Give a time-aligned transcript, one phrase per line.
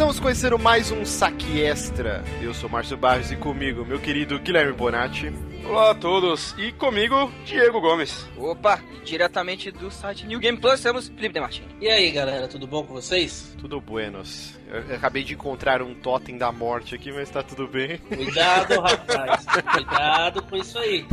[0.00, 2.24] Estamos conhecendo mais um Saque Extra.
[2.40, 5.30] Eu sou Márcio Barros e comigo, meu querido Guilherme Bonatti.
[5.62, 8.26] Olá a todos, e comigo, Diego Gomes.
[8.38, 11.66] Opa, diretamente do site New Game Plus, temos Felipe De Martini.
[11.82, 13.54] E aí, galera, tudo bom com vocês?
[13.58, 14.58] Tudo buenos.
[14.88, 17.98] Eu acabei de encontrar um totem da morte aqui, mas tá tudo bem.
[17.98, 19.44] Cuidado, rapaz.
[19.70, 21.04] Cuidado com isso aí.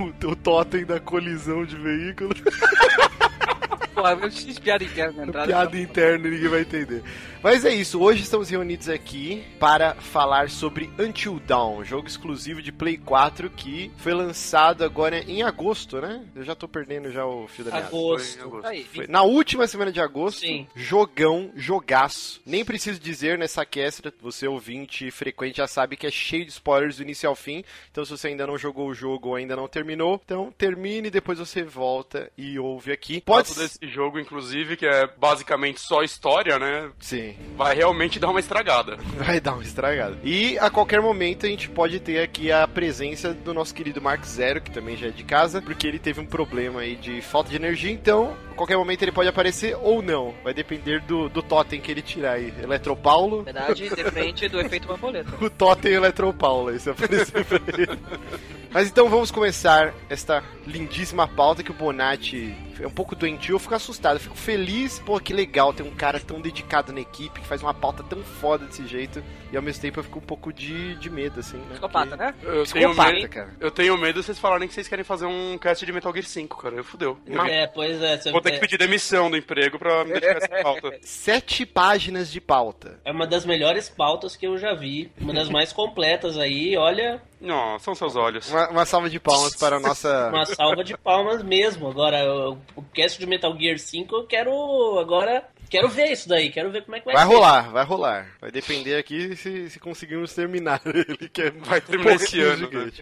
[0.00, 2.34] o, o totem da colisão de veículo.
[3.94, 5.46] Porra, eu fiz piada interna na entrada.
[5.46, 7.02] Piada interna, ninguém vai entender.
[7.44, 12.72] Mas é isso, hoje estamos reunidos aqui para falar sobre Until Dawn, jogo exclusivo de
[12.72, 16.24] Play 4 que foi lançado agora em agosto, né?
[16.34, 17.86] Eu já tô perdendo já o fio da meada.
[17.88, 18.42] Agosto.
[18.42, 18.66] Agosto.
[18.66, 20.66] Aí, Foi na última semana de agosto, Sim.
[20.74, 22.40] jogão, jogaço.
[22.46, 26.96] Nem preciso dizer nessa extra, você ouvinte frequente já sabe que é cheio de spoilers
[26.96, 27.62] do início ao fim.
[27.90, 31.10] Então se você ainda não jogou o jogo ou ainda não terminou, então termine e
[31.10, 33.20] depois você volta e ouve aqui.
[33.20, 36.90] Pode Pode desse jogo, inclusive, que é basicamente só história, né?
[36.98, 38.96] Sim, Vai realmente dar uma estragada.
[39.16, 40.16] vai dar uma estragada.
[40.24, 44.24] E a qualquer momento a gente pode ter aqui a presença do nosso querido Mark
[44.24, 47.50] Zero, que também já é de casa, porque ele teve um problema aí de falta
[47.50, 50.32] de energia, então a qualquer momento ele pode aparecer ou não.
[50.44, 52.54] Vai depender do, do totem que ele tirar aí.
[52.62, 53.38] Eletropaulo.
[53.38, 55.34] Na verdade, depende do efeito borboleta.
[55.44, 57.98] O Totem Eletropaulo, se aparecer pra ele.
[58.72, 63.58] Mas então vamos começar esta lindíssima pauta que o Bonatti é um pouco doentio, eu
[63.58, 67.40] fico assustado, eu fico feliz, pô, que legal ter um cara tão dedicado na equipe,
[67.40, 69.22] que faz uma pauta tão foda desse jeito,
[69.54, 71.70] e ao mesmo tempo eu fico um pouco de, de medo, assim, né?
[71.70, 72.34] Psicopata, né?
[72.42, 73.54] Eu tenho, Psicopata, medo, cara.
[73.60, 76.24] eu tenho medo de vocês falarem que vocês querem fazer um cast de Metal Gear
[76.24, 76.74] 5, cara.
[76.74, 77.16] Eu fudeu.
[77.48, 78.32] É, pois é.
[78.32, 80.98] Vou ter que pedir demissão do emprego pra me dedicar essa pauta.
[81.02, 82.98] Sete páginas de pauta.
[83.04, 85.12] É uma das melhores pautas que eu já vi.
[85.20, 86.76] Uma das mais completas aí.
[86.76, 88.50] Olha, Não, são seus olhos.
[88.50, 90.30] Uma, uma salva de palmas para a nossa...
[90.34, 91.88] uma salva de palmas mesmo.
[91.88, 95.44] Agora, o, o cast de Metal Gear 5, eu quero agora.
[95.74, 96.50] Quero ver isso daí.
[96.50, 97.32] Quero ver como é que vai, Vai ser.
[97.34, 98.26] rolar, vai rolar.
[98.40, 102.92] Vai depender aqui se, se conseguirmos terminar ele, que é Vai terminar esse ano, né?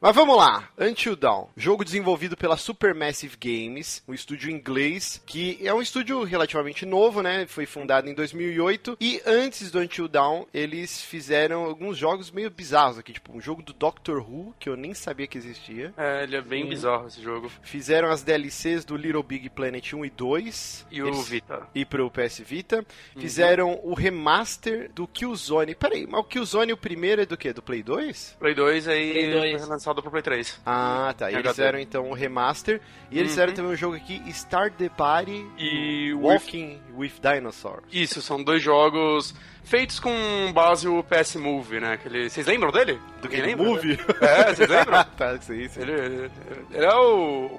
[0.00, 1.46] Mas vamos lá, Until Dawn.
[1.56, 7.46] Jogo desenvolvido pela Supermassive Games, um estúdio inglês, que é um estúdio relativamente novo, né?
[7.46, 8.96] Foi fundado em 2008.
[9.00, 13.62] E antes do Until Dawn, eles fizeram alguns jogos meio bizarros aqui, tipo um jogo
[13.62, 15.92] do Doctor Who, que eu nem sabia que existia.
[15.96, 17.50] É, ele é bem bizarro esse jogo.
[17.62, 20.86] Fizeram as DLCs do Little Big Planet 1 e 2.
[20.90, 21.66] E o Eles- Vita.
[21.74, 22.84] e pro PS Vita.
[23.18, 25.74] Fizeram o remaster do Killzone.
[25.74, 27.52] Peraí, mas o Killzone, o primeiro é do quê?
[27.52, 28.36] Do Play 2?
[28.38, 29.60] Play 2 aí Play 2.
[29.62, 30.60] foi lançado pro Play 3.
[30.66, 31.30] Ah, tá.
[31.30, 31.54] E eles HD.
[31.54, 32.80] fizeram então o remaster.
[33.10, 33.28] E eles Uhum.
[33.30, 37.84] fizeram também um jogo aqui, Start the Party E Walking with Dinosaurs.
[37.92, 40.10] Isso, são dois jogos feitos com
[40.52, 41.92] base o PS Move, né?
[41.94, 42.28] Aquele...
[42.28, 42.98] Vocês lembram dele?
[43.22, 43.36] Do que?
[43.40, 43.64] lembra?
[43.66, 43.98] Movie?
[44.20, 45.04] É, vocês lembram?
[45.16, 45.80] tá, sim, sim.
[45.82, 46.30] Ele, ele-
[46.72, 47.50] ele é o,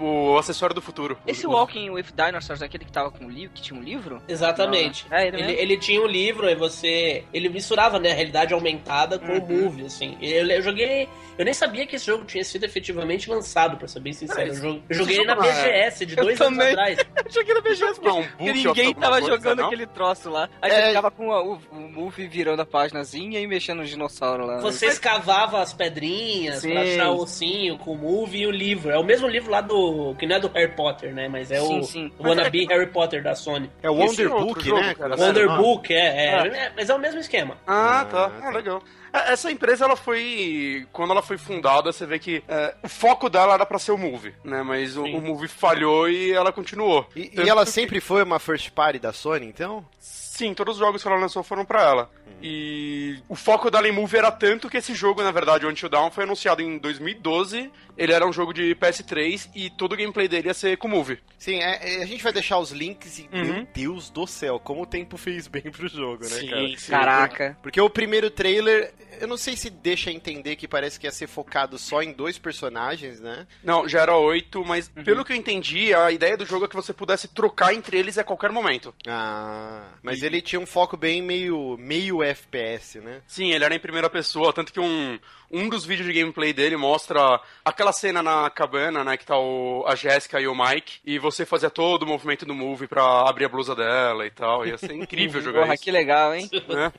[0.00, 1.16] o, o acessório do futuro.
[1.26, 4.20] Esse Walking with Dinosaurs, aquele que tava com um livro, que tinha um livro?
[4.28, 5.06] Exatamente.
[5.10, 7.24] Não, é ele ele, tinha um livro e você.
[7.32, 10.16] Ele misturava, né, a realidade aumentada com o movie, assim.
[10.20, 11.08] Eu, eu joguei.
[11.38, 14.48] Eu nem sabia que esse jogo tinha sido efetivamente lançado, pra ser bem sincero.
[14.48, 16.72] Eu, jo- eu joguei ele na não é- BGS de Eu dois anos também.
[16.72, 16.98] atrás.
[17.30, 19.66] Cheguei no BGS Não, um ninguém tava coisa, jogando não?
[19.66, 20.48] aquele troço lá.
[20.62, 20.80] Aí É.
[20.82, 24.60] você ficava com a- o, o Move virando a páginazinha e mexendo no dinossauro lá.
[24.60, 26.72] Você escavava as pedrinhas Sim.
[26.72, 28.90] pra achar o ossinho com o movie e o livro.
[28.90, 30.14] É o mesmo livro lá do.
[30.18, 31.28] que não é do Harry Potter, né?
[31.28, 32.12] Mas é Sim, o, sim.
[32.18, 33.70] o wannabe Harry Potter da Sony.
[33.82, 34.94] É o Esse Wonder Book, jogo, né?
[34.94, 35.56] cara, é Wonder?
[35.56, 36.46] Book, é, é, Ah.
[36.46, 37.56] é, Mas é o mesmo esquema.
[37.66, 38.30] Ah, Ah, tá.
[38.30, 38.48] tá.
[38.48, 38.82] Ah, legal.
[39.12, 40.86] É, Essa empresa, ela foi.
[40.92, 43.98] Quando ela foi fundada, você vê que é, o foco dela era pra ser o
[43.98, 44.62] Move, né?
[44.62, 47.06] Mas o, o Move falhou e ela continuou.
[47.14, 49.84] E, e ela que- sempre foi uma first party da Sony, então?
[49.98, 52.10] Sim, todos os jogos que ela lançou foram pra ela.
[52.42, 56.10] E o foco em Move era tanto que esse jogo, na verdade, o Until Dawn,
[56.10, 57.70] foi anunciado em 2012.
[57.96, 61.18] Ele era um jogo de PS3 e todo o gameplay dele ia ser com Move.
[61.38, 63.44] Sim, é- é, a gente vai deixar os links e, Uhum.
[63.54, 66.68] meu Deus do céu, como o tempo fez bem pro jogo, né, cara?
[66.78, 66.90] sim.
[66.90, 67.58] Caraca.
[67.62, 71.26] Porque o primeiro trailer, eu não sei se deixa entender que parece que ia ser
[71.26, 73.46] focado só em dois personagens, né?
[73.62, 76.76] Não, já era 8, mas pelo que eu entendi, a ideia do jogo é que
[76.76, 78.94] você pudesse trocar entre eles a qualquer momento.
[79.06, 83.22] Ah, mas ele tinha um foco bem meio, meio FPS, né?
[83.26, 85.18] Sim, ele era em primeira pessoa, tanto que um,
[85.50, 89.84] um dos vídeos de gameplay dele mostra aquela cena na cabana, né, que tá o,
[89.86, 93.44] a Jéssica e o Mike, e você fazia todo o movimento do Move pra abrir
[93.44, 96.48] a blusa dela e tal, ia ser incrível jogar Porra, isso, que legal, hein?
[96.68, 96.92] né?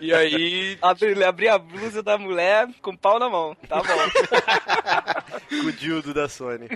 [0.00, 0.78] E aí...
[0.80, 3.56] Abrir, abrir a blusa da mulher com pau na mão.
[3.68, 3.82] Tá bom.
[5.48, 6.68] com o dildo da Sony.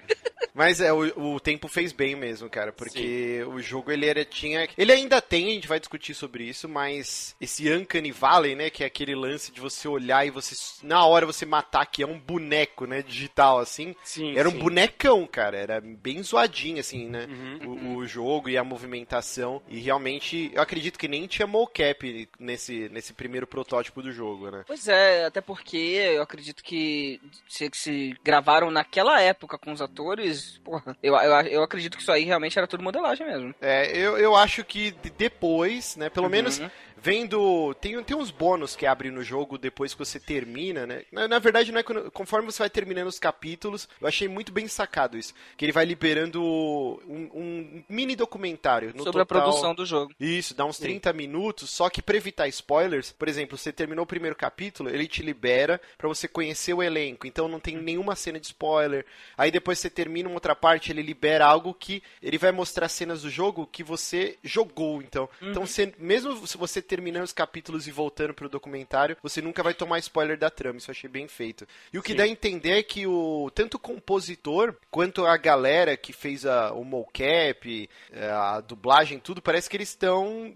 [0.57, 4.67] Mas é, o, o tempo fez bem mesmo, cara, porque o jogo ele era, tinha.
[4.79, 8.83] Ele ainda tem, a gente vai discutir sobre isso, mas esse Uncanny Valley, né, que
[8.83, 12.19] é aquele lance de você olhar e você, na hora você matar, que é um
[12.19, 13.95] boneco, né, digital, assim.
[14.03, 14.59] Sim, era um sim.
[14.59, 17.97] bonecão, cara, era bem zoadinho, assim, né, Uhum.
[17.97, 19.61] o, o jogo e a movimentação.
[19.69, 24.65] E realmente, eu acredito que nem tinha mocap nesse, nesse primeiro protótipo do jogo, né.
[24.67, 28.17] Pois é, até porque eu acredito que se, se
[28.47, 32.57] gravaram naquela época com os atores, porra, eu, eu, eu acredito que isso aí realmente
[32.57, 33.53] era tudo modelagem mesmo.
[33.61, 36.31] É, eu, eu acho que de- depois, né, pelo Uhum.
[36.33, 36.61] menos
[36.97, 37.75] vendo.
[37.81, 41.03] Tem, tem uns bônus que abrem no jogo depois que você termina, né?
[41.13, 44.53] Na, na verdade, não é quando- conforme você vai terminando os capítulos, eu achei muito
[44.53, 45.35] bem sacado isso.
[45.57, 50.13] Que ele vai liberando um, um mini documentário sobre a total- produção do jogo.
[50.19, 54.07] Isso, dá uns 30 minutos, só que pra evitar spoilers, por exemplo, você terminou o
[54.07, 58.39] primeiro capítulo, ele te libera pra você conhecer o elenco, então não tem nenhuma cena
[58.41, 59.05] de spoiler.
[59.37, 63.23] Aí depois você termina uma outra parte, ele libera algo que ele vai mostrar cenas
[63.23, 65.29] do jogo que você jogou, então.
[65.41, 69.75] Então, você, mesmo se você terminando os capítulos e voltando pro documentário, você nunca vai
[69.75, 71.67] tomar spoiler da trama, isso eu achei bem feito.
[71.93, 75.97] E o que dá a entender é que o tanto o compositor quanto a galera
[75.97, 80.55] que fez a, o mocap, é, a dublagem, tudo, parece que eles estão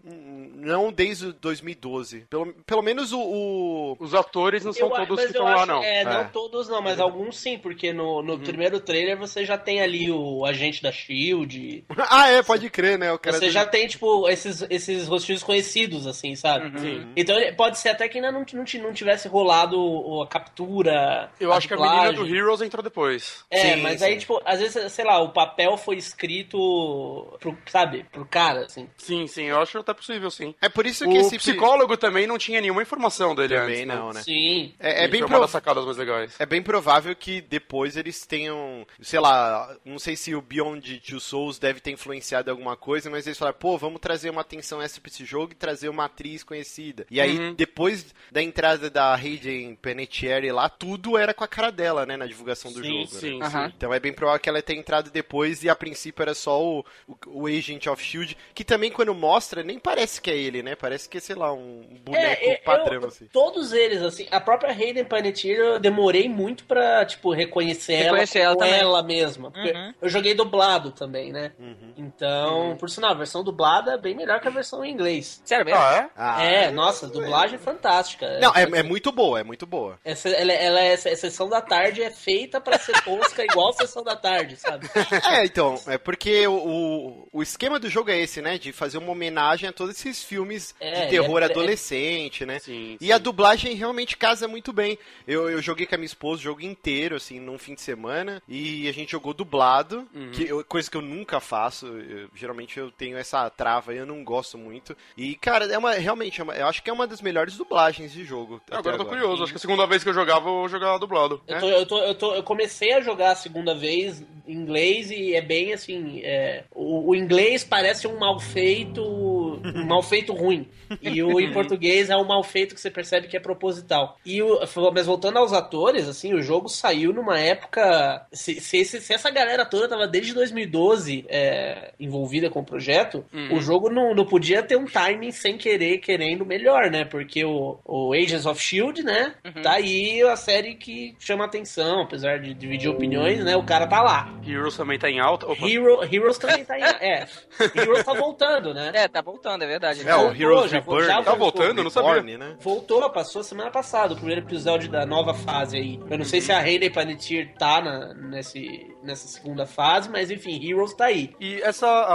[0.54, 2.20] não desde o 2012.
[2.30, 5.54] Pelo, pelo menos o, o- Os atores não são Eu a- todos que estão lá,
[5.56, 5.82] acho- não.
[5.82, 6.24] É, não É.
[6.24, 10.44] todos não, mas alguns sim, porque no, no primeiro trailer você já tem ali o
[10.44, 11.84] agente da SHIELD.
[12.12, 13.12] Ah, é, pode crer, né?
[13.12, 16.78] O cara Você do- já tem, tipo, esses, esses rostinhos conhecidos, assim, sabe?
[16.80, 17.12] Sim.
[17.16, 21.30] Então ele- pode ser até que ainda não, não, não tivesse rolado a captura.
[21.40, 22.26] Eu acho que a menina do.
[22.26, 23.44] Heroes entrou depois.
[23.50, 24.06] É, Sim, mas sim.
[24.06, 28.88] aí, tipo, às vezes, sei lá, o papel foi escrito pro, sabe, pro cara, assim.
[28.96, 30.54] Sim, sim, eu acho até possível, sim.
[30.60, 33.86] É por isso que O esse psicólogo também não tinha nenhuma informação dele também antes.
[33.86, 34.22] não, né?
[34.22, 34.74] Sim.
[34.78, 36.34] É, é bem prov- das sacadas mais legais.
[36.38, 41.20] É bem provável que depois eles tenham, sei lá, não sei se o Beyond Two
[41.20, 45.00] Souls deve ter influenciado alguma coisa, mas eles falaram, pô, vamos trazer uma atenção extra
[45.00, 47.06] pra esse jogo e trazer uma atriz conhecida.
[47.10, 47.54] E aí, Uhum.
[47.54, 52.26] depois da entrada da Hayden Panettiere lá, tudo era com a cara dela, né, na
[52.26, 53.06] divulgação do Sim, jogo.
[53.06, 53.48] Sim, né?
[53.50, 53.72] Sim.
[53.76, 56.84] Então é bem provável que ela tenha entrado depois e a princípio era só o,
[57.08, 60.74] o, o Agent of Shield, que também quando mostra nem parece que é ele, né?
[60.74, 63.26] Parece que é, sei lá, um boneco É, eu- padrão, eu- assim.
[63.32, 68.66] Todos eles, assim, a própria Hayden Panettiere eu demorei muito pra, tipo, reconhecer, Reconhecer ela
[68.66, 69.52] ela ela mesma.
[69.54, 69.94] Uhum.
[70.02, 71.52] Eu joguei dublado também, né?
[71.58, 71.92] Uhum.
[71.96, 75.40] Então, por sinal, a versão dublada é bem melhor que a versão em inglês.
[75.44, 75.80] Sério mesmo?
[75.80, 76.10] Ah, é?
[76.16, 78.38] Ah, é, nossa, a dublagem é fantástica.
[78.40, 79.98] Não, é, é muito boa, é muito boa.
[80.04, 83.72] Essa, ela, ela é, essa sessão da tarde é feita pra ser tosca igual a
[83.74, 84.88] sessão da tarde, sabe?
[85.30, 88.58] É, então, é porque o, o, esquema do jogo é esse, né?
[88.58, 92.58] De fazer uma homenagem a todos esses filmes É, de terror é- é- adolescente, né?
[92.58, 94.98] Sim, E a dublagem realmente casa muito bem.
[95.26, 98.42] Eu, eu joguei com a minha esposa o jogo inteiro, assim, num fim de semana.
[98.48, 100.30] E a gente jogou dublado, Uhum.
[100.32, 101.86] que eu- coisa que eu nunca faço.
[101.86, 104.96] Eu- geralmente eu tenho essa trava e eu não gosto muito.
[105.16, 108.12] E, cara, é uma, realmente, é uma- eu acho que é uma das melhores dublagens
[108.12, 108.60] de jogo.
[108.66, 110.68] até Agora eu tô curioso, acho que a segunda vez que eu jogava, eu vou
[110.68, 111.40] jogar dublado.
[111.46, 115.10] Eu, tô, eu, tô, eu, tô, eu comecei a jogar a segunda vez em inglês
[115.10, 116.20] e é bem assim.
[116.24, 119.02] é, o, o inglês parece um mal feito.
[119.02, 120.68] Um mal feito ruim.
[121.00, 124.18] E o em português é um mal feito que você percebe que é proposital.
[124.24, 124.58] E o,
[124.92, 128.26] mas voltando aos atores, assim, o jogo saiu numa época.
[128.32, 133.56] Se, se, se essa galera toda tava desde 2012 é, envolvida com o projeto, Uhum.
[133.56, 137.04] o jogo não, não podia ter um timing sem querer, querendo melhor, né?
[137.04, 139.34] Porque o, o Agents of Shield, né?
[139.62, 143.56] Tá aí a série que chama atenção, apesar de dividir opiniões, né?
[143.56, 144.32] O cara tá lá.
[144.46, 145.46] Heroes também tá em alta.
[145.46, 145.66] Opa.
[145.68, 146.82] Hero, Heroes também tá em.
[147.00, 147.26] É,
[147.74, 148.90] Heroes tá voltando, né?
[148.94, 150.06] É, tá voltando, é verdade.
[150.06, 151.06] É, o Heroes já- Reborn.
[151.06, 151.78] já Tá voltando?
[151.78, 152.10] Eu não sabia.
[152.38, 152.56] Né?
[152.60, 156.00] Voltou, passou semana passada, o primeiro episódio da nova fase aí.
[156.10, 160.60] Eu não sei se a Hayden Panettiere tá na, nesse, nessa segunda fase, mas enfim,
[160.68, 161.34] Heroes tá aí.
[161.40, 162.14] E essa, a,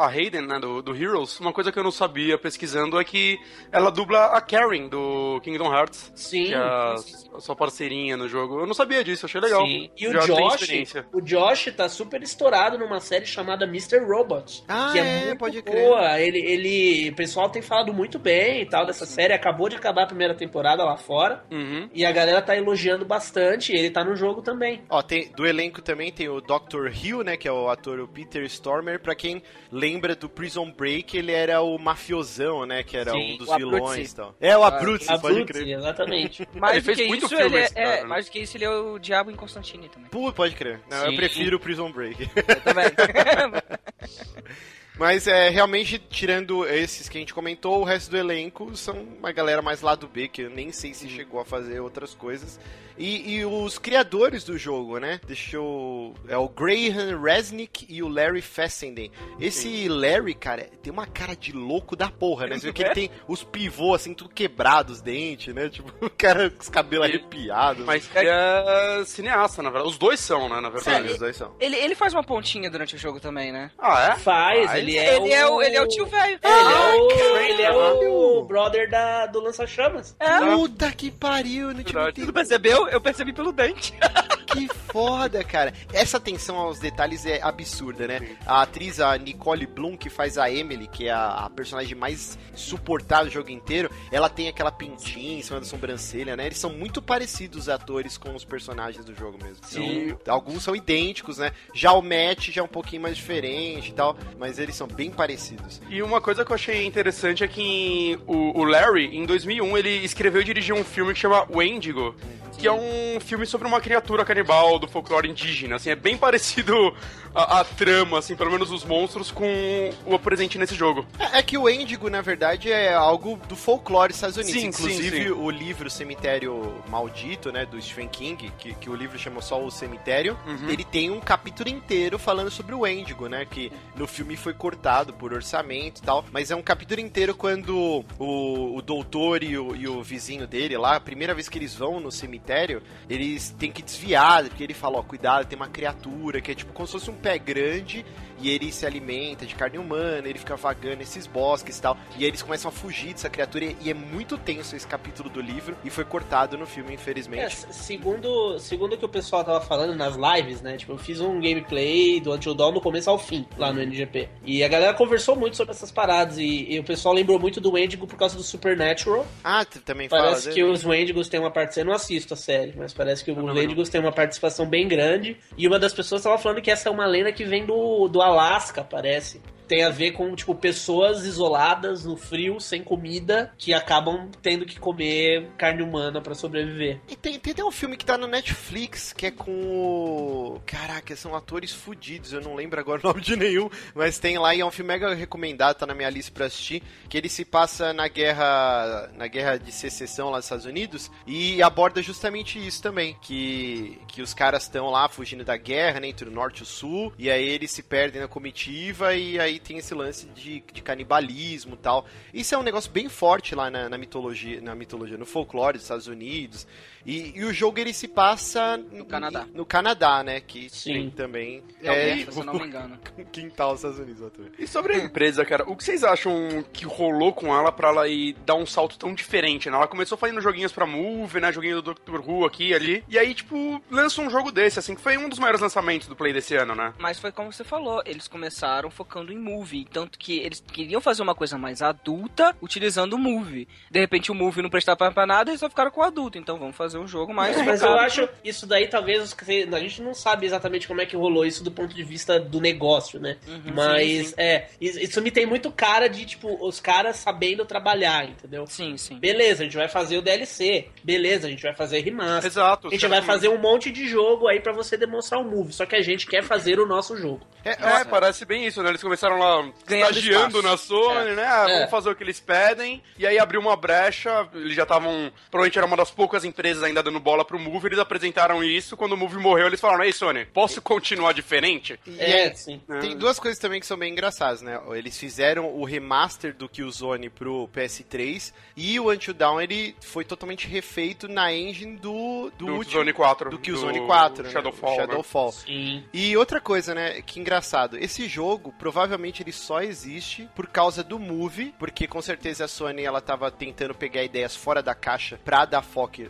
[0.00, 3.04] a- a Hayden, né, do, do Heroes, uma coisa que eu não sabia pesquisando é
[3.04, 3.38] que
[3.72, 6.12] ela dubla a Karen do Kingdom Hearts.
[6.14, 6.46] Sim.
[6.46, 6.94] Que é a,
[7.34, 8.60] a sua parceirinha no jogo.
[8.60, 9.64] Eu não sabia disso, achei legal.
[9.66, 9.90] Sim.
[9.96, 13.98] E o Já tem Josh, o Josh tá super estourado numa série chamada Mr.
[13.98, 14.64] Robot.
[14.68, 15.82] Ah, que é, é, muito pode crer.
[15.82, 16.20] boa.
[16.20, 19.32] Ele, ele, o pessoal tem falado muito bem e tal dessa série.
[19.32, 21.44] Acabou de acabar a primeira temporada lá fora.
[21.50, 21.88] Uhum.
[21.92, 23.72] E a galera tá elogiando bastante.
[23.72, 24.82] E ele tá no jogo também.
[24.88, 26.88] Ó, tem, do elenco também tem o Dr.
[26.92, 29.00] Hill, né, que é o ator o Peter Stormer.
[29.00, 33.38] Pra quem lembra do Prison Break, ele era o mafiosão, né, que era Sim, um
[33.38, 33.74] dos o Abruzzi.
[33.76, 34.34] vilões e tal.
[34.40, 35.78] É, o Abruzzi, A pode Brute, crer.
[35.78, 36.48] exatamente.
[36.54, 38.06] Mais Ele fez que muito isso, filme, ele é, esse cara, é, né?
[38.08, 40.08] mais do que isso, ele é o diabo em Constantine também.
[40.10, 40.80] Pô, pode crer.
[40.88, 42.30] Não, eu prefiro o Prison Break.
[42.34, 42.84] Eu também.
[44.96, 49.32] Mas é realmente, tirando esses que a gente comentou, o resto do elenco são uma
[49.32, 52.60] galera mais lado B, que eu nem sei se chegou a fazer outras coisas.
[52.96, 55.20] E, e os criadores do jogo, né?
[55.26, 56.14] Deixa eu.
[56.28, 59.10] É o Graham Resnick e o Larry Fessenden.
[59.40, 62.58] Esse Larry, cara, tem uma cara de louco da porra, né?
[62.58, 65.68] Você vê que ele tem os pivôs assim, tudo quebrados, os dentes, né?
[65.68, 67.84] Tipo, o cara com os cabelos arrepiados.
[67.84, 69.90] Mas é cineasta, na verdade.
[69.90, 71.12] Os dois são, né, na Sim, verdade.
[71.12, 71.54] os dois são.
[71.58, 73.70] Ele, ele faz uma pontinha durante o jogo também, né?
[73.78, 74.16] Ah, é?
[74.18, 74.78] Faz, Faz.
[74.78, 76.38] ele é ele, é o, ele é o tio velho.
[76.42, 77.72] É, ele, é o, ele é
[78.08, 80.14] o brother da, do lança-chamas.
[80.20, 80.40] É.
[80.40, 82.10] Puta que pariu, não tinha Verdade.
[82.10, 82.32] entendido.
[82.32, 82.83] Tu percebeu?
[82.88, 83.94] Eu percebi pelo dente.
[84.46, 85.72] Que foda, cara.
[85.92, 88.36] Essa atenção aos detalhes é absurda, né?
[88.46, 92.38] A atriz, a Nicole Bloom, que faz a Emily, que é a, a personagem mais
[92.54, 96.46] suportada do jogo inteiro, ela tem aquela pintinha em cima da sobrancelha, né?
[96.46, 99.64] Eles são muito parecidos, os atores, com os personagens do jogo mesmo.
[99.64, 100.10] Sim.
[100.10, 101.52] Então, alguns são idênticos, né?
[101.72, 105.10] Já o Matt já é um pouquinho mais diferente e tal, mas eles são bem
[105.10, 105.80] parecidos.
[105.88, 110.04] E uma coisa que eu achei interessante é que o, o Larry, em 2001, ele
[110.04, 112.14] escreveu e dirigiu um filme que chama Wendigo,
[112.58, 115.76] que é um filme sobre uma criatura canibal do folclore indígena.
[115.76, 116.94] Assim, é bem parecido
[117.34, 121.06] a, a trama, assim, pelo menos os monstros, com o presente nesse jogo.
[121.18, 124.52] É, é que o Índigo, na verdade, é algo do folclore dos Estados Unidos.
[124.54, 125.30] Sim, sim, Inclusive, sim.
[125.30, 129.70] o livro Cemitério Maldito, né, do Stephen King, que, que o livro chama só o
[129.70, 130.68] Cemitério, Uhum.
[130.68, 135.12] ele tem um capítulo inteiro falando sobre o Índigo, né, que no filme foi cortado
[135.12, 139.74] por orçamento e tal, mas é um capítulo inteiro quando o, o doutor e o,
[139.74, 143.70] e o vizinho dele lá, a primeira vez que eles vão no cemitério, eles têm
[143.72, 146.92] que desviar, porque ele fala, ó, cuidado, tem uma criatura que é tipo como se
[146.92, 148.04] fosse um pé grande
[148.44, 152.22] e ele se alimenta de carne humana, ele fica vagando nesses bosques e tal, e
[152.24, 155.76] aí eles começam a fugir dessa criatura, e é muito tenso esse capítulo do livro,
[155.84, 157.42] e foi cortado no filme, É, infelizmente.
[157.46, 160.76] s- segundo, segundo o que o pessoal tava falando nas lives, né?
[160.76, 164.28] Tipo, eu fiz um gameplay do Until Dawn do começo ao fim, lá no NGP.
[164.44, 167.72] E a galera conversou muito sobre essas paradas, e, e o pessoal lembrou muito do
[167.72, 169.26] Wendigo por causa do Supernatural.
[169.42, 170.54] Ah, tu também fala Parece dele?
[170.54, 171.82] que os Wendigos têm uma participação.
[171.82, 175.36] Eu não assisto a série, mas parece que os Wendigos têm uma participação bem grande.
[175.56, 178.20] E uma das pessoas estava falando que essa é uma lenda que vem do, do
[178.34, 179.40] Alasca, parece.
[179.74, 184.78] Tem a ver com, tipo, pessoas isoladas no frio, sem comida, que acabam tendo que
[184.78, 187.00] comer carne humana pra sobreviver.
[187.08, 190.60] E tem, tem um filme que tá no Netflix, que é com o...
[190.64, 194.54] Caraca, são atores fudidos, eu não lembro agora o nome de nenhum, mas tem lá
[194.54, 197.44] e é um filme mega recomendado, tá na minha lista pra assistir, que ele se
[197.44, 202.80] passa na guerra na guerra de secessão lá dos Estados Unidos e aborda justamente isso
[202.80, 206.62] também, que, que os caras estão lá fugindo da guerra, né, entre o norte e
[206.62, 210.62] o sul, e aí eles se perdem na comitiva e aí tem esse lance de,
[210.72, 212.06] de canibalismo tal.
[212.32, 215.82] Isso é um negócio bem forte lá na, na mitologia, na mitologia, no folclore dos
[215.82, 216.66] Estados Unidos.
[217.04, 219.46] E, e o jogo ele se passa no Canadá.
[219.52, 220.40] No Canadá, né?
[220.40, 221.10] Que Sim.
[221.14, 222.98] também É, é se eu não me engano.
[223.18, 224.22] o quintal dos Estados Unidos.
[224.22, 224.50] Arthur.
[224.58, 228.08] E sobre a empresa, cara, o que vocês acham que rolou com ela pra ela
[228.08, 229.76] ir dar um salto tão diferente, né?
[229.76, 231.52] Ela começou fazendo joguinhos pra Move, né?
[231.52, 232.20] Joguinho do Dr.
[232.20, 233.04] Who aqui e ali.
[233.08, 236.16] E aí, tipo, lança um jogo desse, assim, que foi um dos maiores lançamentos do
[236.16, 236.92] Play desse ano, né?
[236.98, 241.22] Mas foi como você falou, eles começaram focando em movie, tanto que eles queriam fazer
[241.22, 243.68] uma coisa mais adulta utilizando o movie.
[243.90, 246.58] De repente o movie não prestava pra nada e só ficaram com o adulto, então
[246.58, 249.34] vamos fazer um jogo mais Mas eu acho isso daí talvez
[249.72, 252.60] a gente não sabe exatamente como é que rolou isso do ponto de vista do
[252.60, 253.36] negócio, né?
[253.74, 254.34] Mas sim, sim.
[254.36, 258.66] é, isso me tem muito cara de tipo os caras sabendo trabalhar, entendeu?
[258.66, 259.18] Sim, sim.
[259.18, 260.88] Beleza, a gente vai fazer o DLC.
[261.02, 262.50] Beleza, a gente vai fazer remaster.
[262.50, 262.88] Exato.
[262.88, 265.72] A gente vai fazer um monte de jogo aí pra você demonstrar o move.
[265.72, 267.46] Só que a gente quer fazer o nosso jogo.
[267.64, 268.90] É, É, parece bem isso, né?
[268.90, 270.62] Eles começaram lá Ganhando estagiando espaço.
[270.62, 271.46] na Sony, né?
[271.46, 271.74] Ah, É.
[271.76, 273.02] Vamos fazer o que eles pedem.
[273.18, 274.46] E aí abriu uma brecha.
[274.54, 275.32] Eles já estavam.
[275.50, 277.86] Provavelmente era uma das poucas empresas ainda dando bola pro Move.
[277.88, 278.96] Eles apresentaram isso.
[278.96, 281.98] Quando o Move morreu, eles falaram: Ei, Sony, posso continuar diferente?
[282.18, 282.80] É, aí, sim.
[283.00, 284.80] Tem duas coisas também que são bem engraçadas, né?
[284.92, 290.66] Eles fizeram o remaster do Killzone pro PS3 e o Until Dawn ele foi totalmente
[290.66, 293.50] refeito na engine do, do, Do último Killzone 4.
[293.50, 294.50] do Killzone do 4, né?
[294.50, 294.90] Shadowfall.
[294.90, 294.96] né?
[294.96, 295.52] Shadowfall.
[295.52, 296.04] Sim.
[296.12, 301.18] E outra coisa, né, que engraçado, esse jogo provavelmente ele só existe por causa do
[301.18, 305.64] Move, porque com certeza a Sony ela tava tentando pegar ideias fora da caixa pra
[305.64, 306.22] dar foco,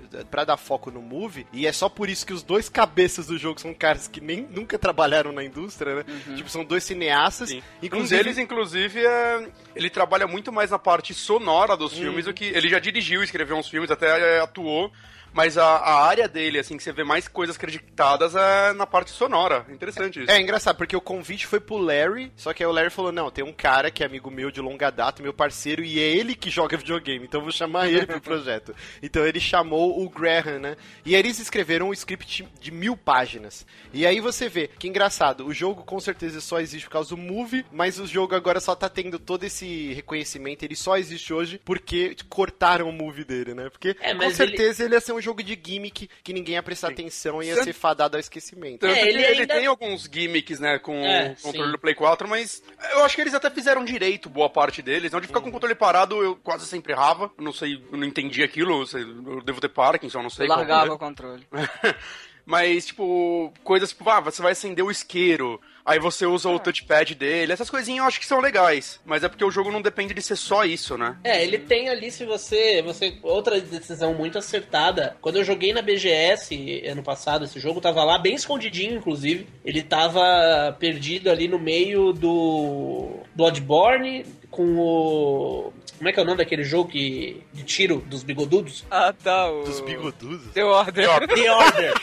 [0.44, 3.60] dar foco no Move, e é só por isso que os dois cabeças do jogo
[3.60, 6.04] são caras que nem nunca trabalharam na indústria, né?
[6.36, 7.62] Tipo, são dois cineastas, Sim.
[7.82, 9.48] Um inclusive deles, inclusive, é...
[9.74, 11.96] ele trabalha muito mais na parte sonora dos Hum.
[12.02, 12.44] filmes do que.
[12.46, 14.90] Ele já dirigiu, escreveu uns filmes, até é, atuou.
[15.32, 19.10] Mas a, a área dele, assim, que você vê mais coisas creditadas é na parte
[19.10, 19.66] sonora.
[19.68, 20.30] Interessante isso.
[20.30, 23.32] É engraçado, porque o convite foi pro Larry, só que aí o Larry falou: não,
[23.32, 26.36] tem um cara que é amigo meu de longa data, meu parceiro, e é ele
[26.36, 28.72] que joga videogame, então eu vou chamar ele pro projeto.
[29.02, 30.08] Então ele chamou o
[30.42, 30.76] Né?
[31.04, 33.66] E aí eles escreveram um script de mil páginas.
[33.92, 37.16] E aí você vê que engraçado, o jogo com certeza só existe por causa do
[37.16, 41.60] movie, mas o jogo agora só tá tendo todo esse reconhecimento, ele só existe hoje
[41.64, 43.68] porque cortaram o movie dele, né?
[43.70, 44.94] Porque É, com certeza ele...
[44.94, 47.72] ia ser um jogo de gimmick que ninguém ia prestar atenção e ia Tanto- ser
[47.72, 48.86] fadado ao esquecimento.
[48.86, 51.72] É, ele ele, ainda- tem alguns gimmicks, né, com É, o controle sim.
[51.72, 52.62] do Play 4, mas
[52.92, 55.12] eu acho que eles até fizeram direito boa parte deles.
[55.14, 57.30] Onde ficar com o controle parado, eu quase sempre errava.
[57.38, 60.46] Eu não sei, eu não entendi aquilo, eu sei- eu devo ter Parkinson, não sei.
[60.46, 60.92] Eu largava é.
[60.92, 61.46] o controle.
[62.46, 67.14] Mas, tipo, coisas tipo, ah, você vai acender o isqueiro, aí você usa o touchpad
[67.14, 69.00] dele, essas coisinhas eu acho que são legais.
[69.04, 71.16] Mas é porque o jogo não depende de ser só isso, né?
[71.24, 73.16] É, ele tem ali, se você, você.
[73.22, 75.16] Outra decisão muito acertada.
[75.22, 79.46] Quando eu joguei na BGS ano passado, esse jogo tava lá, bem escondidinho, inclusive.
[79.64, 83.20] Ele tava perdido ali no meio do.
[83.34, 85.72] Bloodborne com o.
[86.04, 88.84] Como é que é o nome daquele jogo que, de tiro dos bigodudos?
[88.90, 89.50] Ah, tá.
[89.50, 89.64] O...
[89.64, 90.48] Dos bigodudos?
[90.52, 91.06] Deu ordem.
[91.06, 91.94] The Order!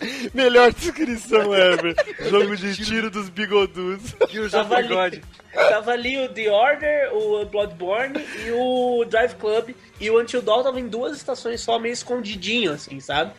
[0.32, 1.94] Melhor descrição ever.
[2.30, 4.14] Jogo de tiro dos bigodudos.
[4.50, 5.22] tava, ali,
[5.54, 9.74] tava ali o The Order, o Bloodborne e o Drive Club.
[10.00, 13.32] E o Until Dawn tava em duas estações só, meio escondidinho, assim, sabe?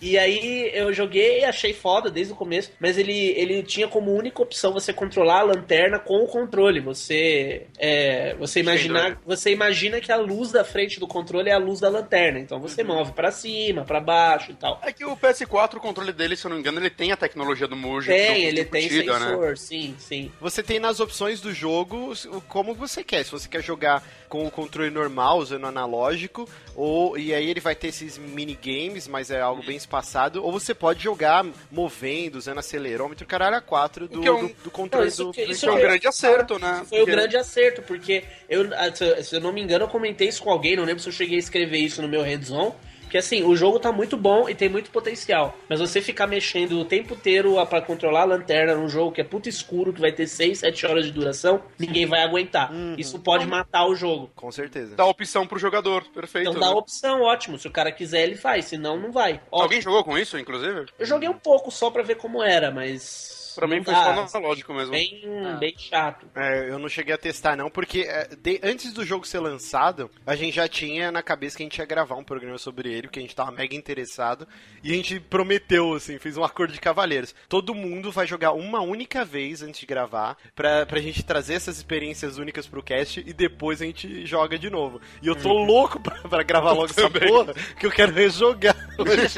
[0.00, 4.14] E aí eu joguei e achei foda desde o começo, mas ele, ele tinha como
[4.14, 6.78] única opção você controlar a lanterna com o controle.
[6.80, 11.58] Você é, você imaginar, você imagina que a luz da frente do controle é a
[11.58, 14.80] luz da lanterna, então você move pra cima, pra baixo e tal.
[14.82, 17.16] É que o PS4, o controle dele, se eu não me engano, ele tem a
[17.16, 18.08] tecnologia do Muji.
[18.08, 19.26] Tem, ele tem embutida, né?
[19.30, 20.30] sensor, sim, sim.
[20.38, 23.24] Você tem nas opções do jogo o- como você quer.
[23.24, 27.74] Se você quer jogar com o controle normal, usando analógico, ou e aí ele vai
[27.74, 33.26] ter esses minigames, mas é algo bem espaçado, ou você pode jogar movendo, usando acelerômetro,
[33.26, 35.52] caralho, a 4 do, O é um- do, do controle Não, isso do que- isso
[35.52, 36.82] Isso é um grande acerto, né?
[36.88, 39.84] Foi o Porque- grande acerto, porque eu, ah, se eu- se eu não me engano,
[39.84, 42.22] eu comentei isso com alguém, não lembro se eu cheguei a escrever isso no meu
[42.22, 42.74] hands-on.
[43.14, 45.56] Que assim, o jogo tá muito bom e tem muito potencial.
[45.68, 49.20] Mas você ficar mexendo o tempo inteiro a- pra controlar a lanterna num jogo que
[49.20, 52.72] é puto escuro, que vai ter 6, 7 horas de duração, ninguém vai aguentar.
[52.98, 54.32] Isso pode matar o jogo.
[54.34, 54.96] Com certeza.
[54.96, 56.48] Dá opção pro jogador, perfeito.
[56.48, 56.74] Então dá né?
[56.74, 57.56] opção, ótimo.
[57.56, 58.64] Se o cara quiser, ele faz.
[58.64, 59.34] Senão, não vai.
[59.48, 59.62] Ótimo.
[59.62, 60.86] Alguém jogou com isso, inclusive?
[60.98, 63.43] Eu joguei um pouco só pra ver como era, mas.
[63.54, 64.90] Pra mim foi só analógico mesmo.
[64.92, 65.56] Bem, Ah.
[65.56, 66.26] bem chato.
[66.34, 70.10] É, eu não cheguei a testar não, porque é, de- antes do jogo ser lançado,
[70.26, 73.02] a gente já tinha na cabeça que a gente ia gravar um programa sobre ele,
[73.08, 74.46] porque a gente tava mega interessado,
[74.82, 77.34] e a gente prometeu, assim, fez um acordo de cavalheiros.
[77.48, 81.76] Todo mundo vai jogar uma única vez antes de gravar, pra, pra gente trazer essas
[81.76, 85.00] experiências únicas pro cast, e depois a gente joga de novo.
[85.22, 88.74] E eu tô louco pra, pra gravar logo essa porra, que eu quero rejogar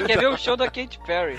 [0.06, 1.38] Quer ver o show da Katy Perry?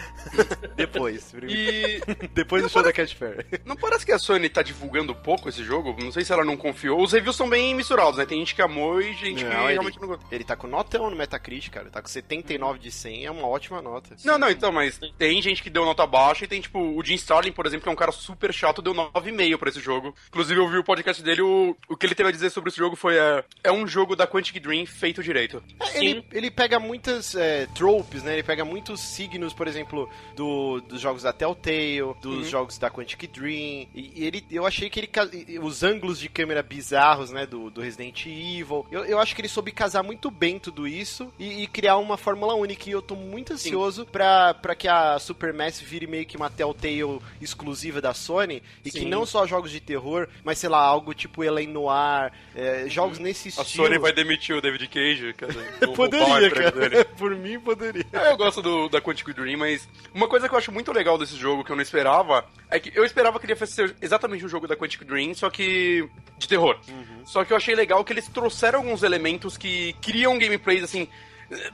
[0.75, 1.33] depois.
[1.47, 2.01] E
[2.33, 3.45] Depois do show da Cat Perry.
[3.65, 5.95] não parece que a Sony tá divulgando pouco esse jogo?
[6.01, 7.01] Não sei se ela não confiou.
[7.01, 8.25] Os reviews são bem misturados, né?
[8.25, 10.27] Tem gente que amou e gente que Não, ele, realmente não gostou.
[10.31, 11.85] ele tá com notão no Metacritic, cara.
[11.85, 14.15] Ele tá com 79 de 100, é uma ótima nota.
[14.23, 17.15] Não, não, então, mas tem gente que deu nota baixa e tem, tipo, o Jim
[17.15, 20.13] Starlin, por exemplo, que é um cara super chato, deu 9,5 pra esse jogo.
[20.27, 22.77] Inclusive, eu vi o podcast dele, o, o que ele teve a dizer sobre esse
[22.77, 25.63] jogo foi: é, é um jogo da Quantic Dream feito direito.
[25.93, 28.33] É, Ele, ele pega muitas é, tropes, né?
[28.33, 33.27] Ele pega muitos signos, por exemplo, do, dos jogos da Telltale, dos jogos da Quantic
[33.31, 33.87] Dream.
[33.93, 35.59] E, e ele, eu achei que ele.
[35.59, 37.45] Os ângulos de câmera bizarros, né?
[37.45, 38.85] Do, do Resident Evil.
[38.91, 42.17] Eu, eu acho que ele soube casar muito bem tudo isso e, e criar uma
[42.17, 42.89] fórmula única.
[42.89, 47.19] E eu tô muito ansioso pra, pra que a Supermassive vire meio que uma Telltale
[47.41, 48.61] exclusiva da Sony.
[48.83, 49.09] E que Sim.
[49.09, 53.49] não só jogos de terror, mas sei lá, algo tipo Elaine Noir, é, jogos nesse
[53.59, 53.85] A estilo.
[53.85, 55.53] Sony vai demitir o David Cage, cara.
[55.87, 57.05] o- o Poderia, é cara.
[57.17, 58.05] Por mim, poderia.
[58.13, 61.17] É, Eu gosto do, da Quantic Dream, mas uma coisa que eu acho muito legal
[61.17, 64.45] desse jogo, que eu não esperava, é que eu esperava que ele fosse ser exatamente
[64.45, 66.07] um jogo da Quantic Dream, só que
[66.37, 66.77] de terror.
[67.25, 71.07] Só que eu achei legal que eles trouxeram alguns elementos que criam gameplays, assim,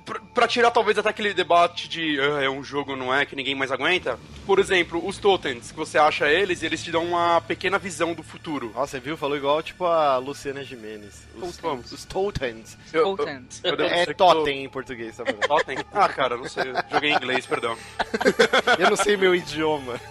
[0.06, 3.36] pra, pra tirar talvez até aquele debate de "Ah, é um jogo, não é, que
[3.36, 4.20] ninguém mais aguenta.
[4.46, 8.14] Por exemplo, os totens, que você acha eles e eles te dão uma pequena visão
[8.14, 8.72] do futuro.
[8.76, 9.18] Nossa, viu?
[9.18, 11.28] Falou igual, tipo, a Luciana Gimenez.
[11.36, 11.92] Os, Totems.
[11.92, 12.78] os Totens.
[12.92, 13.18] Eu- eu-
[13.64, 15.48] eu É tô- totem em português, tá falando.
[15.48, 15.78] Totem?
[15.94, 16.66] Ah, cara, não sei.
[16.92, 17.78] Joguei em inglês, perdão.
[18.80, 20.00] Eu não sei meu idioma.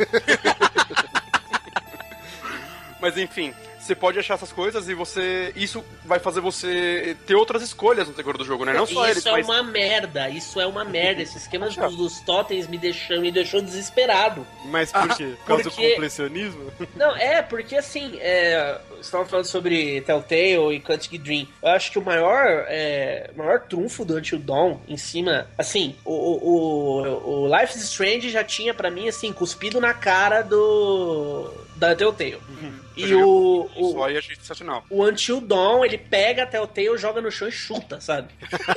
[3.00, 5.52] Mas enfim, você pode achar essas coisas e você.
[5.56, 8.72] Isso vai fazer você ter outras escolhas no decorrer do jogo, né?
[8.72, 9.46] Não só isso eles, é mas.
[9.48, 11.22] uma merda, isso é uma merda.
[11.22, 14.46] Esse esquema dos, dos totens me deixou, me deixou desesperado.
[14.66, 15.34] Mas por quê?
[15.40, 16.72] Por causa porque- do completionismo?
[16.96, 21.46] Não, é, porque assim, é, estavam falando sobre Telltale e Quantic Dream.
[21.62, 26.12] Eu acho que o maior, é, maior trunfo do Until Dawn em cima, assim, o,
[26.12, 31.50] o, o, o Life is Strange já tinha pra mim, assim, cuspido na cara do.
[31.76, 32.38] da Telltale.
[32.96, 34.84] E o, Isso o, aí achei sensacional.
[34.90, 38.28] o Until Dawn, ele pega a Telltale, joga no chão e chuta, sabe?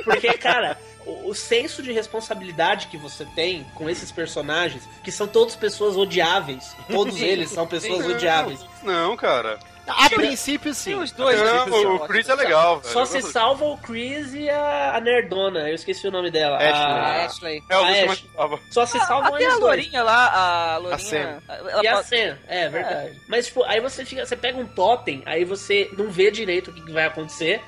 [0.03, 5.27] Porque, cara, o, o senso de responsabilidade que você tem com esses personagens, que são
[5.27, 8.59] todos pessoas odiáveis, todos eles são pessoas odiáveis.
[8.83, 9.59] Não, cara.
[9.87, 10.91] A princípio, sim.
[10.91, 11.77] Tem os dois, Não, né?
[11.87, 12.91] o Chris é legal, velho.
[12.93, 16.57] Só se salva o Chris e a, a Nerdona, eu esqueci o nome dela.
[16.57, 16.71] Ashley.
[16.73, 17.63] A A- Ashley.
[17.69, 18.07] É, o a Luciano Ash.
[18.07, 18.59] mais gostava.
[18.71, 19.61] Só se salvam Até eles a dois.
[19.77, 20.97] Lourinha lá, a Lourinha.
[20.99, 21.41] Sam.
[21.47, 23.21] ela E a Sam, é verdade.
[23.27, 24.25] Mas, tipo, aí você fica.
[24.25, 27.61] Você pega um totem, aí você não vê direito o que vai acontecer.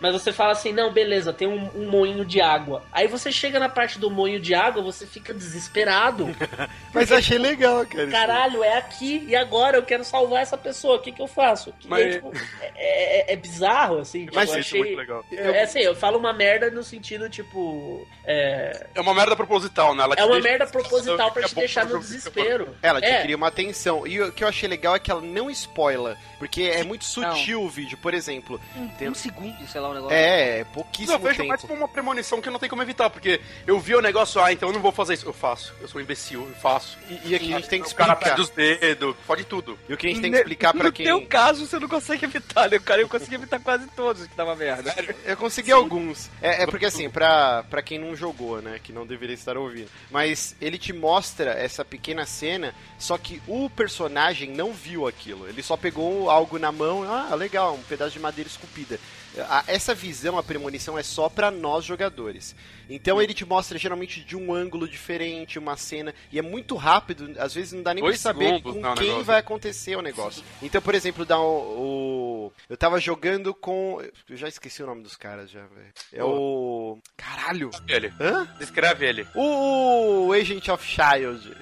[0.00, 2.82] Mas você fala assim, não, beleza, tem um, um moinho de água.
[2.92, 6.28] Aí você chega na parte do moinho de água, você fica desesperado.
[6.92, 8.08] Mas eu achei legal, cara.
[8.08, 10.96] Caralho, é aqui e agora eu quero salvar essa pessoa.
[10.96, 11.72] O que, que eu faço?
[11.78, 12.32] Que, Mas- tipo,
[12.74, 14.24] é, é- é bizarro, assim.
[14.24, 14.96] Tipo, Mas eu Isso é muito achei.
[14.96, 15.24] legal.
[15.32, 18.06] É assim, eu falo uma merda no sentido, tipo.
[18.24, 20.02] É, É uma merda proposital, né?
[20.04, 22.74] Ela é uma deixa- merda proposital pra É te deixar no desespero.
[22.82, 24.06] Ela te é, cria uma atenção.
[24.06, 26.16] E o que eu achei legal é que ela não spoila.
[26.38, 27.98] Porque é muito sutil o vídeo.
[27.98, 28.60] Por exemplo,
[28.98, 30.14] tem- Um segundo, sei lá, o negócio.
[30.16, 31.48] é, é Mas pouquíssimo eu vejo tempo.
[31.48, 34.52] mais como uma premonição que não tem como evitar, porque eu vi o negócio, ah,
[34.52, 35.26] então eu não vou fazer isso.
[35.26, 35.72] Eu faço.
[35.80, 36.98] Eu sou um imbecil, eu faço.
[37.08, 38.36] E, e aqui a gente tem que O cara explicar.
[38.36, 39.78] perde os dedos, pode tudo.
[39.88, 41.06] E o que a gente tem que explicar pra no quem.
[41.06, 42.76] teu caso, você não consegue evitar, né?
[42.76, 44.94] O cara eu consegui evitar quase todos que dava merda.
[45.24, 46.30] Eu consegui alguns.
[46.42, 48.80] É, é porque assim, pra, pra quem não jogou, né?
[48.82, 49.88] Que não deveria estar ouvindo.
[50.10, 55.48] Mas ele te mostra essa pequena cena, só que o personagem não viu aquilo.
[55.48, 58.98] Ele só pegou algo na mão, ah, legal, um pedaço de madeira esculpida.
[59.48, 62.54] A- Essa visão, a premonição, é só pra nós jogadores.
[62.88, 67.32] Então ele te mostra geralmente de um ângulo diferente, uma cena, e é muito rápido,
[67.38, 69.24] às vezes não dá nem pra saber segundos, com o quem negócio.
[69.24, 70.42] vai acontecer o negócio.
[70.60, 71.44] Então, por exemplo, dá o,
[72.48, 74.02] o- Eu tava jogando com.
[74.28, 75.92] Eu já esqueci o nome dos caras já, velho.
[76.12, 76.98] É o.
[77.16, 77.70] Caralho!
[77.86, 78.12] Ele.
[78.20, 78.46] Hã?
[78.58, 79.26] Descreve ele.
[79.36, 81.56] O Agent of Child.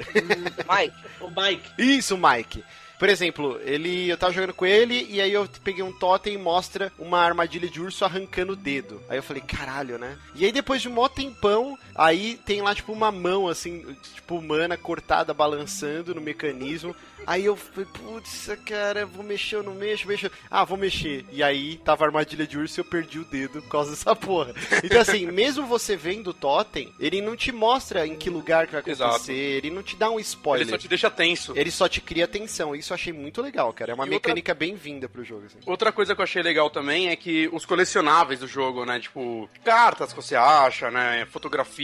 [0.69, 1.71] Mike, O Mike.
[1.79, 2.65] Isso, Mike.
[2.99, 6.39] Por exemplo, ele, eu tava jogando com ele e aí eu peguei um totem e
[6.39, 9.01] mostra uma armadilha de urso arrancando o dedo.
[9.09, 10.19] Aí eu falei, caralho, né?
[10.35, 13.85] E aí depois de um mó tempão, aí tem lá tipo uma mão assim,
[14.15, 16.95] tipo humana cortada balançando no mecanismo.
[17.27, 20.31] Aí eu falei, putz, cara, vou mexer ou não mexo, mexo.
[20.51, 21.27] Ah, vou mexer.
[21.31, 24.15] E aí tava a armadilha de urso e eu perdi o dedo por causa dessa
[24.17, 24.55] porra.
[24.83, 28.73] Então assim, mesmo você vendo o totem, ele não te mostra em que lugar que
[28.73, 29.11] vai Exato.
[29.11, 30.63] acontecer, ele não te dá um spoiler.
[30.67, 31.53] Ele só te deixa tenso.
[31.57, 32.75] Ele só te cria atenção.
[32.75, 33.91] Isso eu achei muito legal, cara.
[33.93, 35.47] É uma E outra- mecânica bem-vinda pro jogo.
[35.47, 35.59] Assim.
[35.67, 39.01] Outra coisa que eu achei legal também é que os colecionáveis do jogo, né?
[39.01, 41.27] Tipo, cartas que você acha, né?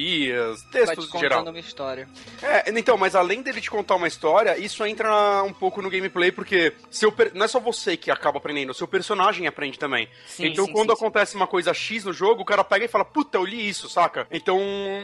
[0.04, 1.44] Fotografias, vai te textos em contando geral.
[1.44, 2.08] uma história.
[2.42, 6.30] É, então, mas além dele te contar uma história, isso entra um pouco no gameplay,
[6.30, 10.08] porque seu per- não é só você que acaba aprendendo, o seu personagem aprende também.
[10.26, 12.88] Sim, então, sim, quando sim, acontece uma coisa X no jogo, o cara pega e
[12.88, 14.26] fala, puta, eu li isso, saca?
[14.30, 14.58] Então,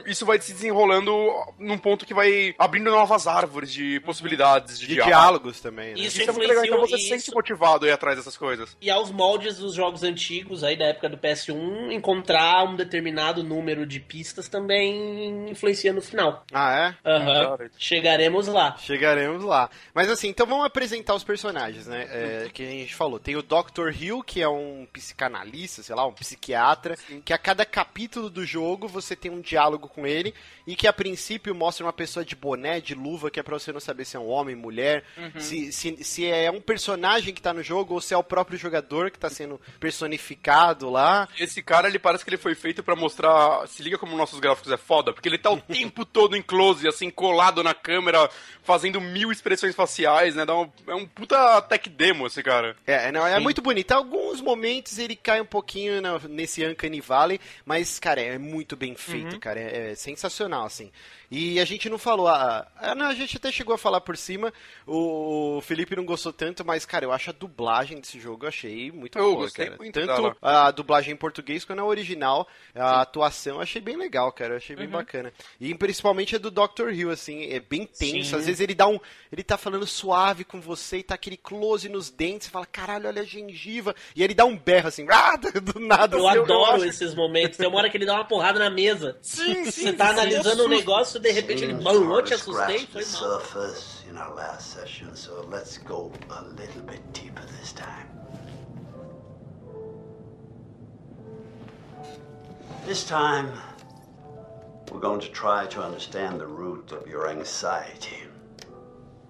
[0.07, 1.13] isso vai se desenrolando
[1.59, 5.11] num ponto que vai abrindo novas árvores de possibilidades de, De diálogo.
[5.11, 6.01] diálogos também, né?
[6.01, 8.77] Isso Isso é muito legal, então você se sente motivado a ir atrás dessas coisas.
[8.81, 13.87] E aos moldes dos jogos antigos, aí da época do PS1, encontrar um determinado número
[13.87, 14.90] de pistas também
[15.51, 16.45] influencia no final.
[16.53, 17.11] Ah, é?
[17.11, 17.47] Aham.
[17.57, 17.71] Claro.
[17.79, 18.77] Chegaremos lá.
[18.79, 19.71] Chegaremos lá.
[19.95, 22.07] Mas assim, então vamos apresentar os personagens, né?
[22.11, 23.19] É, que a gente falou.
[23.19, 23.91] Tem o Dr.
[23.99, 28.89] Hill, que é um psicanalista, sei lá, um psiquiatra, que a cada capítulo do jogo
[28.89, 30.35] você tem um diálogo com ele
[30.67, 33.73] e que a princípio mostra uma pessoa de boné, de luva, que é pra você
[33.73, 35.05] não saber se é um homem, mulher,
[35.39, 38.59] se, se, se é um personagem que tá no jogo ou se é o próprio
[38.59, 41.29] jogador que tá sendo personificado lá.
[41.39, 43.67] Esse cara, ele parece que ele foi feito pra mostrar.
[43.67, 46.87] Se liga como nossos gráficos é foda, porque ele tá o tempo todo em close,
[46.87, 48.29] assim, colado na câmera,
[48.63, 50.45] fazendo mil expressões faciais, né?
[50.45, 52.77] Dá um- é um puta tech demo esse cara.
[52.87, 53.43] É, não, é Sim.
[53.43, 53.93] muito bonito.
[53.93, 58.95] Alguns momentos ele cai um pouquinho na- nesse Uncanny Valley, mas, cara, é muito bem
[58.95, 59.41] feito, Uhum.
[59.41, 59.59] cara.
[59.61, 60.91] É, é sensacional, assim.
[61.31, 64.53] E a gente não falou, a, a, a gente até chegou a falar por cima,
[64.85, 68.91] o Felipe não gostou tanto, mas, cara, eu acho a dublagem desse jogo, eu achei
[68.91, 69.77] muito Eu boa, cara.
[69.79, 74.33] muito Tanto a dublagem em português quanto a original, a atuação, eu achei bem legal,
[74.33, 74.83] cara, eu achei Uhum.
[74.83, 75.33] bem bacana.
[75.61, 76.91] E principalmente a do Dr.
[76.93, 78.37] Hill, assim, é bem tenso, Sim.
[78.37, 78.99] às vezes ele dá um,
[79.33, 83.09] ele tá falando suave com você e tá aquele close nos dentes, você fala, caralho,
[83.09, 86.17] olha a gengiva, e ele dá um berro assim, ah, do nada.
[86.17, 87.57] Eu assim, adoro acho- esses momentos.
[87.57, 89.17] Tem uma hora que ele dá uma porrada na mesa.
[89.23, 91.73] Sim, Você tá analisando um negócio, de repente ele.
[91.73, 93.41] Eu te assustei, foi mal.
[94.11, 98.09] in our last session, so let's go a little bit deeper this time.
[102.87, 103.53] This time,
[104.91, 108.25] we're going to try to understand the root of your anxiety.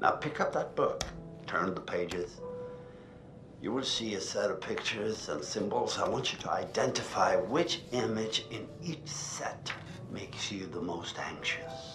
[0.01, 1.05] Now pick up that book,
[1.47, 2.41] turn the pages.
[3.61, 5.99] You will see a set of pictures and symbols.
[5.99, 9.71] I want you to identify which image in each set
[10.11, 11.90] makes you the most anxious.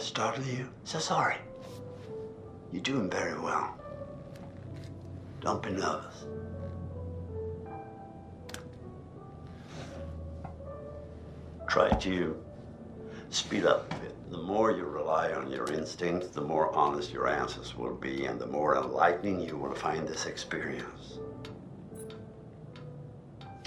[0.00, 0.66] That startle you?
[0.84, 1.36] So sorry.
[2.72, 3.76] You're doing very well.
[5.42, 6.24] Don't be nervous.
[11.68, 12.34] Try to
[13.28, 14.30] speed up a bit.
[14.30, 18.40] The more you rely on your instincts, the more honest your answers will be, and
[18.40, 21.18] the more enlightening you will find this experience.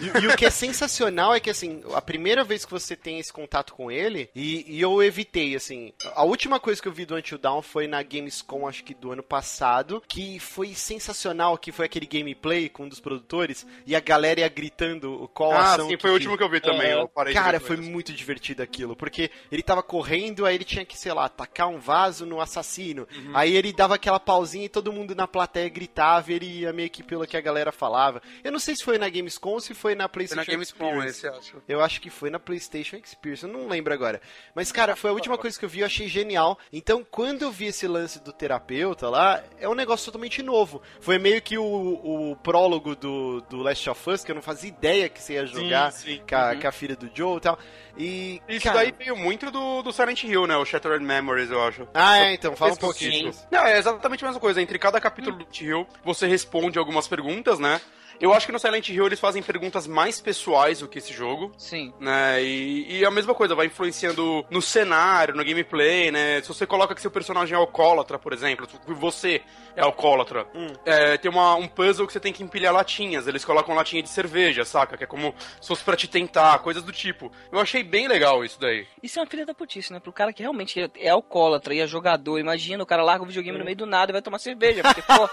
[0.04, 3.20] E, e o que é sensacional é que, assim, a primeira vez que você tem
[3.20, 7.06] esse contato com ele, e, e, eu evitei, assim, a última coisa que eu vi
[7.06, 11.72] do Until Dawn foi na Gamescom, acho que do ano passado, que foi sensacional, que
[11.72, 15.88] foi aquele gameplay com um dos produtores, e a galera ia gritando qual ah, ação
[15.88, 18.14] sim, que, foi o último que eu vi também, é, eu parei Cara, foi muito
[18.14, 22.26] divertido aquilo, porque ele tava correndo, aí ele tinha que, sei lá, atacar um vaso
[22.26, 23.32] no assassino, uhum.
[23.36, 26.90] aí ele dava aquela pausinha e todo mundo na plateia gritava, e ele ia meio
[26.90, 28.22] que pelo que a galera falava.
[28.44, 31.04] Eu não sei se foi na Gamescom ou se foi na PlayStation foi na Gamescom
[31.04, 31.62] esse, acho.
[31.68, 34.22] Eu acho que foi na PlayStation Experience, eu não lembro agora.
[34.56, 36.58] Mas, cara, foi a última coisa que eu vi, eu achei genial.
[36.72, 40.82] Então, quando eu vi esse lance do terapeuta lá, é um negócio totalmente novo.
[41.00, 44.70] Foi meio que o, o prólogo do, do Last of Us, que eu não fazia
[44.70, 46.24] ideia que você ia jogar sim, sim.
[46.28, 46.60] Com, a, uhum.
[46.60, 47.60] com, a, filha do Joe e tal.
[47.98, 48.78] E, Isso cara...
[48.78, 50.58] daí veio muito do, do Silent Hill, né?
[50.58, 51.88] O Shattered Memories, eu acho.
[51.94, 53.32] Ah, é, então, fala um pouquinho.
[53.52, 54.62] Não, é exatamente a mesma coisa.
[54.62, 57.80] Entre cada capítulo do Silent Hill, você responde algumas perguntas, né?
[58.24, 61.52] Eu acho que no Silent Hill eles fazem perguntas mais pessoais do que esse jogo.
[61.58, 61.94] Sim.
[62.00, 62.42] Né?
[62.42, 66.42] E, e a mesma coisa, vai influenciando no cenário, no gameplay, né?
[66.42, 69.42] Se você coloca que seu personagem é alcoólatra, por exemplo, você
[69.76, 70.72] é alcoólatra, hum.
[70.86, 73.28] é, tem uma, um puzzle que você tem que empilhar latinhas.
[73.28, 74.96] Eles colocam latinha de cerveja, saca?
[74.96, 77.30] Que é como se fosse pra te tentar, coisas do tipo.
[77.52, 78.88] Eu achei bem legal isso daí.
[79.02, 80.00] Isso é uma filha da putice, né?
[80.00, 82.40] Pro cara que realmente é alcoólatra e é jogador.
[82.40, 83.60] Imagina, o cara larga o videogame hum.
[83.60, 84.82] no meio do nada e vai tomar cerveja.
[84.82, 85.30] Porque, pô.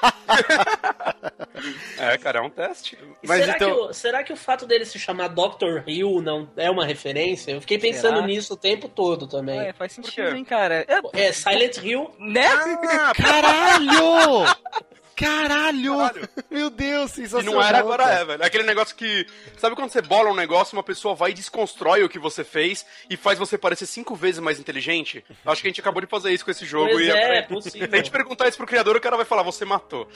[2.03, 2.80] é, cara, é um teste.
[3.27, 3.75] Mas será, então...
[3.75, 5.87] que o, será que o fato dele se chamar Dr.
[5.87, 7.53] Hill não é uma referência?
[7.53, 8.27] Eu fiquei pensando será?
[8.27, 9.59] nisso o tempo todo também.
[9.59, 10.87] É, faz sentido, hein, cara.
[10.89, 12.11] É, é Silent Hill.
[12.19, 12.47] Né?
[12.47, 14.47] Ah, caralho!
[15.21, 15.97] Caralho!
[15.99, 16.29] Caralho!
[16.51, 17.53] Meu Deus, sensacional.
[17.53, 18.45] E não era, agora é, velho.
[18.45, 19.27] Aquele negócio que.
[19.59, 22.87] Sabe quando você bola um negócio, uma pessoa vai e desconstrói o que você fez
[23.09, 25.25] e faz você parecer cinco vezes mais inteligente?
[25.45, 26.91] Acho que a gente acabou de fazer isso com esse jogo.
[26.91, 27.89] Pois e é, é possível.
[27.89, 30.09] Se a gente perguntar isso pro criador, o cara vai falar, você matou.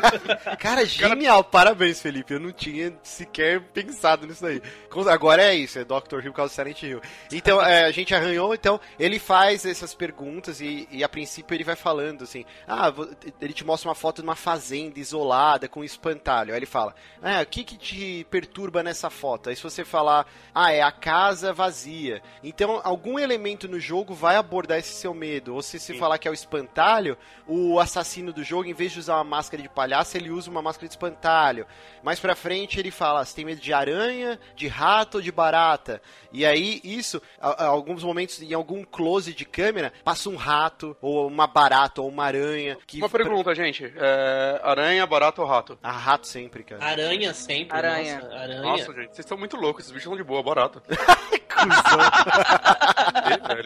[0.58, 1.44] cara, genial.
[1.44, 2.34] Parabéns, Felipe.
[2.34, 4.62] Eu não tinha sequer pensado nisso aí.
[5.10, 6.24] Agora é isso, é Dr.
[6.24, 7.00] Hill por causa do Silent Hill.
[7.30, 11.64] Então, é, a gente arranhou, então, ele faz essas perguntas e, e a princípio ele
[11.64, 12.92] vai falando assim, ah,
[13.40, 16.52] ele te mostra uma foto de uma fazenda isolada com um espantalho.
[16.52, 19.50] Aí ele fala: Ah, o que, que te perturba nessa foto?
[19.50, 22.22] Aí se você falar, ah, é a casa vazia.
[22.44, 25.52] Então, algum elemento no jogo vai abordar esse seu medo.
[25.52, 29.00] Ou se você falar que é o espantalho, o assassino do jogo, em vez de
[29.00, 31.66] usar uma máscara de palhaço, ele usa uma máscara de espantalho.
[32.04, 36.00] Mais pra frente ele fala: você tem medo de aranha, de rato ou de barata?
[36.32, 40.96] E aí, isso, a, a alguns momentos, em algum close de câmera, passa um rato,
[41.02, 42.78] ou uma barata, ou uma aranha.
[42.86, 43.92] Que uma pergunta, gente.
[43.96, 45.78] É aranha, barata ou rato?
[45.82, 46.84] Ah, rato sempre, cara.
[46.84, 47.76] Aranha sempre.
[47.76, 48.20] Aranha.
[48.20, 48.62] Nossa, aranha.
[48.62, 49.84] Nossa gente, vocês estão muito loucos.
[49.84, 50.42] Esses bichos são de boa,
[51.30, 51.96] barata.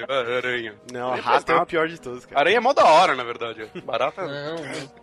[0.08, 0.74] e, aranha.
[0.92, 2.40] Não, é rato é o pior de todos, cara.
[2.40, 3.70] Aranha é mó da hora, na verdade.
[3.84, 4.26] Barata.
[4.26, 4.56] Não.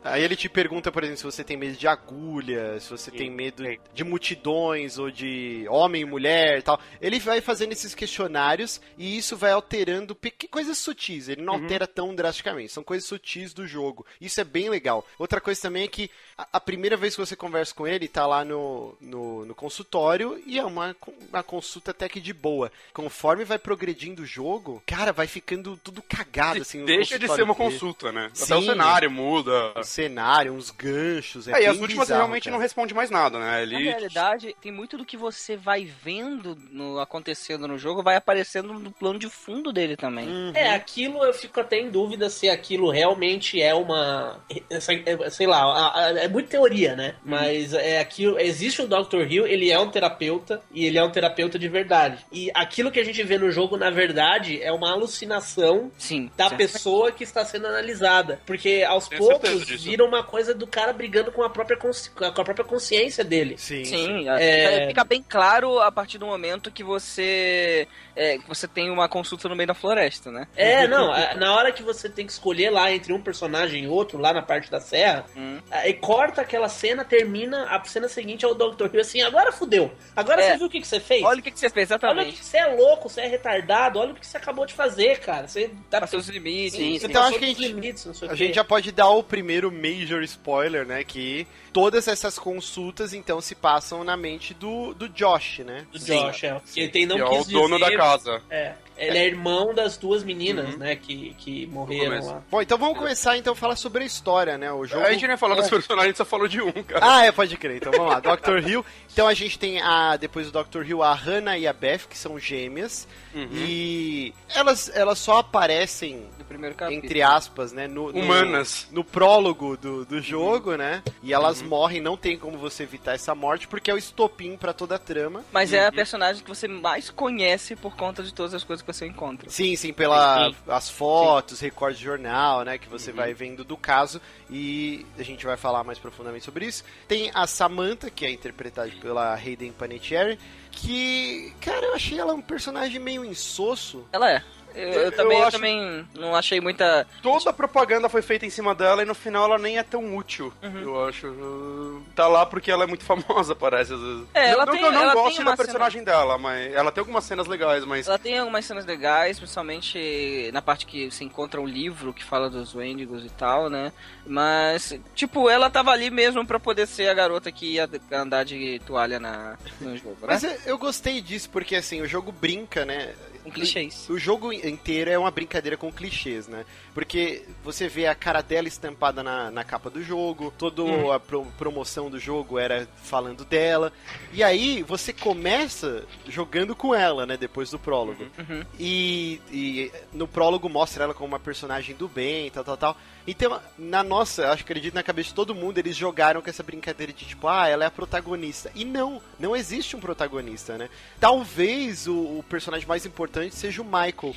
[0.04, 3.17] Aí ele te pergunta, por exemplo, se você tem medo de agulha, se você Sim.
[3.17, 3.78] tem medo Sim.
[3.93, 6.80] de multidões ou de homem e mulher e tal.
[7.02, 10.17] Ele vai fazendo esses questionários e isso vai alterando
[10.50, 11.28] coisas sutis.
[11.30, 11.63] Ele não uhum.
[11.63, 12.72] altera tão drasticamente.
[12.72, 14.06] São coisas sutis do jogo.
[14.20, 15.06] Isso é bem legal.
[15.20, 18.26] Outra coisa também é que a, a primeira vez que você conversa com ele, tá
[18.26, 20.96] lá no, no, no, consultório e é uma,
[21.30, 22.46] uma consulta até que de boa.
[22.93, 26.86] Conforme vai progredindo o jogo, cara, vai ficando tudo cagado, assim.
[26.86, 27.69] Deixa de ser uma dele.
[27.69, 28.29] consulta, né?
[28.33, 29.73] Sim, Até o cenário muda.
[29.75, 31.47] O cenário, uns ganchos.
[31.47, 32.55] É, é e as últimas bizarro, realmente cara.
[32.55, 33.62] não responde mais nada, né?
[33.63, 33.73] Ele...
[33.73, 38.73] Na realidade, tem muito do que você vai vendo no, acontecendo no jogo, vai aparecendo
[38.73, 40.27] no plano de fundo dele também.
[40.27, 40.51] Uhum.
[40.53, 44.39] É, aquilo eu fico até em dúvida se aquilo realmente é uma.
[44.69, 44.93] Essa,
[45.29, 47.15] sei lá, é muita teoria, né?
[47.23, 49.21] Mas é aquilo, existe o Dr.
[49.29, 52.25] Hill, ele é um terapeuta e ele é um terapeuta de verdade.
[52.38, 56.30] E aquilo que a gente vê no jogo, na verdade, é uma alucinação Sim.
[56.38, 56.58] da certo.
[56.58, 58.39] pessoa que está sendo analisada.
[58.45, 62.23] Porque aos Tenho poucos vira uma coisa do cara brigando com a própria, consci- com
[62.26, 63.56] a própria consciência dele.
[63.58, 67.88] Sim, Sim, É- fica bem claro a partir do momento que você
[68.19, 70.47] é, que você tem uma consulta no meio da floresta, né?
[70.56, 73.88] É, não, a- na hora que você tem que escolher lá entre um personagem e
[73.88, 75.60] outro, lá na parte da serra, Hum.
[75.69, 78.88] aí corta aquela cena, termina, a cena seguinte é o Dr.
[78.91, 79.91] Hill assim, agora fudeu.
[80.15, 80.50] Agora É.
[80.52, 81.23] você viu o que, que você fez?
[81.23, 82.46] Olha o que, que você fez, Olha exatamente.
[82.46, 85.48] você é louco, você é retardado, olha o que você acabou de fazer, cara.
[85.48, 86.74] Você tá Passou os limites.
[86.78, 89.10] Sim, Então, acho que a gente- limites, não sei o A gente já pode dar
[89.10, 91.04] o primeiro major spoiler, né?
[91.04, 95.86] Que todas essas consultas, então, se passam na mente do, do Josh, né?
[95.92, 96.62] do Josh, é.
[96.74, 98.42] Que ele tem, não que é quis o dono dizer- da casa.
[98.50, 102.41] É, ele é irmão das duas meninas, né, que, que morreram lá.
[102.49, 104.71] Bom, então vamos começar então a falar sobre a história, né?
[104.71, 105.05] O jogo.
[105.05, 105.69] A gente nem ia falar dos É.
[105.69, 106.99] personagens, a gente só falou de um, cara.
[107.01, 107.77] Ah, é, pode crer.
[107.77, 108.19] Então vamos lá.
[108.19, 108.67] Dr.
[108.67, 108.86] Hill.
[109.12, 110.83] Então a gente tem a depois do Dr.
[110.86, 113.07] Hill a Hannah e a Beth, que são gêmeas.
[113.33, 113.49] Uhum.
[113.53, 117.05] E elas, elas só aparecem primeiro capítulo.
[117.05, 118.88] entre aspas, né, no, no- Humanas.
[118.91, 121.03] no prólogo do, do jogo, né?
[121.21, 124.73] E elas morrem, não tem como você evitar essa morte, porque é o estopim pra
[124.73, 125.43] toda a trama.
[125.51, 128.91] Mas é a personagem que você mais conhece por conta de todas as coisas que
[128.93, 129.49] você encontra.
[129.49, 130.55] Sim, sim, pelas Sim.
[130.67, 135.45] as fotos, recordes de jornal, né, que você vai vendo do caso e a gente
[135.45, 136.83] vai falar mais profundamente sobre isso.
[137.07, 140.39] Tem a Samantha, que é interpretada pela Hayden Panettiere,
[140.71, 144.05] que, cara, eu achei ela um personagem meio insosso.
[144.12, 144.43] Ela é.
[144.78, 147.06] Eu, eu Eu também, eu também não achei muita.
[147.22, 150.16] Toda a propaganda foi feita em cima dela e no final ela nem é tão
[150.16, 150.80] útil, Uhum.
[150.82, 152.04] eu acho.
[152.16, 154.24] Tá lá porque ela é muito famosa, parece, às vezes.
[154.34, 157.24] É, não, ela não tem- eu não uma da personagem dela, mas ela tem algumas
[157.24, 158.08] cenas legais, mas...
[158.08, 162.50] Ela tem algumas cenas legais, principalmente na parte que se encontra um livro que fala
[162.50, 163.92] dos Wendigos e tal, né?
[164.26, 168.80] Mas, tipo, ela tava ali mesmo pra poder ser a garota que ia andar de
[168.86, 170.28] toalha na, no jogo, né?
[170.28, 173.13] Mas eu, eu gostei disso porque, assim, o jogo brinca, né?
[173.47, 174.10] Com clichês.
[174.10, 176.65] O jogo inteiro é uma brincadeira com clichês, né?
[176.93, 181.12] Porque você vê a cara dela estampada na, na capa do jogo, toda Uhum.
[181.12, 183.91] a pro- promoção do jogo era falando dela.
[184.33, 187.38] E aí você começa jogando com ela, né?
[187.38, 188.23] Depois do prólogo.
[188.38, 188.63] Uhum.
[188.79, 192.97] E, e no prólogo mostra ela como uma personagem do bem, tal, tal, tal.
[193.28, 196.63] Então, na nossa, acho que acredito na cabeça de todo mundo, eles jogaram com essa
[196.63, 198.72] brincadeira de tipo, ah, ela é a protagonista.
[198.74, 200.90] E não, não existe um protagonista, né?
[201.20, 204.34] Talvez o, o personagem mais importante seja o Michael.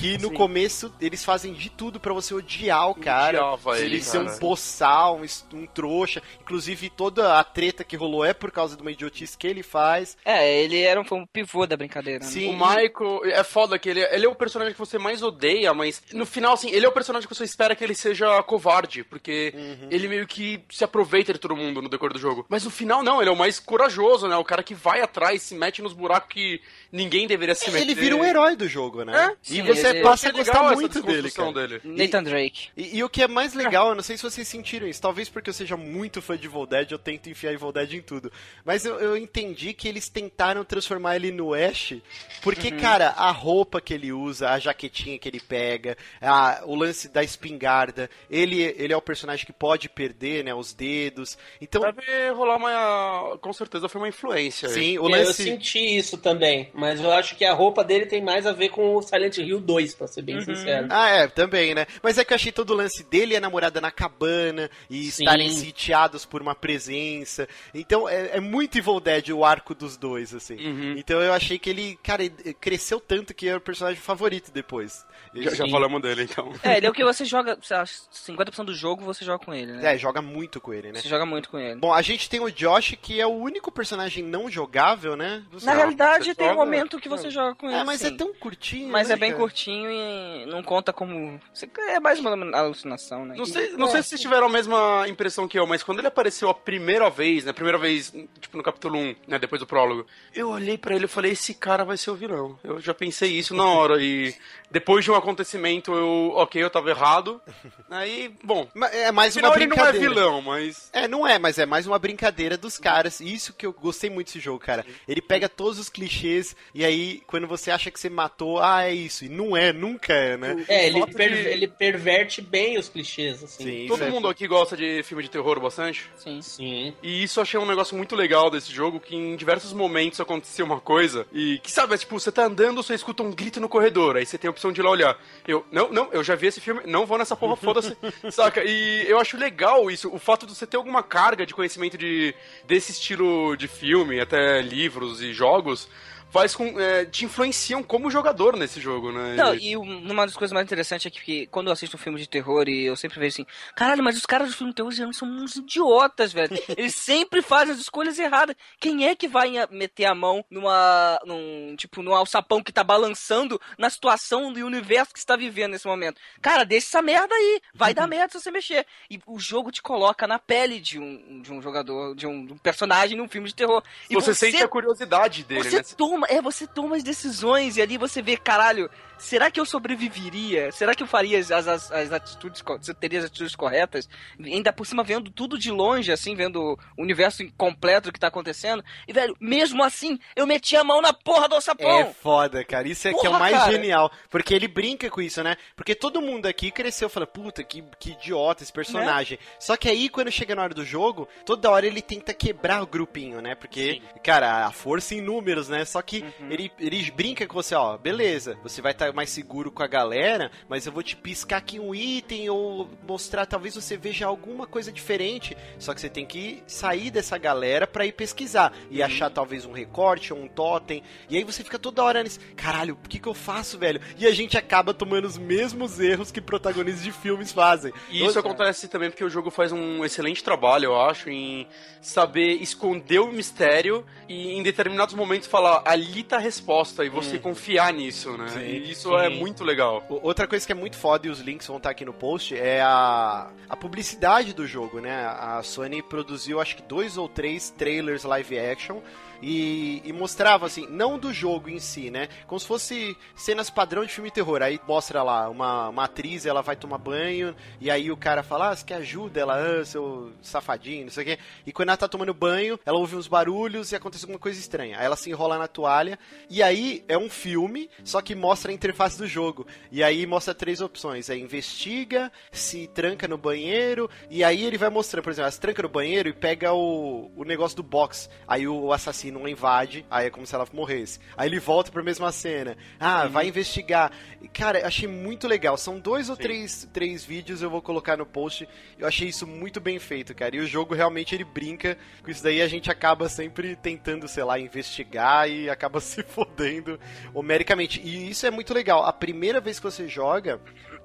[0.00, 0.34] Que no Sim.
[0.34, 3.38] começo eles fazem de tudo pra você odiar o cara.
[3.44, 6.22] Odiava ele ele, ser um boçal, um, um trouxa.
[6.40, 10.16] Inclusive, toda a treta que rolou é por causa de uma idiotice que ele faz.
[10.24, 12.20] É, ele era um, foi um pivô da brincadeira.
[12.24, 12.26] né?
[12.30, 12.48] Sim.
[12.48, 16.02] O Michael é foda que ele, ele é o personagem que você mais odeia, mas
[16.12, 19.52] no final, assim, ele é o personagem que você espera que ele seja covarde, porque
[19.54, 19.88] Uhum.
[19.90, 22.46] ele meio que se aproveita de todo mundo no decorrer do jogo.
[22.48, 24.36] Mas no final, não, ele é o mais corajoso, né?
[24.36, 26.60] O cara que vai atrás, se mete nos buracos que
[26.90, 27.82] ninguém deveria se meter.
[27.82, 29.30] Ele vira um herói do jogo, né?
[29.30, 29.36] É?
[29.52, 31.52] e Sim, você passa a gostar muito dele, cara.
[31.52, 31.80] dele.
[31.84, 32.68] Nathan Drake.
[32.76, 35.28] E, e o que é mais legal, eu não sei se vocês sentiram isso, talvez
[35.28, 38.30] porque eu seja muito fã de Evil Dead, eu tento enfiar Evil Dead em tudo.
[38.64, 41.94] Mas eu, eu entendi que eles tentaram transformar ele no Ash,
[42.42, 47.08] porque, cara, a roupa que ele usa, a jaquetinha que ele pega, a- o lance
[47.08, 51.36] da espingarda, ele, ele é o personagem que pode perder, né, os dedos.
[51.60, 53.38] Então, Deve rolar uma.
[53.40, 54.68] Com certeza foi uma influência.
[54.68, 54.74] aí.
[54.74, 55.42] sim, o É, Eu lance...
[55.42, 58.94] senti isso também, mas eu acho que a roupa dele tem mais a ver com
[58.96, 60.42] o Silent Hill 2, pra ser bem Uhum.
[60.44, 60.86] sincero.
[60.90, 61.86] Ah, é, também, né?
[62.02, 65.04] Mas é que eu achei todo o lance dele e a namorada na cabana e
[65.10, 65.22] Sim.
[65.24, 67.48] estarem sitiados por uma presença.
[67.74, 70.56] Então é, é muito Evil Dead o arco dos dois, assim.
[70.56, 70.94] Uhum.
[70.96, 75.04] Então eu achei que ele, cara, ele cresceu tanto que era o personagem favorito depois.
[75.34, 76.52] Já, já falamos dele, então.
[76.62, 79.54] É, ele é o que você joga, sei lá, 50% do jogo você joga com
[79.54, 79.94] ele, né?
[79.94, 81.00] É, joga muito com ele, né?
[81.00, 81.78] Você joga muito com ele.
[81.78, 85.42] Bom, a gente tem o Josh, que é o único personagem não jogável, né?
[85.52, 87.76] Você- Na realidade, tem um joga- momento que você joga com ele.
[87.80, 88.16] É, mas é sim.
[88.16, 88.88] tão curtinho.
[88.88, 89.40] Mas né, é bem cara?
[89.40, 91.40] curtinho e não conta como.
[91.88, 93.34] É mais uma alucinação, né?
[93.36, 96.08] Não sei, não sei se vocês tiveram a mesma impressão que eu, mas quando ele
[96.08, 97.52] apareceu a primeira vez, né?
[97.52, 99.38] Primeira vez, tipo, no capítulo 1, né?
[99.38, 102.58] Depois do prólogo, eu olhei pra ele e falei, esse cara vai ser o vilão.
[102.62, 104.34] Eu já pensei isso na hora e
[104.70, 107.40] depois de um acontecimento eu, ok, eu tava errado.
[107.90, 110.08] Aí, bom, É mais uma final ele não é brincadeira.
[110.14, 110.88] vilão, mas...
[110.92, 113.20] É, não é, mas é mais uma brincadeira dos caras.
[113.20, 114.84] E Isso que eu gostei muito desse jogo, cara.
[115.08, 118.94] Ele pega todos os clichês e aí, quando você acha que você matou, ah, é
[118.94, 119.24] isso.
[119.24, 120.64] E não é, nunca é, né?
[120.68, 123.64] É, ele, per- de- ele perverte bem os clichês, assim.
[123.64, 126.08] Sim, Todo é- mundo aqui gosta de filme de terror bastante.
[126.16, 126.40] Sim.
[126.42, 126.94] Sim.
[127.02, 130.64] E isso eu achei um negócio muito legal desse jogo, que em diversos momentos acontecia
[130.64, 133.68] uma coisa, e que sabe, é tipo, você tá andando, você escuta um grito no
[133.68, 135.18] corredor, aí você tem a opção de ir lá olhar.
[135.48, 137.96] Eu, não, não, eu já vi esse filme, não vou nessa porra, foda-se,
[138.30, 138.62] saca?
[138.62, 142.34] E eu acho legal isso, o fato de você ter alguma carga de conhecimento de,
[142.66, 145.88] desse estilo de filme, até livros e jogos,
[146.30, 149.34] faz com, é, te influenciam como jogador nesse jogo, né?
[149.34, 152.18] Não, e um- uma das coisas mais interessantes é que, quando eu assisto um filme
[152.18, 154.90] de terror e eu sempre vejo assim, caralho, mas os caras do filme de terror
[154.92, 156.50] geralmente são uns idiotas, velho.
[156.76, 158.54] Eles sempre fazem as escolhas erradas.
[158.78, 163.60] Quem é que vai meter a mão numa, num, tipo, num alçapão que tá balançando
[163.78, 166.20] na situação do universo que está vivendo nesse momento?
[166.40, 167.60] Cara, deixa essa merda aí.
[167.74, 168.86] Vai dar merda se você mexer.
[169.10, 172.52] E o jogo te coloca na pele de um, de um jogador, de um, de
[172.52, 173.82] um personagem num filme de terror.
[174.08, 175.82] E você, sente a curiosidade dele, você né?
[175.96, 180.72] toma, é, você toma as decisões e ali você vê, caralho, será que eu sobreviveria?
[180.72, 184.08] Será que eu faria as, as, as atitudes, co- você teria as atitudes corretas?
[184.42, 186.60] Ainda por cima vendo tudo de longe, assim, vendo
[186.96, 188.84] o universo completo que tá acontecendo.
[189.06, 192.14] E, velho, mesmo assim, eu meti a mão na porra do É alçapão.
[192.20, 192.88] foda, cara.
[192.88, 193.72] Isso é que é o Porra, mais cara.
[193.72, 194.10] genial.
[194.30, 195.56] Porque ele brinca com isso, né?
[195.76, 199.38] Porque todo mundo aqui cresceu falando, puta, que, que idiota esse personagem.
[199.58, 202.86] Só que aí, quando chega na hora do jogo, toda hora ele tenta quebrar o
[202.86, 203.54] grupinho, né?
[203.54, 205.84] Porque, cara, a força em números, né?
[205.84, 206.09] Só que
[206.48, 210.50] ele, ele brinca com você, ó, beleza, você vai estar mais seguro com a galera,
[210.68, 214.92] mas eu vou te piscar aqui um item ou mostrar, talvez você veja alguma coisa
[214.92, 215.56] diferente.
[215.78, 219.72] Só que você tem que sair dessa galera pra ir pesquisar e achar talvez um
[219.72, 221.02] recorte ou um totem.
[221.28, 224.00] E aí você fica toda hora nesse, caralho, o que que eu faço, velho?
[224.18, 227.92] E a gente acaba tomando os mesmos erros que protagonistas de filmes fazem.
[228.10, 231.66] E isso acontece também porque o jogo faz um excelente trabalho, eu acho, em
[232.00, 237.38] saber esconder o mistério e em determinados momentos falar ali tá a resposta e você
[237.38, 238.48] confiar nisso, né?
[238.48, 239.16] Sim, e isso sim.
[239.16, 240.04] é muito legal.
[240.08, 242.80] Outra coisa que é muito foda e os links vão estar aqui no post é
[242.80, 245.26] a, a publicidade do jogo, né?
[245.26, 249.00] A Sony produziu acho que dois ou três trailers live action
[249.42, 252.28] e, e mostrava assim, não do jogo em si, né?
[252.46, 254.62] Como se fosse cenas padrão de filme terror.
[254.62, 258.70] Aí mostra lá uma, uma atriz, ela vai tomar banho e aí o cara fala,
[258.70, 259.40] ah, você quer ajuda?
[259.40, 261.38] Ela, ah, seu safadinho, não sei o quê.
[261.66, 264.98] E quando ela tá tomando banho, ela ouve uns barulhos e acontece alguma coisa estranha.
[264.98, 266.18] Aí ela se enrola na toalha
[266.48, 269.66] e aí é um filme, só que mostra a interface do jogo.
[269.90, 274.90] E aí mostra três opções: é investiga, se tranca no banheiro, e aí ele vai
[274.90, 278.28] mostrando, por exemplo, ela se tranca no banheiro e pega o, o negócio do box.
[278.46, 281.18] Aí o assassino invade, aí é como se ela morresse.
[281.36, 282.76] Aí ele volta pra mesma cena.
[282.98, 284.10] Ah, vai investigar.
[284.40, 285.76] E, Cara, achei muito legal.
[285.76, 288.68] São dois ou três, três vídeos, eu vou colocar no post.
[288.98, 290.56] Eu achei isso muito bem feito, cara.
[290.56, 292.60] E o jogo realmente ele brinca com isso daí.
[292.60, 296.98] A gente acaba sempre tentando, sei lá, investigar e acaba se fodendo
[297.32, 298.00] homericamente.
[298.02, 299.04] E isso é muito legal.
[299.04, 300.60] A primeira vez que você joga,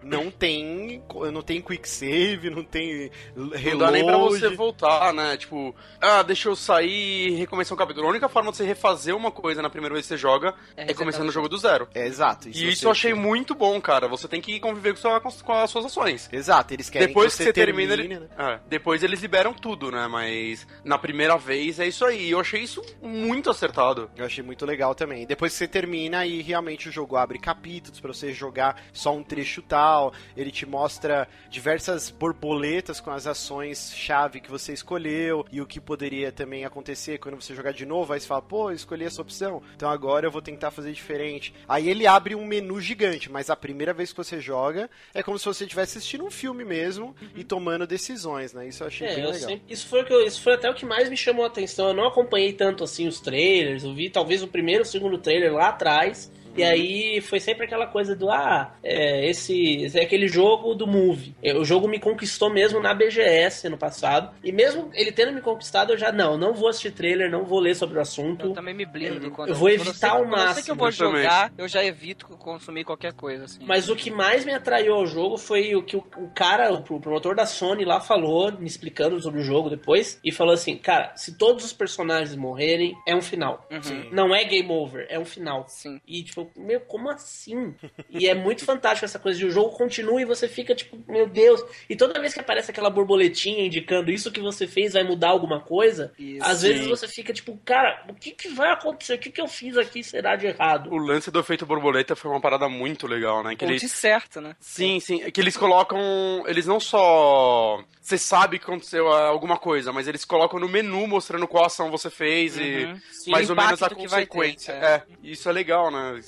[0.05, 1.01] não tem,
[1.33, 3.09] não tem quick save, não tem
[3.53, 3.71] reload.
[3.71, 5.35] Não dá nem pra você voltar, né?
[5.35, 8.05] Tipo, ah, deixa eu sair e recomeçar um capítulo.
[8.05, 10.91] A única forma de você refazer uma coisa na primeira vez que você joga É
[10.91, 11.87] é, começando o jogo do zero.
[11.95, 12.47] É, exato.
[12.49, 14.07] E se isso você- eu achei muito bom, cara.
[14.07, 16.29] Você tem que conviver com, sua- com as suas ações.
[16.31, 18.53] Exato, eles querem Depois que que você, você termina, termine, ele- né?
[18.53, 20.07] é, depois eles liberam tudo, né?
[20.07, 22.29] Mas na primeira vez é isso aí.
[22.29, 24.09] Eu achei isso muito acertado.
[24.15, 25.25] Eu achei muito legal também.
[25.25, 29.23] Depois que você termina, aí realmente o jogo abre capítulos pra você jogar só um
[29.23, 29.94] trecho tal.
[30.35, 35.79] Ele te mostra diversas borboletas com as ações chave que você escolheu e o que
[35.79, 38.13] poderia também acontecer quando você jogar de novo.
[38.13, 41.53] Aí você fala, pô, eu escolhi essa opção, então agora eu vou tentar fazer diferente.
[41.67, 45.39] Aí ele abre um menu gigante, mas a primeira vez que você joga é como
[45.39, 48.67] se você estivesse assistindo um filme mesmo e tomando decisões, né?
[48.67, 49.49] Isso eu achei É, bem eu legal.
[49.49, 51.47] sempre- isso, foi o que eu- isso foi até o que mais me chamou a
[51.47, 51.87] atenção.
[51.89, 53.83] Eu não acompanhei tanto assim os trailers.
[53.83, 56.31] Eu vi talvez o primeiro ou segundo trailer lá atrás.
[56.55, 60.87] E aí foi sempre aquela coisa do ah, é, esse, esse é aquele jogo do
[60.87, 61.35] movie.
[61.43, 64.33] É, O jogo me conquistou mesmo na BGS no passado.
[64.43, 67.59] E mesmo ele tendo me conquistado, eu já não, não vou assistir trailer, não vou
[67.59, 68.47] ler sobre o assunto.
[68.47, 70.71] Eu também me blindo quando eu vou quando evitar sei- ao quando eu sei que
[70.71, 73.59] eu máximo vou jogar, eu já evito consumir qualquer coisa, assim.
[73.65, 76.81] Mas o que mais me atraiu ao jogo foi o que o, o cara, o,
[76.81, 80.77] pro- promotor da Sony lá falou, me explicando sobre o jogo depois, e falou assim,
[80.77, 83.65] cara, se todos os personagens morrerem, é um final.
[83.71, 84.09] Uhum.
[84.11, 85.65] Não é game over, é um final.
[85.67, 85.99] Sim.
[86.07, 87.73] E tipo, meu, como assim?
[88.09, 91.27] E é muito fantástico essa coisa de o jogo continua e você fica tipo, meu
[91.27, 91.63] Deus.
[91.89, 95.59] E toda vez que aparece aquela borboletinha indicando isso que você fez vai mudar alguma
[95.59, 96.43] coisa, Isso.
[96.43, 99.15] às vezes você fica tipo, cara, o que, que vai acontecer?
[99.15, 100.89] O que, que eu fiz aqui será de errado?
[100.91, 103.55] O lance do efeito borboleta foi uma parada muito legal, né?
[103.55, 103.81] Que Ou eles...
[103.81, 104.55] de certo, né?
[104.59, 105.21] Sim, sim.
[105.23, 105.99] É que eles colocam.
[106.47, 107.83] Eles não só.
[108.01, 111.89] Você sabe que aconteceu ah, alguma coisa, mas eles colocam no menu mostrando qual ação
[111.89, 112.61] você fez Uhum.
[112.61, 114.71] e Sim, mais ou menos a vai ter, consequência.
[114.73, 114.85] é.
[114.85, 115.03] é.
[115.23, 116.19] isso é legal, né?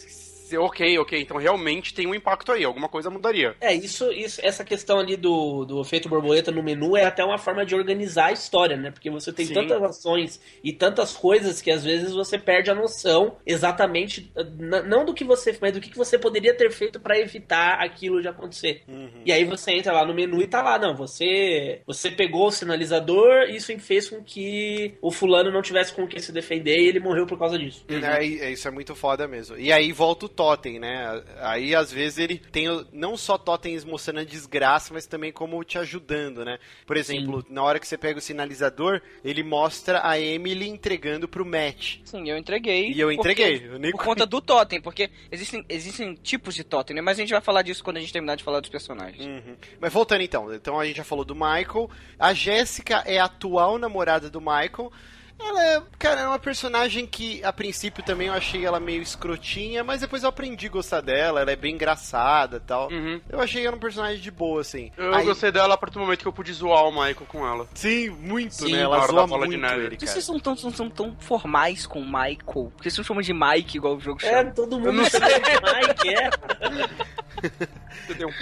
[0.56, 3.56] Ok, ok, então realmente tem um impacto aí, alguma coisa mudaria.
[3.60, 7.38] É, isso, isso essa questão ali do, do efeito borboleta no menu é até uma
[7.38, 8.91] forma de organizar a história, né?
[8.91, 9.54] Porque você tem Sim.
[9.54, 15.06] tantas ações e tantas coisas que às vezes você perde a noção exatamente, n- não
[15.06, 18.28] do que você, mas do que que você poderia ter feito pra evitar aquilo de
[18.28, 18.84] acontecer.
[19.26, 22.52] E aí você entra lá no menu e tá lá, não, você você pegou o
[22.52, 27.00] sinalizador, isso fez com que o fulano não tivesse com quem se defender e ele
[27.00, 27.86] morreu por causa disso.
[27.88, 29.58] É, é, isso é muito foda mesmo.
[29.58, 31.21] E aí volta o totem, né?
[31.41, 35.77] Aí às vezes ele tem não só totens mostrando a desgraça, mas também como te
[35.79, 36.59] ajudando, né?
[36.85, 41.43] Por exemplo, na hora que você pega o sinalizador, ele mostra a Emily entregando pro
[41.45, 41.97] Matt.
[42.05, 42.91] Sim, eu entreguei.
[42.91, 43.67] E eu porque- entreguei.
[43.67, 47.01] Eu nem Por conta do totem, porque existem, existem tipos de totem, né?
[47.01, 49.25] Mas a gente vai falar disso quando a gente terminar de falar dos personagens.
[49.25, 49.55] Uhum.
[49.81, 51.89] Mas voltando então, então a gente já falou do Michael.
[52.19, 54.91] A Jéssica é a atual namorada do Michael.
[55.39, 59.83] Ela é, cara, é uma personagem que a princípio também eu achei ela meio escrotinha,
[59.83, 62.89] mas depois eu aprendi a gostar dela, ela é bem engraçada e tal.
[62.91, 63.21] Uhum.
[63.29, 64.91] Eu achei ela um personagem de boa, assim.
[64.97, 67.45] Eu Aí- gostei dela a partir do momento que eu pude zoar o Michael com
[67.47, 67.67] ela.
[67.75, 68.81] Sim, muito, Sim, né?
[68.81, 69.75] Ela zoa bola de muito neve.
[69.81, 70.11] ele, Por que cara.
[70.13, 72.38] vocês são tão, são, são tão formais com o Michael?
[72.45, 74.51] Por que vocês chamam de Mike igual o jogo É, chama?
[74.51, 76.29] todo Eu mundo não sabe Mike, é.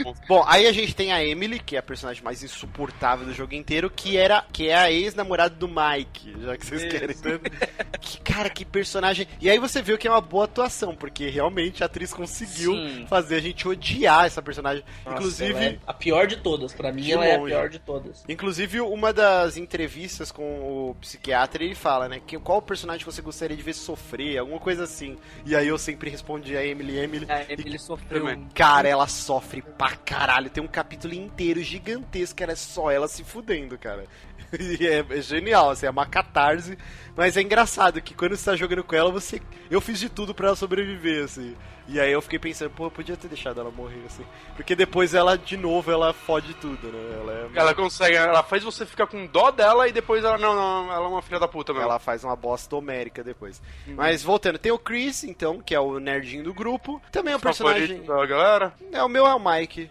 [0.05, 0.13] Um.
[0.27, 3.53] Bom, aí a gente tem a Emily, que é a personagem mais insuportável do jogo
[3.53, 6.91] inteiro, que era que é a ex-namorada do Mike, já que vocês Isso.
[6.91, 7.51] querem tanto.
[7.99, 9.27] Que cara, que personagem.
[9.41, 13.05] E aí você viu que é uma boa atuação, porque realmente a atriz conseguiu Sim.
[13.07, 14.83] fazer a gente odiar essa personagem.
[15.03, 16.73] Nossa, Inclusive, é a pior de todas.
[16.73, 18.23] Pra mim, ela é a pior de todas.
[18.29, 22.21] Inclusive, uma das entrevistas com o psiquiatra, ele fala, né?
[22.25, 24.37] Que, qual personagem você gostaria de ver sofrer?
[24.37, 25.17] Alguma coisa assim.
[25.45, 27.25] E aí eu sempre respondi a Emily, Emily.
[27.29, 28.21] É, ele sofreu.
[28.21, 28.47] Também.
[28.85, 30.49] Cara, ela sofre pra caralho.
[30.49, 34.05] Tem um capítulo inteiro gigantesco era só ela se fudendo, cara.
[34.57, 36.77] E é, é genial, assim, é uma catarse.
[37.15, 39.41] Mas é engraçado que quando você tá jogando com ela, você.
[39.71, 41.55] Eu fiz de tudo pra ela sobreviver, assim.
[41.87, 44.25] E aí eu fiquei pensando, pô, eu podia ter deixado ela morrer, assim.
[44.55, 47.17] Porque depois ela, de novo, ela fode tudo, né?
[47.21, 47.59] Ela é.
[47.59, 51.05] Ela consegue, ela faz você ficar com dó dela e depois ela, não, não, ela
[51.05, 51.87] é uma filha da puta mesmo.
[51.87, 53.61] Ela faz uma bosta homérica depois.
[53.87, 57.01] Mas voltando, tem o Chris, então, que é o nerdinho do grupo.
[57.11, 58.01] Também é um personagem.
[58.03, 58.73] Da galera.
[58.91, 59.89] É, o meu é o Mike.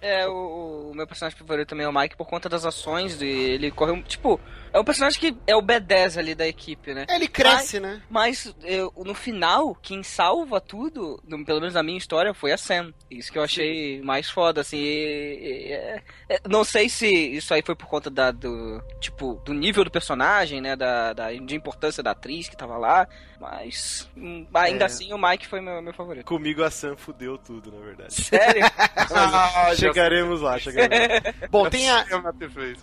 [0.00, 3.52] É, o, o meu personagem favorito também é o Mike por conta das ações dele.
[3.52, 4.00] Ele correu.
[4.02, 4.40] Tipo,
[4.72, 7.06] é o personagem que é o B10 ali da equipe, né?
[7.08, 8.00] Ele cresce, né?
[8.10, 12.56] Mas eu- no final, quem salva tudo, no- pelo menos na minha história, foi a
[12.58, 12.92] Sam.
[13.10, 14.78] Isso que eu achei mais foda, assim.
[14.78, 19.40] e- e- é- é- não sei se isso aí foi por conta da, do, tipo,
[19.44, 20.74] do nível do personagem, né?
[20.76, 23.06] Da, da, de importância da atriz que tava lá.
[23.40, 24.86] Mas hum, ainda É.
[24.86, 26.24] assim o Mike foi meu, meu favorito.
[26.24, 28.14] Comigo a Sam fudeu tudo, na verdade.
[28.14, 28.62] Sério?
[29.14, 31.48] Ah, chegaremos lá, chegaremos lá.
[31.50, 32.04] Bom, tem a,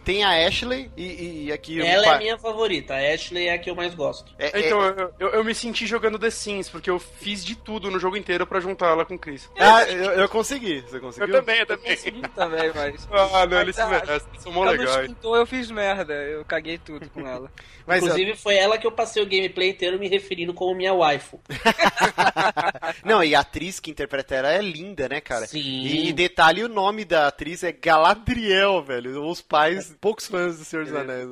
[0.03, 1.78] tem a Ashley e, e aqui...
[1.85, 2.93] Ela é minha favorita.
[2.95, 4.33] A Ashley é a que eu mais gosto.
[4.37, 7.55] é- é- Então, eu, eu, eu me senti jogando The Sims, porque eu fiz de
[7.55, 9.49] tudo no jogo inteiro pra juntar ela com o Chris.
[9.57, 10.81] Ah, eu, eu consegui.
[10.81, 11.33] Você conseguiu?
[11.35, 11.97] Eu também, eu também.
[12.35, 13.07] também, mas.
[13.31, 14.99] Ah, não, Mas, eles se ah, merecem, são mó Quando legais.
[15.01, 16.13] esquentou, eu fiz merda.
[16.13, 17.51] Eu caguei tudo com ela.
[17.85, 21.39] Mas, Inclusive, foi ela que eu passei o gameplay inteiro me referindo como minha waifu.
[23.03, 25.47] Não, e a atriz que interpreta ela é linda, né, cara?
[25.47, 25.59] Sim.
[25.59, 29.25] E, e detalhe, o nome da atriz é Galadriel, velho.
[29.25, 31.29] Os pais, poucos fãs do Senhor dos Anéis.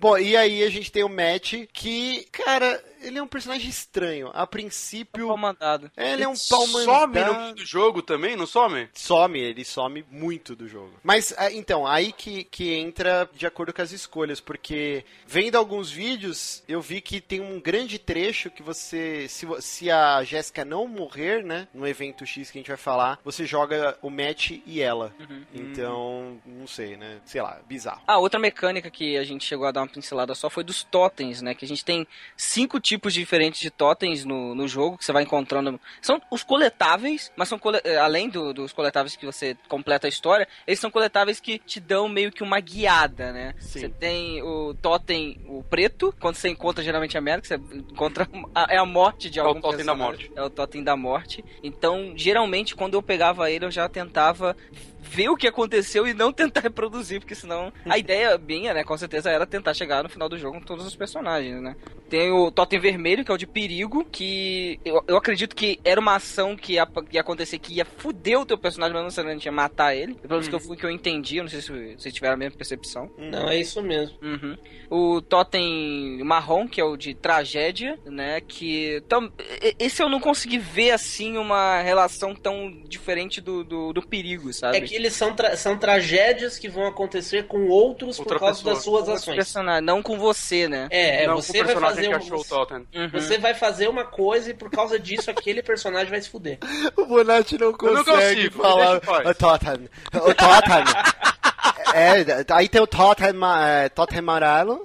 [0.00, 4.30] Bom, e aí a gente tem o Matt, que, cara, ele é um personagem estranho.
[4.34, 5.90] A princípio, Pau mandado.
[5.96, 8.88] ele é um pau Some no meio do jogo também, não some?
[8.94, 10.92] Some, ele some muito do jogo.
[11.02, 15.90] Mas, ah, então, aí que, que entra de acordo com as escolhas, porque vendo alguns
[15.90, 20.86] vídeos, eu vi que tem um grande trecho que você, se, se a Jéssica não
[20.86, 24.80] morrer, né, no evento X que a gente vai falar, você joga o Matt e
[24.80, 25.14] ela.
[25.52, 28.02] Então, não sei, né, sei lá, bizarro.
[28.06, 31.42] Ah, outra mecânica que a gente chegou a dar uma pincelada só foi dos totens,
[31.42, 31.54] né?
[31.54, 35.22] Que a gente tem cinco tipos diferentes de totens no, no jogo que você vai
[35.22, 35.78] encontrando.
[36.00, 40.08] São os coletáveis, mas são cole- eh, além do- dos coletáveis que você completa a
[40.08, 43.54] história, eles são coletáveis que te dão meio que uma guiada, né?
[43.58, 43.80] Sim.
[43.80, 47.56] Você tem o totem, o preto, quando você encontra geralmente a merda, que você
[47.90, 50.32] encontra a- é a morte de É o algum totem da morte.
[50.34, 51.44] É o totem da morte.
[51.62, 54.56] Então, geralmente, quando eu pegava ele, eu já tentava
[55.00, 58.96] ver o que aconteceu e não tentar reproduzir, porque senão a ideia minha, né, com
[58.96, 61.76] certeza era tentar chegar no final do jogo com todos os personagens, né?
[62.08, 66.00] Tem o Totem Vermelho, que é o de perigo, que eu, eu acredito que era
[66.00, 69.06] uma ação que ia, que ia acontecer que ia fuder o teu personagem, mas não
[69.06, 70.14] necessariamente ia matar ele.
[70.14, 72.38] Pelo menos que eu fui que eu entendi, eu não sei se vocês tiveram a
[72.38, 73.10] mesma percepção.
[73.18, 74.16] Não, é isso mesmo.
[74.22, 74.56] Uhum.
[74.90, 78.40] O totem marrom, que é o de tragédia, né?
[78.40, 79.02] Que.
[79.08, 79.30] Tam,
[79.78, 84.78] esse eu não consegui ver assim uma relação tão diferente do, do, do perigo, sabe?
[84.78, 88.58] É que eles são, tra- são tragédias que vão acontecer com outros Outra por causa
[88.62, 88.74] pessoa.
[88.74, 89.54] das suas ações.
[89.82, 90.88] não com você, né?
[90.90, 92.86] É, é não, você vai fazer o Totem.
[92.94, 93.08] Uhum.
[93.10, 96.58] você vai fazer uma coisa e por causa disso aquele personagem vai se fuder.
[96.96, 99.88] O Bonatti não não consegue consigo, falar o Totem.
[100.14, 100.84] O Totem.
[101.94, 104.84] é, aí tem o Totem, ma- é, Totem amarelo.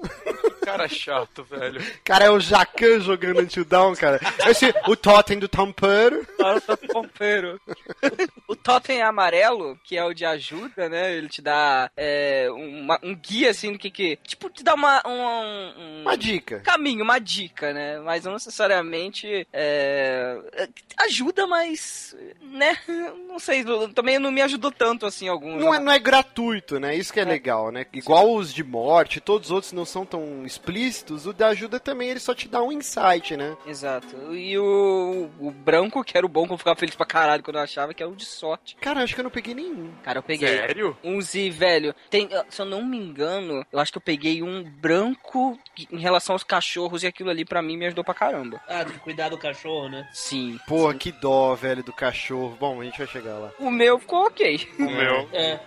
[0.64, 1.82] Cara chato, velho.
[2.06, 4.20] Cara, é o Jacan jogando Until Dawn, cara.
[4.48, 6.26] Esse, o Totem do Tampero.
[6.44, 7.60] Para o pompeiro.
[8.48, 11.14] O totem amarelo, que é o de ajuda, né?
[11.16, 14.18] Ele te dá é, uma- um guia, assim, do que que...
[14.18, 15.02] Tipo, te dá uma...
[15.08, 15.12] Um,
[15.80, 16.60] um- Uma dica.
[16.60, 18.00] caminho, uma dica, né?
[18.00, 20.38] Mas não necessariamente é,
[20.98, 22.78] ajuda, mas, né?
[23.28, 23.64] Não sei,
[23.96, 25.60] também não me ajudou tanto assim alguns.
[25.64, 26.96] Não é, não é gratuito, né?
[26.96, 27.86] Isso que é, legal, né?
[27.94, 32.10] Igual os de morte, todos os outros não são tão explícitos, o da ajuda também
[32.10, 33.56] ele só te dá um insight, né?
[33.66, 34.36] Exato.
[34.36, 37.58] E o, o branco, que era o bom, que eu ficava feliz pra caralho quando
[37.58, 38.76] eu achava, que era o de sorte.
[38.82, 39.92] Cara, acho que eu não peguei nenhum.
[40.04, 40.48] Cara, eu peguei.
[40.48, 40.98] Sério?
[41.04, 44.64] Uns e, velho, tem, se eu não me engano, eu acho que eu peguei um
[44.64, 45.58] branco
[45.92, 48.60] em relação aos cachorros e aquilo ali pra mim me ajudou pra caramba.
[48.68, 50.08] Ah, de cuidar do cachorro, né?
[50.12, 50.60] Sim.
[50.68, 52.58] Porra, que dó, velho, do cachorro.
[52.60, 53.52] Bom, a gente vai chegar lá.
[53.60, 54.68] O meu ficou ok.
[54.80, 55.14] O meu.
[55.34, 55.60] É.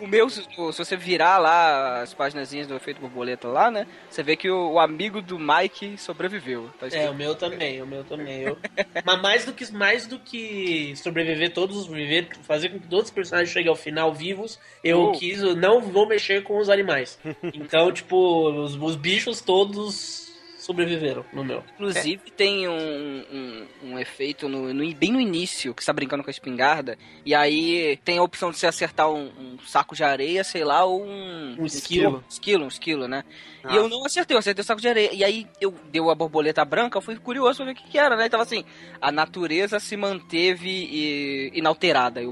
[0.00, 3.86] O, o meu, se, se você virar lá as paginazinhas do efeito borboleta lá, né?
[4.08, 6.70] Você vê que o, o amigo do Mike sobreviveu.
[6.78, 8.42] Tá É, o meu também, o meu também.
[8.42, 8.58] Eu...
[9.04, 13.06] Mas mais do, que, mais do que sobreviver todos os viver, fazer com que todos
[13.06, 15.12] os personagens cheguem ao final vivos, eu Oh.
[15.12, 17.18] quis, eu não vou mexer com os animais.
[17.54, 18.16] Então, tipo,
[18.50, 21.62] os, os bichos todos sobreviveram no meu.
[21.74, 26.22] Inclusive tem um, um, um efeito no, no- bem no início, que você tá brincando
[26.22, 30.04] com a espingarda, e aí tem a opção de você acertar um, um saco de
[30.04, 31.56] areia, sei lá, ou um...
[31.58, 32.22] Um esquilo.
[32.30, 33.24] Esquilo, um esquilo, né?
[33.64, 33.72] Ah.
[33.72, 35.10] E eu não acertei, eu acertei o saco de areia.
[35.12, 37.98] E aí eu deu a borboleta branca, eu fui curioso pra ver o que, que
[37.98, 38.26] era, né?
[38.26, 38.64] E tava assim,
[39.00, 42.20] a natureza se manteve e- inalterada.
[42.22, 42.30] Eu,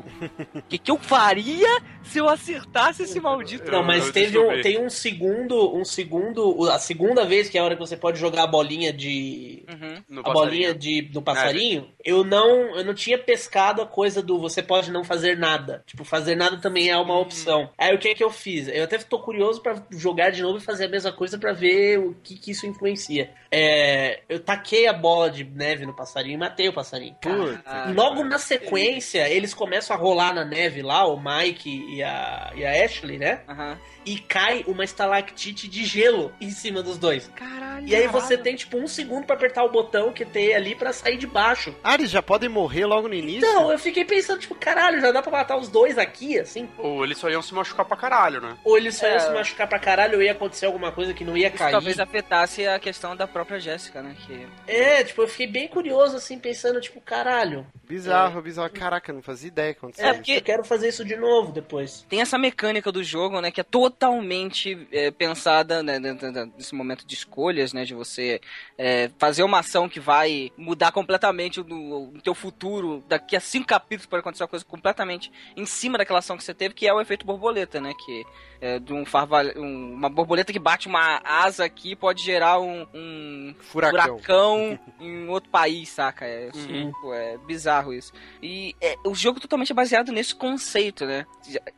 [0.54, 1.68] o que, que eu faria
[2.02, 3.70] se eu acertasse esse maldito?
[3.70, 7.58] Não, Eu- mas eu teve um, tem um segundo, um segundo, a segunda vez que
[7.58, 10.18] é a hora que você pode jogar a bolinha de Uhum.
[10.20, 10.32] A passarinho.
[10.32, 14.90] bolinha de, do passarinho, eu não eu não tinha pescado a coisa do você pode
[14.90, 15.82] não fazer nada.
[15.86, 17.70] Tipo, fazer nada também é uma opção.
[17.78, 18.68] Aí o que é que eu fiz?
[18.68, 21.98] Eu até tô curioso pra jogar de novo e fazer a mesma coisa pra ver
[21.98, 23.30] o que, que isso influencia.
[23.52, 27.14] É, eu taquei a bola de neve no passarinho e matei o passarinho.
[27.20, 27.90] Puta.
[27.94, 32.64] Logo na sequência, eles começam a rolar na neve lá, o Mike e a, e
[32.64, 33.40] a Ashley, né?
[33.48, 33.78] Aham.
[34.06, 37.28] E cai uma estalactite de gelo em cima dos dois.
[37.34, 37.86] Caralho.
[37.86, 40.92] E aí você tem tipo um segundo pra apertar o botão que tem ali pra
[40.92, 41.74] sair de baixo.
[41.84, 43.46] Ah, eles já podem morrer logo no início?
[43.46, 46.68] Então, eu fiquei pensando, tipo, caralho, já dá pra matar os dois aqui, assim?
[46.78, 48.56] Ou eles só iam se machucar pra caralho, né?
[48.64, 49.18] Ou eles só iam É.
[49.18, 51.72] se machucar pra caralho ou ia acontecer alguma coisa que não ia Isso cair.
[51.72, 54.16] talvez afetasse a questão da própria Jéssica, né?
[54.26, 58.70] Que É, tipo, eu fiquei bem curioso, assim, pensando, tipo, caralho, Bizarro, bizarro.
[58.70, 62.06] Caraca, eu não fazia ideia quando É, porque- eu quero fazer isso de novo depois.
[62.08, 66.74] tem essa mecânica do jogo, né, que é totalmente é, pensada né, dentro da- desse
[66.74, 68.40] momento de escolhas, né, de você
[68.78, 73.04] é, fazer uma ação que vai mudar completamente o, o teu futuro.
[73.08, 76.54] Daqui a cinco capítulos pode acontecer uma coisa completamente em cima daquela ação que você
[76.54, 78.24] teve, que é o efeito borboleta, né, que
[78.60, 79.44] é de um farval...
[79.56, 84.18] um- uma borboleta que bate uma asa aqui pode gerar um, um Furacão.
[84.18, 86.24] furacão em outro país, saca?
[86.26, 86.86] É, Uhum.
[86.92, 88.12] tipo, é bizarro isso.
[88.42, 91.26] E é, o jogo totalmente é baseado nesse conceito, né?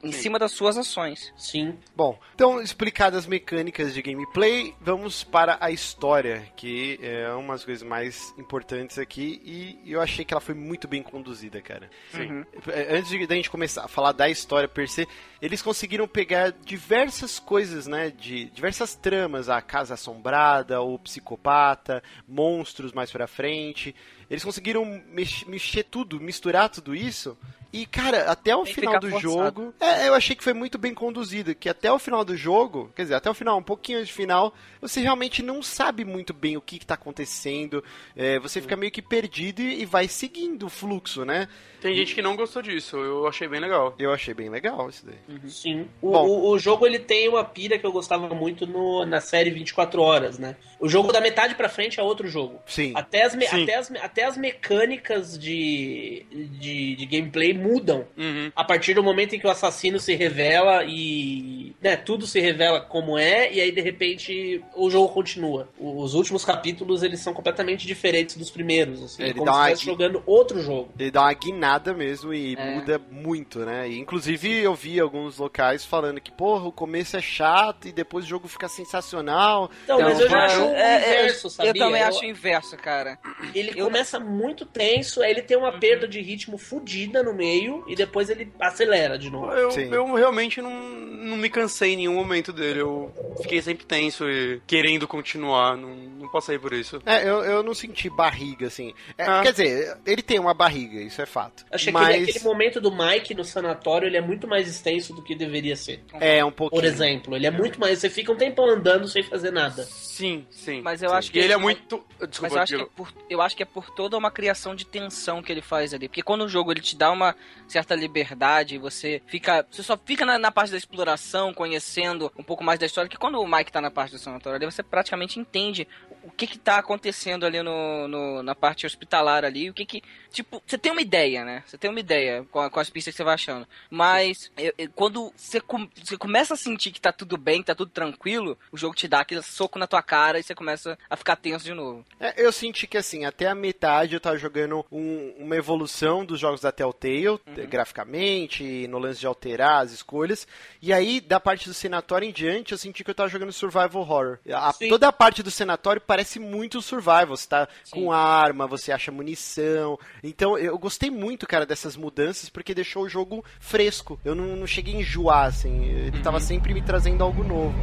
[0.03, 0.18] Em Sim.
[0.22, 1.33] cima das suas ações.
[1.37, 1.78] Sim.
[1.97, 7.64] Bom, então explicadas as mecânicas de gameplay, vamos para a história, que é uma das
[7.64, 11.89] coisas mais importantes aqui e eu achei que ela foi muito bem conduzida, cara.
[12.12, 12.30] Sim.
[12.33, 12.45] Uhum.
[12.68, 15.07] É, Antes de da gente começar a falar da história per se,
[15.41, 22.94] eles conseguiram pegar diversas coisas, né, de diversas tramas, a casa assombrada, o psicopata, monstros
[22.94, 23.94] mais pra frente.
[24.30, 27.36] Eles conseguiram mex- mexer tudo, misturar tudo isso.
[27.72, 29.22] E, cara, até o Sem final do forçado.
[29.62, 31.54] jogo, é, eu achei que foi muito bem conduzido.
[31.54, 34.52] Que até o final do jogo, quer dizer, até o final, um pouquinho do final,
[34.78, 37.82] você realmente não sabe muito bem o que, que tá acontecendo.
[38.14, 41.48] É, você fica meio que perdido e, e vai seguindo o fluxo, né?
[41.80, 43.94] Tem gente que não gostou disso, eu achei bem legal.
[43.98, 45.50] Eu achei bem legal isso daí.
[45.50, 45.88] Sim.
[46.00, 46.26] O, Bom.
[46.28, 50.00] o, o jogo ele tem uma pira que eu gostava muito no, na série 24
[50.00, 50.56] horas, né?
[50.78, 52.60] O jogo da metade pra frente é outro jogo.
[52.66, 52.92] Sim.
[52.94, 53.62] Até as, me- Sim.
[53.64, 58.06] até as, me- até as mecânicas de, de, de gameplay mudam.
[58.16, 58.52] Uhum.
[58.54, 61.74] A partir do momento em que o assassino se revela e.
[61.82, 65.68] Né, tudo se revela como é, e aí de repente o jogo continua.
[65.78, 69.02] Os últimos capítulos eles são completamente diferentes dos primeiros.
[69.02, 70.92] Assim, Ele é como dá se uma- estivesse jogando outro jogo.
[70.98, 72.74] Ele dá uma guinada mesmo e É.
[72.76, 73.88] muda muito, né?
[73.88, 78.24] E, inclusive eu vi alguns locais falando que, porra, o começo é chato e depois
[78.24, 79.70] o jogo fica sensacional.
[79.84, 81.70] Então, mas eu já cara, acho o é, é, inverso, eu, sabia?
[81.70, 83.18] eu também Eu- acho o inverso, cara.
[83.54, 87.32] Ele Eu começa começa muito tenso, aí ele tem uma perda de ritmo fodida no
[87.32, 89.53] meio e depois ele acelera de novo.
[89.53, 92.80] Eu, eu realmente não, não me cansei em nenhum momento dele.
[92.80, 95.76] Eu fiquei sempre tenso e querendo continuar.
[95.76, 97.00] Não, não passei por isso.
[97.07, 98.92] É, eu, eu não senti barriga, assim.
[99.16, 99.40] É, Ah.
[99.42, 101.64] Quer dizer, ele tem uma barriga, isso é fato.
[101.70, 105.14] Achei Mas que ele- aquele momento do Mike no sanatório ele é muito mais extenso
[105.14, 106.03] do que deveria ser.
[106.14, 106.82] é um pouquinho.
[106.82, 108.00] Por exemplo, ele é muito mais.
[108.00, 109.84] Você fica um tempão andando sem fazer nada.
[109.84, 110.80] Sim, sim.
[110.82, 111.14] Mas eu Sim.
[111.16, 112.03] acho que E ele é ele- muito.
[112.20, 114.74] Mas Desculpa, eu acho, que é por, eu acho que é por toda uma criação
[114.74, 116.09] de tensão que ele faz ali.
[116.09, 117.34] Porque quando o jogo ele te dá uma
[117.68, 119.66] certa liberdade, você fica.
[119.70, 123.16] Você só fica na, na parte da exploração, conhecendo um pouco mais da história, que
[123.16, 125.86] quando o Mike tá na parte do sanatório ali, você praticamente entende
[126.24, 130.03] o que que tá acontecendo ali no, no- na parte hospitalar ali, o que que.
[130.30, 131.62] Tipo, você tem uma ideia, né?
[131.66, 133.66] Você tem uma ideia com, com as pistas que você vai achando.
[133.90, 137.66] Mas eu- eu- quando você, com- você começa a sentir que tá tudo bem, que
[137.66, 140.97] tá tudo tranquilo, o jogo te dá aquele soco na tua cara e você começa
[141.11, 142.05] a ficar tenso de novo.
[142.20, 143.82] É, eu senti que assim, até a metade
[144.14, 147.41] eu tava jogando um- uma evolução dos jogos da Telltale, Uhum.
[147.68, 150.47] graficamente, no lance de alterar as escolhas.
[150.80, 154.03] E aí, da parte do senatório em diante, eu senti que eu tava jogando survival
[154.03, 154.39] horror.
[154.53, 157.28] A- toda a parte do senatório parece muito survival.
[157.37, 157.91] Você tá Sim.
[158.05, 159.99] com arma, você acha munição.
[160.22, 164.18] Então, eu gostei muito, cara, dessas mudanças, porque deixou o jogo fresco.
[164.24, 165.85] Eu não, não cheguei a enjoar, assim.
[165.85, 166.43] Ele tava Uhum.
[166.43, 167.74] sempre me trazendo algo novo.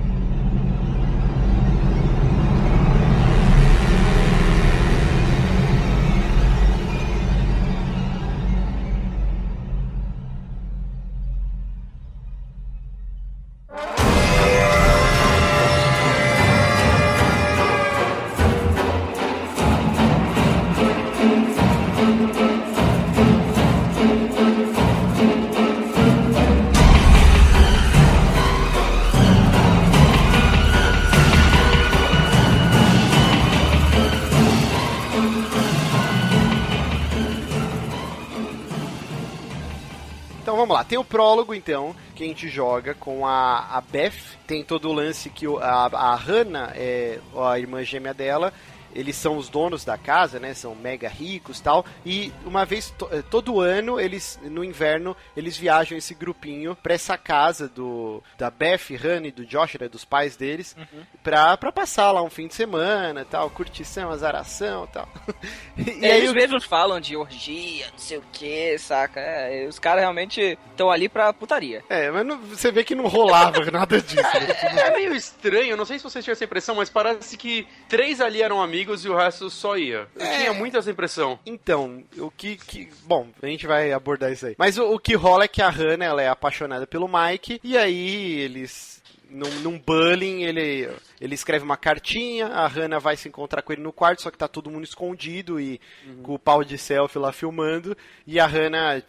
[40.90, 44.94] Tem o prólogo então, que a gente joga com a, a Beth, tem todo o
[44.94, 48.52] lance que a, a Hannah, é a irmã gêmea dela,
[48.94, 50.54] eles são os donos da casa, né?
[50.54, 51.86] São mega ricos tal.
[52.06, 56.94] E uma vez, to- eh, todo ano, eles, no inverno, eles viajam esse grupinho pra
[56.94, 58.80] essa casa do da Beth,
[59.26, 60.76] e do Josh, né, dos pais deles,
[61.24, 65.08] pra, pra passar lá um fim de semana tal, curtição, azaração tal.
[65.78, 69.20] e É, aí eles mesmos falam de orgia, não sei o que, saca?
[69.20, 71.84] É, os caras realmente estão ali pra putaria.
[71.90, 74.22] É, mas não- você vê que não rolava nada disso.
[74.24, 74.82] né?
[74.88, 78.42] É meio estranho, não sei se vocês tiveram essa impressão, mas parece que três ali
[78.42, 80.08] eram amigos e o resto só ia.
[80.16, 80.38] Eu É.
[80.40, 81.40] tinha muito essa impressão.
[81.46, 84.56] Então, o que, que- Bom, a gente vai abordar isso aí.
[84.58, 87.78] Mas o, o que rola é que a Hannah, ela é apaixonada pelo Mike, e
[87.78, 89.00] aí eles...
[89.32, 90.90] Num, num bullying, ele,
[91.20, 94.38] ele escreve uma cartinha, a Hannah vai se encontrar com ele no quarto, só que
[94.38, 95.80] tá todo mundo escondido e
[96.24, 97.96] com o pau de selfie lá filmando,
[98.26, 99.02] e a Hannah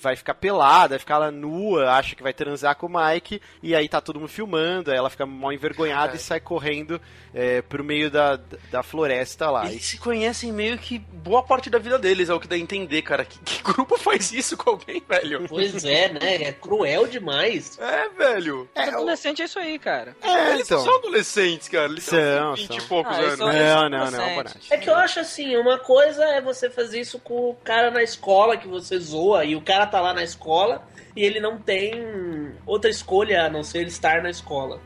[0.00, 3.74] vai ficar pelada, vai ficar lá nua, acha que vai transar com o Mike, e
[3.74, 7.00] aí tá todo mundo filmando, aí ela fica mal envergonhada e sai correndo
[7.34, 8.36] é, pro meio da,
[8.70, 9.70] da floresta lá.
[9.70, 12.58] Eles se conhecem meio que boa parte da vida deles, é o que dá a
[12.58, 13.24] entender, cara.
[13.24, 15.46] Que, que grupo faz isso com alguém, velho?
[15.48, 16.42] Pois é, né?
[16.42, 17.78] É cruel demais.
[17.78, 18.68] É, velho.
[18.74, 20.16] É, Adolescente é isso aí, cara.
[20.22, 20.82] é, Eles então.
[20.82, 21.86] são adolescentes, cara.
[21.90, 22.76] Eles São, são 20 são.
[22.76, 23.36] e poucos Ah, anos.
[23.38, 24.34] são- Não, não, não.
[24.34, 24.58] Bonatti.
[24.72, 28.02] É que eu acho assim, uma coisa é você fazer isso com o cara na
[28.02, 30.86] escola que você zoa e o cara tá lá na escola
[31.16, 34.80] e ele não tem outra escolha a não ser estar na escola.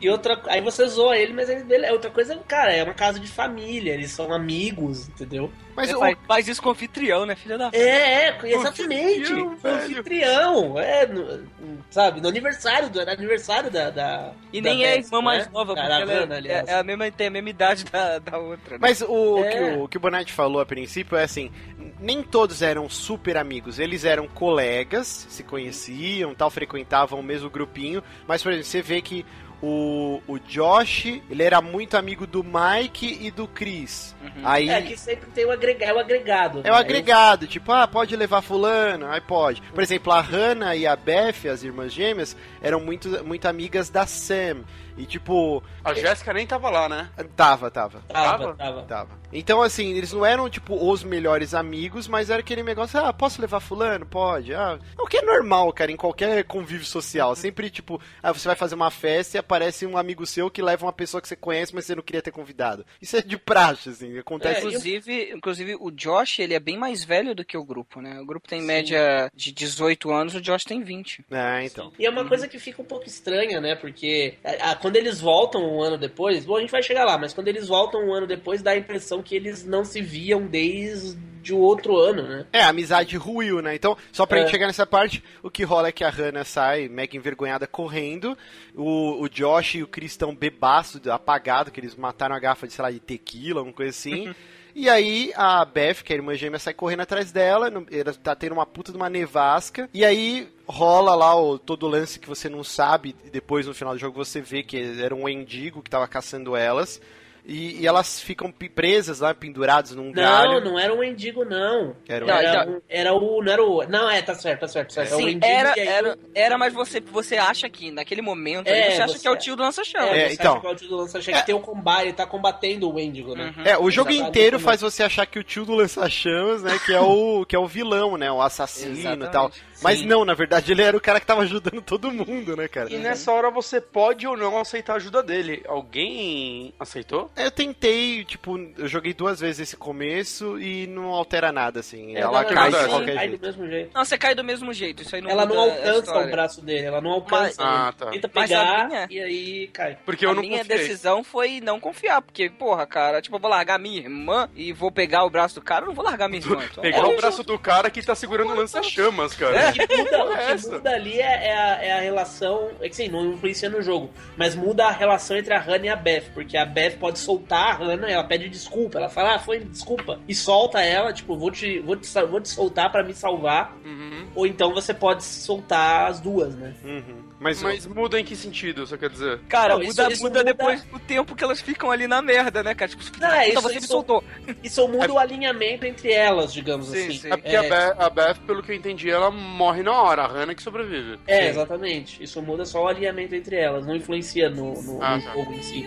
[0.00, 3.20] E outra, aí você zoa ele, mas ele, ele- outra coisa, cara, é uma casa
[3.20, 5.52] de família, eles são amigos, entendeu?
[5.74, 7.70] Mas É, o, faz, faz isso com o anfitrião, né, filha da.
[7.72, 9.32] É, é, exatamente.
[9.64, 11.46] Anfitrião, é, no-
[11.90, 13.90] sabe, no aniversário, do, era aniversário da.
[13.90, 15.50] da E da nem é a irmã mais né?
[15.52, 16.68] nova, Da porque ela Havana, é, aliás.
[16.68, 18.72] é a mesma, tem a mesma idade da, da outra.
[18.72, 18.78] Né?
[18.80, 19.48] mas o, É.
[19.50, 21.50] que o, o que o Bonatti falou a princípio é assim:
[21.98, 28.02] nem todos eram super amigos, eles eram colegas, se conheciam, tal, frequentavam o mesmo grupinho,
[28.26, 29.24] mas por exemplo, você vê que
[29.62, 34.14] o, o Josh, ele era muito amigo do Mike e do Chris.
[34.42, 36.60] Aí É que sempre tem o agregado, é o agregado.
[36.64, 36.80] É o né?
[36.80, 39.62] agregado, tipo, ah, pode levar fulano, aí pode.
[39.62, 44.04] Por exemplo, a Hannah e a Beth, as irmãs gêmeas, eram muito, muito amigas da
[44.04, 44.62] Sam.
[44.96, 47.10] E tipo, A Jéssica nem tava lá, né?
[47.36, 48.00] tava, tava.
[48.08, 48.54] Tava, Tava?
[48.54, 48.82] tava.
[48.82, 49.22] Tava.
[49.32, 53.40] Então, assim, eles não eram, tipo, os melhores amigos, mas era aquele negócio, ah, posso
[53.40, 54.04] levar fulano?
[54.04, 54.54] Pode.
[54.54, 57.34] Ah, o que é normal, cara, em qualquer convívio social.
[57.36, 60.84] Sempre, tipo, ah, você vai fazer uma festa e aparece um amigo seu que leva
[60.84, 62.84] uma pessoa que você conhece, mas você não queria ter convidado.
[63.00, 64.60] Isso é de praxe, assim, acontece.
[64.60, 68.20] É, Inclusive, inclusive, o Josh, ele é bem mais velho do que o grupo, né?
[68.20, 71.24] O grupo tem média de 18 anos, o Josh tem 20.
[71.30, 71.90] É, então.
[71.98, 73.74] E é uma coisa que fica um pouco estranha, né?
[73.74, 77.16] Porque a, a quando eles voltam um ano depois, bom, a gente vai chegar lá,
[77.16, 80.46] mas quando eles voltam um ano depois, dá a impressão que eles não se viam
[80.46, 82.46] desde o outro ano, né?
[82.52, 83.74] É, a amizade ruiu, né?
[83.74, 84.40] Então, só pra É.
[84.42, 88.36] gente chegar nessa parte, o que rola é que a Hannah sai, mega envergonhada, correndo.
[88.74, 92.72] O, o Josh e o Chris estão bebaço, apagado, que eles mataram a garrafa de,
[92.74, 94.32] sei lá, de tequila, alguma coisa assim.
[94.74, 98.34] E aí a Beth, que é a irmã gêmea, sai correndo atrás dela, ela tá
[98.34, 102.28] tendo uma puta de uma nevasca, e aí rola lá o, todo o lance que
[102.28, 105.82] você não sabe, e depois no final do jogo você vê que era um endigo
[105.82, 107.00] que tava caçando elas,
[107.44, 110.60] e, e elas ficam presas lá, penduradas num Não, galho.
[110.64, 111.96] não era um mendigo, não.
[112.08, 113.42] Era um Não, Era, então- um- era o.
[113.42, 113.82] Não era o.
[113.88, 114.88] Não, é, tá certo, tá certo.
[114.88, 115.12] Tá certo.
[115.12, 118.22] É o Sim, mendigo era, e aí era, era, mas você, você acha que naquele
[118.22, 120.06] momento É, você acha você- que é o tio do lança-chama.
[120.08, 120.52] É, É, você então.
[120.52, 122.94] acha que é o tio do lança-chama que tem o combate, ele tá combatendo o
[122.94, 123.52] Wendigo, né?
[123.56, 123.64] Uhum.
[123.64, 124.28] É, o jogo Exatamente.
[124.38, 127.58] inteiro faz você achar que o tio do lança-chamas, né, que é o que é
[127.58, 129.32] o vilão, né, o assassino e Exatamente.
[129.32, 129.50] tal.
[129.82, 130.06] Mas Sim.
[130.06, 132.88] não, na verdade ele era o cara que tava ajudando todo mundo, né, cara?
[132.92, 135.60] E nessa hora você pode ou não aceitar a ajuda dele.
[135.66, 137.31] Alguém aceitou?
[137.34, 142.14] Eu tentei, tipo, eu joguei duas vezes esse começo e não altera nada, assim.
[142.16, 143.90] É, ela não, cai não, cai do mesmo jeito.
[143.94, 146.86] Não, você cai do mesmo jeito, isso aí não Ela não alcança o braço dele,
[146.86, 147.62] ela não alcança.
[147.64, 148.10] Ah, ele tá.
[148.10, 149.98] Tenta Mas a pegar minha- e aí cai.
[150.04, 150.78] Porque eu a não minha confiei.
[150.78, 154.90] decisão foi não confiar, porque, porra, cara, tipo, eu vou largar minha irmã e vou
[154.92, 156.62] pegar o braço do cara, eu não vou largar minha irmã.
[156.70, 159.56] Então, Pegar é, o braço do cara que tá segurando o lança-chamas, cara.
[159.58, 159.70] É.
[159.70, 162.70] O que muda, o que muda ali é, é a, é a relação.
[162.80, 164.10] É que sim, não influencia no jogo.
[164.36, 166.24] Mas muda a relação entre a Hannah e a Beth.
[166.34, 168.98] Porque a Beth pode soltar a Hannah, ela pede desculpa.
[168.98, 170.18] Ela fala, ah, foi desculpa.
[170.28, 173.76] E solta ela, tipo, vou te, vou te, vou te soltar pra me salvar.
[173.84, 174.26] Uhum.
[174.34, 176.74] Ou então você pode soltar as duas, né?
[176.84, 177.22] Uhum.
[177.38, 179.40] Mas, Mas muda em que sentido, você quer dizer?
[179.48, 182.22] Cara, Não, isso- muda, isso muda muda- depois do tempo que elas ficam ali na
[182.22, 182.88] merda, né, cara?
[182.88, 184.24] Tipo, Não, é, puta, isso- você me isso- soltou.
[184.62, 187.18] Isso muda o alinhamento entre elas, digamos Sim, assim.
[187.18, 187.28] sim.
[187.32, 190.26] É porque a, Beth, a Beth, pelo que eu entendi, ela morre na hora, a
[190.28, 191.18] Hannah que sobrevive.
[191.26, 191.48] É, Sim.
[191.48, 192.22] exatamente.
[192.22, 195.32] Isso muda só o alinhamento entre elas, não influencia no, no, Ah, no tá.
[195.32, 195.86] jogo em si.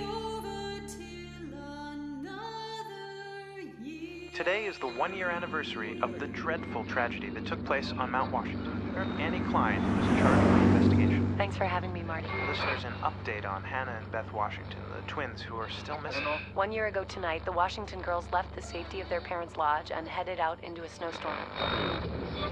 [4.36, 8.34] Today is the one year anniversary of the dreadful tragedy that took place on Mount
[8.34, 8.74] Washington.
[9.18, 11.15] Annie Klein was in charge of the investigation.
[11.38, 12.30] Thanks for having me, Marty.
[12.48, 16.24] Listeners, an update on Hannah and Beth Washington, the twins who are still missing.
[16.54, 20.08] One year ago tonight, the Washington girls left the safety of their parents' lodge and
[20.08, 21.36] headed out into a snowstorm.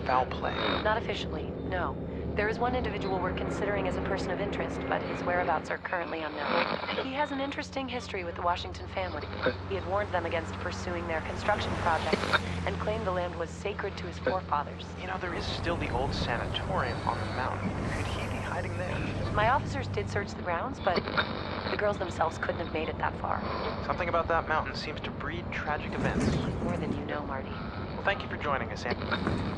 [0.05, 0.53] Foul play.
[0.83, 1.95] Not officially, no.
[2.35, 5.77] There is one individual we're considering as a person of interest, but his whereabouts are
[5.77, 6.65] currently unknown.
[7.03, 9.21] He has an interesting history with the Washington family.
[9.69, 12.17] He had warned them against pursuing their construction project
[12.65, 14.85] and claimed the land was sacred to his forefathers.
[14.99, 17.69] You know, there is still the old sanatorium on the mountain.
[17.95, 18.97] Could he be hiding there?
[19.33, 21.03] My officers did search the grounds, but
[21.71, 23.41] the girls themselves couldn't have made it that far.
[23.85, 26.25] Something about that mountain seems to breed tragic events.
[26.63, 27.49] More than you know, Marty.
[27.49, 28.99] Well, thank you for joining us, Annie.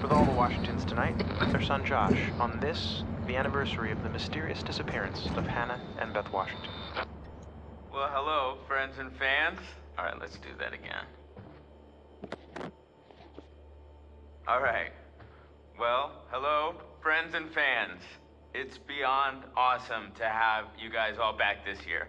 [0.01, 1.17] With all the Washingtons tonight,
[1.51, 6.31] their son Josh, on this, the anniversary of the mysterious disappearance of Hannah and Beth
[6.31, 6.71] Washington.
[7.91, 9.59] Well, hello, friends and fans.
[9.97, 11.05] All right, let's do that again.
[14.47, 14.91] All right.
[15.79, 18.01] Well, hello, friends and fans.
[18.57, 22.07] It's beyond awesome to have you guys all back this year.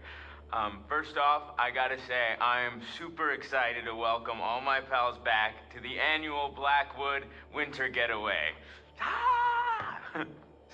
[0.53, 5.19] Um, first off, I gotta say, I am super excited to welcome all my pals
[5.25, 8.53] back to the annual Blackwood Winter Getaway.
[9.01, 9.99] Ah!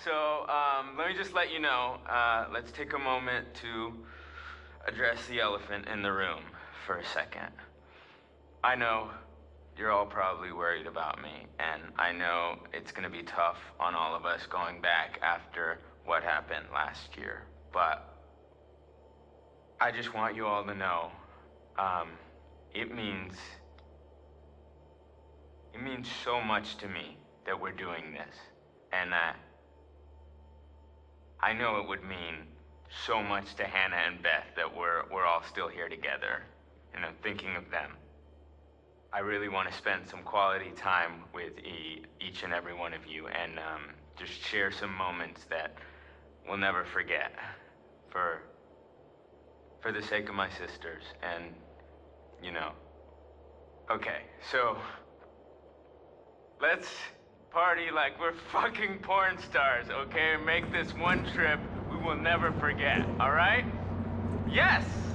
[0.04, 3.94] so, um, let me just let you know, uh, let's take a moment to
[4.86, 6.42] address the elephant in the room
[6.84, 7.48] for a second.
[8.62, 9.08] I know
[9.76, 14.14] you're all probably worried about me, and I know it's gonna be tough on all
[14.14, 17.42] of us going back after what happened last year,
[17.72, 18.08] but
[19.80, 21.10] I just want you all to know,
[21.78, 22.08] um,
[22.74, 23.34] it means,
[25.74, 28.36] it means so much to me that we're doing this,
[28.92, 29.12] and
[31.42, 32.46] I know it would mean
[33.06, 36.44] so much to Hannah and Beth that we're we're all still here together,
[36.94, 37.96] and I'm thinking of them.
[39.12, 43.06] I really want to spend some quality time with e- each and every one of
[43.06, 43.82] you, and um,
[44.16, 45.74] just share some moments that
[46.48, 47.32] we'll never forget,
[48.10, 48.40] for
[49.80, 51.44] for the sake of my sisters, and
[52.42, 52.72] you know.
[53.90, 54.76] Okay, so
[56.60, 56.88] let's
[57.50, 60.36] party like we're fucking porn stars, okay?
[60.46, 61.60] Make this one trip
[61.90, 63.64] we will never forget, alright?
[64.48, 65.11] Yes!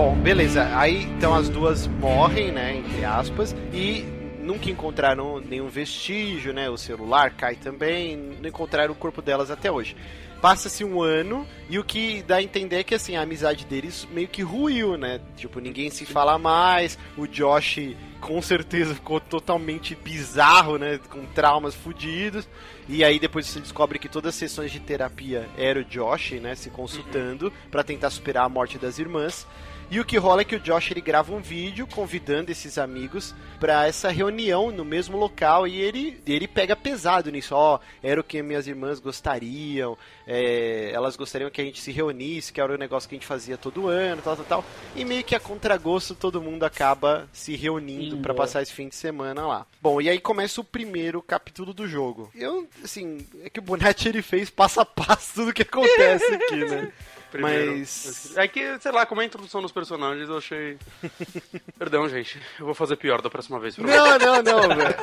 [0.00, 0.66] Bom, beleza.
[0.78, 4.02] Aí então as duas morrem, né, entre aspas, e
[4.40, 6.70] nunca encontraram nenhum vestígio, né?
[6.70, 9.94] O celular cai também, não encontraram o corpo delas até hoje.
[10.40, 14.08] Passa-se um ano e o que dá a entender é que assim, a amizade deles
[14.10, 15.20] meio que ruiu, né?
[15.36, 20.98] Tipo, ninguém se fala mais, o Josh com certeza ficou totalmente bizarro, né?
[21.10, 22.48] Com traumas fudidos.
[22.88, 26.54] E aí depois você descobre que todas as sessões de terapia era o Josh, né?
[26.54, 29.46] Se consultando pra tentar superar a morte das irmãs.
[29.90, 33.34] E o que rola é que o Josh ele grava um vídeo convidando esses amigos
[33.58, 37.56] pra essa reunião no mesmo local e ele, ele pega pesado nisso.
[37.56, 42.52] Ó, era o que minhas irmãs gostariam, é, elas gostariam que a gente se reunisse,
[42.52, 44.64] que era o negócio que a gente fazia todo ano, tal, tal, tal.
[44.94, 48.36] E meio que a contragosto todo mundo acaba se reunindo Indo, pra é.
[48.36, 49.66] passar esse fim de semana lá.
[49.82, 52.30] Bom, e aí começa o primeiro capítulo do jogo.
[52.32, 56.64] Eu, assim, é que o Bonatti ele fez passo a passo tudo que acontece aqui,
[56.64, 56.92] né?
[57.30, 57.78] Primeiro.
[57.78, 58.36] Mas.
[58.36, 60.78] É que, sei lá, como é a introdução dos personagens, eu achei.
[61.78, 62.40] Perdão, gente.
[62.58, 63.76] Eu vou fazer pior da próxima vez.
[63.76, 63.86] Não,
[64.18, 64.94] não, não, velho.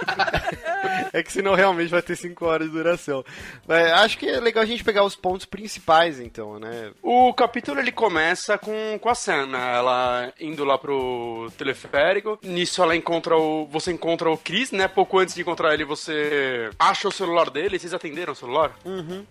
[1.14, 3.24] É que senão realmente vai ter 5 horas de duração.
[3.68, 6.92] Mas acho que é legal a gente pegar os pontos principais, então, né?
[7.02, 9.76] O capítulo ele começa com, com a Sam, né?
[9.76, 12.38] Ela indo lá pro teleférico.
[12.44, 13.66] Nisso ela encontra o.
[13.68, 14.88] Você encontra o Chris, né?
[14.88, 17.80] Pouco antes de encontrar ele, você acha o celular dele.
[17.80, 18.78] Vocês atenderam o celular?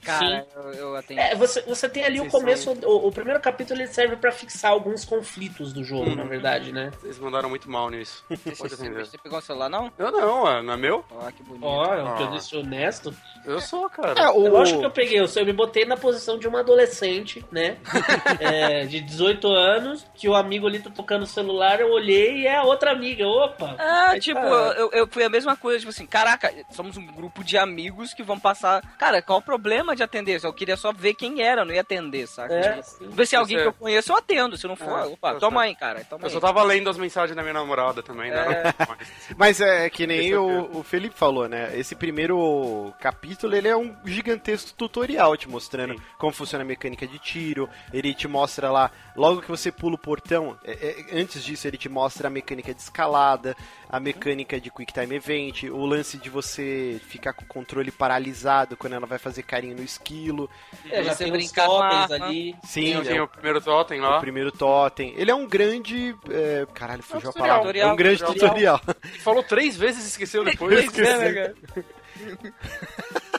[0.03, 1.21] Cara, eu, eu atendi.
[1.21, 4.31] É, você, você tem ali o Vocês começo, o, o primeiro capítulo ele serve pra
[4.33, 6.15] fixar alguns conflitos do jogo, Hum.
[6.17, 6.91] na verdade, né?
[7.01, 8.25] Vocês mandaram muito mal nisso.
[8.29, 9.93] Pode Você, você pegou o celular, não?
[9.99, 11.05] Eu não, não é meu?
[11.11, 11.65] Ó, que bonito.
[11.65, 12.17] Ó, é um Ah.
[12.19, 13.15] serviço honesto.
[13.45, 14.21] Eu sou, cara.
[14.21, 14.47] É, o...
[14.47, 17.77] É lógico que eu peguei, eu, eu me botei na posição de uma adolescente, né?
[18.41, 22.47] É, de 18 anos, que o amigo ali tá tocando o celular, eu olhei e
[22.47, 23.27] é a outra amiga.
[23.27, 23.77] Opa!
[23.79, 24.75] Ah, Aí tipo, tá.
[24.77, 28.23] eu, eu fui a mesma coisa, tipo assim, caraca, somos um grupo de amigos que
[28.23, 28.83] vão passar.
[28.99, 30.41] Cara, qual o problema de atender?
[30.45, 32.55] Eu queria só ver quem era, não ia atender, saca?
[32.55, 33.09] É, Tipo, sim.
[33.11, 34.57] ver se é alguém Você- que eu conheço, eu atendo.
[34.57, 35.69] Se não for, Ah, opa, tá toma certo.
[35.71, 36.05] aí, cara.
[36.05, 36.33] Toma Eu aí.
[36.33, 38.37] só tava lendo as mensagens da minha namorada também, né?
[39.37, 41.71] Mas é que nem é o, o Felipe falou, né?
[41.79, 46.01] Esse primeiro capítulo, ele é um gigantesco tutorial te mostrando Sim.
[46.19, 47.69] como funciona a mecânica de tiro.
[47.93, 51.77] Ele te mostra lá, logo que você pula o portão, é- é- antes disso ele
[51.77, 53.57] te mostra a mecânica de escalada,
[53.89, 58.77] a mecânica de Quick Time Event, o lance de você ficar com o controle paralisado
[58.77, 60.51] quando ela vai fazer carinho no esquilo.
[60.91, 62.57] É, já Você tem os brincar com a totens ali.
[62.65, 64.21] Sim, Sim, é tem o o primeiro totem o lá.
[64.21, 65.15] primeiro totem.
[65.17, 66.15] Ele é um grande.
[66.31, 67.59] é, caralho, fugiu a tutorial.
[67.61, 67.79] palavra.
[67.79, 68.79] É um grande Tutorial.
[68.79, 68.97] tutorial.
[69.21, 70.85] Falou três vezes e esqueceu depois.
[70.87, 71.55] Pois é, né, cara?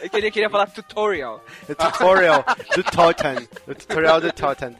[0.01, 1.43] Eu queria, queria falar tutorial.
[1.67, 2.45] O tutorial
[2.75, 3.47] do Totem.
[3.67, 4.77] O tutorial do Totem.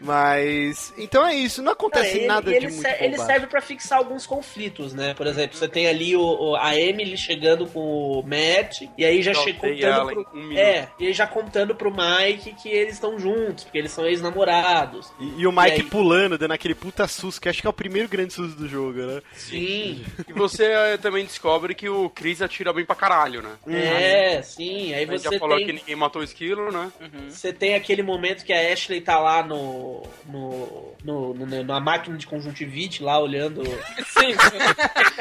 [0.00, 0.92] Mas.
[0.96, 3.60] Então é isso, não acontece Cara, ele- nada ele, de muito ser- ele serve pra
[3.60, 5.14] fixar alguns conflitos, né?
[5.14, 9.22] Por exemplo, você tem ali o, o- a Emily chegando com o Matt, e aí
[9.22, 9.36] já em
[10.34, 10.52] um.
[10.56, 15.10] É, e aí já contando pro Mike que eles estão juntos, porque eles são ex-namorados.
[15.20, 15.82] E, e o Mike E aí?
[15.84, 18.98] pulando, dando aquele puta susto, que acho que é o primeiro grande susto do jogo,
[19.00, 19.22] né?
[19.34, 20.04] Sim.
[20.28, 23.50] E você eh, também descobre que o Chris atira bem pra caralho, né?
[23.68, 24.94] É, sim.
[24.94, 26.90] Aí você já falou tem, que ninguém matou o esquilo, né?
[27.28, 29.87] você tem aquele momento que a Ashley tá lá no,
[30.26, 33.62] no, no, no- na máquina de conjuntivite, lá olhando.
[33.64, 34.34] Sim,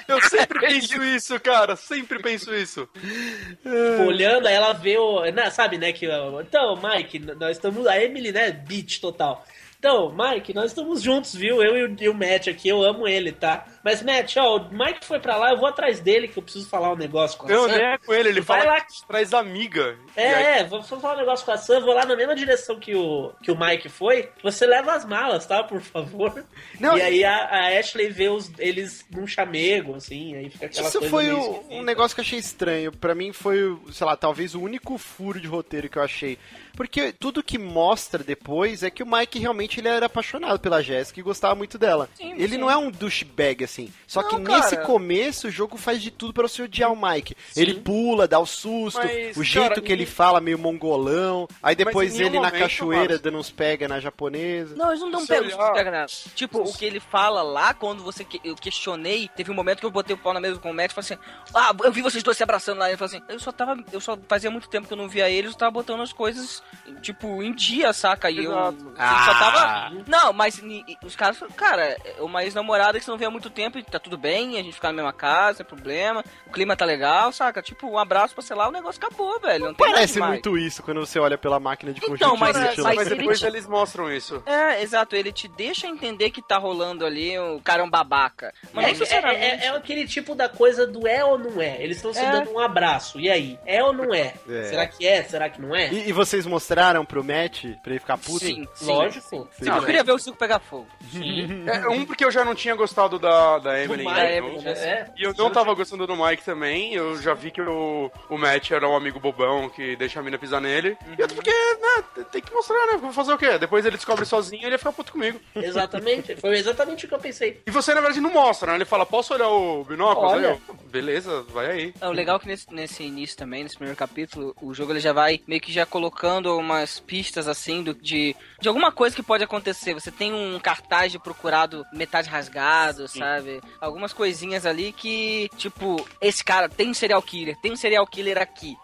[0.08, 1.76] Eu sempre penso isso, cara.
[1.76, 2.88] Sempre penso isso.
[2.94, 5.22] tipo, olhando, aí ela vê o.
[5.32, 5.92] né, sabe, né?
[5.92, 6.08] Que,
[6.42, 7.86] então, Mike, nós estamos.
[7.88, 8.52] A Emily, né?
[8.52, 9.46] Beat total.
[9.80, 11.62] Então, Mike, nós estamos juntos, viu?
[11.62, 13.64] Eu e o, Matt aqui, eu amo ele, tá?
[13.84, 16.68] Mas, Matt, ó, o Mike foi pra lá, eu vou atrás dele, que eu preciso
[16.68, 17.76] falar um negócio com a Eu Sam.
[17.78, 18.82] nem é com ele, ele Vai lá.
[18.82, 19.96] que traz da amiga.
[20.18, 22.16] E aí- É, é, vou vou falar um negócio com a Sam, vou lá na
[22.16, 24.30] mesma direção que o, que o Mike foi.
[24.44, 25.64] Você leva as malas, tá?
[25.64, 26.44] Por favor.
[26.80, 30.88] Não, e aí a, a Ashley vê os, eles num chamego, assim, aí fica aquela
[30.88, 32.92] Isso coisa foi o- um negócio que eu achei estranho.
[32.92, 36.38] Pra mim foi, sei lá, talvez o único furo de roteiro que eu achei.
[36.76, 41.20] Porque tudo que mostra depois é que o Mike realmente ele era apaixonado pela Jéssica
[41.20, 42.08] e gostava muito dela.
[42.16, 42.58] Sim, ele sim.
[42.58, 43.92] não é um douchebag assim.
[44.06, 44.86] Só que Não, nesse cara.
[44.86, 47.36] começo o jogo faz de tudo pra você odiar o Mike.
[47.56, 51.48] Ele pula, dá o susto, Mas, o jeito cara, que ele fala meio mongolão.
[51.62, 53.20] Aí depois ele na cachoeira Márcio.
[53.24, 54.76] dando uns pega na japonesa.
[54.76, 56.06] Não, eles não dão Se pego olhar- pega nada.
[56.34, 59.86] Tipo, o que ele fala lá, quando você que- eu questionei, teve um momento que
[59.86, 61.22] eu botei o pau na mesa com o Matt e falei assim:
[61.54, 62.88] Ah, eu vi vocês dois se abraçando lá.
[62.88, 63.78] Ele falou assim: Eu só tava.
[63.92, 66.64] Eu só fazia muito tempo que eu não via eles, eu tava botando as coisas,
[67.02, 68.30] tipo, em dia, saca?
[68.32, 68.52] E eu.
[68.52, 68.78] Exato.
[68.88, 69.26] ele Ah.
[69.26, 70.04] só tava.
[70.08, 70.62] Não, mas
[71.04, 73.84] os caras falaram, cara, é uma ex-namorada que você não vê há muito tempo e
[73.84, 77.32] tá tudo bem, a gente fica na mesma casa, sem problema, o clima tá legal,
[77.32, 77.62] saca?
[77.62, 79.66] Tipo, um abraço pra sei lá, o negócio acabou, velho.
[79.66, 80.32] Não tem Parece demais.
[80.34, 82.78] muito isso quando você olha pela máquina de Então, conjuntivite mas-.
[82.78, 84.42] Mas, mas ele depois te- eles mostram isso.
[84.46, 88.54] É, exato, ele te deixa entender que tá rolando ali, o cara é um babaca.
[88.74, 89.64] Mas É, não que- é, sinceramente.
[89.64, 91.82] é- é aquele tipo da coisa do é ou não é.
[91.82, 92.32] Eles estão se É.
[92.32, 93.20] dando um abraço.
[93.20, 93.58] E aí?
[93.66, 94.34] É ou não é?
[94.50, 94.64] É.
[94.64, 95.24] Será que é?
[95.24, 95.92] Será que não é?
[95.92, 98.40] E, e vocês mostraram pro Matt pra ele ficar puto?
[98.46, 99.28] Sim, sim, Lógico.
[99.28, 99.48] sim.
[99.52, 100.88] Sim, eu queria ver o circo pegar fogo.
[101.12, 101.66] Sim.
[101.68, 104.04] É, um porque eu já não tinha gostado da, da Emily.
[104.04, 104.42] Do né?
[104.42, 104.72] Mike, né?
[104.72, 105.08] É.
[105.18, 106.94] E eu não tava gostando do Mike também.
[106.94, 110.38] Eu já vi que o, o Matt era um amigo bobão que deixa a mina
[110.38, 110.98] pisar nele.
[111.18, 112.98] E eu porque, né, tem que mostrar, né?
[112.98, 113.58] Vou fazer o quê?
[113.58, 115.40] Depois ele descobre sozinho e ele ia ficar puto comigo.
[115.56, 116.36] Exatamente.
[116.38, 117.62] Foi exatamente o que eu pensei.
[117.66, 118.78] E você, na verdade, não mostra, né?
[118.78, 120.28] Ele fala, posso olhar o binóculo?
[120.28, 120.60] Olha.
[120.68, 121.94] Eu, Beleza, vai aí.
[122.00, 125.00] É, o legal é que nesse, nesse início também, nesse primeiro capítulo, o jogo ele
[125.00, 129.24] já vai meio que já colocando umas pistas assim do, de, de alguma coisa que
[129.24, 129.94] pode acontecer.
[129.94, 133.62] Você tem um cartaz de procurado metade rasgado, sabe?
[133.82, 138.38] Algumas coisinhas ali que, tipo, esse cara tem um serial killer, tem um serial killer
[138.38, 138.78] aqui.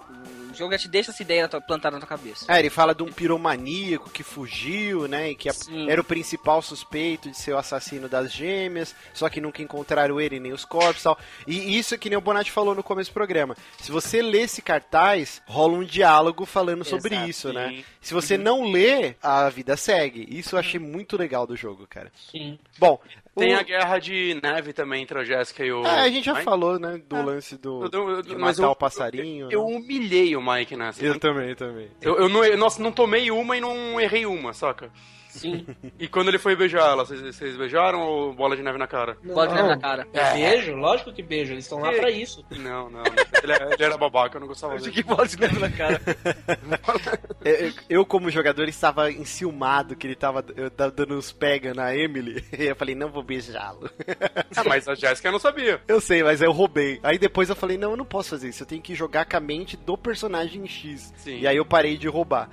[0.54, 2.46] O jogo já te deixa essa ideia plantada na tua cabeça.
[2.48, 5.32] É, ele fala de um piromaníaco que fugiu, né?
[5.32, 5.90] E que Sim.
[5.90, 10.40] era o principal suspeito de ser o assassino das gêmeas, só que nunca encontraram ele
[10.40, 11.18] nem os corpos e tal.
[11.48, 13.58] E isso é que nem o Bonatti falou no começo do programa.
[13.80, 17.84] Se você lê esse cartaz, rola um diálogo falando sobre Exato, isso, né?
[18.00, 20.28] Se você não lê, a vida segue.
[20.30, 22.12] Isso eu achei muito legal do jogo, cara.
[22.32, 22.60] Sim.
[22.78, 23.00] Bom,
[23.36, 25.84] Tem o- a guerra de neve também entre a Jéssica e o.
[25.86, 26.46] É, a gente já Mike.
[26.46, 27.24] falou, né, do É.
[27.24, 29.48] lance do Eu- eu- mas matar eu- o passarinho.
[29.52, 29.76] Eu né?
[29.76, 31.04] humilhei o Mike nessa.
[31.04, 31.90] eu também, também.
[32.02, 34.92] Eu, eu não, eu, nossa, não tomei uma e não errei uma, saca?
[35.34, 35.66] Sim.
[36.00, 39.18] E quando ele foi beijar ela, vocês, vocês beijaram ou bola de neve na cara?
[39.24, 40.08] Bola de neve na cara.
[40.14, 40.76] É beijo?
[40.76, 41.54] Lógico que beijo.
[41.54, 42.46] Eles estão lá pra isso.
[42.52, 43.02] Não, não.
[43.04, 43.04] não.
[43.44, 45.04] Ele, é- ele era babaca, eu não gostava dele.
[45.04, 46.00] bola de neve na cara.
[47.44, 51.96] Eu, eu, como jogador, estava enciumado que ele tava eu tava dando uns pega na
[51.96, 52.44] Emily.
[52.58, 53.90] E eu falei, não vou beijá-lo.
[54.56, 55.82] Ah, mas a Jéssica não sabia.
[55.88, 57.00] Eu sei, mas eu roubei.
[57.04, 58.64] Aí depois eu falei, não, eu não posso fazer isso.
[58.64, 61.14] Eu tenho que jogar com a mente do personagem X.
[61.18, 61.40] Sim.
[61.40, 62.50] E aí eu parei de roubar.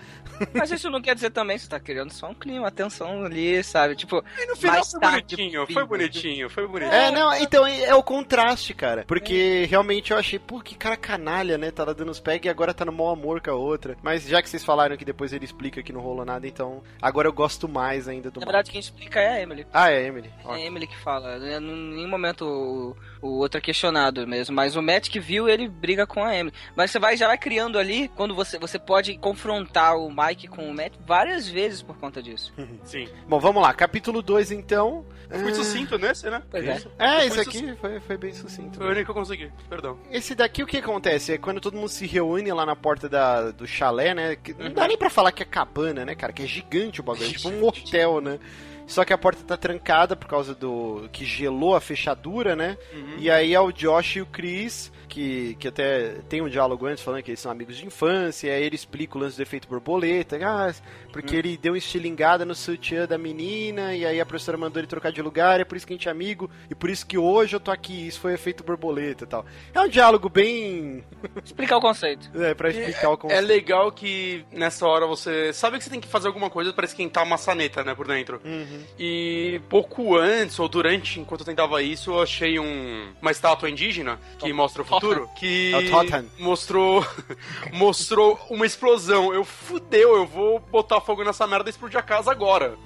[0.54, 3.62] Mas isso não quer dizer também que você tá criando só um clima, atenção ali,
[3.62, 3.94] sabe?
[3.96, 6.94] Tipo, E no final foi tarde, bonitinho, foi bonitinho, foi bonitinho.
[6.94, 9.04] É, não, então é, é o contraste, cara.
[9.06, 11.70] Porque realmente eu achei, pô, que cara canalha, né?
[11.70, 13.96] Tava dando os pega e agora tá no mau amor com a outra.
[14.02, 17.28] Mas já que vocês falaram que depois ele explica que não rolou nada, então agora
[17.28, 19.66] eu gosto mais ainda do Na verdade, quem explica é a Emily.
[19.72, 20.30] Ah, é, Emily.
[20.46, 21.38] É a Emily que fala.
[21.38, 21.58] né?
[21.58, 24.54] Em nenhum momento o, o outro é questionado mesmo.
[24.54, 26.54] Mas o Matt que viu, ele briga com a Emily.
[26.74, 30.68] Mas você vai, já vai criando ali, quando você, você pode confrontar o Mike com
[30.68, 32.52] o Matt várias vezes por conta disso.
[32.84, 33.08] Sim.
[33.28, 33.72] Bom, vamos lá.
[33.74, 35.04] Capítulo 2, então.
[35.30, 36.42] Fui sucinto nesse, né?
[36.50, 36.82] Pois é.
[36.98, 37.70] É, Foi esse sucinto.
[37.70, 38.78] aqui foi, foi bem sucinto.
[38.78, 39.98] Foi o único que eu consegui, perdão.
[40.10, 41.32] Esse daqui, o que acontece?
[41.32, 44.36] É quando todo mundo se reúne lá na porta da, do chalé, né?
[44.36, 46.32] Que não dá nem pra falar que é cabana, né, cara?
[46.32, 47.26] Que é gigante o bagulho.
[47.26, 48.38] É tipo um hotel, né?
[48.86, 51.08] Só que a porta tá trancada por causa do.
[51.12, 52.76] que gelou a fechadura, né?
[53.18, 57.02] E aí é o Josh e o Chris, que, que até tem um diálogo antes
[57.02, 59.66] falando que eles são amigos de infância, e aí ele explica o lance do efeito
[59.68, 60.72] borboleta, ah,
[61.12, 64.86] porque ele deu uma estilingada no sutiã da menina, e aí a professora mandou ele
[64.86, 67.18] trocar de lugar, é por isso que a gente é amigo, e por isso que
[67.18, 69.44] hoje eu tô aqui, isso foi efeito borboleta e tal.
[69.74, 71.04] É um diálogo bem.
[71.44, 72.30] Explicar o conceito.
[72.40, 73.46] É, pra explicar o É conceito.
[73.46, 77.24] legal que nessa hora você sabe que você tem que fazer alguma coisa pra esquentar
[77.24, 78.40] a maçaneta, né, por dentro.
[78.44, 78.84] Uhum.
[78.98, 84.18] E pouco antes, ou durante, enquanto eu tentava isso, eu achei um, uma estátua indígena
[84.38, 84.99] que mostra o futuro,
[85.36, 87.04] que É mostrou
[87.72, 89.32] mostrou uma explosão.
[89.32, 92.76] Eu fudeu, eu vou botar fogo nessa merda e explodir a casa agora.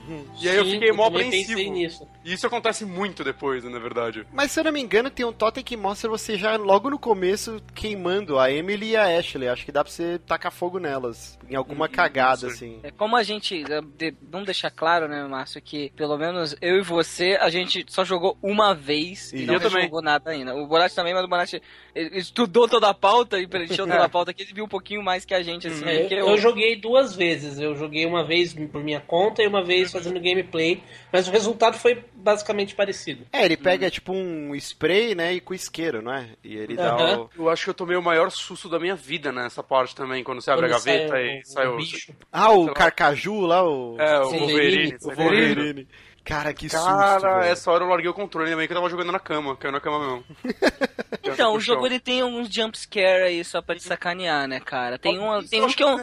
[0.40, 1.60] E aí eu Sim, fiquei mó apreensivo.
[1.72, 2.06] nisso.
[2.24, 4.26] E isso acontece muito depois, né, na verdade.
[4.32, 6.98] Mas se eu não me engano, tem um totem que mostra você já logo no
[6.98, 9.48] começo queimando a Emily e a Ashley.
[9.48, 11.38] Acho que dá pra você tacar fogo nelas.
[11.48, 12.80] Em alguma cagada, assim.
[12.82, 13.62] É como a gente.
[13.70, 17.84] é, de- Vamos deixar claro, né, Márcio, que pelo menos eu e você, a gente
[17.88, 20.54] só jogou uma vez e E não eu jogou nada ainda.
[20.56, 21.62] O Bonatti também, mas o Bonatti
[21.94, 25.02] ele estudou toda a pauta e preencheu toda a pauta aqui, ele viu um pouquinho
[25.02, 25.84] mais que a gente, assim.
[25.84, 27.58] É, eu, eu joguei duas vezes.
[27.58, 30.82] Eu joguei uma vez por minha conta e uma vez fazendo gameplay,
[31.12, 33.26] mas o resultado foi basicamente parecido.
[33.32, 36.28] É, ele pega tipo um spray, né, e com isqueiro, não é?
[36.42, 37.30] E ele dá o...
[37.36, 40.40] Eu acho que eu tomei o maior susto da minha vida nessa parte também, quando
[40.40, 41.76] você abre a Quando gaveta sai e sai o.
[41.76, 42.12] bicho.
[42.32, 43.96] Ah, o carcaju lá, o...
[43.98, 44.96] É, o Wolverine.
[45.02, 45.88] o Wolverine.
[46.24, 49.12] Cara, que susto, Cara, essa hora eu larguei o controle também, que eu tava jogando
[49.12, 50.24] na cama, caiu na cama mesmo.
[51.26, 54.98] Então, o jogo ele tem alguns jump scare aí só pra te sacanear, né, cara?
[54.98, 55.98] Tem, uma, Isso tem uns que eu.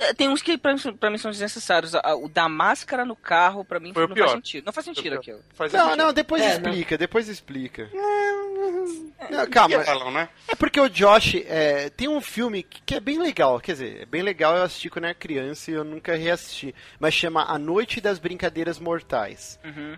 [0.00, 1.92] é, Tem uns que pra mim, pra mim são desnecessários.
[2.20, 4.24] O da máscara no carro, pra mim, Foi não pior.
[4.24, 4.64] faz sentido.
[4.66, 5.38] Não faz sentido aquilo.
[5.54, 5.98] Faz Não, sentido.
[6.02, 7.88] não, depois É, explica, depois explica.
[9.30, 9.78] Não, calma,
[10.10, 10.28] né?
[10.48, 14.02] é porque o Josh é, tem um filme que que é bem legal, quer dizer,
[14.02, 17.58] é bem legal, eu assisti quando era criança e eu nunca reassisti, mas chama A
[17.58, 19.47] Noite das Brincadeiras Mortais.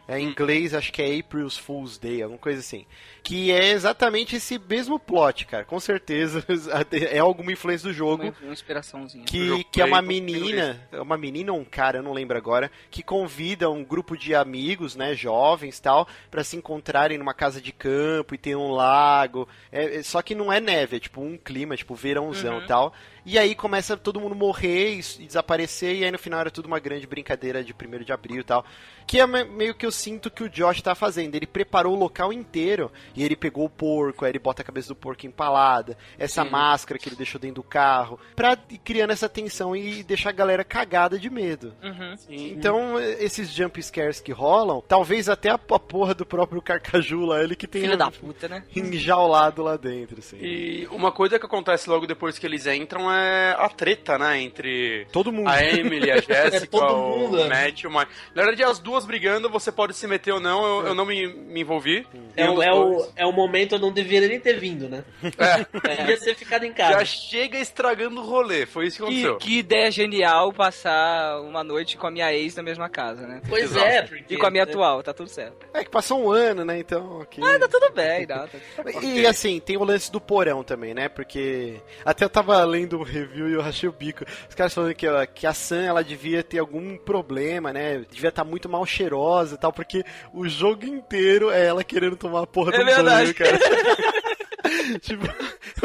[0.09, 2.85] É, em inglês, acho que é April's Fool's Day, alguma coisa assim.
[3.23, 6.45] Que é exatamente esse mesmo plot, cara, com certeza
[6.93, 8.23] é alguma influência do jogo.
[8.25, 9.25] Uma, uma inspiraçãozinha.
[9.25, 12.37] Que, jogo que é uma menina, é uma menina ou um cara, eu não lembro
[12.37, 17.61] agora, que convida um grupo de amigos, né, jovens tal, pra se encontrarem numa casa
[17.61, 19.49] de campo e tem um lago.
[19.71, 22.67] É, é- só que não é neve, é tipo um clima, tipo verãozão Uhum.
[22.67, 22.95] tal.
[23.25, 26.67] E aí começa todo mundo morrer e, e desaparecer, e aí no final era tudo
[26.67, 28.65] uma grande brincadeira de 1 de abril e tal.
[29.07, 31.35] Que é me- meio que eu sinto que o Josh tá fazendo.
[31.35, 34.89] Ele preparou o local inteiro, e ele pegou o porco, aí ele bota a cabeça
[34.89, 39.29] do porco empalada, essa máscara que ele deixou dentro do carro, pra ir criando essa
[39.29, 41.75] tensão e deixar a galera cagada de medo.
[41.83, 42.15] Uhum.
[42.29, 47.57] Então, esses jump scares que rolam, talvez até a, porra do próprio Carcaju lá, ele
[47.57, 48.63] que tenha Filho da puta, né?
[48.75, 50.37] enjaulado lá dentro, assim.
[50.41, 54.41] E uma coisa que acontece logo depois que eles entram é a treta, né?
[54.41, 55.49] Entre Todo mundo.
[55.49, 57.65] a Emily, a Jessica, todo o mundo, né?
[57.67, 58.11] Matt e o Mike.
[58.35, 61.27] Na verdade, as duas brigando, você pode se meter ou não, eu, eu não me,
[61.27, 62.07] me envolvi.
[62.37, 65.05] É, o, dos é, o, é o momento eu não deveria nem ter vindo, né?
[65.39, 67.05] É, Devia ter ficado em já casa.
[67.05, 69.37] chega estragando o rolê, foi isso que Que, aconteceu.
[69.39, 73.41] que ideia genial passar uma noite com a minha ex na mesma casa, né?
[73.49, 73.87] Pois Exato.
[73.87, 74.35] é, porque...
[74.35, 75.67] E com a minha atual, tá tudo certo.
[75.75, 76.79] É que passou um ano, né?
[76.79, 77.43] Então, ok.
[77.45, 78.59] Ah, tá tudo bem, não, tá
[79.03, 81.09] E assim, tem o lance do porão também, né?
[81.09, 84.25] Porque até eu tava lendo um review e eu rachei o bico.
[84.49, 88.05] Os caras falando que, ó, que a Sam ela devia ter algum problema, né?
[88.11, 92.43] Devia estar muito mal cheirosa e tal, porque o jogo inteiro é ela querendo tomar
[92.43, 93.33] a porra É do verdade.
[93.33, 93.59] banho, cara.
[95.01, 95.25] tipo,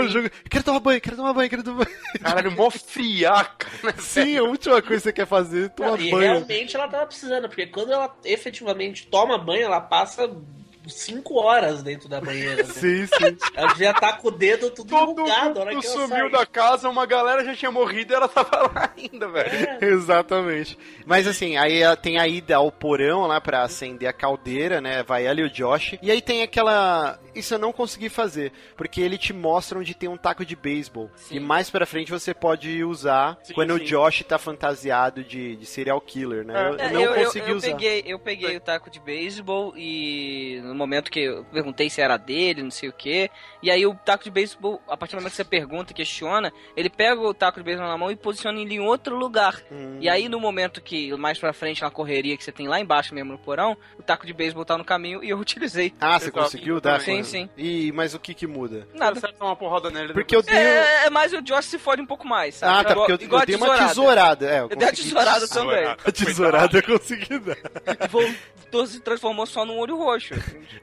[0.02, 0.30] o jogo.
[0.50, 1.98] Quero tomar banho, quero tomar banho, quero tomar banho.
[2.22, 3.94] Caralho, mó friaca, né?
[4.00, 6.34] Sim, a última coisa que você quer fazer é tomar Não, e banho.
[6.34, 10.30] realmente ela tava precisando, porque quando ela efetivamente toma banho, ela passa
[10.92, 12.64] 5 horas dentro da banheira.
[12.64, 12.74] né?
[12.74, 13.38] Sim, sim.
[13.56, 15.24] Ela devia estar com o dedo tudo Todo a
[15.60, 16.30] hora mundo sumiu sai.
[16.32, 19.50] da casa, uma galera já tinha morrido e ela tava lá ainda, velho.
[19.52, 20.78] É, Exatamente.
[21.06, 25.04] Mas assim, aí ela tem a ida ao porão lá pra acender a caldeira, né?
[25.04, 25.96] Vai ela e o Josh.
[26.02, 27.20] E aí tem aquela.
[27.36, 31.10] Isso eu não consegui fazer, porque ele te mostra onde tem um taco de beisebol.
[31.30, 33.84] E mais pra frente você pode usar Sim, quando sim.
[33.84, 36.54] o Josh tá fantasiado de, de serial killer, né?
[36.54, 37.68] Eu, eu É, não eu, consegui eu usar.
[37.68, 42.18] Peguei, eu peguei o taco de beisebol e no momento que eu perguntei se era
[42.18, 43.30] dele, não sei o que.
[43.62, 46.90] E aí o taco de beisebol, a partir do momento que você pergunta questiona, ele
[46.90, 49.62] pega o taco de beisebol na mão e posiciona ele em outro lugar.
[49.72, 49.98] Hum.
[50.00, 53.14] E aí no momento que mais pra frente na correria que você tem lá embaixo
[53.14, 55.94] mesmo no porão, o taco de beisebol tá no caminho e eu utilizei.
[56.00, 57.02] Ah, você conseguiu dar?
[57.02, 57.50] Sim, sim.
[57.58, 58.88] E, mas o que que muda?
[58.94, 59.18] Nada.
[59.18, 60.14] Acerta uma porrada nele.
[60.14, 60.56] Porque eu dei.
[60.56, 62.56] É, é mais o Josh se fode um pouco mais.
[62.56, 62.74] sabe?
[62.80, 64.46] Ah, tá, porque eu, Igual eu dei uma tesourada.
[64.50, 65.86] É, eu Eu dei a tesourada também.
[65.86, 67.58] A tesourada eu consegui dar.
[68.10, 70.34] Voltou, se transformou só num olho roxo.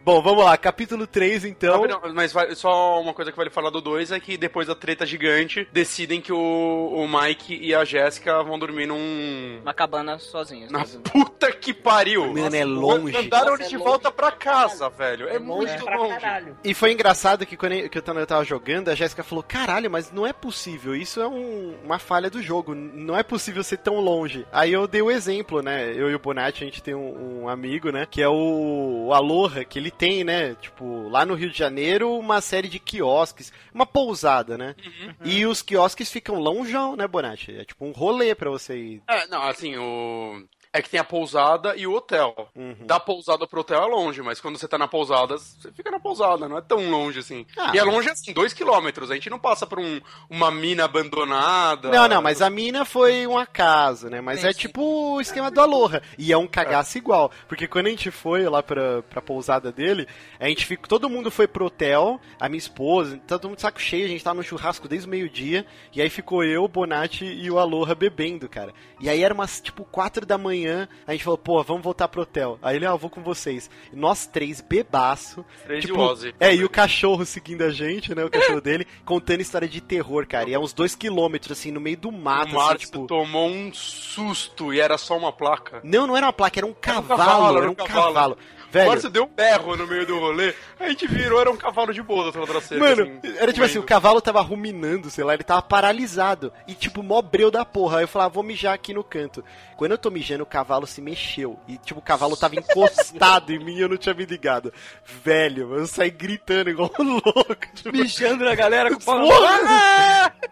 [0.05, 0.56] Bom, vamos lá.
[0.56, 1.82] Capítulo 3, então.
[1.82, 4.74] Rapidão, Mas vai- só uma coisa que vale falar do 2 é que depois da
[4.74, 9.60] treta gigante, decidem que o, o Mike e a Jéssica vão dormir num.
[9.62, 10.70] Uma cabana sozinhos.
[10.70, 12.32] Na puta que pariu!
[12.32, 13.12] Mano, é longe.
[13.12, 15.28] Mandaram Nossa, eles é de longe volta pra casa, velho.
[15.28, 16.14] É, É longe muito pra longe.
[16.33, 16.57] Caralho.
[16.65, 20.11] E foi engraçado que quando eu, que eu tava- jogando, a Jéssica falou: caralho, mas
[20.13, 24.01] não é possível, isso é um- uma falha do jogo, não é possível ser tão
[24.01, 24.47] longe.
[24.53, 25.93] Aí eu dei o exemplo, né?
[25.95, 28.07] Eu e o Bonatti, a gente tem um, um amigo, né?
[28.11, 30.55] Que é o, o Aloha, que ele tem, né?
[30.61, 34.75] Tipo, lá no Rio de Janeiro, uma série de quiosques, uma pousada, né?
[35.25, 37.55] E os quiosques ficam longeão, né, Bonatti?
[37.57, 39.03] É tipo um rolê pra você ir.
[39.09, 40.43] É, não, assim, o.
[40.73, 42.49] É que tem a pousada e o hotel.
[42.57, 42.86] Uhum.
[42.86, 46.01] Da pousada pro hotel é longe, mas quando você tá na pousada, você fica na
[46.01, 47.44] pousada, não é tão longe assim.
[47.59, 47.73] Ah.
[47.74, 49.11] E é longe assim, dois quilômetros.
[49.11, 50.01] A gente não passa por um,
[50.31, 51.90] uma mina abandonada.
[51.90, 54.23] Não, não, mas a mina foi um acaso, né?
[54.23, 54.61] Mas Sim, é sim.
[54.61, 54.82] tipo
[55.15, 56.03] o esquema do Aloha.
[56.16, 57.31] E é um cagaço igual.
[57.47, 60.07] Porque quando a gente foi lá pra, pra pousada dele,
[60.40, 60.89] a gente ficou.
[60.89, 64.24] Todo mundo foi pro hotel, a minha esposa, todo mundo de saco cheio, a gente
[64.24, 65.66] tava no churrasco desde o meio-dia.
[65.94, 68.73] E aí ficou eu, o Bonatti e o Aloha bebendo, cara.
[69.01, 72.22] E aí era umas tipo quatro da manhã, a gente falou, pô, vamos voltar pro
[72.22, 72.59] hotel.
[72.62, 73.70] Aí ele, ah, eu vou com vocês.
[73.93, 75.44] E nós três, bebaço.
[75.64, 76.34] Três tipo, de Ozzy.
[76.39, 78.24] É, e o cachorro seguindo a gente, né?
[78.24, 80.48] O cachorro dele, contando história de terror, cara.
[80.48, 83.06] E é uns dois quilômetros, assim, no meio do mato, o assim, tipo.
[83.06, 85.80] tomou um susto e era só uma placa.
[85.84, 88.39] Não, não era uma placa, era um Era um cavalo, cavalo, era um cavalo.
[88.72, 91.56] Velho, O Márcio deu um berro no meio do rolê, a gente virou, era um
[91.59, 92.82] cavalo de boa da outra cerca.
[92.82, 96.51] Mano, assim, era tipo assim, o cavalo tava ruminando, sei lá, ele tava paralisado.
[96.66, 97.98] E tipo, mó breu da porra.
[97.98, 99.44] Aí eu falava, vou mijar aqui no canto.
[99.83, 101.59] Quando eu tô mijando, o cavalo se mexeu.
[101.67, 104.73] E tipo, o cavalo tava encostado em mim e eu não tinha me ligado.
[105.25, 107.57] Velho, eu saí gritando igual um louco.
[107.75, 109.19] Tipo, Mijando na galera com o pau!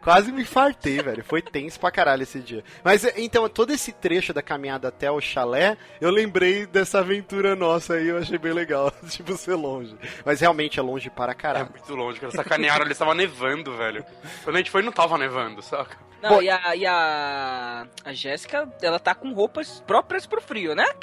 [0.03, 1.23] Quase me fartei, velho.
[1.23, 2.65] Foi tenso pra caralho esse dia.
[2.83, 7.95] Mas então, todo esse trecho da caminhada até o chalé, eu lembrei dessa aventura nossa
[7.95, 8.93] aí, eu achei bem legal.
[9.11, 9.95] tipo, ser longe.
[10.25, 11.71] Mas realmente é longe para É caralho.
[11.71, 12.33] muito longe, cara.
[12.33, 14.05] Sacanearam, eles tava nevando, velho.
[14.43, 16.11] Quando a gente foi, não tava nevando, saca?
[16.23, 20.87] Não, e a, e a, a Jéssica, ela tá com roupas próprias pro frio, né?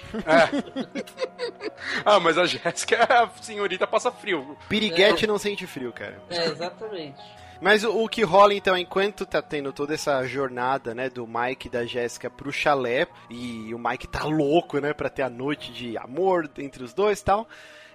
[2.03, 4.57] Ah, mas a Jéssica, a senhorita passa frio.
[4.68, 6.19] Piriguete não sente frio, cara.
[6.30, 7.22] É, exatamente.
[7.61, 11.68] Mas o, o que rola então, enquanto tá tendo toda essa jornada, né, do Mike
[11.68, 15.72] e da Jéssica pro chalé, e o Mike tá louco, né, pra ter a noite
[15.72, 17.48] de amor entre os dois e tal.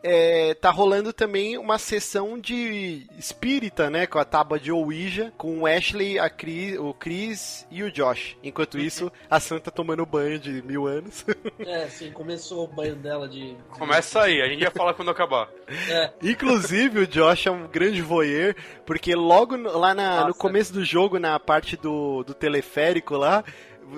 [0.04, 4.06] É, tá rolando também uma sessão de espírita, né?
[4.06, 8.36] Com a tábua de Ouija, com o Ashley, a Chris, o Chris e o Josh.
[8.42, 11.24] Enquanto isso, a Santa tomando banho de mil anos.
[11.64, 13.56] É, sim, começou o banho dela de.
[13.70, 15.48] Começa aí, a gente já fala quando acabar.
[15.88, 18.54] É, Inclusive, o Josh é um grande voyeur,
[18.84, 23.44] porque logo no- lá na- no começo do jogo, na parte do, do teleférico lá,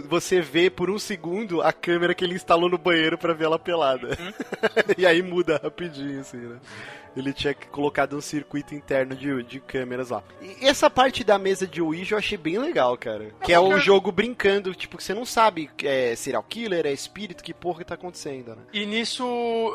[0.08, 3.58] você vê por um segundo a câmera que ele instalou no banheiro pra ver ela
[3.58, 4.16] pelada.
[4.98, 6.56] e aí muda rapidinho, assim, né?
[7.16, 10.22] Ele tinha colocado um circuito interno de, de câmeras lá.
[10.40, 13.32] E essa parte da mesa de Ouija eu achei bem legal, cara.
[13.42, 17.42] Que é o jogo brincando, tipo, que você não sabe é serial killer, é espírito,
[17.42, 18.62] que porra que tá acontecendo, né?
[18.72, 19.24] E nisso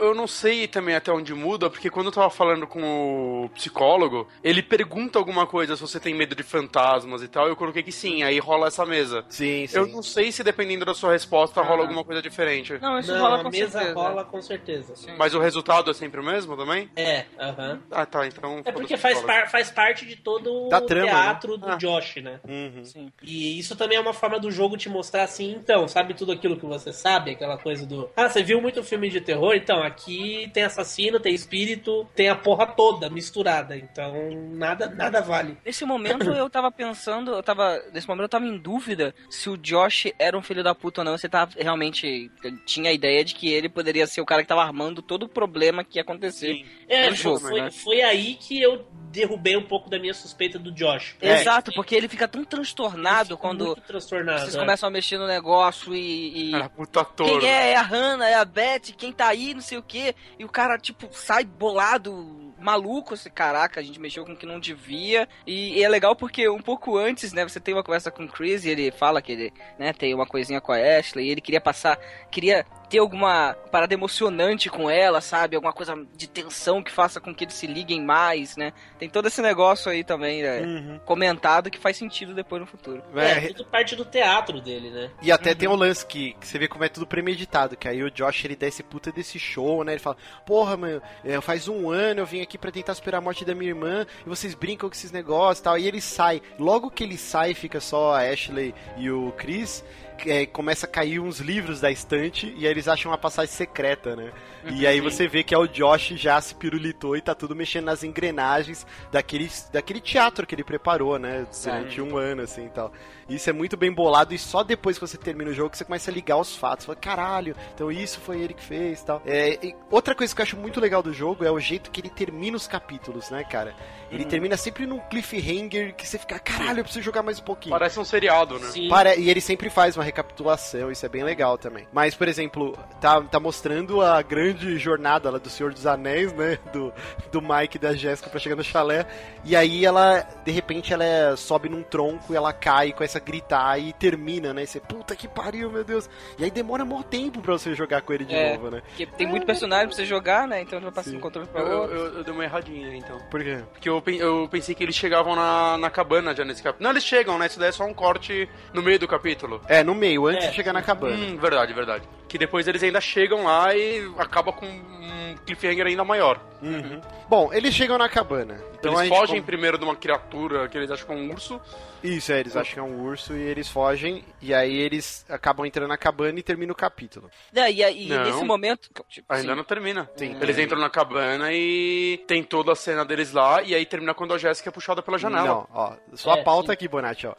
[0.01, 4.27] eu não sei também até onde muda, porque quando eu tava falando com o psicólogo,
[4.43, 7.91] ele pergunta alguma coisa se você tem medo de fantasmas e tal, eu coloquei que
[7.91, 9.23] sim, aí rola essa mesa.
[9.29, 9.77] Sim, sim.
[9.77, 12.77] Eu não sei se dependendo da sua resposta rola alguma coisa diferente.
[12.81, 13.93] Não, isso não, rola a com mesa certeza.
[13.93, 14.95] rola com certeza.
[14.95, 15.11] Sim.
[15.17, 16.89] Mas o resultado é sempre o mesmo também?
[16.95, 17.79] É, aham.
[17.91, 18.61] Ah, tá, então.
[18.65, 21.75] É porque faz, par- faz parte de todo Da o trama, teatro do Ah.
[21.75, 22.39] Josh, né?
[22.47, 22.85] Uhum.
[22.85, 23.11] Sim.
[23.21, 26.57] E isso também é uma forma do jogo te mostrar assim, então, sabe tudo aquilo
[26.57, 27.31] que você sabe?
[27.31, 28.09] Aquela coisa do.
[28.15, 29.53] Ah, você viu muito filme de terror?
[29.55, 33.77] Então, aqui tem assassino, tem espírito, tem a porra toda misturada.
[33.77, 34.13] Então,
[34.51, 35.57] nada, nada vale.
[35.65, 37.81] Nesse momento eu tava pensando, eu tava.
[37.93, 41.05] Nesse momento eu tava em dúvida se o Josh era um filho da puta ou
[41.05, 41.17] não.
[41.17, 42.31] Você tava realmente.
[42.65, 45.29] Tinha a ideia de que ele poderia ser o cara que tava armando todo o
[45.29, 46.65] problema que ia acontecer.
[46.87, 47.71] É, No jogo, foi, né?
[47.71, 51.15] foi aí que eu derrubei um pouco da minha suspeita do Josh.
[51.21, 54.41] Exato, porque ele fica tão transtornado Fico quando Muito transtornado.
[54.41, 54.59] vocês é.
[54.59, 56.49] começam a mexer no negócio e.
[56.49, 57.39] e- Cara, puta touro.
[57.39, 57.71] Quem é?
[57.71, 60.15] É a Hannah, é a Beth, quem tá aí, não sei o quê.
[60.37, 63.13] E o cara, tipo, sai bolado, maluco.
[63.13, 65.27] Assim, caraca, a gente mexeu com o que não devia.
[65.45, 68.27] E, e é legal porque um pouco antes, né, você tem uma conversa com o
[68.27, 71.41] Chris e ele fala que ele, né, tem uma coisinha com a Ashley e ele
[71.41, 71.97] queria passar,
[72.29, 75.55] queria ter alguma parada emocionante com ela, sabe?
[75.55, 78.73] Alguma coisa de tensão que faça com que eles se liguem mais, né?
[78.97, 80.99] Tem todo esse negócio aí também, né, Uhum.
[81.05, 83.03] comentado que faz sentido depois no futuro.
[83.15, 85.11] É, É, tudo parte do teatro dele, né?
[85.21, 88.01] E até tem um lance que, que você vê como é tudo premeditado, que aí
[88.03, 89.93] o Josh ele dá esse puta desse show, né?
[89.93, 93.23] Ele fala, porra, mano, é, faz um ano eu vim aqui pra tentar superar a
[93.23, 95.77] morte da minha irmã e vocês brincam com esses negócios e tal.
[95.77, 96.41] E ele sai.
[96.57, 99.83] Logo que ele sai, fica só a Ashley e o Chris.
[100.25, 104.15] É, começa a cair uns livros da estante e aí eles acham uma passagem secreta,
[104.15, 104.31] né?
[104.71, 107.85] E aí você vê que é o Josh já se pirulitou e tá tudo mexendo
[107.85, 111.45] nas engrenagens daquele, daquele teatro que ele preparou, né?
[111.63, 112.91] Durante um ano, assim e tal.
[113.29, 115.85] Isso é muito bem bolado e só depois que você termina o jogo que você
[115.85, 116.85] começa a ligar os fatos.
[116.85, 119.21] Fala, caralho, então isso foi ele que fez e tal.
[119.25, 122.01] É, e outra coisa que eu acho muito legal do jogo é o jeito que
[122.01, 123.73] ele termina os capítulos, né, cara?
[124.11, 127.71] Ele termina sempre num cliffhanger que você fica, caralho, eu preciso jogar mais um pouquinho.
[127.71, 128.67] Parece um seriado, né?
[128.69, 128.89] Sim.
[128.89, 131.87] Para- e ele sempre faz uma recapitulação, isso é bem legal também.
[131.93, 136.57] Mas, por exemplo, tá, tá mostrando a grande jornada lá do Senhor dos Anéis, né?
[136.73, 136.91] Do,
[137.31, 139.05] do Mike e da Jéssica pra chegar no chalé.
[139.45, 143.25] E aí ela, de repente, ela é- sobe num tronco e ela cai, começa a
[143.25, 144.63] gritar e termina, né?
[144.63, 146.09] E você, puta que pariu, meu Deus.
[146.37, 148.53] E aí demora mó tempo pra você jogar com ele de É.
[148.53, 148.81] novo, né?
[148.87, 150.61] Porque tem muito personagem pra você jogar, né?
[150.61, 151.95] Então já passa um controle pra Eu, eu, outro.
[151.97, 153.17] eu- eu dei uma erradinha, então.
[153.29, 153.59] Por quê?
[153.73, 156.83] Porque eu, eu pensei que eles chegavam na, na cabana já nesse capítulo.
[156.83, 157.47] Não, eles chegam, né?
[157.47, 159.61] Isso daí é só um corte no meio do capítulo.
[159.67, 160.49] É, no meio, antes É.
[160.49, 161.15] de chegar na cabana.
[161.15, 162.07] Hum, verdade, verdade.
[162.27, 166.39] Que depois eles ainda chegam lá e acaba com um cliffhanger ainda maior.
[166.61, 166.99] Uhum.
[167.29, 168.61] Bom, eles chegam na cabana.
[168.77, 171.15] Então a eles gente fogem com- primeiro de uma criatura que eles acham que é
[171.15, 171.61] um urso.
[172.03, 174.23] Isso, é, eles acham que é um urso e eles fogem.
[174.41, 177.29] E aí eles acabam entrando na cabana e termina o capítulo.
[177.53, 178.23] É, e aí, Não.
[178.23, 178.89] nesse momento.
[179.09, 179.55] tipo, Ainda sim.
[179.55, 180.09] não termina.
[180.15, 180.37] Sim.
[180.41, 183.61] Eles entram na cabana e tem toda a cena deles lá.
[183.61, 185.45] E aí termina quando a Jéssica é puxada pela janela.
[185.47, 186.73] Não, ó, sua É, pauta sim.
[186.73, 187.33] aqui, Bonatti, ó.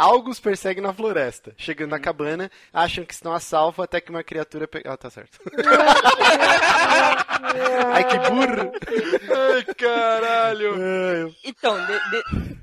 [0.00, 1.52] Algos perseguem na floresta.
[1.58, 4.92] Chegando na cabana, acham que estão a salvo até que uma criatura pega.
[4.92, 5.38] Ah, tá certo.
[7.92, 8.72] Ai, que burro!
[9.54, 10.74] Ai, caralho.
[10.74, 12.56] Ai, Então, de- de-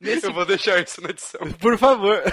[0.00, 1.40] nesse, Eu vou deixar isso na edição.
[1.60, 2.20] Por favor.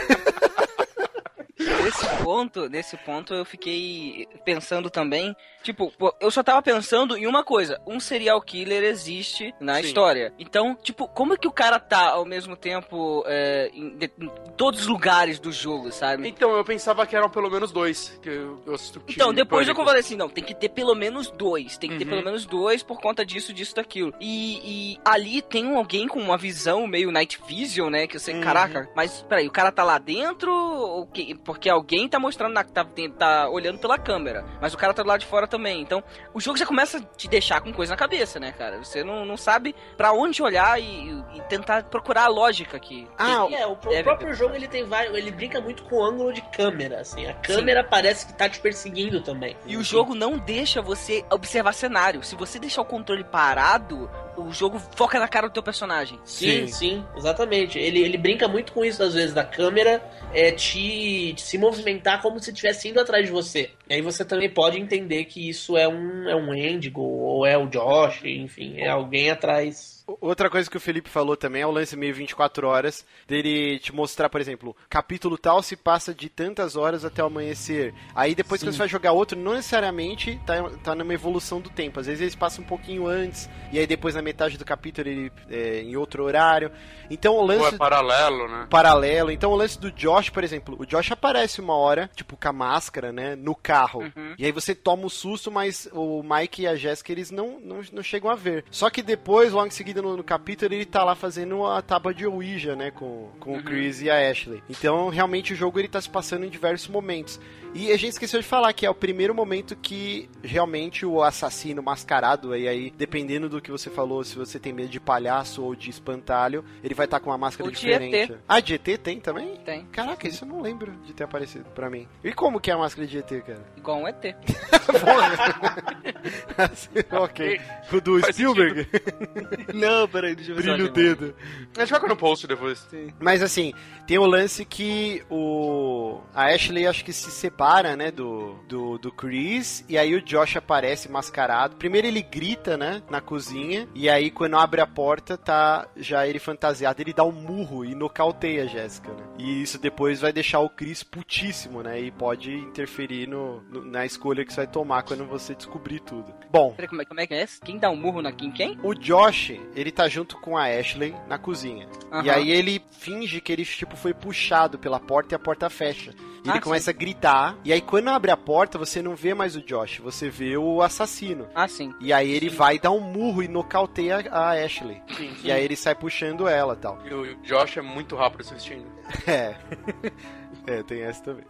[1.88, 5.35] nesse ponto, nesse ponto eu fiquei pensando também.
[5.64, 9.81] Tipo, pô, eu só tava pensando em uma coisa: um serial killer existe na Sim.
[9.81, 10.34] história.
[10.39, 14.30] Então, tipo, como é que o cara tá ao mesmo tempo é, em, de- em
[14.55, 16.27] todos os lugares do jogo, sabe?
[16.27, 18.18] Então, eu pensava que eram pelo menos dois.
[18.22, 18.76] Que eu, eu
[19.07, 21.77] Então, depois eu falei assim, não, tem que ter pelo menos dois.
[21.77, 22.09] Tem que ter Uhum.
[22.11, 24.14] pelo menos dois por conta disso, disso, daquilo.
[24.19, 28.07] E, e ali tem alguém com uma visão meio night vision, né?
[28.07, 28.41] Que eu sei, Uhum.
[28.41, 30.51] caraca, mas peraí, o cara tá lá dentro?
[30.53, 32.86] Ou que, porque alguém tá mostrando, na, tá,
[33.18, 35.82] tá olhando pela câmera, mas o cara tá do lado de fora também.
[35.82, 38.78] Então, o jogo já começa a te deixar com coisa na cabeça, né, cara?
[38.84, 43.08] Você não, não sabe pra onde olhar e, e tentar procurar a lógica aqui.
[43.18, 46.34] Ah, É, o, o próprio jogo ele tem vários, ele brinca muito com o ângulo
[46.34, 47.26] de câmera, assim.
[47.28, 49.56] A câmera parece que tá te perseguindo também.
[49.66, 52.24] E o jogo não deixa você observar cenário.
[52.24, 56.19] Se você deixar o controle parado, o jogo foca na cara do teu personagem.
[56.23, 56.68] Sim, Sim.
[56.68, 57.77] sim, exatamente.
[57.80, 60.01] Ele, ele brinca muito com isso, às vezes, da câmera
[60.34, 63.72] é, te, te se movimentar como se estivesse indo atrás de você.
[63.89, 67.57] E aí você também pode entender que isso é um, é um Endigo, ou é
[67.57, 69.97] o Josh, enfim, é alguém atrás.
[70.22, 73.93] Outra coisa que o Felipe falou também é o lance meio 24 horas, dele te
[73.93, 77.93] mostrar, por exemplo, capítulo tal se passa de tantas horas até o amanhecer.
[78.15, 78.72] Aí depois que Sim.
[78.72, 81.99] você vai jogar outro, não necessariamente tá, tá numa evolução do tempo.
[81.99, 85.31] Às vezes eles passam um pouquinho antes, e aí depois na metade do capítulo ele
[85.49, 86.72] é em outro horário.
[87.09, 88.68] Então o Ou lance é paralelo, né?
[88.69, 89.30] paralelo.
[89.30, 92.53] Então o lance do Josh, por exemplo, o Josh aparece uma hora, tipo, com a
[92.53, 93.77] máscara, né, no carro.
[93.86, 94.36] Uhum.
[94.38, 97.82] E aí você toma um susto, mas o Mike e a Jessica, eles não, não,
[97.91, 98.66] não chegam a ver.
[98.72, 102.14] Só que depois, logo em seguida no, no capítulo, ele tá lá fazendo a tábua
[102.14, 104.64] de Ouija, né, com, com o Chris e a Ashley.
[104.70, 107.40] Então, realmente, o jogo ele tá se passando em diversos momentos.
[107.74, 111.84] E a gente esqueceu de falar que é o primeiro momento que realmente o assassino
[111.84, 115.76] mascarado, e aí, dependendo do que você falou, se você tem medo de palhaço ou
[115.76, 118.32] de espantalho, ele vai estar com uma máscara O de diferente.
[118.32, 118.40] ET.
[118.48, 119.58] Ah, de ET tem também?
[119.58, 119.86] Tem.
[119.88, 122.08] Caraca, isso eu não lembro de ter aparecido pra mim.
[122.24, 123.64] E como que é a máscara de ET, cara?
[123.76, 124.23] Igual um ET.
[127.11, 127.61] ok.
[127.91, 128.88] O do Faz Spielberg?
[129.73, 131.35] não, peraí, deixa eu Brilha o dedo.
[131.76, 132.88] A gente coloca no post depois.
[133.19, 133.73] Mas assim,
[134.06, 136.19] tem o lance que o.
[136.34, 140.57] A Ashley acho que se separa, né, do, do, do Chris, e aí o Josh
[140.57, 141.76] aparece mascarado.
[141.76, 146.39] Primeiro ele grita, né, na cozinha, e aí quando abre a porta, tá já ele
[146.39, 149.23] fantasiado, ele dá um murro e nocauteia a Jéssica, né?
[149.38, 151.99] E isso depois vai deixar o Chris putíssimo, né?
[151.99, 156.34] E pode interferir no, no- na escolha que você vai tomar quando você descobrir tudo.
[156.52, 157.60] Bom, Peraí, como é, como é que é esse?
[157.62, 158.78] Quem dá um murro na Kim quem?
[158.84, 161.88] o Josh, ele tá junto com a Ashley na cozinha.
[162.24, 162.32] E Aham.
[162.32, 166.12] aí ele finge que ele, tipo, foi puxado pela porta e a porta fecha.
[166.46, 167.58] E ele Ah, começa a gritar.
[167.66, 170.82] E aí quando abre a porta, você não vê mais o Josh, você vê o
[170.82, 171.48] assassino.
[171.54, 171.94] Ah, sim.
[172.00, 175.02] E aí ele vai dar um murro e nocauteia a Ashley.
[175.18, 177.00] Sim, E aí ele sai puxando ela e tal.
[177.06, 178.88] E o Josh é muito rápido se vestindo.
[179.26, 179.56] É.
[180.68, 181.45] É, tem essa também.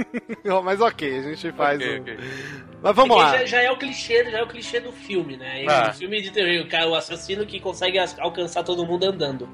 [0.64, 2.00] Mas ok, a gente faz Ok, um...
[2.00, 2.18] ok.
[2.82, 3.38] Mas vamos lá.
[3.38, 5.64] Já, já é o clichê, já é o clichê do filme, né?
[5.68, 5.90] Ah.
[5.90, 9.48] O filme de terror, o cara, o assassino que consegue alcançar todo mundo andando.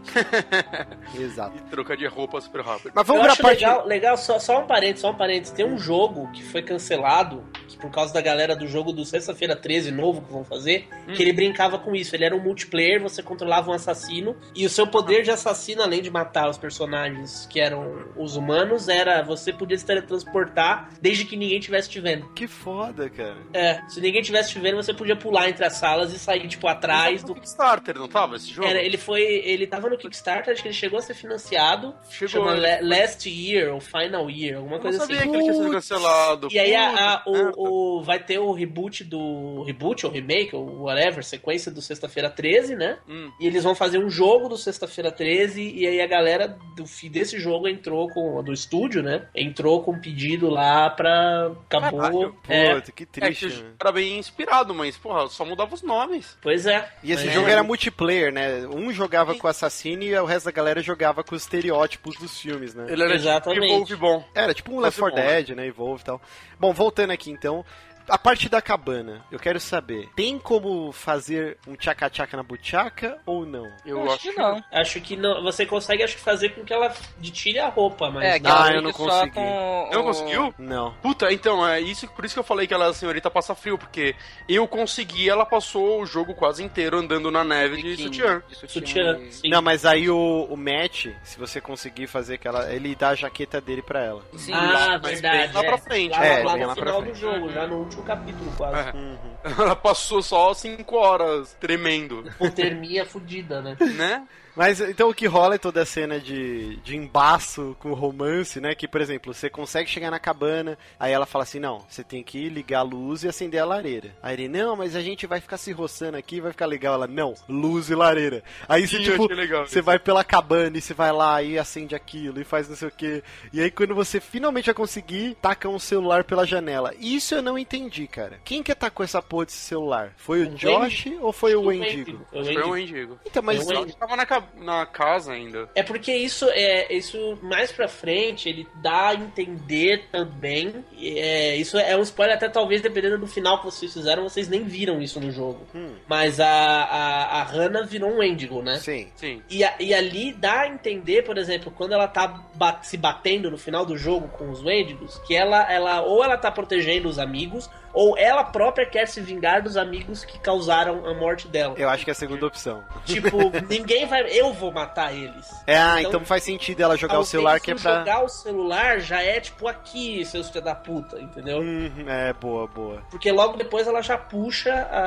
[1.19, 1.59] Exato.
[1.59, 2.93] E troca de roupa super rápido.
[2.95, 3.57] Mas vamos Eu pra acho parte...
[3.57, 5.53] legal, legal só, só um parênteses, só um parênteses.
[5.53, 9.57] Tem um jogo que foi cancelado, que por causa da galera do jogo do Sexta-feira
[9.57, 12.15] 13 novo que vão fazer, que ele brincava com isso.
[12.15, 16.01] Ele era um multiplayer, você controlava um assassino, e o seu poder de assassino, além
[16.01, 21.37] de matar os personagens que eram os humanos, era você podia se teletransportar desde que
[21.37, 22.27] ninguém estivesse te vendo.
[22.35, 23.37] Que foda, cara.
[23.53, 26.67] É, se ninguém estivesse te vendo, você podia pular entre as salas e sair, tipo,
[26.67, 27.35] atrás do.
[27.35, 28.67] Kickstarter, não tava esse jogo?
[28.69, 29.23] Era, ele foi.
[29.23, 31.95] Ele tava no Kickstarter, acho que ele chegou a ser financiado.
[32.11, 35.31] Chegou, chama ele La- Last Year ou Final Year, alguma Eu coisa sabia assim.
[35.31, 36.49] que ele tinha sido cancelado.
[36.51, 39.63] E aí a- a- o, o- vai ter o reboot do.
[39.65, 42.99] Reboot ou remake, ou whatever, sequência do Sexta-feira 13, né?
[43.09, 43.31] Hum.
[43.41, 47.39] E eles vão fazer um jogo do Sexta-feira 13, e aí a galera do, desse
[47.39, 48.43] jogo entrou com.
[48.43, 49.27] do estúdio, né?
[49.35, 51.51] Entrou com um pedido lá pra.
[51.67, 52.01] Acabou.
[52.01, 53.71] Caralho, É, Puta, que É que triste, o né?
[53.81, 56.37] era bem inspirado, mas, porra, só mudava os nomes.
[56.43, 56.93] pois é.
[57.03, 58.67] E esse Mas jogo é- era multiplayer, né?
[58.67, 62.39] Um jogava com o assassino e o resto da galera jogava com os estereótipos dos
[62.41, 62.87] filmes, né?
[62.89, 63.61] Ele era Exatamente.
[63.63, 64.25] tipo Evolve bom.
[64.35, 65.43] Era tipo um Left Fosse 4 bom, né?
[65.43, 65.67] Dead, né?
[65.67, 66.21] Evolve e tal.
[66.59, 67.65] Bom, voltando aqui então.
[68.09, 73.45] A parte da cabana, eu quero saber, tem como fazer um tchaca-tchaca na buchaca ou
[73.45, 73.71] não?
[73.85, 74.65] Eu acho acho que não.
[74.73, 75.43] Acho que não.
[75.43, 78.25] Você consegue, acho que, fazer com que ela de tire a roupa, mas.
[78.25, 79.31] É, que Ah, ela eu não consegui.
[79.33, 80.55] com Não o- conseguiu?
[80.59, 80.93] Não.
[81.03, 83.77] Puta, então, é isso, por isso que eu falei que ela, a senhorita passa frio,
[83.79, 84.15] porque
[84.49, 88.43] eu consegui, ela passou o jogo quase inteiro andando na neve de biquíni, sutiã.
[88.49, 89.19] de Sutiã.
[89.31, 89.49] Sim.
[89.51, 92.73] Não, mas aí o, o Matt, se você conseguir fazer aquela.
[92.73, 94.23] Ele dá a jaqueta dele pra ela.
[94.37, 95.47] Sim, Ah, mas verdade.
[95.49, 95.67] bem lá é.
[95.67, 96.13] pra frente.
[96.13, 98.89] Lá, É, lá no lá pra final do jogo, já no último capítulo, quase.
[98.89, 98.93] É.
[98.93, 99.19] Uhum.
[99.63, 103.77] Ela passou só 5 horas tremendo, Hipotermia fudida, né?
[103.97, 104.27] né?
[104.59, 108.75] Mas então o que rola é toda a cena de, de embaço com romance, né?
[108.75, 112.25] Que, por exemplo, você consegue chegar na cabana, aí ela fala assim: não, você tem
[112.25, 114.11] que ligar a luz e acender a lareira.
[114.21, 116.95] Aí ele, não, mas a gente vai ficar se roçando aqui, vai ficar legal.
[116.95, 118.43] Ela, não, luz e lareira.
[118.69, 119.29] Aí você, tipo,
[119.65, 122.89] você vai pela cabana e você vai lá e acende aquilo e faz não sei
[122.89, 123.23] o que.
[123.53, 126.93] E aí quando você finalmente vai conseguir, taca um celular pela janela.
[126.99, 128.09] Isso eu não entendi.
[128.09, 128.41] cara.
[128.45, 130.13] Quem que atacou essa porra desse celular?
[130.17, 131.89] Foi o O Josh ou foi o Wendigo.
[132.11, 132.27] Wendigo?
[132.33, 132.73] O Foi Wendigo.
[132.75, 133.21] mendigo.
[133.25, 135.69] Então, mas Foi o Ele tava na, ca- na casa ainda.
[135.75, 140.85] É porque isso é isso mais pra frente ele dá a entender também.
[141.01, 144.65] É, isso é um spoiler até talvez dependendo do final que vocês fizeram, vocês nem
[144.65, 145.67] viram isso no jogo.
[145.75, 145.95] Hum.
[146.07, 148.77] Mas a, a, a Hannah virou um Wendigo, né?
[148.79, 149.09] Sim.
[149.17, 149.43] Sim.
[149.49, 153.51] E, a- e ali dá a entender, por exemplo, quando ela tá ba- se batendo
[153.51, 157.19] no final do jogo com os Wendigos, que ela, ela ou ela tá protegendo os
[157.19, 161.75] amigos, ou ela própria quer se vingar dos amigos que causaram a morte dela.
[161.77, 162.83] Eu acho que é a segunda opção.
[163.05, 163.39] Tipo,
[163.69, 164.23] ninguém vai.
[164.31, 165.49] Eu vou matar eles.
[165.67, 167.99] É, ah, Então, então faz sentido ela jogar o celular que é pra.
[167.99, 171.61] jogar o celular já é tipo aqui, seus filhos da puta, entendeu?
[171.61, 173.03] Hum, é, boa, boa.
[173.11, 174.99] Porque logo depois ela já puxa a,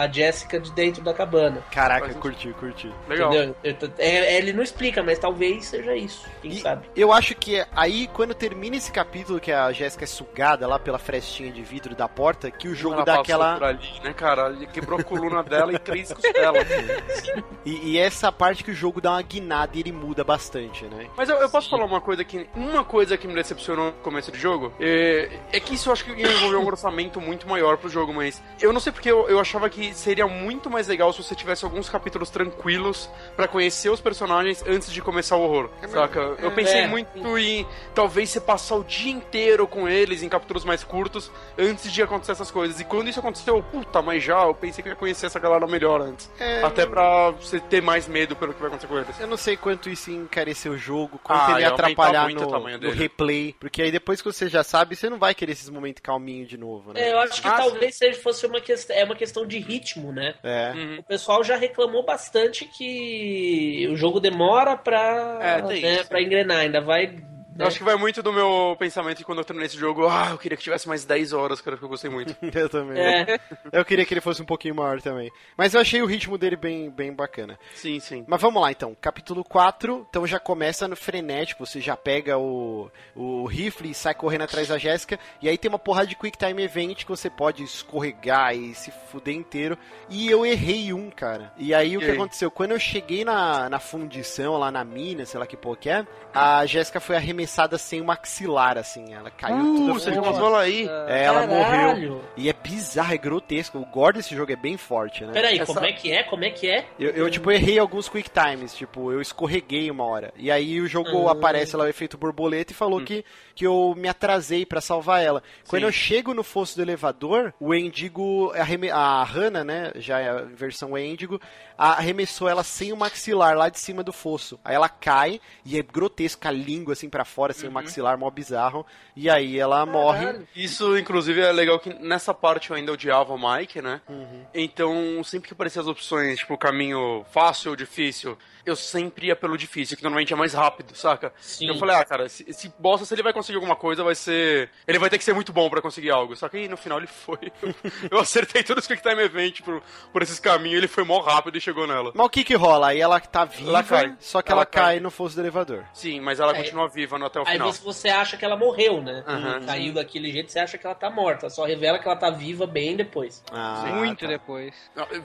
[0.00, 1.62] a, a- Jessica de dentro da cabana.
[1.70, 2.90] Caraca, Faz curti, curti.
[3.08, 3.32] Legal.
[3.32, 3.92] Entendeu?
[3.98, 6.26] É- ele não explica, mas talvez seja isso.
[6.42, 6.88] Quem E sabe?
[6.96, 10.98] eu acho que aí, quando termina esse capítulo, que a Jéssica é sugada lá pela
[10.98, 13.54] frestinha de vidro da porta, que o jogo Ela dá aquela.
[13.54, 14.50] por ali, né, cara?
[14.50, 16.66] Ele quebrou a coluna dela e três costelas.
[17.64, 21.08] E, e essa parte que o jogo dá uma guinada e ele muda bastante, né?
[21.16, 22.48] Mas eu, eu posso falar uma coisa que.
[22.54, 26.04] Uma coisa que me decepcionou no começo do jogo é, é que isso eu acho
[26.04, 29.28] que ia envolver um orçamento muito maior pro jogo, mas eu não sei porque eu,
[29.28, 33.90] eu achava que seria muito mais legal se você tivesse alguns capítulos tranquilos pra conhecer
[33.90, 35.68] os personagens antes de começar o horror.
[35.88, 36.20] Saca?
[36.38, 36.86] Eu pensei É.
[36.86, 41.75] muito em talvez você passar o dia inteiro com eles em capítulos mais curtos antes
[41.82, 42.80] de acontecer essas coisas.
[42.80, 45.66] E quando isso aconteceu, puta, mas já, eu pensei que eu ia conhecer essa galera
[45.66, 46.30] melhor antes.
[46.38, 49.20] É, Até pra você ter mais medo pelo que vai acontecer com eles.
[49.20, 52.78] Eu não sei quanto isso ia encarecer o jogo, quanto Ah, ele ia atrapalhar no,
[52.78, 53.54] no replay.
[53.58, 56.56] Porque aí depois que você já sabe, você não vai querer esses momentos calminho de
[56.56, 57.00] novo, né?
[57.00, 60.12] É, eu acho que Ah, talvez seja, fosse uma questão, é uma questão de ritmo,
[60.12, 60.34] né?
[60.42, 60.72] É.
[60.74, 60.98] Uhum.
[60.98, 66.80] O pessoal já reclamou bastante que o jogo demora pra, É, né, pra engrenar, ainda
[66.80, 67.16] vai.
[67.58, 70.06] Eu acho que vai muito do meu pensamento de quando eu terminei esse jogo.
[70.08, 72.36] Ah, eu queria que tivesse mais 10 horas, cara, porque eu gostei muito.
[72.56, 72.98] Eu também.
[72.98, 73.38] É,
[73.72, 75.30] Eu queria que ele fosse um pouquinho maior também.
[75.56, 77.58] Mas eu achei o ritmo dele bem, bem bacana.
[77.74, 78.24] Sim, sim.
[78.26, 82.90] Mas vamos lá então, capítulo 4, então já começa no frenético, você já pega o,
[83.14, 86.36] o rifle e sai correndo atrás da Jéssica, e aí tem uma porrada de Quick
[86.38, 89.76] Time Event que você pode escorregar e se fuder inteiro,
[90.08, 91.52] e eu errei um, cara.
[91.56, 92.16] E aí o E que aí?
[92.16, 92.50] aconteceu?
[92.50, 96.06] Quando eu cheguei na, na fundição, lá na mina, sei lá que porra que é,
[96.34, 97.45] a Jéssica foi arremessada
[97.78, 100.88] sem o maxilar, assim, ela caiu Uh, tudo você passou ela aí?
[101.08, 101.62] É, ela morreu.
[101.64, 102.24] Caralho.
[102.36, 103.78] E é bizarro, é grotesco.
[103.78, 105.32] O gore desse jogo é bem forte, né?
[105.32, 106.22] Peraí, Essa- como é que é?
[106.24, 106.86] Como é que é?
[106.98, 110.32] Eu, eu, tipo, errei alguns quick times, tipo, eu escorreguei uma hora.
[110.36, 111.32] E aí o jogo Ah.
[111.32, 113.24] aparece lá o efeito borboleta e falou que,
[113.54, 115.42] que eu me atrasei pra salvar ela.
[115.68, 115.86] Quando Sim.
[115.86, 120.42] eu chego no fosso do elevador, o Endigo, arreme- a Hannah, né, já é a
[120.42, 121.40] versão Endigo,
[121.78, 124.58] arremessou ela sem o maxilar lá de cima do fosso.
[124.64, 128.30] Aí ela cai e é grotesca a língua assim pra fora, sem o maxilar, mó
[128.30, 128.86] bizarro.
[129.14, 130.40] E aí ela morre.
[130.56, 134.00] Isso, inclusive, é legal que nessa parte eu ainda odiava o Mike, né?
[134.08, 134.46] Uhum.
[134.54, 139.56] Então, sempre que apareciam as opções, tipo, caminho fácil ou difícil, eu sempre ia pelo
[139.56, 141.32] difícil, que normalmente é mais rápido, saca?
[141.40, 141.68] Sim.
[141.68, 144.68] Eu falei, ah, cara, esse, esse bosta, se ele vai conseguir alguma coisa, vai ser.
[144.86, 146.34] Ele vai ter que ser muito bom pra conseguir algo.
[146.36, 147.38] Só que aí no final ele foi.
[148.10, 149.82] eu acertei todos os Quick Time Event por,
[150.12, 152.12] por esses caminhos, ele foi mó rápido e chegou nela.
[152.14, 152.88] Mas o que que rola?
[152.88, 154.16] Aí ela tá viva, Ela cai.
[154.18, 154.82] só que ela, Ela cai.
[154.84, 155.84] cai no fosso do elevador.
[155.94, 157.72] Sim, mas ela Aí- continua viva no- até o Aí final.
[157.72, 159.24] você, você acha que ela morreu, né?
[159.26, 159.60] Aham.
[159.66, 161.48] Caiu daquele jeito, você acha que ela tá morta.
[161.50, 163.42] Só revela que ela tá viva bem depois.
[163.52, 164.26] Ah, Muito tá.
[164.26, 164.74] depois.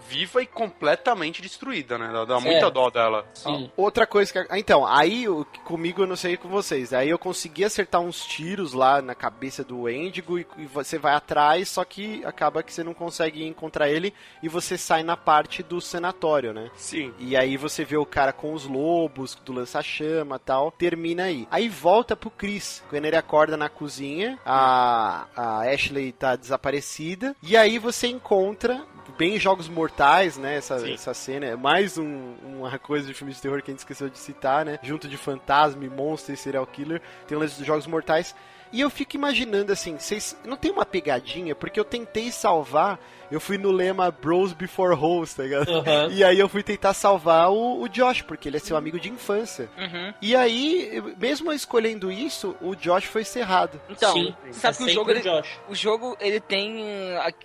[0.07, 2.09] Viva e completamente destruída, né?
[2.11, 3.25] Dá, dá muita dó dela.
[3.33, 3.71] Sim.
[3.75, 4.57] Outra coisa que.
[4.57, 5.25] Então, aí
[5.63, 6.93] comigo eu não sei com vocês.
[6.93, 11.13] Aí eu consegui acertar uns tiros lá na cabeça do Endigo e, e você vai
[11.13, 15.63] atrás, só que acaba que você não consegue encontrar ele e você sai na parte
[15.63, 16.69] do sanatório, né?
[16.75, 17.13] Sim.
[17.19, 20.71] E aí você vê o cara com os lobos, do lança-chama e tal.
[20.71, 21.47] Termina aí.
[21.51, 22.83] Aí volta pro Chris.
[22.89, 27.35] Quando ele acorda na cozinha, a, a Ashley tá desaparecida.
[27.41, 28.83] E aí você encontra.
[29.21, 30.55] Bem jogos mortais, né?
[30.55, 30.93] Essa, Sim.
[30.95, 31.45] essa cena.
[31.45, 34.65] É mais um- uma coisa de filme de terror que a gente esqueceu de citar,
[34.65, 34.79] né?
[34.81, 36.99] Junto de fantasma, monstro e serial killer.
[37.27, 38.33] Tem o lance dos jogos mortais.
[38.71, 41.53] E eu fico imaginando assim, vocês não tem uma pegadinha?
[41.53, 42.99] Porque eu tentei salvar,
[43.31, 45.71] eu fui no lema Bros Before Hoes, tá ligado?
[45.71, 46.09] Aham.
[46.11, 49.09] E aí eu fui tentar salvar o, o Josh, porque ele é seu amigo de
[49.09, 49.69] infância.
[49.77, 50.13] Uhum.
[50.21, 53.79] E aí, mesmo escolhendo isso, o Josh foi cerrado.
[53.89, 55.59] Então, Sim, você sabe é que o jogo, ele, Josh.
[55.69, 56.83] o jogo ele tem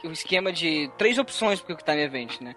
[0.05, 2.55] o esquema de três opções pro Quick Time Event, né?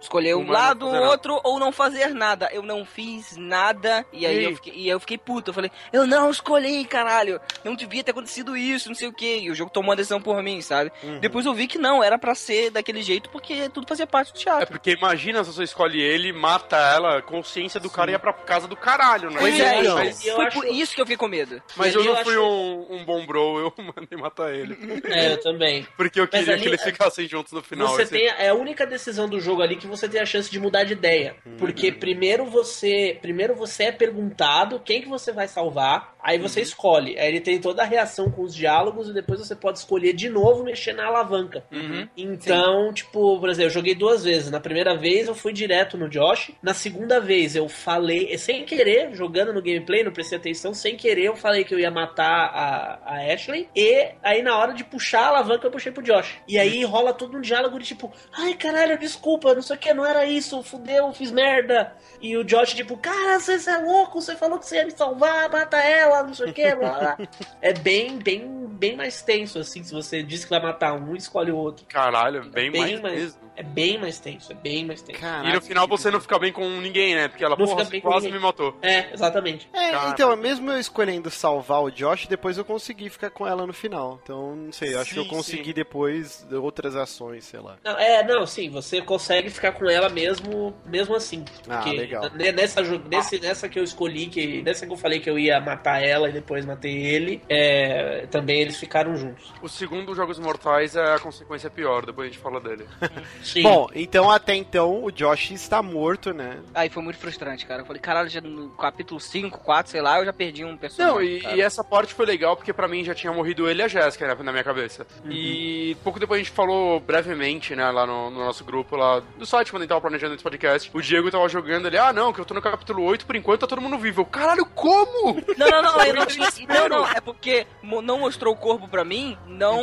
[0.00, 1.08] Escolher um não lado, nada.
[1.08, 2.48] outro ou não fazer nada.
[2.52, 4.44] Eu não fiz nada e aí Ih.
[4.44, 5.50] eu fiquei, e eu fiquei puto.
[5.50, 7.40] Eu falei, eu não escolhi, caralho.
[7.64, 9.40] Não devia ter acontecido isso, não sei o que.
[9.40, 10.92] E o jogo tomou a decisão por mim, sabe?
[11.02, 11.20] Uhum.
[11.20, 14.36] Depois eu vi que não, era pra ser daquele jeito, porque tudo fazia parte do
[14.38, 14.66] É teatro.
[14.66, 18.66] porque imagina se você escolhe ele, mata ela, a consciência do cara ia pra casa
[18.68, 19.36] do caralho, né?
[19.38, 19.94] Pois é, então.
[19.94, 21.62] mas Eu foi acho- por isso que eu fiquei com medo.
[21.76, 24.76] Mas eu não eu fui acho- um, um bom bro, eu mandei matar ele.
[25.04, 25.86] É, eu também.
[25.96, 27.88] Porque eu Mas queria ali- que eles ficassem juntos no final.
[27.88, 30.50] Você esse- tem é a única decisão do jogo ali que você tem a chance
[30.50, 35.46] de mudar de ideia, porque primeiro você, primeiro você é perguntado quem que você vai
[35.46, 37.18] salvar, aí você escolhe.
[37.18, 40.28] Aí ele tem toda a reação com os diálogos e depois você pode escolher de
[40.28, 41.64] novo mexer na alavanca.
[41.70, 42.08] Uhum.
[42.16, 44.50] Então, tipo, por exemplo, eu joguei duas vezes.
[44.50, 46.52] Na primeira vez eu fui direto no Josh.
[46.62, 51.24] Na segunda vez eu falei, sem querer, jogando no gameplay, não prestei atenção, sem querer
[51.24, 53.68] eu falei que eu ia matar a, a Ashley.
[53.74, 56.36] E aí na hora de puxar a alavanca eu puxei pro Josh.
[56.46, 59.94] E aí rola todo um diálogo de tipo, ai caralho, desculpa, não sei o que,
[59.94, 61.92] não era isso, fudeu, fiz merda.
[62.20, 65.50] E o Josh, tipo, cara, você é louco, você falou que você ia me salvar,
[65.50, 67.18] mata ela, não sei o que, blá, blá.
[67.62, 71.50] É bem, bem, bem mais tenso, assim, se você diz que vai matar um, escolhe
[71.52, 71.84] o outro.
[71.86, 73.50] Caralho, bem, Bem mais, mais- mesmo.
[73.56, 75.20] É bem mais tenso, é bem mais tenso.
[75.20, 77.28] Caraca, E no final que- você não fica bem com ninguém, né?
[77.28, 78.74] Porque ela, Não porra, fica bem com quase me matou.
[78.80, 79.68] É, exatamente.
[79.74, 83.74] É, então, mesmo eu escolhendo salvar o Josh, depois eu consegui ficar com ela no
[83.74, 84.18] final.
[84.22, 85.72] Então, não sei, acho que eu Sim, consegui sim.
[85.74, 87.76] depois outras ações, sei lá.
[87.84, 91.44] Não, é, não, sim, você consegue ficar com ela mesmo, mesmo assim.
[91.68, 92.30] Ah, Porque legal.
[92.34, 95.60] ne- Nessa, nesse, nessa que eu escolhi, que, nessa que eu falei que eu ia
[95.60, 99.52] matar ela e depois matei ele, é, também eles ficaram juntos.
[99.62, 102.86] O segundo Jogos Mortais é a consequência pior, depois a gente fala dele.
[103.42, 103.62] Sim.
[103.62, 106.58] Bom, então até então o Josh está morto, né?
[106.74, 107.82] Aí foi muito frustrante, cara.
[107.82, 111.14] Eu falei, caralho, já no capítulo 5, 4, sei lá, eu já perdi um personagem.
[111.14, 113.84] Não, e, e essa parte foi legal porque pra mim já tinha morrido ele e
[113.84, 115.06] a Jéssica né, na minha cabeça.
[115.24, 115.30] Uhum.
[115.30, 119.46] E pouco depois a gente falou brevemente, né, lá no, no nosso grupo lá do
[119.46, 120.90] site, quando a gente tava planejando esse podcast.
[120.92, 123.60] O Diego tava jogando ali, ah não, que eu tô no capítulo 8, por enquanto
[123.60, 124.22] tá todo mundo vivo.
[124.22, 125.40] Eu, caralho, como?
[125.56, 126.48] Não, não, não, eu não tinha.
[126.68, 129.80] Não, não, é porque não mostrou o corpo pra mim, não.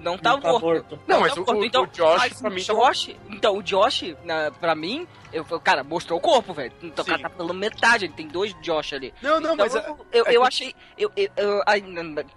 [0.00, 0.64] Não tá Não tá morto.
[0.64, 0.98] morto.
[1.06, 1.64] Não, Não mas tá o, morto.
[1.64, 5.06] Então, o Josh mas pra mim tá Josh, então, o Josh, na, pra mim,
[5.36, 6.72] eu falei, cara, mostrou o corpo, velho.
[6.82, 7.22] Então, o cara Sim.
[7.24, 9.12] tá pela metade, ele tem dois Josh ali.
[9.22, 9.74] Não, não, Então, mas.
[9.74, 10.74] eu, eu, é eu achei.
[10.98, 11.62] Eu, eu, eu-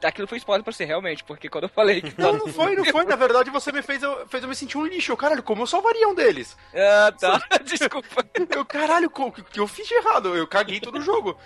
[0.04, 2.10] aquilo foi spoiler pra você, realmente, porque quando eu falei que.
[2.20, 3.06] Não, não foi, não foi.
[3.06, 5.12] Na verdade, você me fez eu, fez eu me sentir um lixo.
[5.12, 6.58] Eu, caralho, como eu salvaria um deles?
[6.76, 7.42] Ah, tá.
[7.64, 8.26] Desculpa.
[8.56, 10.36] Eu, caralho, o que, que eu fiz de errado?
[10.36, 11.38] Eu caguei todo o jogo.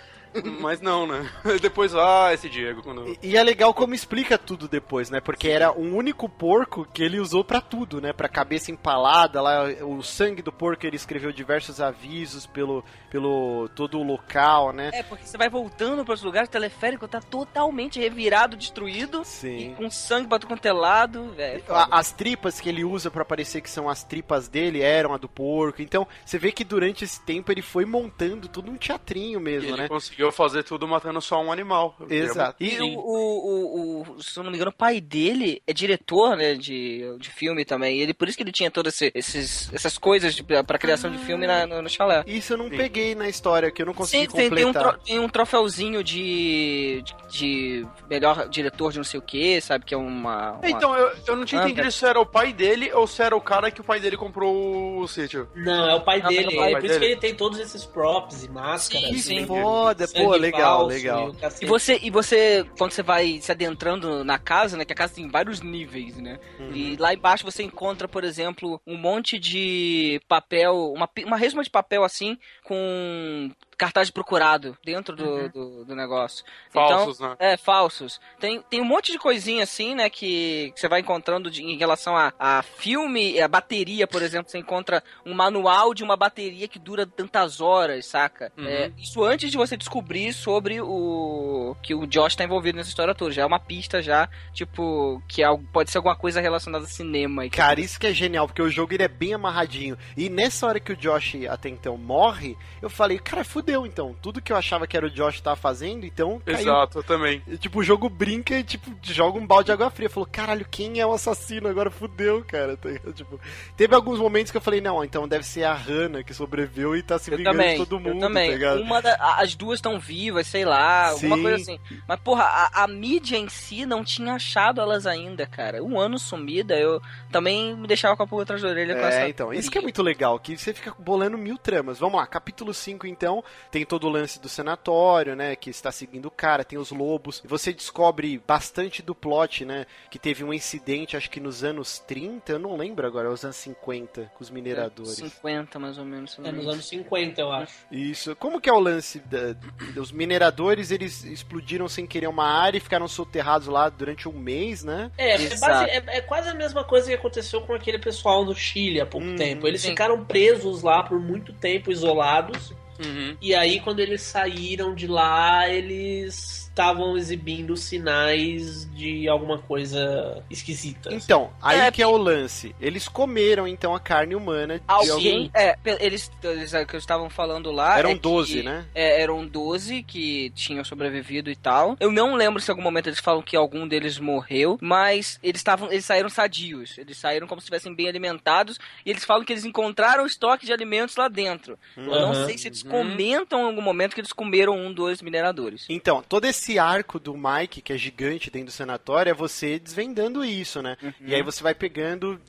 [0.60, 1.30] Mas não, né?
[1.62, 2.82] Depois, ah, esse Diego.
[2.82, 3.06] Quando...
[3.08, 5.20] E, e é legal como explica tudo depois, né?
[5.20, 8.12] Porque era um único porco que ele usou pra tudo, né?
[8.12, 13.98] Pra cabeça empalada, lá o sangue do porco ele escreveu diversos avisos pelo, pelo todo
[13.98, 14.90] o local, né?
[14.92, 19.22] É, porque você vai voltando para os lugares, o teleférico tá totalmente revirado, destruído.
[19.24, 19.72] Sim.
[19.72, 21.62] E com sangue pra tudo quanto é lado, velho.
[21.68, 25.18] A- As tripas que ele usa pra parecer que são as tripas dele eram a
[25.18, 25.82] do porco.
[25.82, 29.68] Então, você vê que durante esse tempo ele foi montando tudo um teatrinho E mesmo,
[29.70, 29.88] ele né?
[29.88, 31.96] conseguiu fazer tudo matando só um animal.
[32.08, 32.56] Exato.
[32.62, 36.36] E o, o, o- o- se eu não me engano, o pai dele é diretor,
[36.36, 37.98] né, de, de filme também.
[37.98, 41.18] E ele, por isso que ele tinha todas esse, esses, essas coisas pra criação de
[41.24, 42.22] filme na- no, no chalé.
[42.26, 42.76] isso eu não Sim.
[42.76, 44.92] peguei na história, que eu não consegui Sim, tem, tem um completar.
[44.94, 49.84] tro- tem um troféuzinho de, de, de melhor diretor de não sei o que, sabe?
[49.84, 50.52] Que é uma.
[50.52, 53.22] uma- Então, eu, eu não tinha Ah, entendido se era o pai dele ou se
[53.22, 55.48] era o cara que o pai dele comprou o sítio.
[55.54, 56.44] Não, é o pai Não, dele.
[56.46, 57.12] mas É o pai por isso que dele.
[57.12, 59.08] ele tem todos esses props e máscaras.
[59.08, 59.46] Sim, e sim.
[59.46, 61.32] Foda, pô, legal, legal.
[61.60, 61.64] e.
[61.64, 64.84] E você, e você, quando você vai se adentrando na casa, né?
[64.84, 66.38] Que a casa tem vários níveis, né?
[66.72, 71.70] E lá embaixo você encontra, por exemplo, um monte de papel, uma, uma resma de
[71.70, 76.44] papel assim, com cartaz de procurado dentro do, do, do negócio.
[76.70, 77.36] Falsos, então, né?
[77.38, 78.20] É, falsos.
[78.38, 81.76] Tem, tem um monte de coisinha assim, né, que, que você vai encontrando de- em
[81.76, 86.68] relação a, a filme, a bateria, por exemplo, você encontra um manual de uma bateria
[86.68, 88.52] que dura tantas horas, saca?
[88.56, 88.66] Uhum.
[88.66, 93.14] É, isso antes de você descobrir sobre o que o Josh tá envolvido nessa história
[93.14, 93.32] toda.
[93.32, 96.88] Já é uma pista já, tipo, que é algo- pode ser alguma coisa relacionada a
[96.88, 97.46] cinema.
[97.46, 99.96] E Cara, isso que é genial, porque o jogo ele é bem amarradinho.
[100.16, 104.14] E nessa hora que o Josh até então morre, eu falei, cara, fudeu então.
[104.22, 106.58] Tudo que eu achava que era o Josh tava fazendo, então caiu.
[106.60, 107.42] Exato, eu também.
[107.46, 110.10] E, Tipo, o jogo brinca e, tipo, joga um balde de água fria.
[110.10, 111.68] Falou, caralho, quem é o assassino?
[111.68, 112.76] Agora fudeu, cara.
[112.84, 112.90] Tá?
[113.12, 113.40] Tipo,
[113.76, 117.02] teve alguns momentos que eu falei, não, então deve ser a Hannah que sobreviveu e
[117.02, 118.58] tá se Eu vingando também, de todo mundo, eu também.
[118.58, 118.74] tá?
[118.74, 121.42] Uma da- as duas estão vivas, sei lá, alguma Sim.
[121.42, 121.78] coisa assim.
[122.06, 125.82] Mas, porra, a, a mídia em si não tinha achado elas ainda, cara.
[125.82, 127.00] Um ano sumida, eu
[127.30, 129.20] também me deixava com a pulga atrás da orelha com essa.
[129.20, 131.98] É, então, isso que é muito legal, que você fica bolando mil tramas.
[131.98, 135.56] Vamos lá, capítulo 5 então, tem todo o lance do sanatório, né?
[135.56, 137.40] Que está seguindo o cara, tem os lobos.
[137.44, 139.86] E você descobre bastante do plot, né?
[140.10, 143.56] Que teve um incidente, acho que nos anos 30, eu não lembro agora, os anos
[143.56, 145.14] 50, com os mineradores.
[145.14, 146.38] 50 mais ou menos.
[146.42, 147.74] É nos anos 50, eu acho.
[147.90, 148.34] Isso.
[148.36, 149.52] Como que é o lance da-
[149.94, 150.90] dos mineradores?
[150.90, 155.10] Eles explodiram sem querer uma área e ficaram soterrados lá durante um mês, né?
[155.16, 158.54] É, é, base- é- é quase a mesma coisa que aconteceu com aquele pessoal no
[158.54, 159.66] Chile há pouco Hum, tempo.
[159.66, 159.90] Eles sim.
[159.90, 162.72] ficaram presos lá por muito tempo, isolados.
[162.98, 163.36] Uhum.
[163.40, 171.14] E aí, quando eles saíram de lá, eles estavam exibindo sinais de alguma coisa esquisita.
[171.14, 172.74] Então, aí É, que é o lance.
[172.80, 175.50] Eles comeram, então, a carne humana de Alguém, algum...
[175.54, 177.96] é, eles, eles é, que estavam falando lá.
[177.96, 178.86] Eram é que- 12, né?
[178.92, 181.96] É, eram 12 que tinham sobrevivido e tal.
[182.00, 185.60] Eu não lembro se em algum momento eles falam que algum deles morreu, mas eles
[185.60, 186.98] estavam, eles saíram sadios.
[186.98, 190.72] Eles saíram como se estivessem bem alimentados e eles falam que eles encontraram estoque de
[190.72, 191.78] alimentos lá dentro.
[191.96, 192.46] Eu não Aham.
[192.46, 195.86] sei se eles comentam em algum momento que eles comeram um dos mineradores.
[195.88, 200.44] Então, todo esse arco do Mike, que é gigante dentro do sanatório, é você desvendando
[200.44, 200.96] isso, né?
[201.20, 202.40] E aí você vai pegando.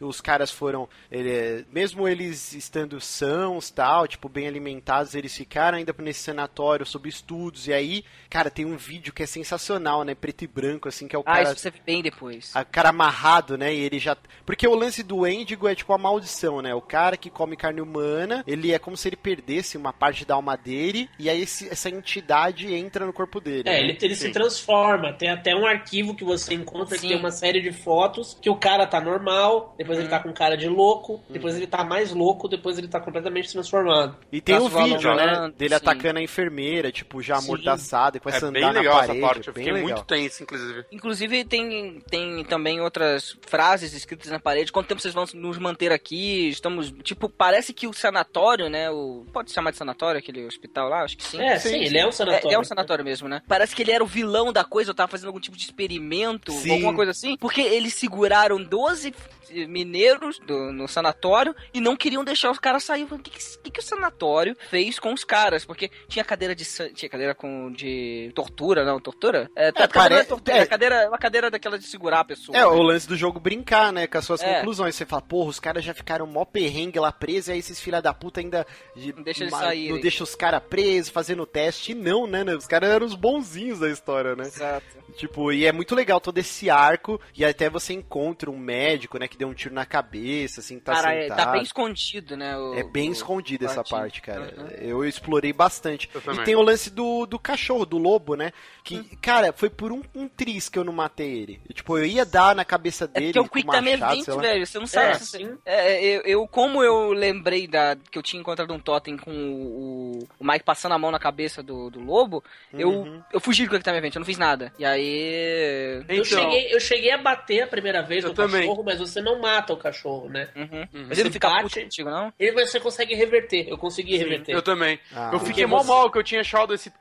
[0.00, 0.88] Os caras foram.
[1.10, 7.08] ele- mesmo eles estando sãos, tal, tipo, bem alimentados, eles ficaram ainda nesse sanatório sob
[7.08, 7.66] estudos.
[7.66, 10.14] E aí, cara, tem um vídeo que é sensacional, né?
[10.14, 11.42] Preto e branco, assim, que é o Ah, cara.
[11.44, 12.54] isso você vê bem depois.
[12.54, 13.74] A cara amarrado, né?
[13.74, 14.16] E ele já.
[14.46, 16.74] Porque o lance do Endigo é tipo a maldição, né?
[16.74, 20.34] O cara que come carne humana, ele é como se ele perdesse uma parte da
[20.34, 23.47] alma dele, e aí esse- essa entidade entra no corpo dele.
[23.60, 23.80] É, né?
[23.80, 25.12] ele, ele se transforma.
[25.12, 27.08] Tem até um arquivo que você encontra que Sim.
[27.08, 30.56] tem uma série de fotos que o cara tá normal, depois ele tá com cara
[30.56, 34.16] de louco, depois ele tá mais louco, depois ele tá completamente transformado.
[34.32, 35.52] E tem o Braço vídeo, né?
[35.56, 35.74] Dele sim.
[35.76, 37.46] atacando a enfermeira, tipo, já Sim.
[37.46, 39.18] amordaçado, e começa a É andar bem na legal parede.
[39.18, 39.48] essa parte.
[39.48, 39.88] Eu fiquei legal.
[39.88, 40.84] muito tenso, inclusive.
[40.92, 44.72] Inclusive tem, tem também outras frases escritas na parede.
[44.72, 46.48] Quanto tempo vocês vão nos manter aqui?
[46.48, 46.92] Estamos.
[47.02, 48.90] Tipo, parece que o sanatório, né?
[48.90, 49.24] O.
[49.32, 51.02] Pode se chamar de sanatório, aquele hospital lá?
[51.02, 51.40] Acho que sim.
[51.40, 52.54] É, sim, ele é um É, sanatório.
[52.54, 53.37] é um sanatório mesmo, né?
[53.46, 56.52] Parece que ele era o vilão da coisa, eu tava fazendo algum tipo de experimento,
[56.52, 56.72] Sim.
[56.72, 57.36] alguma coisa assim.
[57.36, 59.14] Porque eles seguraram 12
[59.52, 63.04] mineiros do- no sanatório e não queriam deixar os caras sair.
[63.10, 65.64] O que, que, que o sanatório fez com os caras?
[65.64, 66.64] Porque tinha cadeira de
[66.94, 69.00] tinha cadeira com de tortura, não?
[69.00, 69.50] Tortura?
[69.56, 70.60] É, cadeira pare- não é tortura, é.
[70.60, 72.56] é cadeira, uma cadeira daquela de segurar a pessoa.
[72.56, 74.06] É, o lance do jogo brincar, né?
[74.06, 74.56] Com as suas É.
[74.58, 74.94] conclusões.
[74.94, 78.00] Você fala, porra, os caras já ficaram mó perrengue lá presos, e aí esses filha
[78.02, 78.66] da puta ainda.
[78.96, 79.92] Não deixa eles ma- saírem.
[79.92, 81.92] Não deixa os caras presos, fazendo teste.
[81.92, 82.44] E não, né?
[82.44, 82.54] né?
[82.54, 84.44] Os caras eram os bonzinhos da história, né?
[84.44, 84.86] Exato.
[85.16, 89.26] Tipo, e é muito legal todo esse arco, e até você encontra um médico, né,
[89.26, 91.38] que deu um tiro na cabeça, assim, tá Cara, é, sentado.
[91.38, 92.56] tá bem escondido, né?
[92.56, 94.00] o- É bem o- escondida essa partinho.
[94.00, 94.54] parte, cara.
[94.56, 94.66] Uhum.
[94.80, 96.10] Eu explorei bastante.
[96.12, 96.44] Eu E também.
[96.44, 98.52] tem o lance do, do cachorro, do lobo, né?
[98.84, 101.60] Que, cara, foi por um, um tris que eu não matei ele.
[101.72, 103.32] Tipo, eu ia dar na cabeça É dele.
[103.34, 104.36] porque o Quick machado, sei Event, lá.
[104.42, 105.06] velho, você não sabe.
[105.10, 105.58] É, se você- sim.
[105.64, 110.18] É, eu, eu- como eu lembrei da, que eu tinha encontrado um totem com o,
[110.38, 112.42] o Mike passando a mão na cabeça do, do lobo,
[112.72, 112.80] Uhum.
[112.80, 114.72] eu, eu fugi do Quick Time Event, eu não fiz nada.
[114.78, 116.02] E aí.
[116.08, 118.60] Eu, Então, cheguei, eu cheguei a bater a primeira vez Eu no também.
[118.62, 120.48] cachorro, mas você não mata o cachorro, né?
[120.56, 120.88] Uhum.
[120.92, 122.32] Mas Você ele não fica bate- puto contigo, não?
[122.38, 123.68] Ele você consegue reverter.
[123.68, 124.54] Eu consegui reverter.
[124.54, 124.98] Eu também.
[125.14, 125.30] Ah.
[125.32, 126.92] eu fiquei mó você- mal que eu tinha achado esse,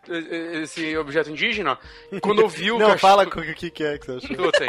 [0.64, 1.78] esse objeto indígena.
[2.22, 3.00] Quando eu vi o Não, cachorro...
[3.00, 4.36] fala o que, que é que você achou.
[4.52, 4.68] Totem.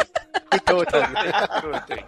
[0.64, 1.02] Totem.
[1.62, 2.04] Totem.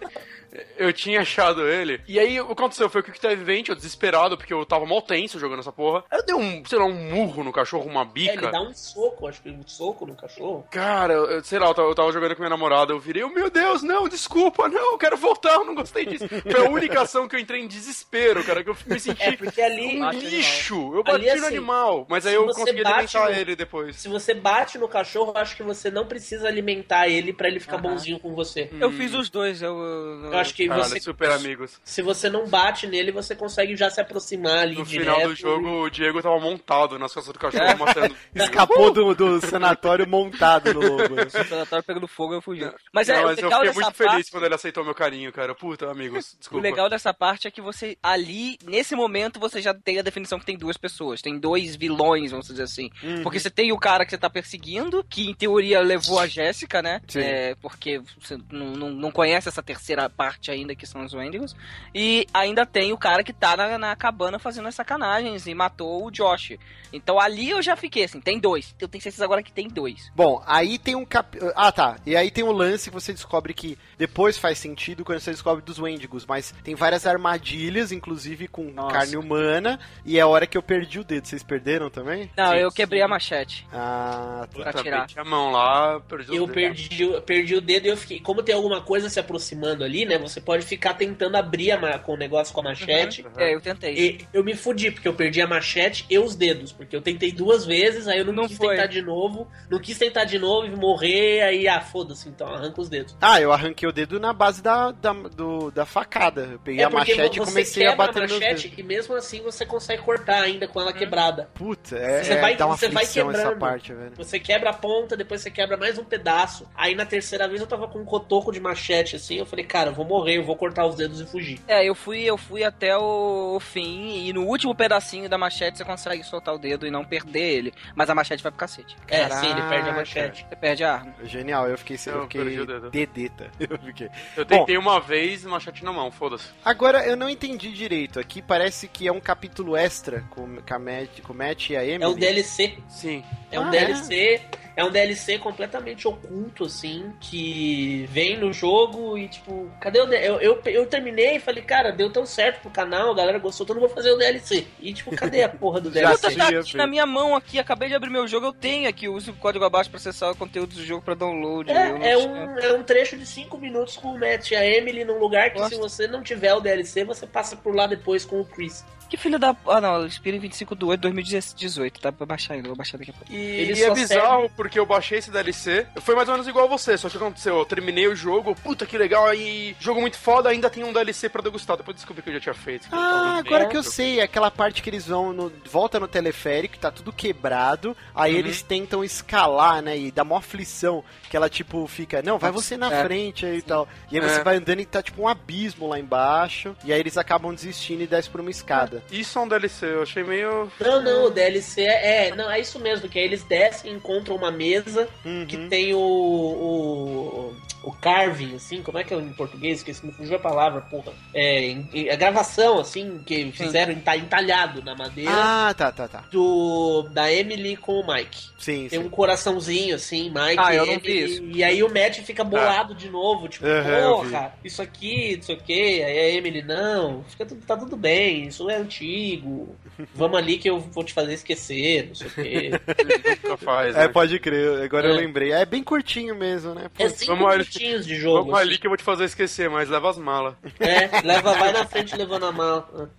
[0.77, 2.01] Eu tinha achado ele.
[2.07, 4.85] E aí, o que aconteceu foi que o teve event, eu desesperado, porque eu tava
[4.85, 6.03] mal tenso jogando essa porra.
[6.11, 8.33] Aí eu dei um, sei lá, um murro no cachorro, uma É, bica.
[8.33, 10.65] ele dá um soco, acho que um soco no cachorro.
[10.71, 13.29] Cara, eu, sei lá, eu tava, eu tava jogando com minha namorada, eu virei, oh,
[13.29, 16.27] meu Deus, não, desculpa, não, eu quero voltar, eu não gostei disso.
[16.27, 19.37] Foi a única ação que eu entrei em desespero, cara, que eu me senti É,
[19.37, 20.01] porque ali.
[20.01, 20.75] um lixo.
[20.93, 23.95] Eu Ali, bati no assim, animal, mas aí eu consegui alimentar no- ele depois.
[23.95, 27.59] Se você bate no cachorro, eu acho que você não precisa alimentar ele pra ele
[27.59, 27.83] ficar Aham.
[27.83, 28.69] bonzinho com você.
[28.79, 29.77] Eu fiz os dois, eu.
[29.77, 30.99] eu- Eu acho que Cara, você.
[30.99, 31.79] super amigos.
[31.83, 35.13] Se você não bate nele, você consegue já se aproximar ali No direto.
[35.15, 37.75] final do jogo, o Diego tava montado nas costas do cachorro, É.
[37.75, 38.15] matando.
[38.35, 41.15] Escapou do, do sanatório montado no lobo.
[41.15, 41.23] né?
[41.23, 42.69] O sanatório pegando fogo eu fugi.
[42.93, 45.31] Mas Não, é, o mas eu fiquei muito feliz parte- quando ele aceitou meu carinho,
[45.31, 45.53] cara.
[45.55, 46.63] Puta, amigos, O desculpa.
[46.63, 50.45] legal dessa parte é que você, ali, nesse momento, você já tem a definição que
[50.45, 51.21] tem duas pessoas.
[51.21, 52.89] Tem dois vilões, vamos dizer assim.
[53.03, 53.23] Uhum.
[53.23, 56.81] Porque você tem o cara que você tá perseguindo, que em teoria levou a Jéssica,
[56.81, 57.01] né?
[57.07, 57.19] Sim.
[57.21, 61.55] É, porque você não, não, não conhece essa terceira parte ainda, que são os Wendigos.
[61.93, 66.05] E ainda tem o cara que tá na, na cabana fazendo as sacanagens e matou
[66.05, 66.53] o Josh.
[66.93, 68.75] Então ali eu já fiquei assim, tem dois.
[68.79, 70.11] Eu tenho certeza agora que tem dois.
[70.15, 71.37] Bom, aí tem um cap...
[71.55, 71.97] Ah, tá.
[72.05, 75.63] E aí tem um lance que você descobre que depois faz sentido quando você descobre
[75.63, 78.93] dos Wendigos, mas tem várias armadilhas, inclusive com Nossa.
[78.93, 81.25] carne humana, e é a hora que eu perdi o dedo.
[81.27, 82.29] Vocês perderam também?
[82.37, 83.05] Não, Sim, eu quebrei sim.
[83.05, 83.67] a machete.
[83.71, 84.61] Ah, tá.
[84.61, 85.07] pra Puta, tirar.
[85.15, 86.53] a mão lá, perdi o Eu dedo.
[86.53, 88.19] perdi, eu perdi o dedo e eu fiquei.
[88.19, 90.17] Como tem alguma coisa se aproximando ali, né?
[90.21, 93.25] Você pode ficar tentando abrir a ma- com o negócio com a machete.
[93.37, 93.93] É, eu tentei.
[93.95, 96.71] E eu me fudi, porque eu perdi a machete e os dedos.
[96.71, 98.75] Porque eu tentei duas vezes, aí eu não, Não quis foi.
[98.75, 99.47] tentar de novo.
[99.69, 103.15] Não quis tentar de novo e morrer, aí, ah, foda-se, então arranca os dedos.
[103.21, 106.49] Ah, eu arranquei o dedo na base da, da, do- da facada.
[106.53, 108.79] Eu peguei é a porque machete e você comecei a bater nos machete dedos.
[108.79, 111.49] e mesmo assim você consegue cortar ainda com ela quebrada.
[111.53, 113.57] Puta, é, Você é, vai- dá uma você vai quebrando.
[113.59, 114.11] parte, velho.
[114.15, 116.67] Você quebra a ponta, depois você quebra mais um pedaço.
[116.75, 119.89] Aí na terceira vez eu tava com um cotoco de machete assim, eu falei, cara,
[119.89, 121.59] eu vou morrer, eu vou cortar os dedos e fugir.
[121.67, 125.85] É, eu fui, eu fui até o fim e no último pedacinho da machete você
[125.85, 127.73] consegue soltar o dedo e não perder ele.
[127.95, 128.97] Mas a machete vai pro cacete.
[129.07, 129.93] É, sim, ele perde a Caraca.
[129.93, 130.45] machete.
[130.49, 131.13] Você perde a arma.
[131.23, 133.51] Genial, eu fiquei, eu Eu fiquei o dedeta.
[133.71, 134.09] Eu fiquei.
[134.35, 136.47] Eu tentei uma vez machete na mão, foda-se.
[136.65, 138.19] Agora, eu não entendi direito.
[138.19, 141.77] Aqui parece que é um capítulo extra com, com, a Matt, com o Matt e
[141.77, 142.03] a Emily.
[142.03, 142.77] É um DLC.
[142.89, 143.23] Sim.
[143.51, 144.41] É um Ah, DLC.
[144.70, 144.70] É.
[144.83, 150.29] um DLC completamente oculto, assim, que vem no jogo e, tipo, cadê o DLC?
[150.29, 153.65] Eu, eu, eu terminei e falei, cara, deu tão certo pro canal, a galera gostou,
[153.65, 154.65] então eu não vou fazer o DLC.
[154.79, 156.27] E, tipo, cadê a porra do Já DLC?
[156.29, 156.37] sei.
[156.37, 159.31] Tá aqui na minha mão aqui, acabei de abrir meu jogo, eu tenho aqui, uso
[159.31, 161.69] o código abaixo pra acessar o conteúdo do jogo pra download.
[161.69, 165.03] É, é, um, é um trecho de 5 minutos com o Matt e a Emily
[165.03, 165.75] num lugar que Gosto.
[165.75, 168.83] se você não tiver o DLC, você passa por lá depois com o Chris.
[169.11, 169.53] Que filho da...
[169.67, 172.97] Ah, não, expira em 25 de 8 de 2018, tá pra baixar ainda, vou baixar
[172.97, 173.29] daqui a pouco.
[173.29, 175.85] E, Ele e é bizarro porque eu baixei esse DLC.
[175.99, 177.57] Foi mais ou menos igual a você, só que o que aconteceu?
[177.57, 181.27] Eu terminei o jogo, puta que legal, aí jogo muito foda, ainda tem um DLC
[181.27, 181.75] pra degustar.
[181.75, 182.87] Depois descobri que eu já tinha feito.
[182.89, 186.79] Ah, agora que eu sei, é aquela parte que eles vão no, volta no teleférico,
[186.79, 188.39] tá tudo quebrado, aí Uhum.
[188.39, 192.77] eles tentam escalar, né, e dá mó aflição, que ela tipo fica, não, vai você
[192.77, 193.03] na É.
[193.03, 193.89] frente aí e tal.
[194.09, 194.43] E aí você É.
[194.45, 198.07] vai andando e tá tipo um abismo lá embaixo, e aí eles acabam desistindo e
[198.07, 199.00] descem por uma escada.
[199.09, 200.71] Isso é um DLC, eu achei meio.
[200.79, 202.35] Não, não, o DLC é, é.
[202.35, 205.45] Não, é isso mesmo, que aí eles descem e encontram uma mesa Uhum.
[205.47, 205.99] que tem o.
[205.99, 207.55] o.
[207.83, 209.79] o carving, assim, como é que é em português?
[209.79, 211.11] Esqueci, me fugiu a palavra, porra.
[211.33, 216.07] É, em- em- a gravação, assim, que fizeram enta- entalhado na madeira Ah, tá, tá,
[216.07, 216.23] tá.
[216.31, 218.49] do da Emily com o Mike.
[218.59, 219.05] Sim, Tem sim.
[219.05, 221.43] um coraçãozinho assim, Mike Ah, e eu não Emily, vi isso.
[221.57, 225.55] E aí o Matt fica bolado de novo, tipo, eu porra, isso aqui, não sei
[225.55, 226.03] o que.
[226.03, 229.75] Aí a Emily, não, fica tudo, tá tudo bem, isso é antigo.
[230.13, 232.71] Vamos ali que eu vou te fazer esquecer, não sei o quê.
[233.43, 234.07] Nunca faz, É, né?
[234.07, 235.17] pode crer, agora eu É.
[235.17, 235.51] lembrei.
[235.51, 236.89] É bem curtinho mesmo, né?
[236.95, 237.43] Pô, É cinco Vamos.
[237.79, 238.45] Minutinhos de jogo.
[238.45, 240.55] Vamos ali que eu vou te fazer esquecer, mas leva as malas.
[240.79, 243.11] É, leva, vai na frente levando a mala.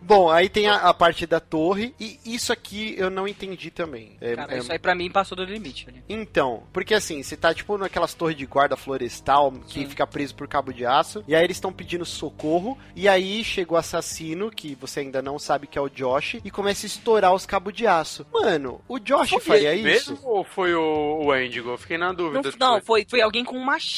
[0.00, 4.16] Bom, aí tem a, a parte da torre, e isso aqui eu não entendi também.
[4.20, 5.86] É- Cara, é- isso aí pra mim passou do limite.
[5.88, 6.02] ali.
[6.08, 9.86] Então, porque assim, você tá tipo naquelas torres de guarda florestal que Sim.
[9.88, 13.72] fica preso por cabo de aço, e aí eles estão pedindo socorro, e aí chega
[13.74, 17.34] o assassino, que você ainda não sabe que é o Josh, e começa a estourar
[17.34, 18.26] os cabos de aço.
[18.32, 20.12] Mano, o Josh Foi faria isso?
[20.12, 21.70] Mesmo ou foi o, o Endigo?
[21.70, 22.50] Eu fiquei na Não, dúvida.
[22.58, 23.91] não, foi, foi alguém com um machado.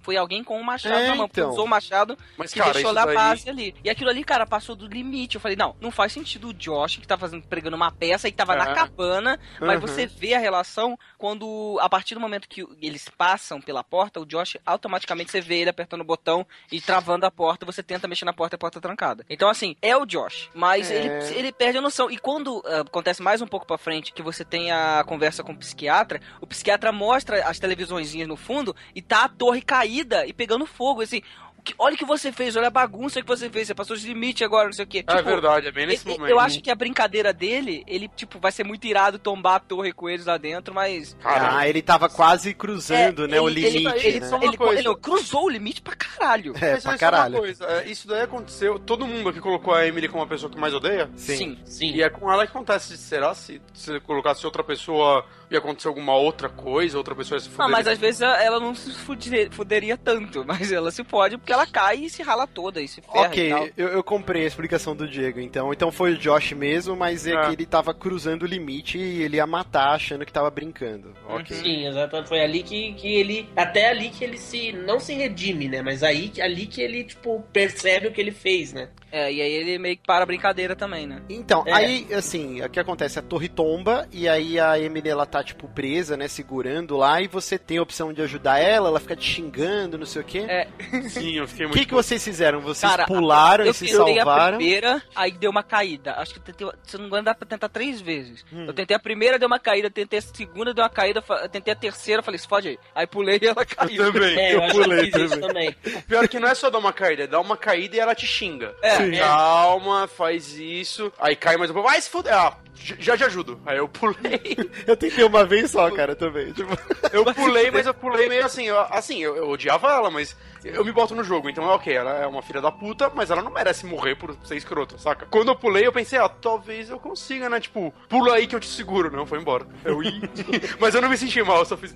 [0.00, 1.26] Foi alguém com um machado É, na mão.
[1.30, 1.50] então.
[1.50, 3.14] Usou o machado Mas, que cara, deixou na daí...
[3.14, 3.74] base ali.
[3.84, 5.36] E aquilo ali, cara, passou do limite.
[5.36, 8.32] Eu falei, não, não faz sentido o Josh, que tá fazendo, pregando uma peça e
[8.32, 8.56] tava É.
[8.58, 9.86] na cabana, mas Uhum.
[9.86, 14.26] você vê a relação quando, a partir do momento que eles passam pela porta, o
[14.26, 18.24] Josh, automaticamente você vê ele apertando o botão e travando a porta, você tenta mexer
[18.24, 19.24] na porta e a porta é trancada.
[19.28, 20.96] Então, assim, é o Josh, mas É.
[20.96, 21.08] ele,
[21.38, 22.10] ele perde a noção.
[22.10, 25.52] E quando ah, acontece mais um pouco pra frente, que você tem a conversa com
[25.52, 30.66] o psiquiatra, o psiquiatra mostra as televisõezinhas no fundo e tá torre caída e pegando
[30.66, 31.18] fogo, assim...
[31.58, 33.96] o que- Olha o que você fez, olha a bagunça que você fez, você passou
[33.96, 34.98] de limite agora, não sei o quê.
[34.98, 36.30] É Tipo, verdade, é bem nesse eu- momento.
[36.30, 39.92] Eu acho que a brincadeira dele, ele, tipo, vai ser muito irado tombar a torre
[39.92, 41.16] com eles lá dentro, mas.
[41.20, 44.26] Cara, Ah, ele tava quase cruzando, É, né, o ele- ele- limite, ele, né?
[44.28, 46.52] só uma ele- ele cruzou o limite pra caralho.
[46.60, 47.38] É, Mas pra caralho.
[47.38, 48.78] coisa, é, isso daí aconteceu.
[48.78, 51.10] Todo mundo aqui colocou a Emily como a pessoa que mais odeia?
[51.16, 51.58] Sim.
[51.64, 51.90] Sim.
[51.92, 52.96] E é com ela que acontece.
[52.96, 57.48] Será se se colocasse outra pessoa ia acontecer alguma outra coisa, outra pessoa ia se
[57.48, 57.64] fuder?
[57.64, 61.52] Não, mas às vezes ela não se fuderia, fuderia tanto, mas ela se pode porque
[61.52, 63.68] ela cai e se rala toda e se ferra Ok, e tal.
[63.76, 65.72] eu, eu comprei a explicação do Diego, então.
[65.72, 67.46] Então foi o Josh mesmo, mas é, É.
[67.46, 71.12] que ele tava cruzando o limite e ele ia matar achando que tava brincando.
[71.28, 71.56] Ok.
[71.56, 72.28] Sim, exatamente.
[72.28, 73.48] Foi ali que, que ele.
[73.56, 74.72] Até ali que ele se.
[74.72, 75.82] Não se redime, né?
[75.82, 78.88] Mas aí ali que ele, tipo, percebe o que ele fez, né?
[79.12, 81.22] É, e aí ele meio que para a brincadeira também, né?
[81.30, 81.72] Então, É.
[81.72, 83.18] aí, assim, o que acontece?
[83.18, 87.26] A torre tomba e aí a Emily, ela tá, tipo, presa, né, segurando lá e
[87.28, 90.38] você tem a opção de ajudar ela, ela fica te xingando, não sei o quê.
[90.48, 90.68] É,
[91.08, 91.80] Sim, eu fiquei O muito.
[91.80, 92.60] que, que vocês fizeram?
[92.60, 94.56] Vocês Cara, pularam eu e se tentei a salvaram?
[94.58, 96.14] primeira, aí deu uma caída.
[96.14, 98.44] Acho que eu tentei, se eu não me engano, dá pra tentar três vezes.
[98.52, 98.66] Hum.
[98.66, 101.72] Eu tentei a primeira, deu uma caída, tentei a segunda, deu uma caída, eu tentei
[101.72, 102.78] a terceira, falei, se fode aí.
[102.94, 104.12] Aí pulei e ela caiu.
[104.12, 104.38] Também.
[104.38, 105.76] É, eu, Eu eu pulei também.
[105.98, 108.00] O pior é que não é só dar uma caída, é dar uma caída e
[108.00, 108.74] ela te xinga.
[108.82, 111.12] É, É, calma, faz isso.
[111.18, 111.88] Aí cai mais um pouco.
[111.88, 112.32] Vai se fuder.
[112.34, 113.60] Ah, já te ajudo.
[113.66, 114.56] Aí eu pulei.
[114.86, 116.52] Eu tentei uma vez só, cara, também.
[116.52, 116.76] Tipo,
[117.12, 118.64] Eu pulei, mas eu pulei meio assim.
[118.66, 121.48] eu- assim, eu, eu odiava ela, mas eu me boto no jogo.
[121.48, 124.56] Então, ok, ela é uma filha da puta, mas ela não merece morrer por ser
[124.56, 125.26] escrota, saca?
[125.30, 127.60] Quando eu pulei, eu pensei, ah, talvez eu consiga, né?
[127.60, 129.10] Tipo, pula aí que eu te seguro.
[129.14, 129.66] Não, foi embora.
[129.84, 129.98] Eu
[130.80, 131.94] mas eu não me senti mal, eu só fiz.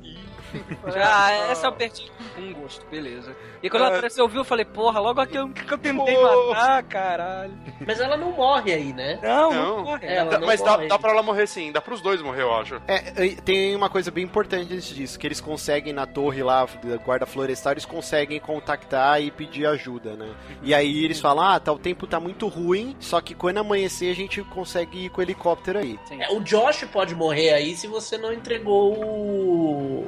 [0.97, 3.36] Ah, essa eu perdi com gosto, beleza.
[3.62, 3.97] E quando ela É.
[3.98, 6.48] apareceu, eu vi, eu falei, porra, logo aquilo que eu tentei Pô.
[6.51, 7.52] matar, caralho.
[7.86, 9.19] Mas ela não morre aí, né?
[9.23, 9.77] Não, Não.
[9.77, 10.07] não, morre.
[10.09, 10.89] Ela Dá- não mas dá, morre.
[10.89, 12.81] dá pra ela morrer sim, dá pros dois morrer, eu acho.
[12.89, 16.97] É, tem uma coisa bem importante antes disso, que eles conseguem na torre lá, da
[16.97, 20.30] guarda florestal, eles conseguem contactar e pedir ajuda, né?
[20.62, 24.10] E aí eles falam, ah, tá, o tempo tá muito ruim, só que quando amanhecer
[24.10, 25.98] a gente consegue ir com o helicóptero aí.
[26.18, 30.06] É, o Josh pode morrer aí se você não entregou o,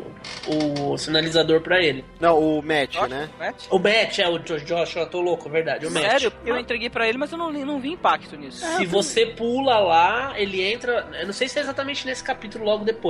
[0.48, 2.05] o sinalizador pra ele.
[2.20, 3.28] Não, o Matt, Josh, né?
[3.39, 3.66] Matt?
[3.70, 5.86] O Matt, é o Josh, eu tô louco, é verdade.
[5.86, 6.02] O Matt.
[6.02, 6.32] Sério?
[6.44, 8.64] Eu entreguei pra ele, mas eu não, não vi impacto nisso.
[8.76, 11.09] Se você pula lá, ele entra.
[11.20, 13.02] Eu não sei se é exatamente nesse capítulo logo depois.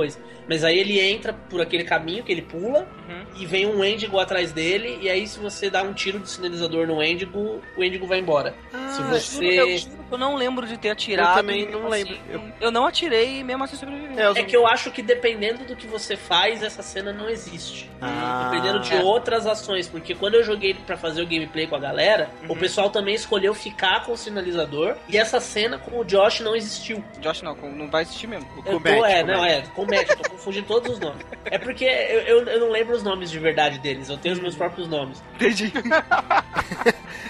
[0.47, 3.23] Mas aí ele entra por aquele caminho que ele pula Uhum.
[3.41, 4.97] e vem um Endigo atrás dele.
[5.01, 8.53] E aí, se você dá um tiro de sinalizador no Endigo, o Endigo vai embora.
[8.89, 9.77] se Eu você.
[9.77, 11.29] juro que eu não lembro de ter atirado.
[11.31, 12.13] Eu também não mesmo lembro.
[12.35, 12.71] assim, Eu...
[12.71, 14.19] não atirei e mesmo assim sobrevivi.
[14.19, 17.29] É, eu- É que eu acho que dependendo do que você faz, essa cena não
[17.29, 17.89] existe.
[18.01, 18.49] Ah.
[18.51, 19.01] Dependendo de É.
[19.03, 19.87] outras ações.
[19.87, 22.51] Porque quando eu joguei pra fazer o gameplay com a galera, Uhum.
[22.53, 24.95] o pessoal também escolheu ficar com o sinalizador.
[25.07, 27.03] E essa cena com o Josh não existiu.
[27.19, 28.45] Josh não, não vai existir mesmo.
[28.63, 30.67] Com Eu o tô, é, com o não, é, com o Matt, eu tô confundindo
[30.67, 31.25] todos os nomes.
[31.45, 34.41] É porque eu, eu, eu não lembro os nomes de verdade deles, eu tenho os
[34.41, 35.21] meus próprios nomes.
[35.35, 35.71] Entendi.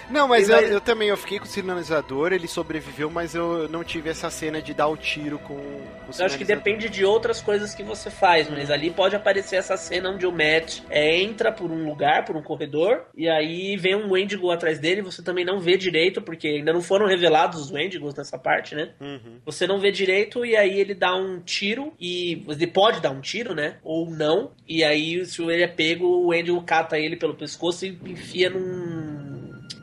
[0.10, 3.70] Não, mas eu, vai- eu também, eu fiquei com o sinalizador, ele sobreviveu, mas eu
[3.70, 6.90] não tive essa cena de dar o tiro com, com o Eu acho que depende
[6.90, 10.80] de outras coisas que você faz, mas ali pode aparecer essa cena onde o Matt
[10.90, 15.02] é, entra por um lugar, por um corredor, e aí vem um Wendigo atrás dele,
[15.02, 18.94] você também não vê direito, porque ainda não foram revelados os Wendigos nessa parte, né?
[19.00, 19.40] Uhum.
[19.46, 23.22] Você não vê direito e aí ele dá um tiro e ele pode dar um
[23.22, 23.78] tiro, né?
[23.84, 24.52] Ou não.
[24.68, 29.33] E aí se ele é pego, o Wendigo cata ele pelo pescoço e enfia num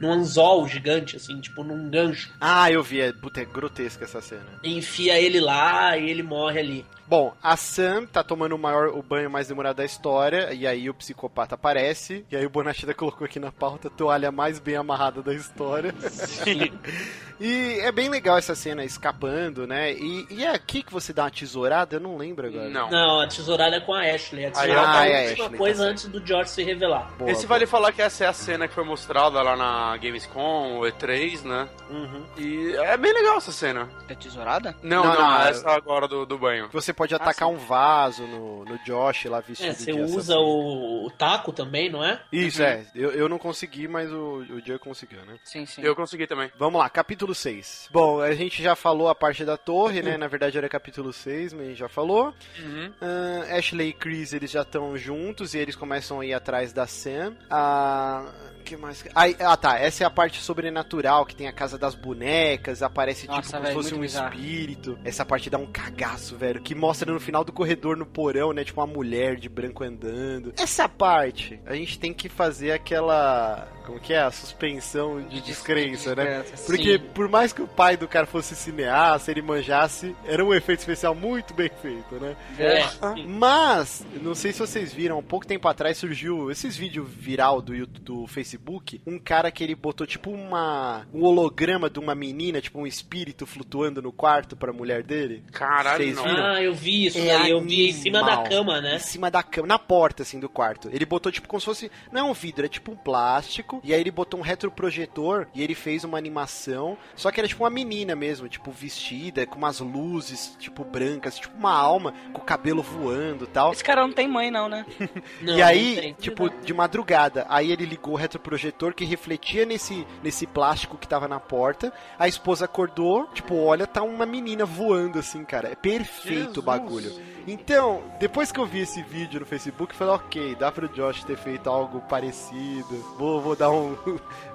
[0.01, 2.33] num anzol gigante assim, tipo num gancho.
[2.41, 4.47] Ah, eu vi, é, puta, é grotesca essa cena.
[4.63, 6.87] E enfia ele lá e ele morre ali.
[7.11, 10.89] Bom, a Sam tá tomando o maior o banho mais demorado da história, e aí
[10.89, 14.77] o psicopata aparece, e aí o Bonachida colocou aqui na pauta a toalha mais bem
[14.77, 15.93] amarrada da história.
[17.41, 19.93] e é bem legal essa cena escapando, né?
[19.93, 21.97] E, e é aqui que você dá uma tesourada?
[21.97, 22.69] Eu não lembro agora.
[22.69, 22.89] Não.
[22.89, 24.45] Não, a tesourada é com a Ashley.
[24.45, 26.51] A Aí tesourada é Ah, a é a última Ashley, coisa tá antes do George
[26.51, 27.11] se revelar.
[27.19, 27.49] Boa, Esse boa.
[27.57, 31.43] vale falar que essa é a cena que foi mostrada lá na Gamescom, o E3,
[31.43, 31.69] né?
[31.91, 32.25] Uhum.
[32.39, 33.89] E é bem legal essa cena.
[34.09, 34.77] É tesourada?
[34.81, 36.69] Não, Não, não, não, essa agora do, do banho.
[36.73, 41.07] Você pode atacar um vaso no, no Josh lá vestido É, você de usa o,
[41.07, 42.21] o taco também, não é?
[42.31, 42.85] Isso, é.
[42.95, 45.39] Eu, eu não consegui, mas o, o Joe conseguiu, né?
[45.43, 45.81] Sim, sim.
[45.81, 46.51] Eu consegui também.
[46.59, 47.89] Vamos lá, capítulo 6.
[47.91, 50.19] Bom, a gente já falou a parte da torre, né?
[50.19, 52.35] Na verdade era capítulo 6, mas a gente já falou.
[52.59, 52.93] Uhum.
[53.01, 56.87] Ah, Ashley e Chris, eles já estão juntos e eles começam a ir atrás da
[56.87, 57.35] Sam.
[57.49, 59.05] Ah, que mais?
[59.15, 59.79] Aí- ah, tá.
[59.79, 63.63] Essa é a parte sobrenatural, que tem a casa das bonecas, aparece Nossa, tipo como
[63.65, 64.35] velho, se fosse um bizarro.
[64.35, 64.99] espírito.
[65.05, 68.65] Essa parte dá um cagaço, velho, que mostra no final do corredor, no porão, né?
[68.65, 70.53] Tipo uma mulher de branco andando.
[70.59, 73.69] Essa parte, a gente tem que fazer aquela...
[73.91, 74.21] Como que é?
[74.23, 76.45] A suspensão de descrença, né?
[76.67, 80.79] Porque por mais que o pai do cara fosse cineasta, ele manjasse, era um efeito
[80.81, 82.37] especial muito bem feito, né?
[82.59, 82.85] É.
[83.27, 87.75] Mas, não sei se vocês viram, um pouco tempo atrás surgiu esses vídeos viral do,
[87.75, 92.61] YouTube- do Facebook, um cara que ele botou tipo uma um holograma de uma menina,
[92.61, 95.43] tipo um espírito flutuando no quarto pra mulher dele.
[95.53, 96.25] Caralho, Vocês não.
[96.25, 96.45] viram?
[96.45, 98.97] Ah, eu vi isso É eu vi em cima da cama, né?
[98.97, 100.89] Em cima da cama, na porta, assim, do quarto.
[100.93, 101.91] Ele botou, tipo, como se fosse.
[102.13, 103.80] Não é um vidro, é tipo um plástico.
[103.83, 106.97] E aí ele botou um retroprojetor e ele fez uma animação.
[107.15, 111.57] Só que era tipo uma menina mesmo, tipo, vestida, com umas luzes, tipo, brancas, tipo
[111.57, 113.73] uma alma, com o cabelo voando e tal.
[113.73, 114.85] Esse cara não tem mãe, não, né?
[115.41, 116.13] Não, e aí, tem.
[116.15, 121.27] tipo, de madrugada, aí ele ligou o retroprojetor que refletia nesse, nesse plástico que tava
[121.27, 121.93] na porta.
[122.19, 125.69] A esposa acordou, tipo, olha, tá uma menina voando assim, cara.
[125.69, 127.13] É perfeito o bagulho.
[127.47, 131.25] Então, depois que eu vi esse vídeo no Facebook, eu falei, ok, dá pro Josh
[131.25, 132.97] ter feito algo parecido.
[133.19, 133.97] Vou, vou dar um.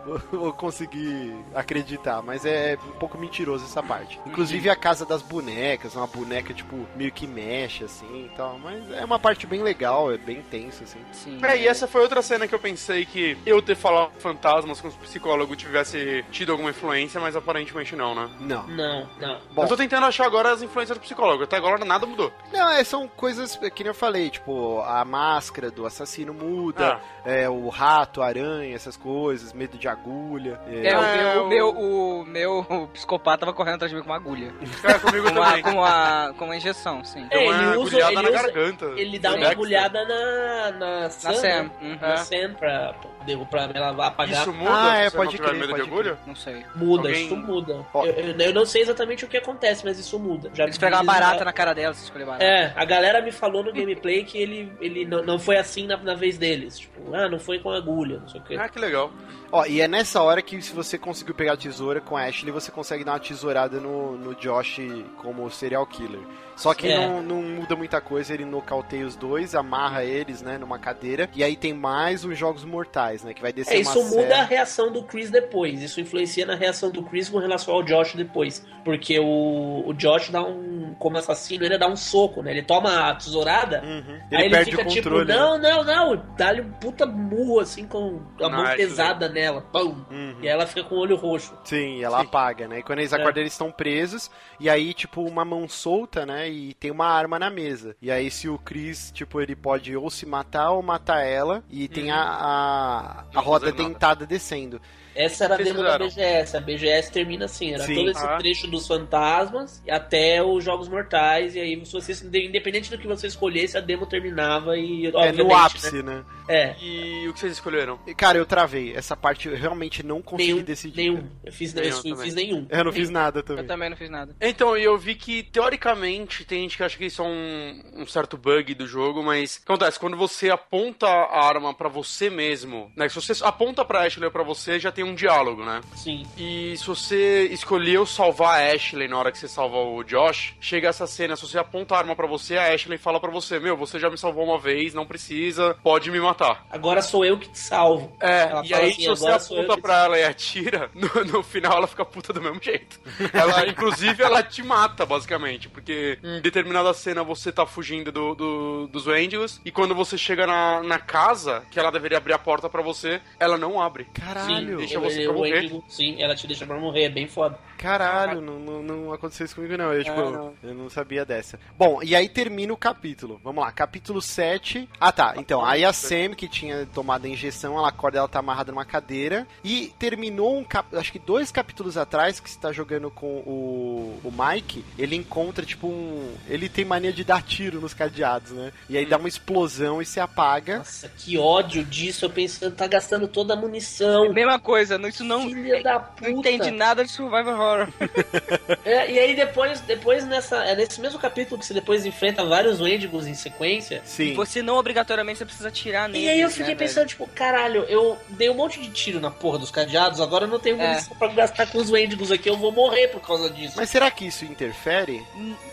[0.32, 4.20] vou- conseguir acreditar, mas é um pouco mentiroso essa parte.
[4.26, 8.58] Inclusive a casa das bonecas, uma boneca, tipo, meio que mexe assim e tal.
[8.60, 11.00] Mas é uma parte bem legal, é bem tenso, assim.
[11.12, 11.40] Sim.
[11.44, 14.88] É, e essa foi outra cena que eu pensei que eu ter falado fantasmas com
[14.88, 18.30] os psicólogos tivesse tido alguma influência, mas aparentemente não, né?
[18.40, 18.68] Não.
[18.68, 19.40] Não, não.
[19.54, 19.64] Bom.
[19.64, 22.32] Eu tô tentando achar agora as influências do psicólogo, até agora nada mudou.
[22.52, 27.50] Não, é, são coisas que nem eu falei, tipo, a máscara do assassino muda, é,
[27.50, 30.60] o rato, a aranha, essas coisas, medo de agulha.
[30.68, 33.96] é, É, o É, meu, o- o meu, o meu psicopata tava correndo atrás de
[33.98, 34.54] mim com uma agulha.
[34.84, 37.26] É, comigo Com uma, com uma, com uma injeção, sim.
[37.30, 38.86] É, uma ele usa- agulhada ele na usa- garganta.
[38.98, 41.72] Ele dá uma agulhada na, na Sam, Sam, né?
[41.82, 41.98] uhum.
[42.02, 44.42] Na Sam pra, pra ela apagar.
[44.42, 46.18] Isso muda Ah, é, você pode crer, medo de pode agulha?
[46.26, 46.66] Não sei.
[46.76, 47.86] Muda, Alguém- isso muda.
[47.94, 50.50] Eu, eu- eu não sei exatamente o que acontece, mas isso muda.
[50.54, 52.44] Já Eles pegaram uma barata na cara dela, se escolher barata.
[52.44, 55.98] É, a galera me falou no gameplay que ele, ele não, não foi assim na,
[55.98, 56.80] na vez deles.
[56.80, 58.56] Tipo, ah, não foi com agulha, não sei o quê.
[58.60, 59.12] Ah, que legal.
[59.52, 62.52] Ó, e é nessa hora que se você conseguiu pegar a tesoura com a Ashley,
[62.52, 64.80] você consegue dar uma tesourada no, no Josh
[65.18, 66.20] como serial killer.
[66.56, 66.98] Só que É.
[66.98, 71.44] não, não muda muita coisa, ele nocauteia os dois, amarra eles, né, numa cadeira, e
[71.44, 74.44] aí tem mais os jogos mortais, né, que vai descer É, isso muda a serra.
[74.44, 75.82] reação do Chris depois.
[75.82, 78.66] Isso influencia na reação do Chris com relação ao Josh depois.
[78.84, 80.96] Porque o, o Josh dá um.
[81.00, 82.52] Como assassino, ele dá um soco, né?
[82.52, 83.82] Ele toma a tesourada.
[83.84, 84.16] Uhum.
[84.16, 85.26] aí Ele ele perde fica o controle.
[85.26, 85.36] tipo, né?
[85.36, 86.26] não, não, não.
[86.38, 89.62] Dá-lhe um puta murro assim com a mão Nice, pesada nela.
[89.74, 89.96] Pum.
[90.10, 90.36] Uhum.
[90.42, 91.54] E aí ela fica com o olho roxo.
[91.66, 92.26] Sim, ela Sim.
[92.26, 92.80] apaga, né?
[92.80, 93.18] E quando eles É.
[93.18, 94.32] acordam, eles estão presos.
[94.60, 96.50] E aí, tipo, uma mão solta, né?
[96.50, 97.96] E tem uma arma na mesa.
[98.02, 101.62] E aí, se o Chris, tipo, ele pode ou se matar ou matar ela.
[101.70, 103.90] E tem a, a, a roda fazer nada.
[103.94, 104.82] dentada descendo.
[105.16, 105.98] Essa era a demo da?
[105.98, 106.58] BGS.
[106.58, 107.96] A BGS termina assim, era Sim.
[107.96, 108.38] todo esse Ah.
[108.38, 111.56] trecho dos fantasmas e até os jogos mortais.
[111.56, 115.08] E aí, se você, independente do que você escolhesse, a demo terminava e.
[115.08, 115.54] é no né?
[115.56, 116.24] ápice, né?
[116.48, 116.76] É.
[116.82, 117.98] E o que vocês escolheram?
[118.18, 118.94] Cara, eu travei.
[118.96, 120.98] Essa parte eu realmente não consegui Nenhum, decidir.
[120.98, 121.30] nenhum.
[121.44, 122.18] Eu fiz, Nenhum eu também.
[122.18, 122.68] fiz nenhum.
[122.70, 123.64] Eu não fiz nada também.
[123.64, 124.36] Eu também não fiz nada.
[124.42, 128.06] Então, e eu vi que, teoricamente, tem gente que acha que isso é um, um
[128.08, 130.00] certo bug do jogo, mas o que acontece?
[130.00, 133.10] Quando você aponta a arma pra você mesmo, né?
[133.10, 135.82] Se você aponta pra Ashley ou pra você, já tem um diálogo, né?
[135.96, 136.26] Sim.
[136.38, 140.88] E se você escolheu salvar a Ashley na hora que você salva o Josh, chega
[140.90, 143.78] essa cena, se você aponta a arma pra você, a Ashley fala pra você, meu,
[143.78, 146.66] você já me salvou uma vez, não precisa, pode me matar.
[146.70, 148.16] Agora sou eu que te salvo.
[148.20, 151.44] É, Ela e fala aí assim, se você aponta pra ela e atira, no, no
[151.44, 153.00] final ela fica puta do mesmo jeito.
[153.34, 158.88] Ela, inclusive, ela te mata, basicamente, porque em determinada cena você tá fugindo do, do-
[158.88, 162.70] dos Wendigos, e quando você chega na, na casa, que ela deveria abrir a porta
[162.70, 164.06] pra você, ela não abre.
[164.14, 165.82] Caralho, deixa você eu- pra morrer.
[165.88, 167.58] sim, ela te deixa pra morrer, é bem foda.
[167.78, 169.94] caralho, não, não, não aconteceu isso comigo não.
[169.94, 170.54] Eu, tipo, Ah, não.
[170.64, 171.60] eu não sabia dessa.
[171.78, 173.40] Bom, e aí termina o capítulo.
[173.44, 174.88] Vamos lá, capítulo 7.
[175.00, 175.34] Ah, tá.
[175.38, 178.86] Então, aí a Sam, que tinha tomado a injeção, ela acorda, ela tá amarrada numa
[178.86, 179.48] cadeira.
[179.64, 180.96] E terminou um cap...
[180.96, 185.66] acho que dois capítulos atrás, que você tá jogando com o, o Mike, ele encontra,
[185.66, 186.34] tipo, um.
[186.48, 188.72] Ele tem mania de dar tiro nos cadeados, né?
[188.90, 190.80] E aí dá uma explosão e se apaga.
[190.80, 192.26] Nossa, que ódio disso.
[192.26, 194.32] Eu pensando, tá gastando toda a munição.
[194.34, 195.50] Mesma coisa, não- isso não.
[195.50, 196.30] Filha da puta.
[196.30, 197.88] Não entendi nada de Survival Horror.
[198.86, 202.80] É, e aí depois, depois nessa, é nesse mesmo capítulo que você depois enfrenta vários
[202.80, 204.02] Wendigos em sequência.
[204.06, 204.34] Sim.
[204.36, 206.24] Você não obrigatoriamente você precisa atirar nele.
[206.26, 209.58] E aí eu fiquei pensando, tipo, caralho, eu dei um monte de tiro na porra
[209.58, 210.88] dos cadeados, agora eu não tenho É.
[210.90, 213.74] munição pra gastar com os Wendigos aqui, eu vou morrer por causa disso.
[213.76, 215.24] Mas será que isso interfere?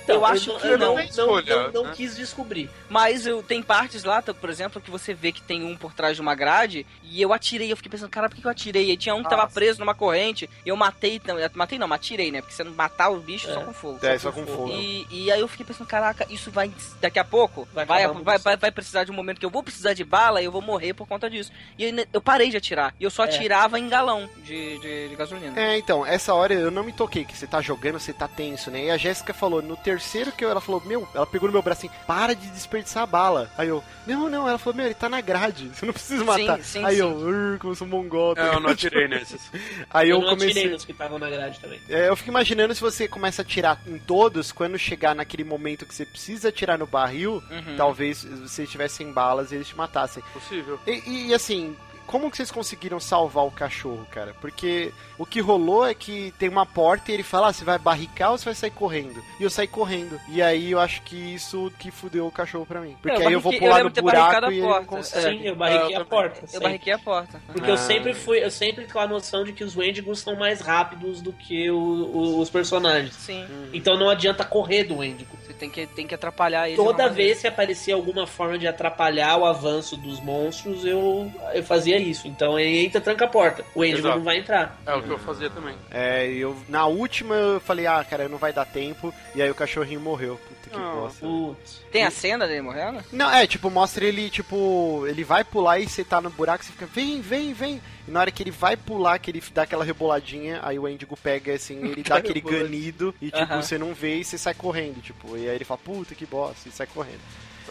[0.02, 0.86] Então, eu acho não- que eu não.
[0.94, 1.92] não, é escolha, não, não né?
[1.96, 2.70] quis descobrir.
[2.88, 6.16] Mas eu, tem partes lá, por exemplo, que você vê que tem um por trás
[6.16, 8.90] de uma grade, e eu atirei, eu fiquei pensando, cara, por que eu atirei?
[8.90, 9.54] E tinha um que tava Nossa.
[9.54, 12.40] preso numa corrente, e eu matei, não, eu matei não, mas atirei, né?
[12.40, 13.54] Porque você não matar o bicho É.
[13.54, 13.98] só com fogo.
[14.02, 14.72] É, só com fogo.
[14.72, 16.70] E, e aí eu fiquei pensando, caraca, isso vai.
[17.00, 19.62] Daqui a pouco Vai vai, vai, vai, vai precisar de um momento que eu vou
[19.62, 21.52] precisar de bala e eu vou morrer por conta disso.
[21.78, 22.94] E aí, né, eu parei de atirar.
[22.98, 23.28] E eu só É.
[23.28, 25.58] atirava em galão de, de, de gasolina.
[25.60, 28.70] É, então, essa hora eu não me toquei, que você tá jogando, você tá tenso,
[28.70, 28.84] né?
[28.86, 31.62] E a Jéssica falou, no terceiro que eu, ela falou, meu, ela pegou no meu
[31.62, 33.50] braço assim, para de desperdiçar a bala.
[33.58, 36.56] Aí eu, não, não, ela falou, meu, ele tá na grade, você não precisa matar.
[36.58, 37.00] Sim, sim, Aí sim.
[37.00, 38.34] eu, "Ur, como eu sou um mongol.
[38.34, 39.40] tá Não, eu não atirei nesses.
[39.90, 40.70] Aí eu eu, não atirei comecei.
[40.72, 41.80] nos que estavam na grade também.
[41.88, 45.84] É, eu fico imaginando se você começa a atirar em todos, quando chegar naquele momento
[45.86, 47.76] que você precisa atirar no barril, Uhum.
[47.76, 50.22] talvez você estivesse sem balas e eles te matassem.
[50.32, 50.78] Possível.
[50.86, 51.76] E, e, assim,
[52.06, 54.34] como que vocês conseguiram salvar o cachorro, cara?
[54.40, 57.78] Porque o que rolou é que tem uma porta e ele fala, ah, você vai
[57.78, 59.22] barricar ou você vai sair correndo?
[59.38, 60.20] E eu saí correndo.
[60.28, 62.96] E aí eu acho que isso que fudeu o cachorro pra mim.
[63.00, 65.38] Porque eu aí eu vou pular eu no buraco a e ele consegue.
[65.38, 66.40] Sim, eu barriquei eu a porta.
[66.42, 66.64] Eu sempre.
[66.66, 67.40] barriquei a porta.
[67.52, 67.74] Porque Ah.
[67.74, 71.20] eu sempre fui, eu sempre com a noção de que os Wendigos são mais rápidos
[71.20, 73.14] do que o- o- os personagens.
[73.14, 73.46] Sim.
[73.72, 75.36] Então não adianta correr do Wendigo.
[75.42, 76.76] Você tem que, tem que atrapalhar ele.
[76.76, 81.91] Toda vez que aparecia alguma forma de atrapalhar o avanço dos monstros, eu, eu fazia
[81.98, 82.26] isso.
[82.28, 83.64] Então ele entra, tranca a porta.
[83.74, 84.16] O Wendigo Exato.
[84.18, 84.80] não vai entrar.
[84.86, 85.74] É o que eu fazia também.
[85.90, 89.12] É, eu, na última eu falei, ah, cara, não vai dar tempo.
[89.34, 90.38] E aí o cachorrinho morreu.
[90.48, 91.00] Puta que Não.
[91.02, 91.20] bosta.
[91.20, 91.82] Putz.
[91.90, 93.02] Tem a cena dele morrendo?
[93.12, 96.72] Não, é, tipo, mostra ele, tipo, ele vai pular e você tá no buraco, você
[96.72, 97.80] fica, vem, vem, vem.
[98.08, 101.16] E na hora que ele vai pular, que ele dá aquela reboladinha, aí o Endigo
[101.16, 103.62] pega, assim, ele dá aquele ganido e, tipo, Aham.
[103.62, 105.36] você não vê e você sai correndo, tipo.
[105.36, 107.20] E aí ele fala, puta que bosta, e sai correndo.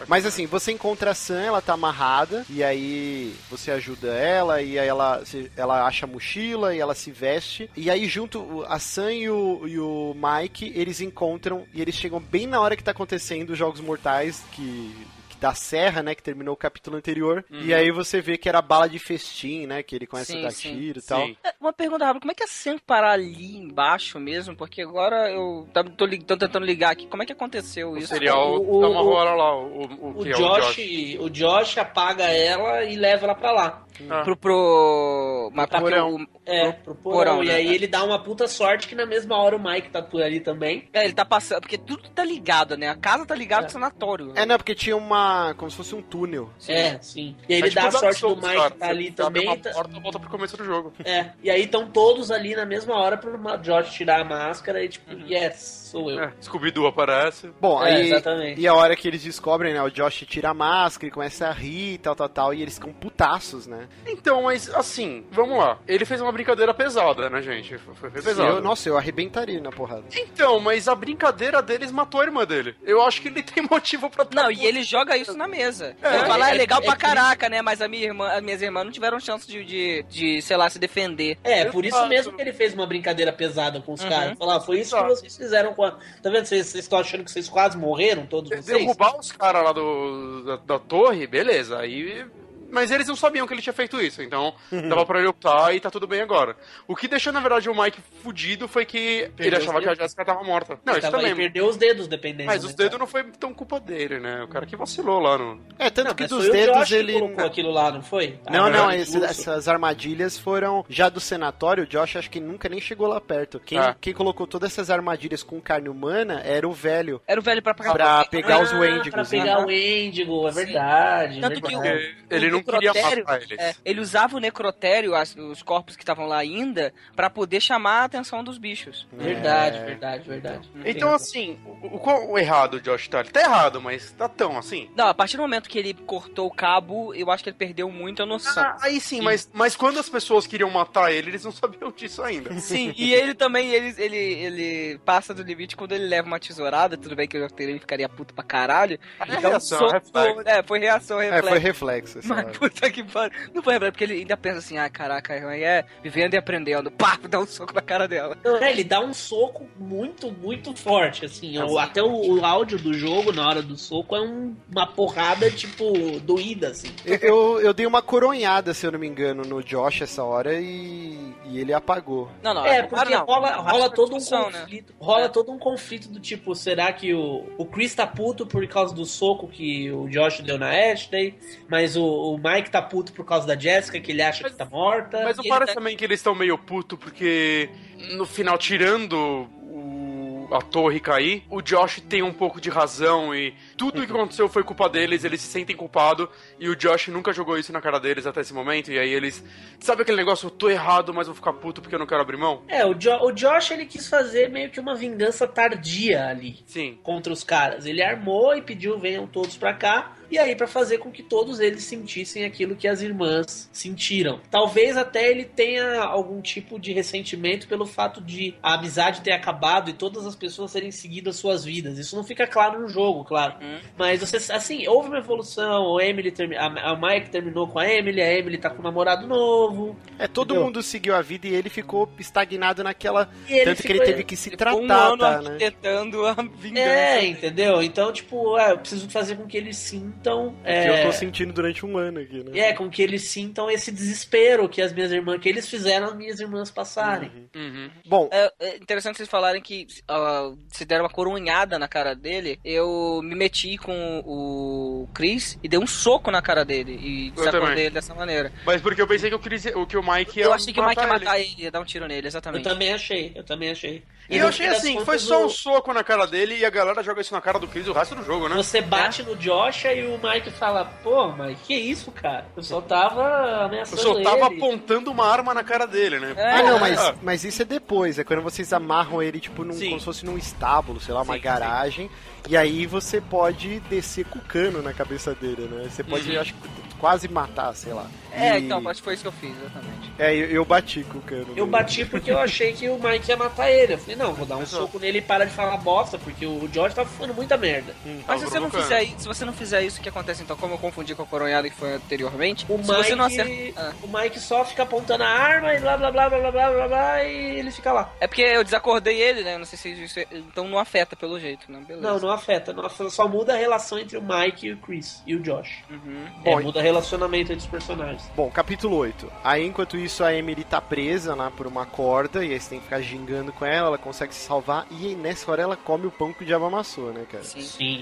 [0.08, 4.78] Mas assim, você encontra a Sam, ela tá amarrada, e aí você ajuda ela, e
[4.78, 5.22] aí ela,
[5.56, 7.70] ela acha a mochila, e ela se veste.
[7.76, 12.20] E aí junto, a Sam e o, e o Mike, eles encontram, e eles chegam
[12.20, 14.94] bem na hora que tá acontecendo os Jogos Mortais, que...
[15.42, 16.14] Da serra, né?
[16.14, 17.44] Que terminou o capítulo anterior.
[17.50, 19.82] E aí você vê que era bala de festim, né?
[19.82, 21.28] Que ele começa Sim, a dar sim, tiro e tal.
[21.60, 24.54] Uma pergunta rápida, como é que é sempre parar ali embaixo mesmo?
[24.54, 27.08] Porque agora eu tá- tô, li- tô tentando ligar aqui.
[27.08, 28.06] Como é que aconteceu O isso?
[28.14, 30.78] serial O- o- o- hora lá, o, o, O que é Josh,
[31.20, 33.84] o Josh apaga ela e leva ela pra lá.
[34.08, 34.22] Ah.
[34.22, 35.50] Pro, pro...
[35.54, 36.14] Mas porque porão.
[36.16, 37.18] o- É, pro pro porão.
[37.36, 37.54] porão, e né?
[37.56, 40.40] aí ele dá uma puta sorte que na mesma hora o Mike tá por ali
[40.40, 40.88] também.
[40.92, 41.60] É, ele tá passando...
[41.60, 42.88] Porque tudo tá ligado, né?
[42.88, 43.66] A casa tá ligada É.
[43.66, 44.32] ao sanatório.
[44.34, 45.31] É, não, porque tinha uma.
[45.56, 46.50] Como se fosse um túnel.
[46.68, 47.36] É, sim.
[47.48, 48.70] E aí É ele tipo dá a sorte do Mike cara.
[48.70, 49.46] tá ali Você abre também.
[49.48, 50.92] uma tá- porta volta pro começo do jogo.
[51.04, 54.88] É, e aí estão todos ali na mesma hora pro Josh tirar a máscara e
[54.88, 56.20] tipo, yes, sou eu.
[56.22, 57.50] É, Scooby-Doo aparece.
[57.60, 58.06] Bom, É, aí.
[58.06, 58.60] exatamente.
[58.60, 59.82] E a hora que eles descobrem, né?
[59.82, 62.54] O Josh tira a máscara e começa a rir, tal, tal, tal.
[62.54, 63.88] E eles ficam putaços, né?
[64.06, 65.78] Então, mas assim, vamos lá.
[65.86, 67.76] Ele fez uma brincadeira pesada, né, gente?
[67.78, 68.56] Foi, foi pesado.
[68.56, 70.04] Eu, nossa, eu arrebentaria na porrada.
[70.16, 72.74] Então, mas a brincadeira deles matou a irmã dele.
[72.82, 75.96] Eu acho que ele tem motivo pra tá Não, e ele joga isso na mesa.
[76.02, 77.62] É, ele fala, ah, é é- legal é pra caraca, né?
[77.62, 80.68] Mas a minha irmã, as minhas irmãs não tiveram chance de, de, de, sei lá,
[80.68, 81.38] se defender.
[81.42, 84.08] É, por isso mesmo que ele fez uma brincadeira pesada com os Uhum.
[84.08, 84.38] caras.
[84.38, 85.92] Falar, foi isso que vocês fizeram com a.
[86.22, 86.44] Tá vendo?
[86.46, 88.64] Vocês vocês estão achando que vocês quase morreram, todos vocês?
[88.66, 91.78] Derrubar os caras lá do, da, da torre, beleza.
[91.78, 92.24] Aí.
[92.72, 94.88] Mas eles não sabiam que ele tinha feito isso, então Uhum.
[94.88, 96.56] dava pra ele optar e tá tudo bem agora.
[96.88, 99.88] O que deixou, na verdade, o Mike fudido foi que ele Perdeu achava os que
[99.88, 100.04] a dedos.
[100.04, 100.78] Jéssica tava morta.
[100.84, 101.30] Não, Ele isso tava- também.
[101.32, 102.46] ele perdeu os dedos, dependendo.
[102.46, 104.42] Mas né, os dedos não foi tão culpa dele, né?
[104.42, 105.60] O cara que vacilou lá no.
[105.78, 107.12] É, tanto Não, que mas dos foi o dedos Josh que ele.
[107.12, 108.38] colocou aquilo lá, não foi?
[108.50, 111.84] Não, Ah, não, é, esse- essas armadilhas foram já do senatório.
[111.84, 113.60] O Josh acho que nunca nem chegou lá perto.
[113.60, 113.94] Quem, Ah.
[114.00, 117.20] quem colocou todas essas armadilhas com carne humana era o velho.
[117.26, 119.10] Era o velho pra pagar Pra pegar os Ah, Wendigos.
[119.10, 119.28] Pra né?
[119.28, 121.40] pegar o Wendigo, é verdade.
[121.40, 122.14] Tanto é que verdade.
[122.20, 123.24] Porque ele não necrotério-.
[123.58, 128.00] É, ele usava o necrotério, as- os corpos que estavam lá ainda, pra poder chamar
[128.00, 129.06] a atenção dos bichos.
[129.12, 129.84] Verdade, É.
[129.84, 130.70] verdade, verdade.
[130.84, 133.22] Então, assim, o, o, qual o errado, Josh, tá?
[133.24, 134.90] Tá errado, mas tá tão assim.
[134.96, 137.90] Não, a partir do momento que ele cortou o cabo, eu acho que ele perdeu
[137.90, 138.62] muito a noção.
[138.62, 142.22] Ah, aí sim, Mas, mas quando as pessoas queriam matar ele, eles não sabiam disso
[142.22, 142.52] ainda.
[142.58, 146.96] Sim, e ele também, ele, ele, ele passa do limite quando ele leva uma tesourada,
[146.96, 148.98] tudo bem que eu ele ficaria puto pra caralho.
[149.20, 150.42] É Então, reação, soco- reflexo.
[150.48, 151.48] é, foi reação, É, reflexo.
[151.48, 152.18] foi reflexo.
[152.18, 153.36] essa Mas puta que pariu.
[153.54, 156.90] Não foi reflexo, porque ele ainda pensa assim, ah, caraca, é vivendo e aprendendo.
[156.92, 158.36] Pá, dá um soco na cara dela.
[158.60, 161.58] É, ele dá um soco muito, muito forte, assim.
[161.58, 165.50] O- até o, o áudio do jogo, na hora do soco, é um- uma porrada,
[165.50, 166.88] tipo, doída, assim.
[167.04, 171.34] Eu, eu, dei uma coronhada, se eu não me engano, no Josh essa hora e,
[171.46, 172.28] e ele apagou.
[172.42, 173.24] Não, não, É, agora porque não.
[173.24, 174.60] rola, rola todo um discussão, né?
[174.60, 174.94] conflito.
[175.00, 178.94] Rola todo um conflito do tipo, será que o, o Chris tá puto por causa
[178.94, 181.34] do soco que o Josh deu na Ashley,
[181.68, 184.64] mas o, o Mike tá puto por causa da Jessica, que ele acha que tá
[184.64, 185.22] morta.
[185.24, 187.68] Mas não ele parece tá- também que eles estão meio puto porque
[188.16, 193.54] no final, tirando o- a torre cair, o Josh tem um pouco de razão e
[193.76, 196.28] tudo que aconteceu foi culpa deles, eles se sentem culpados
[196.60, 199.42] e o Josh nunca jogou isso na cara deles até esse momento e aí eles...
[199.80, 202.36] Sabe aquele negócio, eu tô errado, mas vou ficar puto porque eu não quero abrir
[202.36, 202.62] mão?
[202.68, 206.58] É, o, Jo- o Josh ele quis fazer meio que uma vingança tardia ali.
[206.66, 206.98] Sim.
[207.02, 207.86] contra os caras.
[207.86, 210.12] Ele armou e pediu venham todos pra cá.
[210.32, 214.40] E aí pra fazer com que todos eles sentissem aquilo que as irmãs sentiram.
[214.50, 219.90] Talvez até ele tenha algum tipo de ressentimento pelo fato de a amizade ter acabado
[219.90, 221.98] e todas as pessoas terem seguido as suas vidas.
[221.98, 223.56] Isso não fica claro no jogo, claro.
[223.62, 223.78] Hum.
[223.98, 225.84] Mas você, assim, houve uma evolução.
[225.84, 229.94] O Emily a, Mike terminou com a Emily, a Emily tá com um namorado novo.
[230.18, 230.64] É, todo Entendeu?
[230.64, 233.28] mundo seguiu a vida e ele ficou estagnado naquela.
[233.46, 235.48] Ele Tanto que ele ficou- teve que se Ficou um tratar, ano tá, né?
[235.50, 236.88] arquitetando a vingança.
[236.88, 237.82] É, entendeu?
[237.82, 239.76] Então, tipo, é, eu preciso fazer com que eles
[240.22, 240.54] sintam.
[240.62, 242.58] Que é, eu tô sentindo durante um ano aqui, né?
[242.58, 246.14] É, com que eles sintam esse desespero que as minhas irmãs, que eles fizeram as
[246.16, 247.30] minhas irmãs passarem.
[247.54, 247.90] Uhum.
[248.06, 252.58] Bom, É, é interessante vocês falarem que ah, se deram uma coronhada na cara dele.
[252.64, 257.50] Eu me meti com o Chris e dei um soco na cara dele e Eu
[257.50, 257.74] também.
[257.74, 258.52] dele dessa maneira.
[258.64, 260.80] Mas porque eu pensei que o, Chris, o, que o Mike ia Eu achei que
[260.80, 261.12] o Mike ia ele.
[261.12, 262.64] matar ele, ia dar um tiro nele, Eu exatamente.
[262.64, 264.02] também achei, eu também achei.
[264.30, 267.02] E no eu achei assim, foi só um soco na cara dele e a galera
[267.02, 268.56] joga isso na cara do Chris o resto do jogo, né?
[268.56, 272.46] Você bate no Josh e o Mike fala, pô, Mike, que isso, cara?
[272.56, 274.56] Eu só tava Eu ameaçando só tava ele.
[274.56, 276.34] apontando uma arma na cara dele, né?
[276.36, 278.18] É, Ah, não, mas, mas isso é depois.
[278.18, 279.88] É quando vocês amarram ele, tipo, num, Sim.
[279.88, 282.10] como se fosse num estábulo, sei lá, uma Sim, garagem.
[282.48, 285.88] E aí você pode descer com o cano na cabeça dele, né?
[285.88, 286.40] Você pode, Uhum.
[286.40, 286.68] acho que
[286.98, 288.06] quase matar, sei lá.
[288.34, 290.12] É, então, acho que foi isso que eu fiz, exatamente.
[290.18, 291.44] É, eu, eu bati com o cara.
[291.56, 293.94] Eu bati porque eu achei que o Mike ia matar ele.
[293.94, 296.68] Eu falei, não, vou dar um soco nele e para de falar bosta, porque o
[296.72, 297.94] George tá falando muita merda.
[298.06, 300.56] Hum, Mas se você, não fizer, se você não fizer isso, o que acontece então?
[300.56, 303.80] Como eu confundi com a coronhada que foi anteriormente, o Mike, acerta...
[303.80, 303.92] ah.
[304.02, 306.88] o Mike só fica apontando a arma e blá blá blá blá blá blá blá,
[306.88, 308.12] blá e ele fica lá.
[308.20, 309.58] É porque eu desacordei ele, né?
[309.58, 310.18] Não sei se isso.
[310.20, 311.80] É- então não afeta pelo jeito, né?
[311.86, 312.06] Beleza.
[312.06, 312.72] Não, não afeta.
[312.72, 313.10] Não afeta.
[313.10, 315.82] Só muda a relação entre o Mike e o Chris e o Josh.
[315.90, 316.24] Uhum.
[316.44, 318.21] É, muda o relacionamento entre os personagens.
[318.34, 319.30] Bom, capítulo 8.
[319.44, 322.78] Aí, enquanto isso, a Emily tá presa lá por uma corda, e aí você tem
[322.78, 326.06] que ficar gingando com ela, ela consegue se salvar, e aí, nessa hora ela come
[326.06, 327.44] o pão que o diabo amassou, né, cara?
[327.44, 327.60] Sim.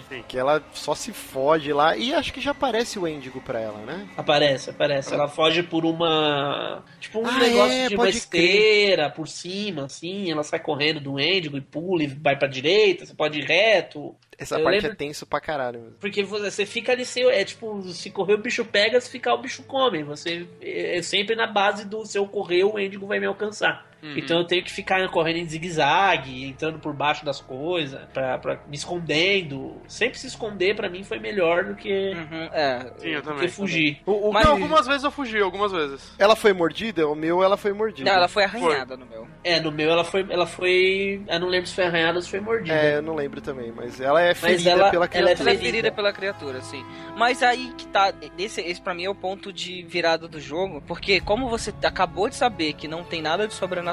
[0.09, 0.25] Sim.
[0.29, 3.79] Que ela só se fode lá, e acho que já aparece o Endigo pra ela,
[3.79, 4.09] né?
[4.17, 5.13] Aparece, aparece.
[5.13, 6.85] Ela foge por uma.
[7.01, 10.31] Tipo um Ah, negócio é, de uma esteira por cima, assim.
[10.31, 13.05] Ela sai correndo do Endigo e pula e vai pra direita.
[13.05, 14.15] Você pode ir reto.
[14.41, 15.81] Essa Eu parte lembro- é tenso pra caralho.
[15.81, 15.97] mesmo.
[16.01, 19.39] Porque você fica ali, sem- é tipo, se correr o bicho pega, se ficar o
[19.43, 20.03] bicho come.
[20.03, 23.90] Você é sempre na base do se eu correr, o Endigo vai me alcançar.
[24.03, 24.15] Uhum.
[24.17, 28.59] Então eu tenho que ficar correndo em zigue-zague, entrando por baixo das coisas, pra, pra
[28.69, 29.77] me escondendo.
[29.87, 32.93] Sempre se esconder pra mim foi melhor do que, Uhum, é.
[32.99, 33.47] Sim, eu do também.
[33.47, 34.01] que fugir.
[34.07, 36.13] O, o Mas- Não, algumas vezes eu fugi, algumas vezes.
[36.19, 37.07] Ela foi mordida?
[37.09, 38.09] O meu, ela foi mordida.
[38.11, 39.27] Não, ela foi arranhada no meu.
[39.45, 40.27] É, no meu ela foi.
[40.29, 41.23] Ela foi.
[41.29, 42.75] Eu não lembro se foi arranhada ou se foi mordida.
[42.75, 45.31] É, eu não lembro também, mas ela é ferida ela- pela ela é criatura.
[45.31, 45.65] Ela é ferida.
[45.65, 46.85] ferida pela criatura, sim.
[47.17, 48.13] Mas aí que tá.
[48.39, 50.83] Esse, esse pra mim é o ponto de virada do jogo.
[50.87, 53.90] Porque como você acabou de saber que não tem nada de sobrenatural,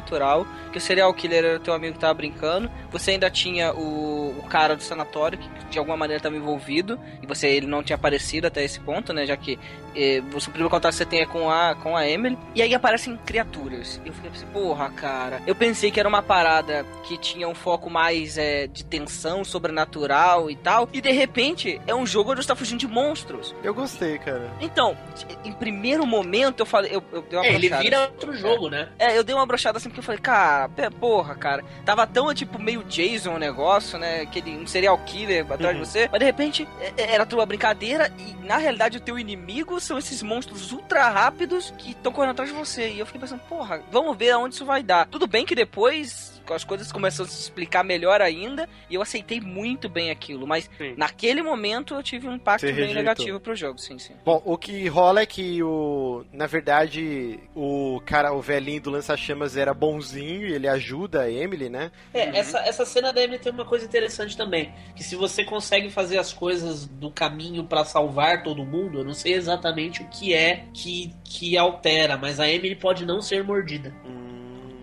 [0.71, 4.43] que o serial killer era teu amigo que tava brincando, você ainda tinha o, o
[4.49, 8.47] cara do sanatório que de alguma maneira estava envolvido, e você ele não tinha aparecido
[8.47, 9.25] até esse ponto, né?
[9.25, 9.59] Já que
[9.97, 12.37] eh, o primeiro contato que você tem é com a, com a Emily.
[12.53, 13.99] E aí aparecem criaturas.
[14.05, 15.41] Eu fiquei assim, porra, cara.
[15.47, 20.49] Eu pensei que era uma parada que tinha um foco mais eh, de tensão sobrenatural
[20.49, 20.89] e tal.
[20.93, 23.53] E de repente é um jogo onde você tá fugindo de monstros.
[23.63, 24.49] Eu gostei, cara.
[24.59, 24.97] Então,
[25.43, 26.91] em primeiro momento eu falei.
[26.95, 28.11] Eu, eu dei uma É, ele vira assim.
[28.13, 28.89] outro jogo, né?
[28.99, 30.69] É, eu dei uma brochada assim porque eu falei, cara,
[30.99, 31.63] porra, cara.
[31.85, 34.21] Tava tão, tipo, meio Jason o negócio, né?
[34.21, 35.83] Aquele, um serial killer atrás Uhum.
[35.83, 36.09] de você.
[36.11, 36.67] Mas de repente
[36.97, 41.73] é- era tua brincadeira e na realidade o teu inimigo são esses monstros ultra rápidos
[41.77, 42.89] que estão correndo atrás de você.
[42.89, 45.07] E eu fiquei pensando, porra, vamos ver aonde isso vai dar.
[45.07, 49.39] Tudo bem que depois as coisas começam a se explicar melhor ainda e eu aceitei
[49.39, 50.47] muito bem aquilo.
[50.47, 50.93] Mas Sim.
[50.97, 54.13] naquele momento eu tive um impacto bem negativo pro jogo, sim, sim.
[54.25, 56.25] Bom, o que rola é que o.
[56.31, 61.69] Na verdade, o cara, o velhinho do lança-chamas era bonzinho e ele ajuda a Emily,
[61.69, 61.91] né?
[62.13, 64.73] É, essa, essa cena da Emily tem uma coisa interessante também.
[64.95, 69.13] Que se você consegue fazer as coisas do caminho pra salvar todo mundo, eu não
[69.13, 73.93] sei exatamente o que é que, que altera, mas a Emily pode não ser mordida.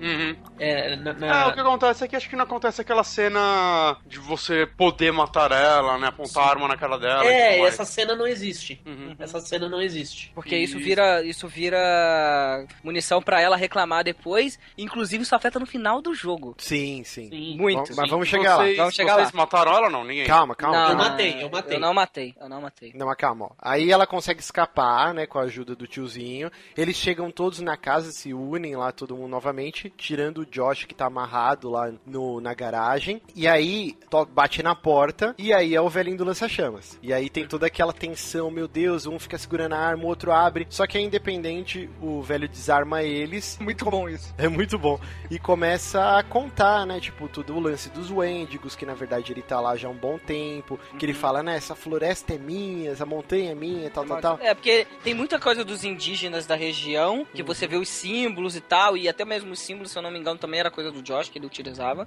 [0.04, 0.36] Uhum.
[0.58, 3.96] É, na, na- Ah, o que acontece é que acho que não acontece aquela cena
[4.06, 6.08] de você poder matar ela, né?
[6.08, 7.24] Apontar a arma na cara dela.
[7.24, 7.74] e É, tudo mais.
[7.74, 8.80] essa cena não existe.
[8.86, 9.16] Uhum.
[9.18, 10.30] Essa cena não existe.
[10.34, 16.00] Porque isso vira, isso vira munição pra ela reclamar depois, inclusive isso afeta no final
[16.02, 16.54] do jogo.
[16.58, 17.28] Sim, sim.
[17.30, 17.56] Sim.
[17.56, 17.76] Muito.
[17.84, 18.64] Vamos- mas vamos chegar lá.
[18.64, 19.40] Vocês, Vamos chegar vocês lá.
[19.40, 20.04] mataram ela ou não?
[20.04, 20.26] Ninguém.
[20.26, 20.78] Calma, calma.
[20.82, 21.76] não, eu matei, eu matei.
[21.76, 22.92] Eu não matei, eu não matei.
[22.94, 23.50] Não, mas calma, ó.
[23.58, 26.50] Aí ela consegue escapar, né, com a ajuda do tiozinho.
[26.76, 30.94] Eles chegam todos na casa, se unem lá, todo mundo novamente, tirando o Josh que
[30.94, 33.20] tá amarrado lá no, na garagem.
[33.34, 33.96] E aí,
[34.30, 36.98] bate na porta, e aí é o velhinho do lança-chamas.
[37.02, 40.32] E aí tem toda aquela tensão, meu Deus, um fica segurando a arma, o outro
[40.32, 40.66] abre.
[40.68, 43.58] Só que é independente, o velho desarma eles.
[43.60, 44.34] Muito bom isso.
[44.36, 45.00] É muito bom.
[45.30, 47.00] E começa a contar, né?
[47.00, 49.96] Tipo, tudo o lance dos Wendigos, que na verdade ele tá lá já há um
[49.96, 50.78] bom tempo.
[50.98, 51.56] Que ele fala, né?
[51.56, 54.38] Essa floresta é minha, essa montanha é minha, tal, tal, tal.
[54.40, 58.60] É, porque tem muita coisa dos indígenas da região, que você vê os símbolos e
[58.60, 61.02] tal, e até mesmo os símbolos, se eu não me engano, também era coisa do
[61.02, 62.06] Josh que ele utilizava.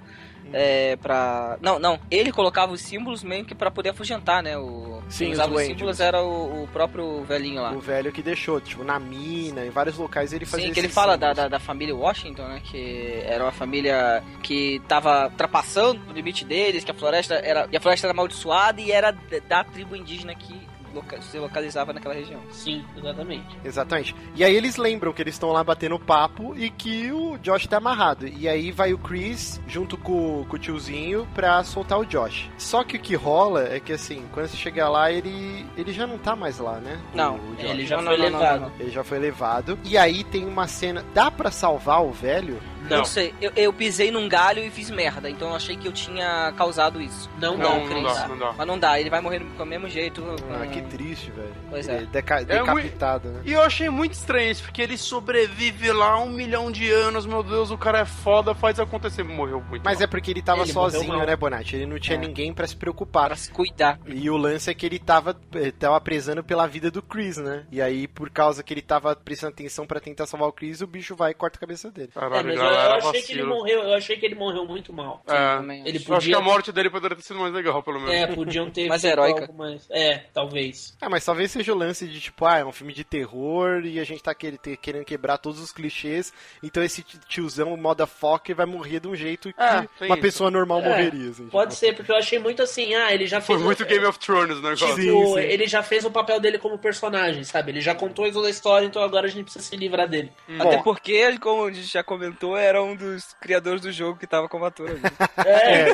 [0.52, 1.58] É, pra.
[1.60, 4.56] Não, não, ele colocava os símbolos meio que pra poder afugentar, né?
[4.56, 5.02] O...
[5.08, 5.78] Sim, Quem os usava os Wendigos.
[5.78, 7.72] símbolos era o, o próprio velhinho lá.
[7.72, 10.88] O velho que deixou, tipo, na mina, em vários locais ele fazia Sim, que ele
[10.88, 12.60] fala da, da, da família Washington, né?
[12.64, 17.68] Que era uma família que tava ultrapassando o limite deles, que a floresta era.
[17.70, 19.16] E a floresta era amaldiçoada e era
[19.48, 22.40] da tribo indígena que loca- se localizava naquela região.
[22.50, 23.56] Sim, exatamente.
[23.64, 24.14] Exatamente.
[24.34, 27.76] E aí eles lembram que eles estão lá batendo papo e que o Josh tá
[27.78, 28.26] amarrado.
[28.28, 32.48] E aí vai o Chris junto com, com o tiozinho pra soltar o Josh.
[32.58, 36.06] Só que o que rola é que assim, quando você chegar lá, ele, ele já
[36.06, 36.98] não tá mais lá, né?
[37.14, 37.88] Não, O Ele Josh.
[37.88, 38.60] já Não, foi não, não, levado.
[38.60, 39.78] não, Ele já foi levado.
[39.84, 41.04] E aí tem uma cena.
[41.14, 42.58] Dá pra salvar o velho?
[42.96, 45.92] Não sei, eu, eu pisei num galho e fiz merda, então eu achei que eu
[45.92, 47.28] tinha causado isso.
[47.38, 48.14] Não, Não, dá, não Cris.
[48.14, 48.52] dá, não dá.
[48.56, 50.24] Mas não dá, ele vai morrer do mesmo jeito.
[50.50, 51.54] Ah, com- que triste, velho.
[51.70, 52.06] Pois Ele é.
[52.06, 53.40] Deca É muito- decapitado, né?
[53.44, 57.42] E eu achei muito estranho isso, porque ele sobrevive lá um milhão de anos, meu
[57.42, 59.82] Deus, o cara é foda, faz acontecer, morreu muito.
[59.84, 60.04] Mas mal.
[60.04, 61.76] é porque ele tava Ele sozinho, né, Bonatti?
[61.76, 62.20] Ele não tinha É.
[62.20, 63.26] ninguém pra se preocupar.
[63.28, 63.98] Pra se cuidar.
[64.06, 67.64] E o lance é que ele tava, eh, tava prezando pela vida do Chris, né?
[67.70, 70.86] E aí, por causa que ele tava prestando atenção pra tentar salvar o Chris, o
[70.86, 72.10] bicho vai e corta a cabeça dele.
[72.14, 73.48] É, Caralho, mas eu, achei que ele vacilo.
[73.56, 75.22] morreu, eu achei que ele morreu muito mal.
[75.26, 78.00] É, Ele eu acho que podia a morte dele poderia ter sido mais legal, pelo
[78.00, 78.14] menos.
[78.14, 79.40] É, podiam ter Mais feito heróica.
[79.42, 79.86] algo mais.
[79.90, 80.96] É, talvez.
[81.00, 83.98] Ah, mas talvez seja o lance de tipo, ah, é um filme de terror e
[84.00, 86.32] a gente tá querendo quebrar todos os clichês,
[86.62, 90.22] então esse ti- tiozão, moda foca, vai morrer de um jeito que É, uma isso.
[90.22, 91.30] pessoa normal É, morreria.
[91.30, 91.80] Assim, Pode tipo.
[91.86, 93.64] ser, porque eu achei muito assim, ah, ele já Foi fez.
[93.66, 94.86] muito Game of Thrones o negócio.
[94.88, 95.40] Tipo, Sim, sim.
[95.40, 97.72] ele já fez o papel dele como personagem, sabe?
[97.72, 100.30] Ele já contou toda a história, então agora a gente precisa se livrar dele.
[100.58, 104.48] Até porque, como a gente já comentou, era um dos criadores do jogo que tava
[104.48, 105.00] como ator ali.
[105.46, 105.86] É,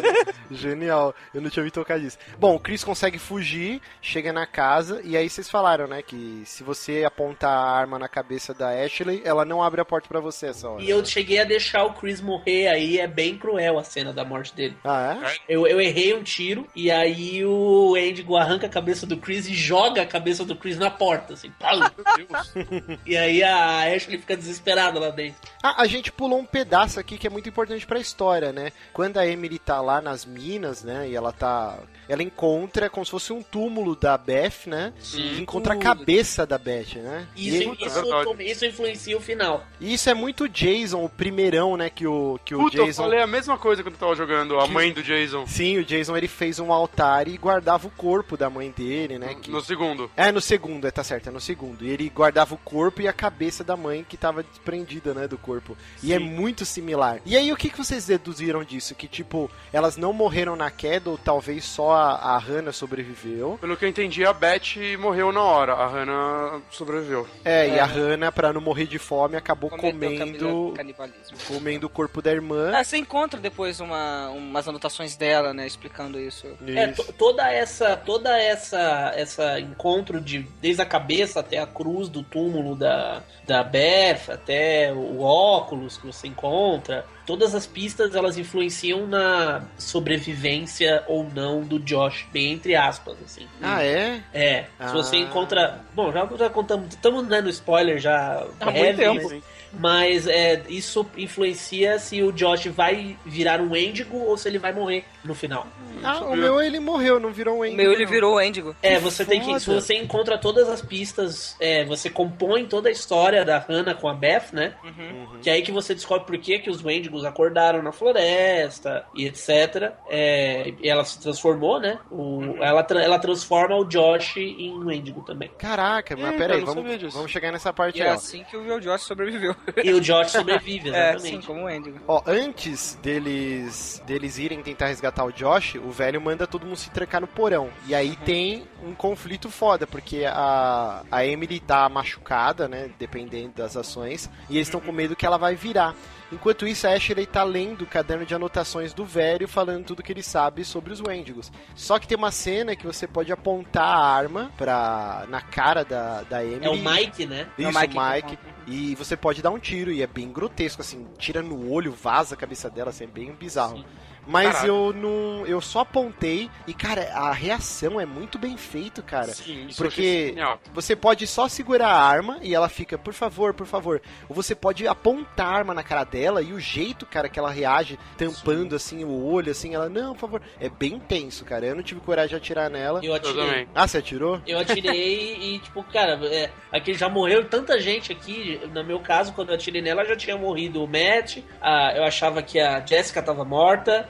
[0.51, 2.19] Genial, eu não tinha me tocado disso.
[2.39, 6.62] Bom, o Chris consegue fugir, chega na casa, e aí vocês falaram, né, que se
[6.62, 10.47] você apontar a arma na cabeça da Ashley, ela não abre a porta pra você
[10.47, 10.82] essa hora.
[10.82, 14.24] e eu cheguei a deixar o Chris morrer aí, é bem cruel a cena da
[14.24, 14.77] morte dele.
[14.85, 15.36] Ah, é?
[15.49, 19.55] Eu, eu errei um tiro, e aí o Endigo arranca a cabeça do Chris e
[19.55, 21.51] joga a cabeça do Chris na porta, assim.
[21.59, 21.78] pau.
[21.78, 22.99] Meu Deus.
[23.07, 25.41] E aí a Ashley fica desesperada lá dentro.
[25.62, 28.71] Ah, a gente pulou um pedaço aqui que é muito importante pra história, né?
[28.93, 31.77] Quando a Emily tá lá nas minas, né, e ela tá...
[32.09, 34.93] Ela encontra como se fosse um túmulo da Beth, né?
[35.15, 37.27] E encontra a cabeça da Beth, né?
[37.35, 39.65] Isso, E, é isso, isso influencia o final.
[39.81, 43.03] e isso é muito Jason, o primeirão, né, que o, que o Puta, eu Jason...
[43.05, 45.47] falei a mesma coisa quando eu tava jogando, a mãe do Jason.
[45.47, 49.35] Sim, o Jason ele fez um altar e guardava o corpo da mãe dele, né?
[49.41, 50.11] que- No segundo.
[50.17, 51.85] É, no segundo, é, tá certo, é no segundo.
[51.85, 55.39] E ele guardava o corpo e a cabeça da mãe que tava desprendida, né, do
[55.39, 55.75] corpo.
[56.03, 57.21] E é muito similar.
[57.25, 58.95] E aí, o que, que vocês deduziram disso?
[58.95, 63.59] Que, tipo, elas não morreram na queda, ou talvez só a, a Hannah sobreviveu.
[63.61, 67.27] Pelo que eu entendi, a Beth morreu na hora, a Hannah sobreviveu.
[67.45, 71.37] É, e a Hannah, pra não morrer de fome, acabou Cometeu comendo, canibalismo.
[71.49, 72.73] comendo o corpo da irmã.
[72.75, 76.47] Ah, você encontra depois uma, umas anotações dela, né, explicando isso.
[76.66, 77.05] É, Isso.
[77.05, 82.23] to- toda essa, toda essa, essa encontro de desde a cabeça até a cruz do
[82.23, 89.06] túmulo da, da Beth, até o óculos que você encontra, todas as pistas elas influenciam
[89.06, 93.47] na sobrevivência ou não do Josh, bem entre aspas, assim.
[93.62, 94.20] Ah, é?
[94.32, 94.89] É, Ah.
[94.89, 95.81] se você encontra.
[95.94, 98.44] Bom, já, já contamos, estamos dando spoiler já.
[98.61, 99.44] Há muito heavy, tempo.
[99.79, 104.73] Mas- é, isso influencia se o Josh vai virar um Endigo ou se ele vai
[104.73, 105.67] morrer no final.
[106.03, 108.77] Ah, o meu ele morreu, não virou um O Endy, meu ele virou o Endigo.
[108.83, 109.59] É, Que você tem que.
[109.61, 114.09] Se você encontra todas as pistas, é, você compõe toda a história da Hannah com
[114.09, 114.75] a Beth, né?
[114.85, 115.39] Uhum.
[115.41, 119.27] Que é aí que você descobre por que, que os Wendigos acordaram na floresta e
[119.27, 119.93] etc.
[120.09, 121.99] É, e ela se transformou, né?
[122.11, 125.51] O, ela, tra- ela transforma o Josh em Wendigo também.
[125.59, 128.11] Caraca, mas Eita, pera aí, eu não vamos, vamos chegar nessa parte E aí, é
[128.13, 129.55] assim que o Josh sobreviveu.
[129.82, 131.23] E o Josh sobrevive, É, exatamente.
[131.23, 131.99] sim, como o Endigo.
[132.07, 136.91] Ó, antes deles deles irem tentar resgatar o Josh, o velho manda todo mundo se
[136.91, 137.70] trancar no porão.
[137.86, 142.91] E aí tem um conflito foda, porque a, a Emily tá machucada, né?
[142.99, 145.95] Dependendo das ações, e eles estão com medo que ela vai virar.
[146.35, 150.12] Enquanto isso, a Ashley tá lendo o caderno de anotações do velho, falando tudo que
[150.12, 151.52] ele sabe sobre os Wendigos.
[151.77, 156.23] Só que tem uma cena que você pode apontar a arma pra, na cara da,
[156.23, 156.66] da Emily.
[156.66, 157.48] É o Mike, né?
[157.56, 158.39] Isso, É o Mike Mike.
[158.66, 162.35] E você pode dar um tiro, e é bem grotesco, assim, tira no olho, vaza
[162.35, 163.77] a cabeça dela, assim, é bem bizarro.
[163.77, 163.85] Sim.
[164.27, 164.67] Mas Caraca.
[164.67, 165.47] eu não.
[165.47, 169.29] Eu só apontei e, cara, a reação é muito bem feito, cara.
[169.29, 170.59] Sim, isso Porque- eu.
[170.73, 174.01] Você pode só segurar a arma e ela fica, por favor, por favor.
[174.29, 177.51] Ou você pode apontar a arma na cara dela e o jeito, cara, que ela
[177.51, 180.43] reage, tampando assim o olho, assim, ela, não, por favor.
[180.61, 181.67] É bem tenso, cara.
[181.67, 183.01] Eu não tive coragem de atirar nela.
[183.03, 183.47] Eu Eu atirei.
[183.47, 183.69] também.
[183.75, 184.41] Ah, você atirou?
[184.47, 188.61] Eu atirei e, tipo, cara, é, aqui já morreu tanta gente aqui.
[188.73, 191.39] No meu caso, quando eu atirei nela, já tinha morrido o Matt.
[191.61, 194.09] a- eu achava que a Jessica tava morta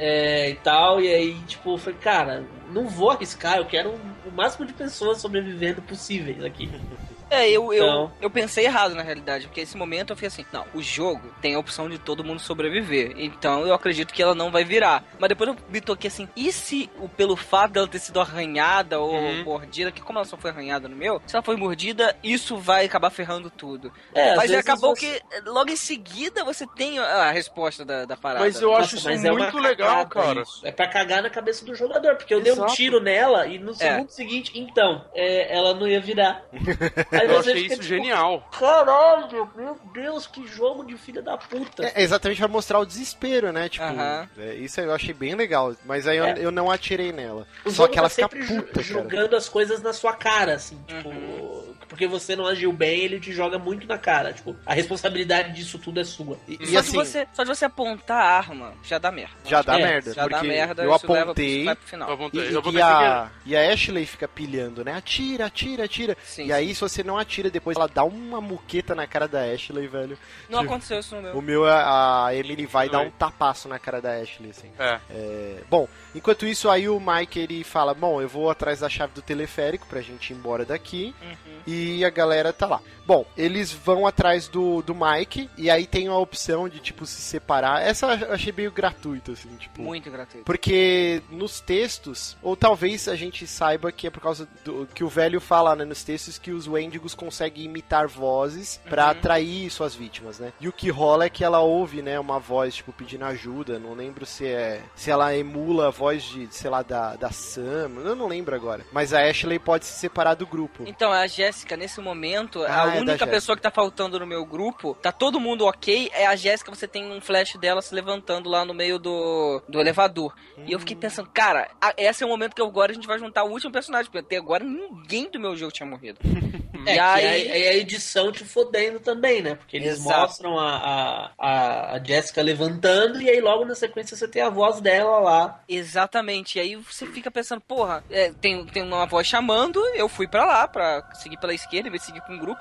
[0.00, 1.00] é, e tal.
[1.00, 3.58] E aí, tipo, eu falei, cara, não vou arriscar.
[3.58, 3.90] Eu quero
[4.24, 6.68] o máximo de pessoas sobrevivendo possíveis aqui.
[7.30, 10.44] É, eu, eu, Então- eu pensei errado na realidade, porque nesse momento eu fiquei assim,
[10.52, 14.34] não, o jogo tem a opção de todo mundo sobreviver, então eu acredito que ela
[14.34, 15.04] não vai virar.
[15.18, 18.98] Mas depois eu me toquei assim, e se o, pelo fato dela ter sido arranhada
[18.98, 19.44] ou Uhum.
[19.44, 22.84] mordida, que como ela só foi arranhada no meu, se ela foi mordida, isso vai
[22.84, 23.92] acabar ferrando tudo.
[24.14, 28.44] É, Mas acabou você- que logo em seguida você tem a resposta da, da parada.
[28.44, 30.40] Mas eu Nossa, acho isso mas é muito legal, cagada cara.
[30.42, 30.66] isso.
[30.66, 32.74] É pra cagar na cabeça do jogador, porque eu dei um Exato.
[32.74, 36.42] tiro nela e no segundo seguinte, então, é, ela não ia virar.
[37.20, 38.48] Aí Eu achei isso tipo, genial.
[38.58, 41.84] Caralho, meu Deus, que jogo de filha da puta.
[41.94, 43.68] É exatamente pra mostrar o desespero, né?
[43.68, 44.28] Tipo, Aham.
[44.38, 45.74] é, isso eu achei bem legal.
[45.84, 46.34] Mas aí eu, É.
[46.38, 47.46] eu não atirei nela.
[47.64, 48.82] O Só jogo que ela tá fica ju- puta, cara.
[48.84, 51.69] jogando as coisas na sua cara, assim, tipo, Uhum.
[51.90, 55.78] Porque você não agiu bem, ele te joga muito na cara, tipo, a responsabilidade disso
[55.78, 56.38] tudo é sua.
[56.48, 59.34] E, e só, assim, de você, só de você apontar a arma, já dá merda.
[59.44, 60.14] já dá É, merda.
[60.14, 61.64] Já dá merda, eu leva apontei.
[61.64, 62.08] vai pro Eu final.
[62.08, 62.40] E, apontei.
[62.48, 64.92] e- eu e a, e a Ashley fica pilhando, né?
[64.94, 66.16] Atira, atira, atira.
[66.24, 69.42] Sim, e aí, se você não atira, depois ela dá uma muqueta na cara da
[69.42, 70.16] Ashley, velho.
[70.48, 71.36] Não Tipo, aconteceu isso no meu.
[71.36, 73.06] O meu, a, a Emily vai Não dar é.
[73.08, 74.70] um tapaço na cara da Ashley, assim.
[74.78, 75.00] É.
[75.10, 79.12] É, bom, enquanto isso, aí o Mike ele fala: Bom, eu vou atrás da chave
[79.12, 81.14] do teleférico pra gente ir embora daqui.
[81.22, 81.60] Uhum.
[81.66, 82.80] E a galera tá lá.
[83.06, 87.20] Bom, eles vão atrás do, do Mike e aí tem a opção de, tipo, se
[87.20, 87.82] separar.
[87.82, 89.82] Essa eu achei meio gratuito, assim, tipo.
[89.82, 90.44] Muito gratuito.
[90.44, 95.08] Porque nos textos, ou talvez a gente saiba que é por causa do que o
[95.08, 99.10] velho fala né, nos textos que os Wendigos conseguem imitar vozes pra Uhum.
[99.10, 100.52] atrair suas vítimas, né?
[100.60, 103.78] E o que rola é que ela ouve, né, uma voz tipo pedindo ajuda.
[103.80, 107.90] Não lembro se é se ela emula a voz de, sei lá, da, da Sam.
[108.04, 108.84] Eu não lembro agora.
[108.92, 110.84] Mas a Ashley pode se separar do grupo.
[110.86, 111.26] Então, a
[111.70, 115.12] Jéssica, nesse momento, Ah, a é única pessoa que tá faltando no meu grupo, tá
[115.12, 118.74] todo mundo ok, é a Jéssica, você tem um flash dela se levantando lá no
[118.74, 120.34] meio do, do elevador.
[120.66, 123.18] E eu fiquei pensando, cara, a- esse é o momento que agora a gente vai
[123.18, 126.18] juntar o último personagem, porque até agora ninguém do meu jogo tinha morrido.
[126.86, 127.24] É, e aí...
[127.48, 129.54] é, é a edição te fodendo também, né?
[129.54, 130.20] Porque eles Exato.
[130.20, 134.80] mostram a, a, a, Jessica levantando e aí logo na sequência você tem a voz
[134.80, 135.60] dela lá.
[135.68, 136.56] Exatamente.
[136.56, 140.44] E aí você fica pensando, porra, é, tem, tem uma voz chamando, eu fui pra
[140.46, 142.60] lá pra seguir pela esquerda, em vez de seguir com o grupo.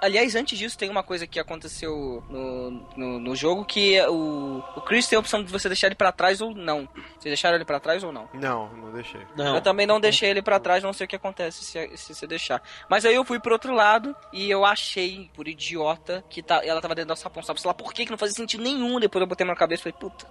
[0.00, 4.80] Aliás, antes disso, tem uma coisa que aconteceu no, no, no jogo que o, o
[4.82, 6.88] Chris tem a opção de você deixar ele pra trás ou não.
[7.18, 8.28] Vocês deixaram ele pra trás ou não?
[8.32, 9.20] Não, não deixei.
[9.36, 9.54] Não.
[9.54, 12.26] Eu também não deixei ele pra trás, não sei o que acontece se, se você
[12.26, 12.62] deixar.
[12.88, 16.80] Mas aí eu fui pro outro lado e eu achei, por idiota, que tá, ela
[16.80, 17.42] tava dentro da sapão.
[17.42, 18.98] Sabe sei lá por quê, que não fazia sentido nenhum.
[19.00, 20.26] Depois eu botei na cabeça e falei, puta.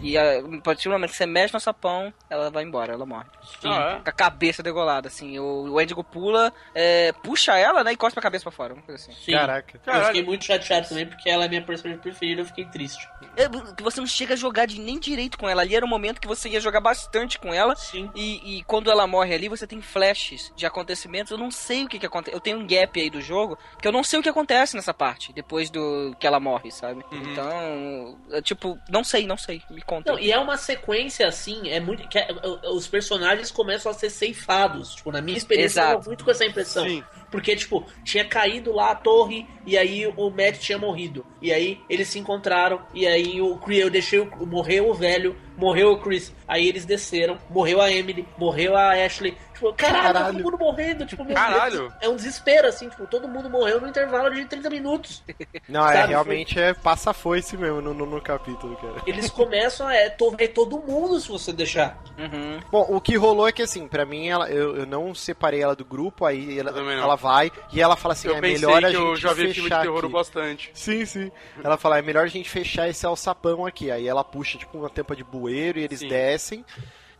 [0.00, 3.04] E a, a partir do momento que você mexe no sapão, ela vai embora, ela
[3.04, 3.26] morre.
[3.64, 5.38] Ah, Com a cabeça degolada, assim.
[5.38, 8.74] O, o Endigo pula, é, puxa ela, né, e cospe a cabeça pra fora.
[8.74, 9.12] Uma coisa assim.
[9.24, 9.32] Sim.
[9.32, 9.80] Caraca.
[9.86, 13.08] Eu fiquei muito chateado também porque ela é minha personagem preferida, eu fiquei triste.
[13.36, 15.62] É, que você não chega a jogar de, nem direito com ela.
[15.62, 17.74] Ali era o momento que você ia jogar bastante com ela.
[17.76, 18.10] Sim.
[18.14, 21.30] E, e quando ela morre ali, você tem flashes de acontecimentos.
[21.30, 22.36] Eu não sei o que, que acontece.
[22.36, 24.94] Eu tenho um gap aí do jogo que eu não sei o que acontece nessa
[24.94, 27.04] parte, depois do que ela morre, sabe?
[27.10, 27.32] Uhum.
[27.32, 29.62] Então, é, tipo, não sei, não sei.
[29.70, 30.12] Me conta.
[30.12, 32.06] Não, e é uma sequência assim, é muito.
[32.08, 32.28] Que é-
[32.70, 34.94] os personagens começam a ser ceifados.
[34.94, 35.96] Tipo, na minha experiência, eu Exato.
[35.98, 36.84] tava muito com essa impressão.
[36.86, 37.02] Sim.
[37.30, 41.24] Porque, tipo, tinha caído lá a torre e aí o Matt tinha morrido.
[41.40, 43.56] E aí eles se encontraram e aí o
[43.90, 46.32] deixei o, morreu o velho, morreu o Chris.
[46.46, 49.36] Aí eles desceram, morreu a Emily, morreu a Ashley.
[49.54, 50.32] Tipo, caralho, tá Caralho.
[50.38, 51.06] todo mundo morrendo.
[51.06, 51.78] Tipo, meu Caralho.
[51.82, 55.22] Deus, é um desespero, assim, tipo, todo mundo morreu no intervalo de 30 minutos.
[55.68, 58.94] Não, é Sabe, realmente é passa foice mesmo no, no, no capítulo, cara.
[59.06, 62.02] Eles começam a é, to- ver todo mundo se você deixar.
[62.18, 62.58] Uhum.
[62.72, 65.76] Bom, o que rolou é que assim, pra mim, ela, eu, eu não separei ela
[65.76, 68.88] do grupo, aí ela, ela vai e ela fala assim, eu é pensei melhor a
[68.88, 70.12] que gente eu já vi filme de fechar terror aqui.
[70.12, 70.70] bastante.
[70.74, 71.30] Sim, sim.
[71.62, 73.92] Ela fala, é melhor a gente fechar esse alçapão aqui.
[73.92, 76.08] Aí ela puxa, tipo, uma tampa de bueiro e eles Sim.
[76.08, 76.64] descem.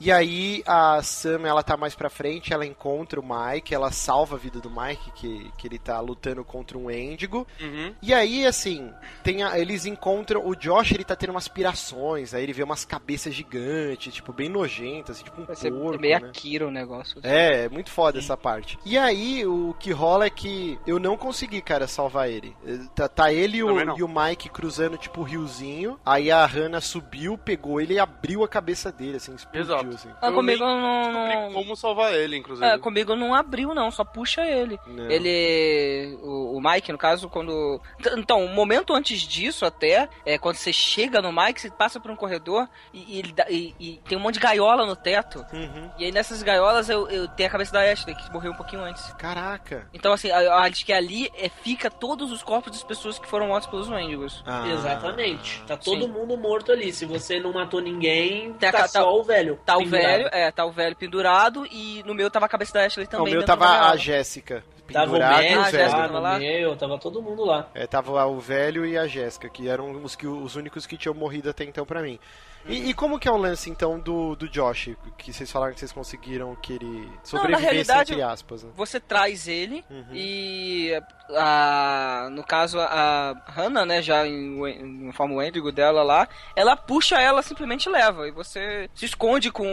[0.05, 4.35] E aí a Sam, ela tá mais pra frente, ela encontra o Mike, ela salva
[4.35, 7.47] a vida do Mike, que, que ele tá lutando contra um Endigo.
[7.61, 7.95] Uhum.
[8.03, 8.93] E aí, assim,
[9.23, 10.45] tem a- eles encontram.
[10.45, 14.49] O Josh, ele tá tendo umas pirações, aí ele vê umas cabeças gigantes, tipo, bem
[14.49, 16.27] nojentas, assim, tipo um Vai porco, meio né?
[16.29, 17.21] Akira o negócio.
[17.23, 18.77] É, é muito foda essa parte.
[18.85, 22.57] E aí, o que rola é que eu não consegui, cara, salvar ele.
[22.95, 25.97] Tá, tá ele e o, e o Mike cruzando, tipo, o riozinho.
[26.05, 29.92] Aí a Hannah subiu, pegou ele e abriu a cabeça dele, assim, explodiu, Exato.
[29.95, 30.11] Assim.
[30.21, 32.67] Ah, Eu comigo não, não, como salvar ele, inclusive.
[32.67, 34.79] É, comigo não abriu, não, só puxa ele.
[34.87, 35.11] Não.
[35.11, 36.19] Ele.
[36.23, 37.81] O, o Mike, no caso, quando.
[38.17, 42.11] Então, um momento antes disso, até, é quando você chega no Mike, você passa por
[42.11, 45.45] um corredor e, e ele dá- e- e tem um monte de gaiola no teto.
[45.53, 45.91] Uhum.
[45.99, 48.83] E aí nessas gaiolas eu, eu tenho a cabeça da Ashley, que morreu um pouquinho
[48.83, 49.13] antes.
[49.15, 49.89] Caraca.
[49.93, 53.49] Então, assim, a- acho que ali é, fica todos os corpos das pessoas que foram
[53.49, 54.43] mortas pelos Wendigos.
[54.47, 54.69] Ah.
[54.69, 55.63] Exatamente.
[55.67, 56.09] Tá todo Sim.
[56.09, 56.93] mundo morto ali.
[56.93, 59.59] Se você não matou ninguém, Tem a tá ca- só o velho.
[59.65, 60.07] Tá o pendurado.
[60.23, 63.33] velho, é, tá o velho pendurado e no meu tava a cabeça da Ashley também.
[63.35, 63.97] o meu tava a.
[63.97, 64.65] Jéssica.
[64.93, 65.93] Tava o e Matt, o Ah, a Jéssica velho.
[66.09, 66.37] tava lá?
[66.37, 67.69] o meu, tava todo mundo lá.
[67.75, 71.15] É, tava o velho e a Jéssica, que eram os, que, os únicos que tinham
[71.15, 72.19] morrido até então pra mim.
[72.67, 74.91] E, e como que é o lance, então, do, do Josh?
[75.19, 78.71] Que vocês falaram que vocês conseguiram que ele Não, na sobrevivesse, realidade, entre aspas, né?
[78.77, 80.05] você traz ele Uhum.
[80.13, 80.93] e
[81.37, 86.77] a, no caso a Hannah, né, já em, Wen- em forma Wendigo dela lá, ela
[86.77, 89.67] puxa ela simplesmente leva e você se esconde com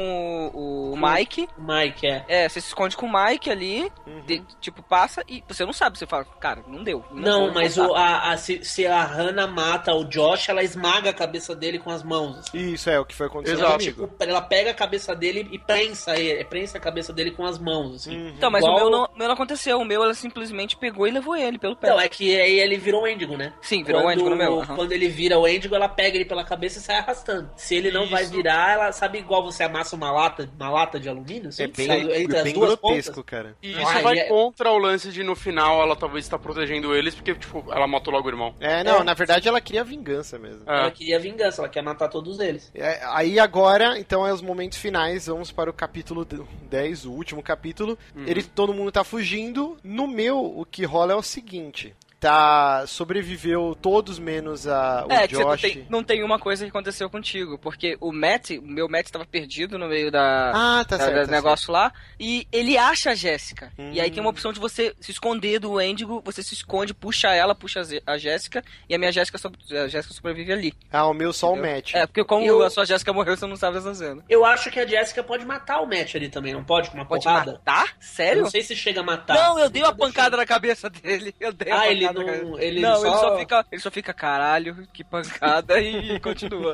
[0.53, 1.47] o, o Mike.
[1.57, 2.25] O Mike, é.
[2.27, 4.21] É, você se esconde com o Mike ali, Uhum.
[4.25, 7.03] de- tipo, passa e você não sabe, você fala, cara, não deu.
[7.11, 11.09] Não, vou mas o, a, a- se, se a Hannah mata o Josh, ela esmaga
[11.09, 12.37] a cabeça dele com as mãos.
[12.39, 12.57] assim.
[12.73, 13.77] Isso é o que foi acontecendo Exato.
[13.77, 14.07] comigo.
[14.07, 17.57] Tipo, ela pega a cabeça dele e prensa ele, prensa a cabeça dele com as
[17.59, 18.17] mãos, assim.
[18.17, 18.29] Uhum.
[18.29, 21.07] Então, mas Igual- o meu não, o meu não aconteceu, o meu ela simplesmente pegou
[21.07, 21.87] e levou ele pelo pé.
[21.87, 23.53] Então, é que aí ele virou o Endigo, né?
[23.61, 24.59] Sim, virou o Quando- Wendigo no meu.
[24.61, 24.75] aham.
[24.75, 27.49] Quando ele vira o Endigo, ela pega ele pela cabeça e sai arrastando.
[27.55, 28.31] Se ele não vai Isso.
[28.33, 31.49] virar, ela sabe igual você amassa uma lata, uma lata de alumínio?
[31.49, 33.25] Assim, É bem, sai entre é as bem duas grotesco, pontas.
[33.25, 33.55] cara.
[33.63, 36.37] E Ah, isso vai e é- contra o lance de no final ela talvez estar
[36.37, 38.53] protegendo eles, porque, tipo, ela matou logo o irmão.
[38.59, 39.03] É, não, É.
[39.03, 40.63] na verdade ela queria vingança mesmo.
[40.67, 40.79] É.
[40.79, 42.71] Ela queria vingança, ela quer matar todos eles.
[42.75, 46.25] É, aí agora, então é os momentos finais, vamos para o capítulo
[46.69, 47.97] 10, o último capítulo.
[48.25, 49.77] Ele, todo mundo tá fugindo.
[49.83, 51.95] No meu, o que rola é o seguinte.
[52.19, 52.83] Tá.
[52.87, 55.61] Sobreviveu todos menos a, o É, que você não Josh.
[55.61, 59.25] tem, não tem uma coisa que aconteceu contigo, porque o Matt, o meu Matt tava
[59.25, 61.19] perdido no meio da, Ah, tá da- certo.
[61.21, 63.71] do tá negócio lá, e ele acha a Jéssica.
[63.79, 63.91] Hum.
[63.93, 67.29] E aí tem uma opção de você se esconder do Endigo, você se esconde, puxa
[67.33, 70.71] ela, puxa a Jéssica, e a minha Jéssica, so- a Jéssica sobrevive ali.
[70.71, 70.87] certo.
[70.91, 71.75] Ah, o meu só o entendeu?
[71.75, 71.93] match.
[71.95, 74.23] É, porque como Eu- a sua Jéssica morreu, você não sabe essa cena.
[74.27, 76.89] Eu acho que a Jessica pode matar o Matt ali também, não pode?
[76.89, 77.53] Com uma Pode porrada?
[77.53, 77.85] matar?
[77.87, 78.41] Eu Sério?
[78.43, 79.35] não sei se chega a matar.
[79.35, 81.33] Não, eu dei uma Nunca pancada na cabeça dele.
[81.39, 84.13] Eu dei uma Ah, ele não- ele não, ele só- só fica, ele só fica
[84.13, 86.73] caralho, que pancada e continua.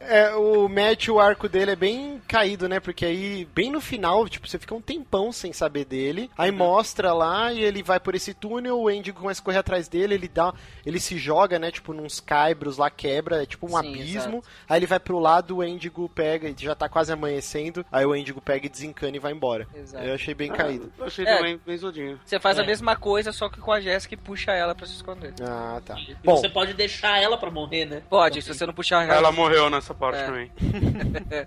[0.00, 2.80] É, o match, o arco dele é bem caído, né?
[2.80, 6.30] Porque aí, bem no final, tipo, você fica um tempão sem saber dele.
[6.36, 6.56] Aí Uhum.
[6.56, 10.14] mostra lá e ele vai por esse túnel, o Andy começa a correr atrás dele,
[10.14, 10.52] ele dá.
[10.84, 11.70] Ele se joga, né?
[11.70, 14.42] Tipo, nos caibros lá, quebra, é tipo um Sim, abismo.
[14.68, 17.84] Aí ele vai pro lado, o Endigo pega, e já tá quase amanhecendo.
[17.90, 19.66] Aí o Endigo pega e desencana e vai embora.
[19.74, 20.04] Exato.
[20.04, 20.92] Eu achei bem caído.
[20.98, 21.36] Eu achei É.
[21.36, 22.20] também bem zoadinho.
[22.24, 22.66] Você faz a É.
[22.66, 25.32] mesma coisa, só que com a Jéssica e puxa ela pra se esconder.
[25.42, 25.96] Ah, tá.
[25.98, 28.02] E Bom, Você pode deixar ela pra morrer, né?
[28.10, 30.26] Pode, se você não puxar Ela morreu nessa parte É.
[30.26, 30.50] também.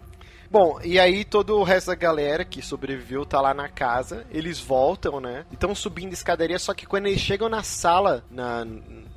[0.49, 4.59] Bom, e aí todo o resto da galera que sobreviveu tá lá na casa, eles
[4.59, 5.45] voltam, né?
[5.51, 8.65] E estão subindo a escadaria, só que quando eles chegam na sala, na,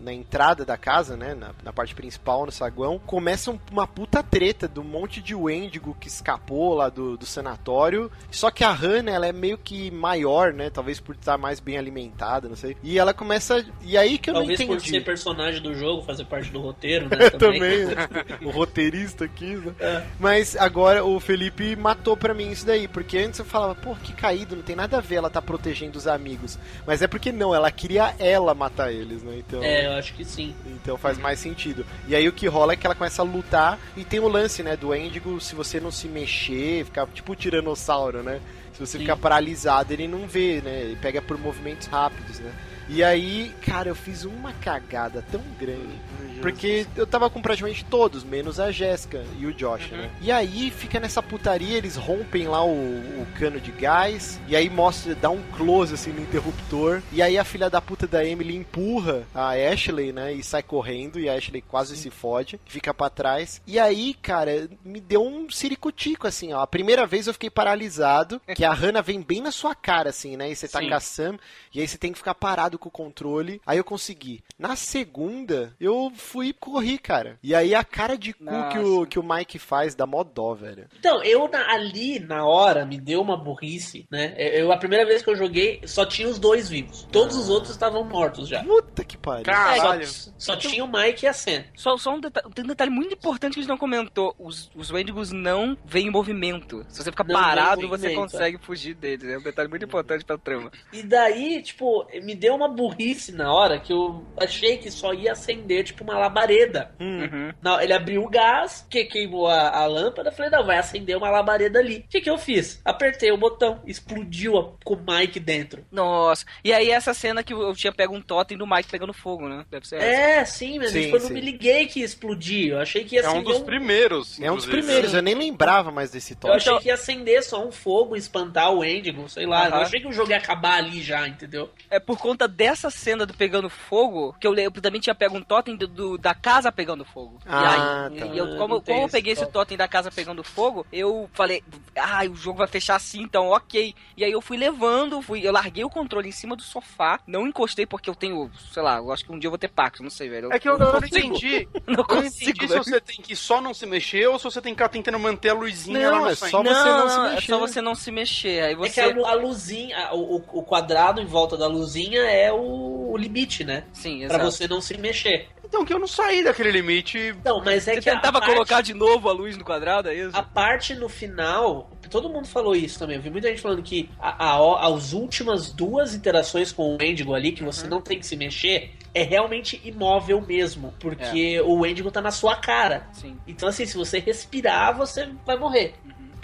[0.01, 1.35] na entrada da casa, né?
[1.35, 5.97] Na, na parte principal, no saguão, começa um- uma puta treta do monte de Wendigo
[6.01, 8.11] que escapou lá do, do sanatório.
[8.31, 10.71] Só que a Hannah, ela é meio que maior, né?
[10.71, 12.77] Talvez por estar mais bem alimentada, não sei.
[12.83, 13.65] E ela começa.
[13.83, 14.91] E aí que eu Talvez não por entendi.
[14.91, 17.31] ser personagem do jogo, fazer parte do roteiro, né?
[17.39, 17.95] também, né?
[18.43, 19.75] o roteirista aqui, né?
[19.79, 20.03] É.
[20.19, 24.13] Mas agora o Felipe matou pra mim isso daí, porque antes eu falava, pô, que
[24.13, 26.59] caído, não tem nada a ver, ela tá protegendo os amigos.
[26.87, 29.35] Mas é porque não, ela queria ela matar eles, né?
[29.39, 30.55] Então, É, eu acho que sim.
[30.67, 31.85] então faz mais sentido.
[32.09, 34.63] E aí o que rola é que ela começa a lutar e tem o lance,
[34.63, 38.41] né, do Endigo, se você não se mexer, ficar tipo um tiranossauro, né?
[38.73, 39.05] Se você Sim.
[39.05, 40.83] ficar paralisado, ele não vê, né?
[40.83, 42.53] Ele pega por movimentos rápidos, né?
[42.93, 46.01] E aí, cara, eu fiz uma cagada tão grande.
[46.41, 50.11] Porque eu tava com praticamente todos, menos a Jéssica e o Josh, né?
[50.21, 54.69] E aí fica nessa putaria, eles rompem lá o, o cano de gás, e aí
[54.71, 58.57] mostra, dá um close assim no interruptor, e aí a filha da puta da Emily
[58.57, 60.33] empurra a Ashley, né?
[60.33, 63.61] E sai correndo, e a Ashley quase se fode, fica pra trás.
[63.67, 66.63] E aí, cara, me deu um ciricutico, assim, ó.
[66.63, 70.37] A primeira vez eu fiquei paralisado, que a Hannah vem bem na sua cara, assim,
[70.37, 70.51] né?
[70.51, 70.89] E você tá Sim.
[70.89, 71.41] caçando,
[71.75, 73.61] e aí você tem que ficar parado com o controle.
[73.67, 74.43] Aí eu consegui.
[74.59, 77.39] Na segunda, eu fui e corri, cara.
[77.43, 80.55] E aí a cara de cu que o, que o Mike faz dá mó dó,
[80.55, 80.87] velho.
[80.99, 84.35] Então, eu na- ali, na hora, me deu uma burrice, né?
[84.39, 87.07] Eu, a primeira vez que eu joguei, só tinha os dois vivos.
[87.13, 88.63] Todos os outros estavam mortos já.
[88.65, 89.45] Puta que pariu.
[89.45, 90.03] Caralho.
[90.03, 91.65] É, só, só tinha o Mike e a Sam.
[91.77, 94.35] Só, só um detalhe, tem um detalhe muito importante que a gente não comentou.
[94.39, 96.85] Os, os Wendigos não vêm em movimento.
[96.89, 99.29] Se você ficar Não parado, você movimento, consegue fugir deles.
[99.29, 100.71] É um detalhe muito importante pra trama.
[100.93, 105.33] E daí, tipo, me deu uma burrice na hora que eu achei que só ia
[105.33, 106.91] acender, tipo, uma labareda.
[107.01, 107.21] Hum.
[107.23, 107.53] Uhum.
[107.63, 110.33] Não, ele abriu o gás, que queimou a, a lâmpada.
[110.33, 111.99] Falei, não, vai acender uma labareda ali.
[111.99, 112.81] O que, que eu fiz?
[112.85, 115.85] Apertei o botão, explodiu a- com o Mike dentro.
[115.91, 116.45] Nossa.
[116.65, 119.65] E aí essa cena que eu tinha pego um totem do Mike pegando fogo, né?
[119.71, 120.07] Deve ser essa.
[120.07, 122.73] É, sim, mas Sim, tipo, eu não me liguei que ia explodir.
[122.73, 124.41] Eu achei que ia É um acender dos primeiros.
[124.41, 124.87] É um dos inclusive.
[124.87, 126.57] primeiros, eu nem lembrava mais desse Eu toque.
[126.57, 129.67] achei que ia acender só um fogo, espantar o Endigo, sei lá.
[129.67, 129.77] Aham.
[129.77, 131.71] Eu achei que o jogo ia acabar ali já, entendeu?
[131.91, 135.43] É por conta dessa cena do pegando fogo, que eu, eu também tinha pego um
[135.43, 137.41] totem do, do- da casa pegando fogo.
[137.47, 137.63] Ah,
[138.11, 138.27] e aí, tá.
[138.35, 139.53] e eu, Ah, como, não como eu peguei esse totem.
[139.53, 141.65] totem da casa pegando fogo, eu falei,
[141.97, 143.95] ah, o jogo vai fechar assim, então ok.
[144.15, 147.47] E aí eu fui levando, fui, eu larguei o controle em cima do sofá, não
[147.47, 150.01] encostei porque eu tenho, sei lá, eu acho que um dia eu vou ter Pax,
[150.01, 150.53] não sei, velho.
[150.53, 151.17] É que eu, eu não consigo.
[151.17, 151.69] entendi.
[151.87, 154.45] Não Eu não consigo, entendi se você tem que só não se mexer ou se
[154.45, 157.09] você tem que ficar tentando manter a luzinha Não, lá no é só você não
[157.09, 157.47] se é mexer.
[157.47, 158.63] só você não se mexer.
[158.63, 158.91] Aí É você.
[158.93, 163.65] que a, a luzinha, o- o quadrado em volta da luzinha é o, o limite,
[163.65, 163.83] né?
[163.93, 164.45] Sim, Pra exato.
[164.53, 165.49] você não se mexer.
[165.65, 167.33] Então que eu não saí daquele limite.
[167.45, 170.09] Não, mas é Você que a- tentava parte- colocar de novo a luz no quadrado,
[170.09, 170.37] é isso?
[170.37, 173.17] A parte no final, todo mundo falou isso também.
[173.17, 177.35] Eu vi muita gente falando que a, a- as últimas duas interações com o Wendigo
[177.35, 180.93] ali, que você não tem que se mexer, é realmente imóvel mesmo.
[180.99, 183.07] Porque o Wendigo tá na sua cara.
[183.13, 183.37] Sim.
[183.47, 185.95] Então, assim, se você respirar, você vai morrer.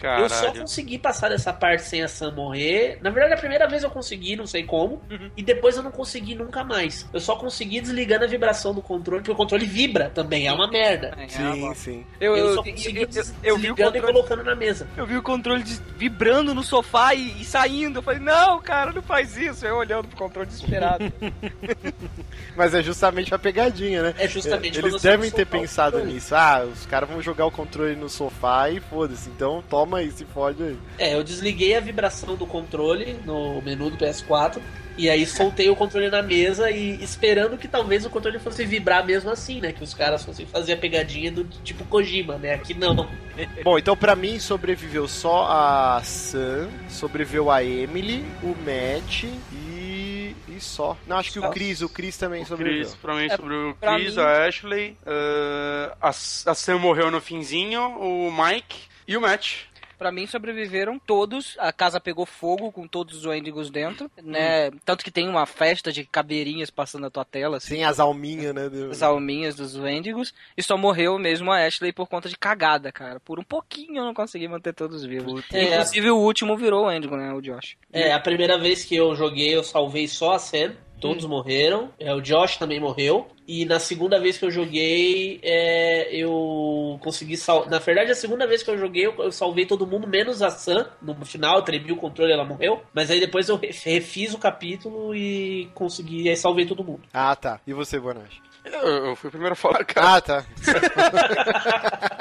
[0.02, 0.60] Eu só Caralho.
[0.60, 2.98] consegui passar dessa parte sem a Sam morrer.
[3.02, 5.00] Na verdade, a primeira vez eu consegui, não sei como.
[5.36, 7.06] E depois eu não consegui nunca mais.
[7.12, 10.46] Eu só consegui desligando a vibração do controle, porque o controle vibra também.
[10.46, 11.14] É uma merda.
[11.18, 12.06] É, Sim, é, sim.
[12.20, 14.54] Eu, Eu, eu, só consegui eu, des- eu vi o desligando e controle, colocando na
[14.54, 14.86] mesa.
[14.96, 15.64] eu vi o controle
[15.96, 17.98] vibrando no sofá e, e saindo.
[17.98, 19.64] Eu falei, não, cara, não faz isso.
[19.66, 21.04] Eu olhando pro controle desesperado.
[22.56, 24.14] Mas é justamente a pegadinha, né?
[24.18, 26.34] É justamente Eles devem ter pensado nisso.
[26.34, 29.28] Ah, os caras vão jogar o controle no sofá e foda-se.
[29.28, 30.78] Então toma aí, se fode aí.
[30.98, 34.60] É, eu desliguei a vibração do controle no menu do PS4.
[34.98, 39.04] E aí soltei o controle na mesa e esperando que talvez o controle fosse vibrar
[39.04, 39.70] mesmo assim, né?
[39.70, 42.54] Que os caras fossem fazer a pegadinha do tipo Kojima, né?
[42.54, 43.06] Aqui não.
[43.62, 50.34] Bom, então pra mim sobreviveu só a Sam, sobreviveu a Emily, o Matt e.
[50.48, 50.96] e só.
[51.06, 51.50] Não, acho que o.
[51.50, 52.84] Chris, o Chris também O sobreviveu.
[52.86, 56.12] Chris, pra mim, É, sobre o Chris, mim- a Ashley, uh, a, a
[56.54, 59.56] Sam morreu no finzinho, o Mike e o Matt.
[59.98, 61.56] Pra mim sobreviveram todos.
[61.58, 64.70] A casa pegou fogo com todos os Wendigos dentro, né?
[64.84, 67.76] Tanto que tem uma festa de caveirinhas passando na tua tela, assim.
[67.76, 68.70] Sem as alminhas, né?
[68.90, 70.34] As alminhas dos Wendigos.
[70.56, 73.20] E só morreu mesmo a Ashley por conta de cagada, cara.
[73.20, 75.42] Por um pouquinho eu não consegui manter todos vivos.
[75.52, 75.74] É.
[75.74, 77.32] Inclusive o último virou o Wendigo, né?
[77.32, 77.76] O Josh.
[77.92, 80.74] É, a primeira vez que eu joguei, eu salvei só a Sam.
[81.00, 81.90] Todos morreram.
[81.98, 83.26] É, o Josh também morreu.
[83.46, 87.70] E na segunda vez que eu joguei, é, eu consegui salvar.
[87.70, 90.50] Na verdade, a segunda vez que eu joguei, eu, eu salvei todo mundo, menos a
[90.50, 90.88] Sam.
[91.00, 92.82] No final, eu tremi o controle ela morreu.
[92.92, 96.28] Mas aí depois eu re- refiz o capítulo e consegui.
[96.28, 97.02] Aí salvei todo mundo.
[97.12, 97.60] Ah, tá.
[97.66, 98.40] E você, Bonache?
[98.72, 100.16] Eu, eu fui o primeiro a falar, cara.
[100.16, 100.44] Ah, tá.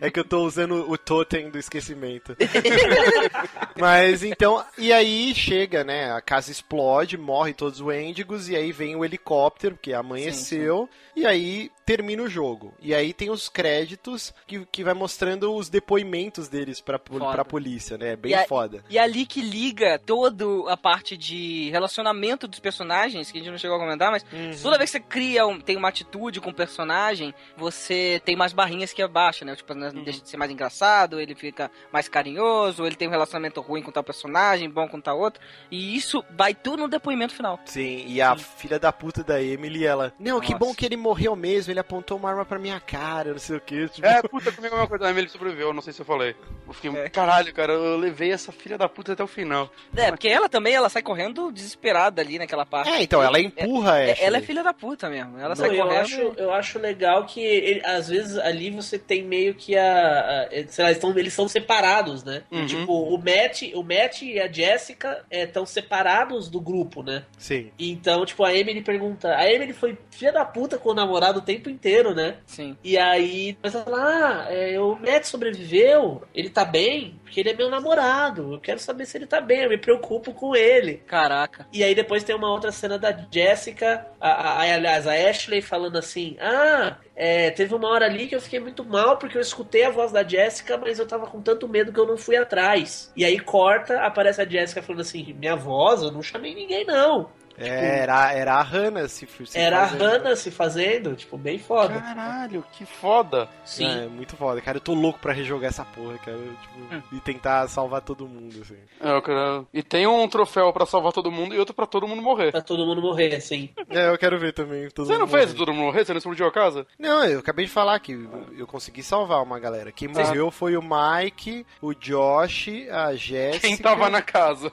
[0.00, 2.36] é que eu tô usando o totem do esquecimento.
[3.78, 6.12] Mas então, e aí chega, né?
[6.12, 11.26] A casa explode, morre todos os Wendigos, e aí vem o helicóptero, porque amanheceu, e
[11.26, 12.74] aí termina o jogo.
[12.80, 17.32] E aí tem os créditos que, que vai mostrando os depoimentos deles pra, Foda.
[17.32, 18.12] pra polícia, né?
[18.12, 18.84] É bem E a- foda.
[18.88, 23.58] E ali que liga toda a parte de relacionamento dos personagens, que a gente não
[23.58, 24.24] chegou a comentar, mas
[24.62, 28.52] toda vez que você cria, um, tem uma atitude com o personagem, você tem mais
[28.52, 29.54] barrinhas que abaixa, né?
[29.54, 33.60] Tipo, né, deixa de ser mais engraçado, ele fica mais carinhoso, ele tem um relacionamento
[33.60, 35.40] ruim com tal personagem, bom com tal outro.
[35.70, 37.60] E isso vai tudo no depoimento final.
[37.66, 40.12] Sim, e a filha da puta da Emily, ela.
[40.18, 40.64] Não, que Nossa.
[40.64, 43.60] bom que ele morreu mesmo, ele apontou uma arma pra minha cara, não sei o
[43.60, 43.88] que.
[43.88, 45.06] Tipo, É, puta, comigo é a mesma coisa.
[45.06, 46.34] A Emily sobreviveu, não sei se eu falei.
[46.66, 47.08] Eu fiquei, É.
[47.08, 49.70] caralho, cara, eu levei essa filha da puta até o final.
[49.96, 52.90] É, porque ela também, ela sai correndo desesperada ali naquela parte.
[52.90, 54.26] É, então, ela empurra É, Ashley.
[54.26, 55.38] ela é filha da puta mesmo.
[55.38, 56.00] Ela Não, sai eu, correndo.
[56.00, 59.82] acho, eu acho legal que ele- às vezes ali você tem meio que a.
[59.82, 62.42] a- sei lá, eles estão eles são separados, né?
[62.50, 62.66] Uhum.
[62.66, 67.24] Tipo, o Matt, o Matt e a Jessica estão separados do grupo, né?
[67.38, 67.70] Sim.
[67.78, 69.36] Então, tipo, a Emily pergunta.
[69.36, 72.36] A Emily foi filha da puta com o namorado o tempo inteiro, né?
[72.46, 72.76] Sim.
[72.82, 73.98] E aí, mas ela fala,
[74.46, 78.52] ah, é, o Matt sobreviveu, ele tá bem, porque ele é meu namorado.
[78.54, 80.98] Eu quero saber se ele tá bem, eu me preocupo com ele.
[81.06, 81.66] Caraca.
[81.72, 85.62] E aí depois tem uma outra cena da Jessica, a, a- a- aliás, a Ashley
[85.62, 89.40] falando assim: Ah, é, teve uma hora ali que eu fiquei muito mal porque eu
[89.40, 92.36] escutei a voz da Jessica, mas eu tava com tanto medo que eu não fui
[92.36, 93.10] atrás.
[93.16, 97.30] E aí corta, aparece a Jessica falando assim: Minha voz, eu não chamei ninguém, não.
[97.66, 100.02] É, era, era a Hannah se, se Era fazendo.
[100.04, 102.00] a Hannah se fazendo, tipo, bem foda.
[102.00, 103.48] Caralho, que foda.
[103.64, 103.86] Sim.
[104.04, 104.76] É, muito foda, cara.
[104.78, 106.38] Eu tô louco pra rejogar essa porra, cara.
[106.38, 108.76] Tipo, E tentar salvar todo mundo, assim.
[109.00, 109.66] É, eu quero...
[109.72, 112.50] E tem um troféu pra salvar todo mundo e outro pra todo mundo morrer.
[112.52, 113.70] Pra todo mundo morrer, assim.
[113.90, 114.88] É, eu quero ver também.
[114.90, 115.58] todo Você não mundo fez morrer.
[115.58, 116.04] todo mundo morrer?
[116.04, 116.86] Você não explodiu a casa?
[116.98, 118.12] Não, eu acabei de falar que
[118.56, 119.92] eu consegui salvar uma galera.
[119.92, 123.66] Quem morreu foi o Mike, o Josh, a Jéssica.
[123.66, 124.70] Quem tava na casa?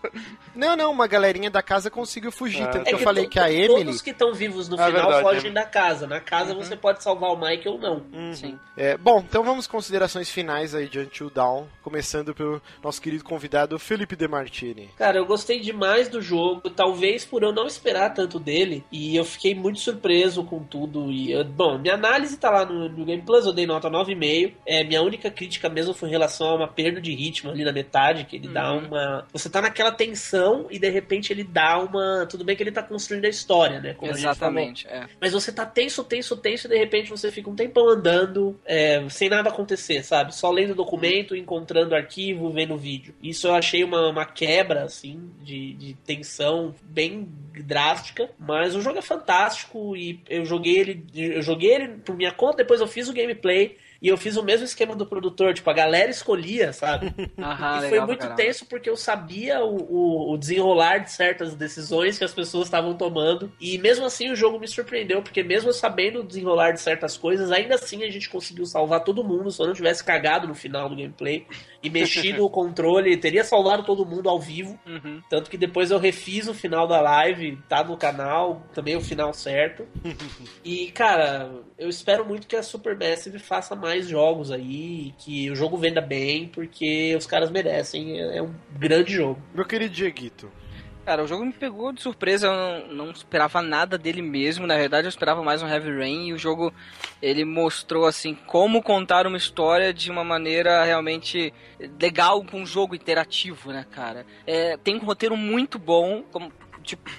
[0.55, 2.71] Não, não, uma galerinha da casa conseguiu fugir Ah.
[2.79, 3.85] Tanto É que eu falei que a Emily.
[3.85, 5.53] Todos que estão vivos no É final verdade, fogem é.
[5.53, 6.07] da casa.
[6.07, 6.59] Na casa Uhum.
[6.63, 8.03] você pode salvar o Mike ou não.
[8.33, 8.57] Sim.
[8.77, 13.77] É, bom, então vamos considerações finais aí de Until Dawn, começando pelo nosso querido convidado
[13.79, 14.89] Felipe De Martini.
[14.97, 19.25] Cara, eu gostei demais do jogo, talvez por eu não esperar tanto dele, e eu
[19.25, 21.11] fiquei muito surpreso com tudo.
[21.11, 24.53] E eu- bom, minha análise tá lá no, no Game Plus, eu dei nota 9,5.
[24.65, 27.71] É, minha única crítica mesmo foi em relação a uma perda de ritmo ali na
[27.71, 29.25] metade, que ele dá uma.
[29.33, 32.25] Você tá naquela tensão e de repente ele dá uma.
[32.29, 33.93] Tudo bem que ele tá construindo a história, né?
[33.93, 34.11] Como.
[34.11, 34.87] Exatamente.
[34.87, 35.07] É.
[35.19, 39.07] Mas você tá tenso, tenso, tenso, e de repente você fica um tempão andando, é,
[39.09, 40.35] sem nada acontecer, sabe?
[40.35, 43.13] Só lendo documento, encontrando arquivo, vendo vídeo.
[43.21, 47.27] Isso eu achei uma, uma quebra, assim, de, de tensão bem
[47.63, 48.29] drástica.
[48.37, 51.05] Mas o jogo é fantástico e eu joguei ele.
[51.13, 53.77] Eu joguei ele por minha conta, depois eu fiz o gameplay.
[54.01, 57.13] E eu fiz o mesmo esquema do produtor, tipo, a galera escolhia, sabe?
[57.37, 62.17] Aham, e foi muito tenso porque eu sabia o, o, o desenrolar de certas decisões
[62.17, 63.51] que as pessoas estavam tomando.
[63.59, 67.51] E mesmo assim o jogo me surpreendeu, porque mesmo sabendo o desenrolar de certas coisas,
[67.51, 69.51] ainda assim a gente conseguiu salvar todo mundo.
[69.51, 71.45] Se eu não tivesse cagado no final do gameplay
[71.81, 74.79] e mexido o controle, teria salvado todo mundo ao vivo.
[74.85, 75.21] Uhum.
[75.29, 79.33] Tanto que depois eu refiz o final da live, tá no canal, também o final
[79.33, 79.85] certo.
[80.63, 85.77] E, cara, eu espero muito que a Supermassive faça mais jogos aí, que o jogo
[85.77, 88.19] venda bem, porque os caras merecem.
[88.19, 89.41] É é um grande jogo.
[89.53, 90.49] Meu querido Dieguito.
[91.09, 94.77] Cara, o jogo me pegou de surpresa, eu não, não esperava nada dele mesmo, na
[94.77, 96.71] verdade eu esperava mais um Heavy Rain e o jogo
[97.19, 101.51] ele mostrou assim como contar uma história de uma maneira realmente
[101.99, 104.23] legal com um jogo interativo, né, cara?
[104.45, 107.09] É, tem um roteiro muito bom, como tipo,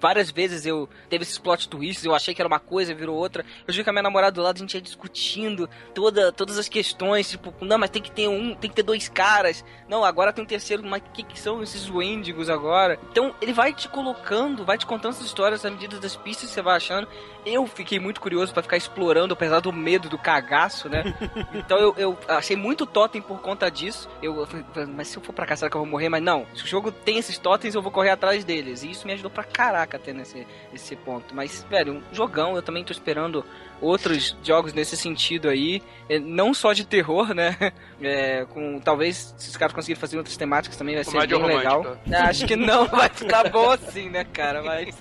[0.00, 3.44] várias vezes eu teve esses plot twists, eu achei que era uma coisa, virou outra.
[3.66, 6.68] Eu vi com a minha namorada do lado, a gente ia discutindo toda, todas as
[6.68, 9.64] questões, tipo, não, mas tem que ter um, tem que ter dois caras.
[9.88, 12.98] Não, agora tem um terceiro, mas o que, que são esses Wendigos agora?
[13.10, 16.54] Então, ele vai te colocando, vai te contando essas histórias à medida das pistas que
[16.54, 17.08] você vai achando.
[17.44, 21.04] Eu fiquei muito curioso pra ficar explorando, apesar do medo do cagaço, né?
[21.54, 24.08] Então eu, eu achei muito totem por conta disso.
[24.22, 24.46] Eu,
[24.88, 26.08] mas se eu for pra cá, será que eu vou morrer?
[26.08, 28.82] Mas não, se o jogo tem esses totens, eu vou correr atrás deles.
[28.82, 31.34] E isso me ajudou pra caraca até nesse, nesse ponto.
[31.34, 33.44] Mas, velho, um jogão, eu também tô esperando
[33.80, 35.82] outros jogos nesse sentido aí.
[36.08, 37.56] É, Não só de terror, né?
[38.02, 41.56] É, com talvez, se os caras conseguirem fazer outras temáticas também, vai Comédia ser bem
[41.56, 41.82] legal.
[41.82, 42.14] romântica.
[42.14, 44.62] É, Acho que não vai ficar bom assim, né, cara?
[44.62, 44.94] Mas.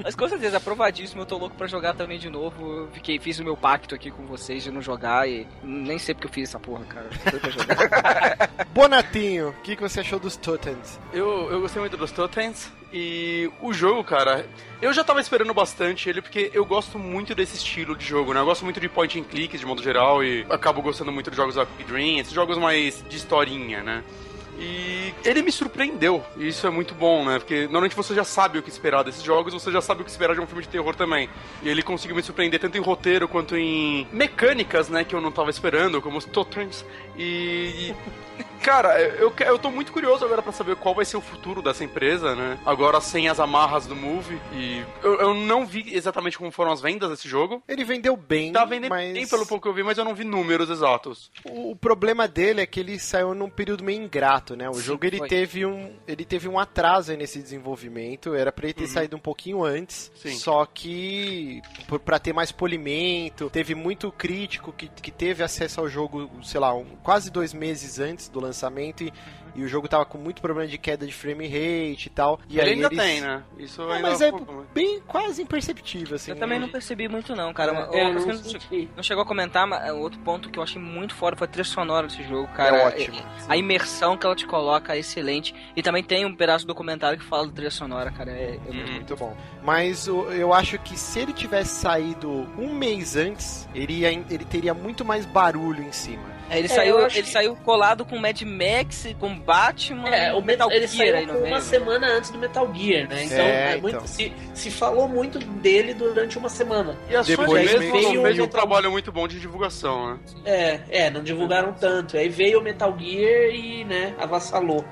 [0.00, 1.22] Mas com certeza, aprovadíssimo.
[1.22, 2.82] Eu tô louco pra jogar também de novo.
[2.82, 6.14] Eu fiquei, fiz o meu pacto aqui com vocês de não jogar e nem sei
[6.14, 7.08] porque eu fiz essa porra, cara.
[8.72, 11.00] Bonatinho, o que, que você achou dos Totens?
[11.12, 14.46] Eu, eu gostei muito dos Totens e o jogo, cara,
[14.80, 18.38] eu já tava esperando bastante ele porque eu gosto muito desse estilo de jogo, né?
[18.38, 21.36] Eu gosto muito de point and click de modo geral e acabo gostando muito de
[21.36, 24.04] jogos da Quick Dream, esses jogos mais de historinha, né?
[24.56, 27.40] E ele me surpreendeu, e isso é muito bom, né?
[27.40, 30.10] Porque normalmente você já sabe o que esperar desses jogos, você já sabe o que
[30.12, 31.28] esperar de um filme de terror também.
[31.64, 35.02] E ele conseguiu me surpreender tanto em roteiro quanto em mecânicas, né?
[35.02, 36.84] Que eu não tava esperando, como os Totems.
[37.18, 37.92] E.
[38.64, 41.84] Cara, eu, eu tô muito curioso agora pra saber qual vai ser o futuro dessa
[41.84, 42.58] empresa, né?
[42.64, 44.40] Agora sem as amarras do Move.
[44.54, 47.62] E eu, eu não vi exatamente como foram as vendas desse jogo.
[47.68, 50.14] Ele vendeu bem, Tá vendendo mas bem pelo pouco que eu vi, mas eu não
[50.14, 51.30] vi números exatos.
[51.44, 54.66] o, o problema dele é que ele saiu num período meio ingrato, né?
[54.70, 55.28] O Sim, jogo ele foi.
[55.28, 59.20] teve um ele teve um atraso aí nesse desenvolvimento, era pra ele ter saído um
[59.20, 60.36] pouquinho antes, Sim.
[60.38, 61.60] só que
[62.02, 66.72] pra ter mais polimento, teve muito crítico que, que teve acesso ao jogo, sei lá,
[66.74, 68.53] um- quase dois meses antes do lançamento
[69.04, 69.12] e,
[69.56, 72.40] e o jogo tava com muito problema de queda de frame rate e tal.
[72.48, 73.42] E ele aí ainda eles- tem, né?
[73.58, 76.32] Isso Não, ainda mas é um bem quase imperceptível, assim.
[76.32, 77.88] Eu também não percebi muito, não, cara.
[77.92, 78.88] É, eu coisa não senti.
[78.96, 81.50] não chegou a comentar, mas é, outro ponto que eu achei muito fora foi a
[81.50, 82.76] trilha sonora desse jogo, cara.
[82.76, 83.16] É ótimo.
[83.48, 85.54] A imersão que ela te coloca é excelente.
[85.76, 88.30] E também tem um pedaço do documentário que fala da trilha sonora, cara.
[88.32, 89.36] É, é muito Muito bom.
[89.62, 94.74] Mas eu acho que se ele tivesse saído um mês antes, ele, ia- ele teria
[94.74, 96.33] muito mais barulho em cima.
[96.50, 100.32] É, ele É, saiu, ele que- saiu colado com Mad Max, com Batman, É, e
[100.34, 103.24] o Metal ele Gear saiu aí no com uma semana antes do Metal Gear, né?
[103.24, 104.06] Então, É, é muito- então.
[104.06, 106.96] Se, se falou muito dele durante uma semana.
[107.08, 110.18] E a Depois Sony mesmo fez um trabalho muito bom de divulgação, né?
[110.44, 112.16] É, é, não divulgaram tanto.
[112.16, 114.84] Aí veio o Metal Gear e, né, avassalou.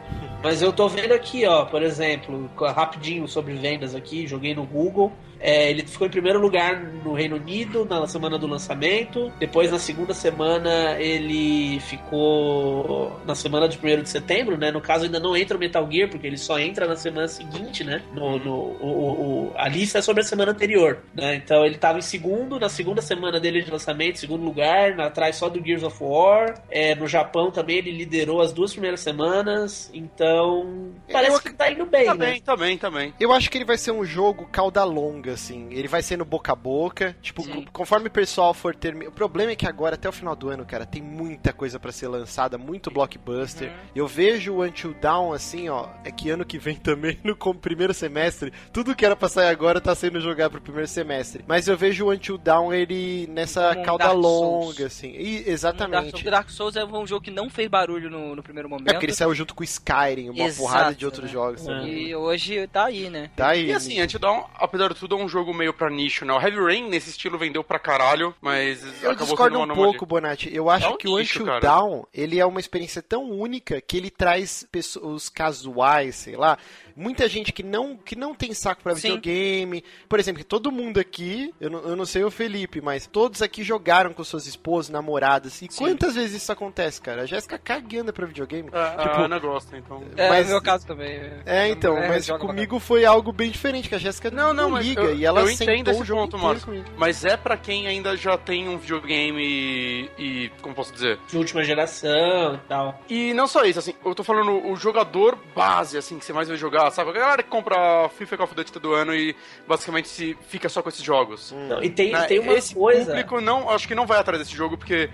[0.42, 5.12] Mas eu tô vendo aqui, ó, por exemplo, rapidinho sobre vendas aqui, joguei no Google.
[5.42, 9.32] É, ele ficou em primeiro lugar no Reino Unido na semana do lançamento.
[9.38, 14.70] Depois, na segunda semana, ele ficou na semana de 1 de setembro, né?
[14.70, 17.82] No caso, ainda não entra o Metal Gear, porque ele só entra na semana seguinte,
[17.82, 18.02] né?
[18.14, 21.34] No, no, o, o, a lista é sobre a semana anterior, né?
[21.34, 25.48] Então ele estava em segundo, na segunda semana dele de lançamento, segundo lugar, atrás só
[25.48, 26.54] do Gears of War.
[26.70, 31.70] É, no Japão também ele liderou as duas primeiras semanas, então parece Eu que tá
[31.70, 32.40] indo bem, Também, né?
[32.44, 33.14] também, também.
[33.18, 35.68] Eu acho que ele vai ser um jogo cauda longa, assim.
[35.70, 37.16] Ele vai ser no boca a boca.
[37.20, 37.66] Tipo, Sim.
[37.72, 38.94] conforme o pessoal for ter.
[39.06, 41.92] O problema é que agora, até o final do ano, cara, tem muita coisa pra
[41.92, 43.68] ser lançada, muito blockbuster.
[43.68, 43.76] Uhum.
[43.94, 45.88] Eu vejo o Until Dawn, assim, ó.
[46.04, 49.80] É que ano que vem também, no primeiro semestre, tudo que era pra sair agora
[49.80, 51.44] tá sendo jogado pro primeiro semestre.
[51.46, 54.66] Mas eu vejo o Until Dawn, ele nessa Como um cauda Dark Souls.
[54.66, 55.12] longa, assim.
[55.12, 56.24] E, Dark, exatamente.
[56.24, 58.88] Dark Souls é um jogo que não fez barulho no, no primeiro momento.
[58.88, 61.30] É porque ele saiu junto com o Skyrim, uma Exato, porrada de outros né?
[61.32, 61.66] jogos.
[61.84, 63.30] E hoje tá aí, né?
[63.36, 63.66] Tá aí.
[63.66, 66.32] E assim, Until Dawn, apesar de tudo, é um jogo meio pra nicho, né?
[66.32, 69.64] O Heavy Rain, nesse estilo, vendeu pra caralho, mas Eu acabou discordo sendo um uma
[69.64, 69.84] anomalia.
[69.92, 70.50] pouco, Bonatti.
[70.54, 71.60] Eu acho É um que o Until.
[71.60, 76.58] Dawn, ele é uma experiência tão única que ele traz pessoas casuais, sei lá,
[76.96, 79.02] muita gente que não, que não tem saco pra Sim.
[79.16, 79.84] videogame.
[80.08, 83.62] Por exemplo, todo mundo aqui, eu não, eu não sei o Felipe, mas todos aqui
[83.62, 85.60] jogaram com suas esposas, namoradas.
[85.62, 87.22] E quantas vezes isso acontece, cara?
[87.22, 88.68] A Jéssica cagando pra videogame.
[88.72, 90.02] A, Tipo, a Ana gosta, então.
[90.16, 91.20] É, Mas- no meu caso também.
[91.46, 94.86] É, então, É, mas comigo foi algo bem diferente, que a Jéssica Não, não, mas
[94.86, 95.02] liga.
[95.02, 96.66] eu, e ela eu entendo esse ponto, Márcio.
[96.66, 96.84] comigo.
[96.96, 101.18] Mas é pra quem ainda já tem um videogame e, e- como posso dizer?
[101.28, 103.00] De última geração e tal.
[103.08, 106.48] E não só isso, assim, eu tô falando o jogador base, assim, que você mais
[106.48, 107.10] vai jogar, sabe?
[107.10, 109.34] A galera que compra FIFA e Call of Duty todo ano e
[109.66, 111.52] basicamente se fica só com esses jogos.
[111.68, 112.24] Não, e tem, Né?
[112.26, 113.06] tem uma Esse coisa.
[113.06, 115.08] público não, acho que não vai atrás desse jogo, porque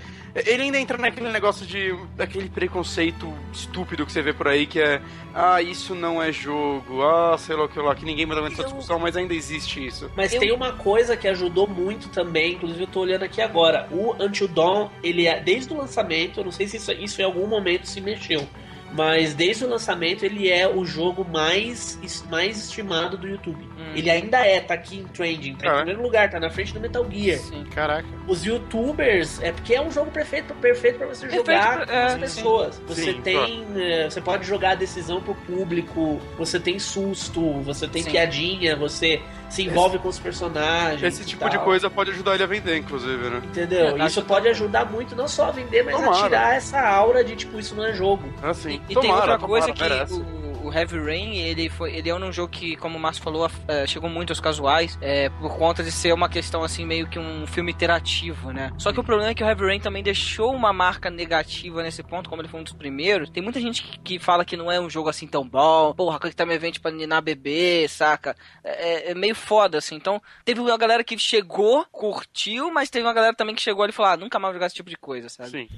[0.47, 1.95] ele ainda entra naquele negócio de.
[2.17, 5.01] daquele preconceito estúpido que você vê por aí, que é.
[5.35, 8.65] Ah, isso não é jogo, ah, sei lá o que lá, que ninguém manda nessa
[8.65, 10.11] discussão, mas ainda existe isso.
[10.17, 13.89] Mas Eu- tem uma coisa que ajudou muito também, inclusive eu tô olhando aqui agora.
[13.93, 17.25] O Until Dawn, ele é, desde o lançamento, eu não sei se isso, isso em
[17.25, 18.49] algum momento se mexeu,
[18.93, 21.99] mas desde o lançamento ele é o jogo mais,
[22.31, 23.63] mais estimado do YouTube.
[23.79, 23.93] Hum.
[23.95, 25.77] Ele ainda é, tá aqui em trending, tá em Ah, é?
[25.79, 27.39] primeiro lugar, tá na frente do Metal Gear.
[27.39, 27.65] Sim.
[27.75, 28.07] Caraca.
[28.27, 31.93] Os youtubers, é porque é um jogo perfeito, perfeito para você Perfeito jogar pra- com
[31.93, 32.19] é, as sim.
[32.21, 32.83] pessoas.
[32.87, 33.67] Você Sim, tem.
[33.77, 38.11] eh, Você pode jogar a decisão pro público, você tem susto, você tem Sim.
[38.11, 41.03] piadinha, você se envolve com os personagens.
[41.03, 43.43] Esse tipo de coisa pode ajudar ele a vender, inclusive, né?
[43.45, 43.97] Entendeu?
[44.01, 46.23] É, isso pode ajudar muito, não só a vender, mas a Tomara.
[46.23, 48.33] tirar essa aura de tipo, isso não é jogo.
[48.43, 50.25] Assim, E, e tomara, tem outra tomara, coisa que merece.
[50.69, 53.87] O, Heavy Rain, ele, foi, ele é um jogo que, como o Márcio falou, eh,
[53.87, 57.47] chegou muito aos casuais, é, por conta de ser uma questão assim, meio que um
[57.47, 58.73] filme interativo, né?
[58.79, 62.03] Só que o problema é que o Heavy Rain também deixou uma marca negativa nesse
[62.03, 63.31] ponto, como ele foi um dos primeiros.
[63.31, 66.19] Tem muita gente que, que fala que não é um jogo assim tão bom, porra,
[66.19, 68.37] que também vende pra ninar bebê, saca?
[68.63, 69.97] É, é meio foda, assim.
[69.97, 73.93] Então, teve uma galera que chegou, curtiu, mas teve uma galera também que chegou ali
[73.93, 75.51] e falou, ah, nunca mais vou jogar esse tipo de coisa, sabe?
[75.51, 75.69] Sim.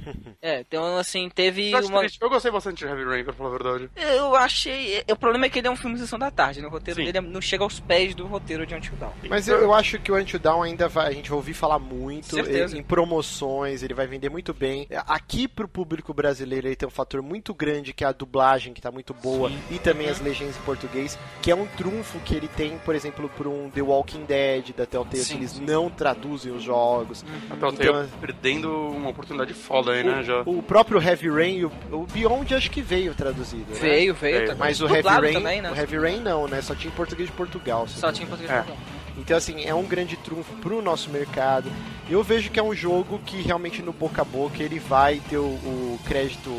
[0.43, 2.03] É, então, assim, teve uma...
[2.21, 3.91] eu gostei bastante de Heavy Rain, pra falar a verdade.
[3.97, 4.80] Eu achei.
[5.11, 6.67] O problema é que ele é um filme de sessão da tarde, né?
[6.67, 7.07] O roteiro Sim.
[7.07, 9.11] dele é- não chega aos pés do roteiro de Until Dawn.
[9.29, 11.79] Mas eu, eu acho que o Until Dawn ainda vai, a gente vai ouvir falar
[11.79, 12.77] muito Certeza.
[12.77, 14.87] em, promoções, ele vai vender muito bem.
[15.07, 18.81] Aqui pro público brasileiro ele tem um fator muito grande que é a dublagem, que
[18.81, 22.49] tá muito boa, e também as legendas em português, que é um trunfo que ele
[22.49, 25.65] tem, por exemplo, por um The Walking Dead da Telltale, Sim, que eles sim.
[25.65, 27.25] não traduzem os jogos.
[27.51, 30.23] A Telltale Então, perdendo uma oportunidade foda aí, né?
[30.23, 30.43] Já.
[30.47, 33.71] O, próprio Heavy Rain, o, o Beyond acho que veio traduzido.
[33.73, 33.79] né?
[33.81, 34.37] Veio, veio.
[34.37, 34.41] Veio.
[34.49, 34.59] também.
[34.59, 35.71] Mas o Heavy Rain, também, né?
[35.71, 36.61] o Heavy Rain não, né?
[36.63, 37.89] Só tinha em português de Portugal.
[37.89, 38.61] Só tinha em português É.
[38.61, 38.91] de Portugal.
[39.17, 41.71] Então, assim, é um grande trunfo pro nosso mercado.
[42.09, 45.37] Eu vejo que é um jogo que realmente no boca a boca ele vai ter
[45.39, 46.51] o, o crédito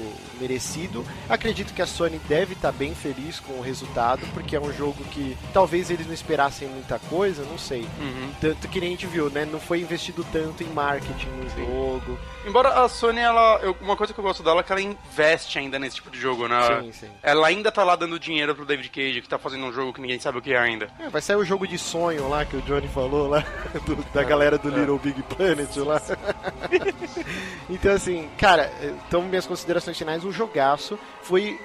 [0.42, 1.06] merecido.
[1.30, 5.04] Acredito que a Sony deve estar bem feliz com o resultado, porque é um jogo
[5.12, 7.82] que talvez eles não esperassem muita coisa, não sei.
[8.00, 8.32] Uhum.
[8.42, 9.46] Tanto que nem a gente viu, né?
[9.46, 12.18] Não foi investido tanto em marketing no jogo.
[12.46, 13.60] Embora a Sony, ela.
[13.62, 16.20] eu- uma coisa que eu gosto dela é que ela investe ainda nesse tipo de
[16.20, 16.82] jogo, né?
[16.82, 17.08] Sim, sim.
[17.22, 20.02] Ela ainda tá lá dando dinheiro pro David Cage, que tá fazendo um jogo que
[20.02, 20.90] ninguém sabe o que é ainda.
[21.00, 23.44] É, vai sair o jogo de sonho lá que o Johnny falou lá,
[23.86, 26.02] do- da galera do Little Big Planet lá.
[27.70, 28.72] então, assim, cara,
[29.08, 30.98] então minhas considerações finais, jogaço.
[31.22, 31.60] Foi.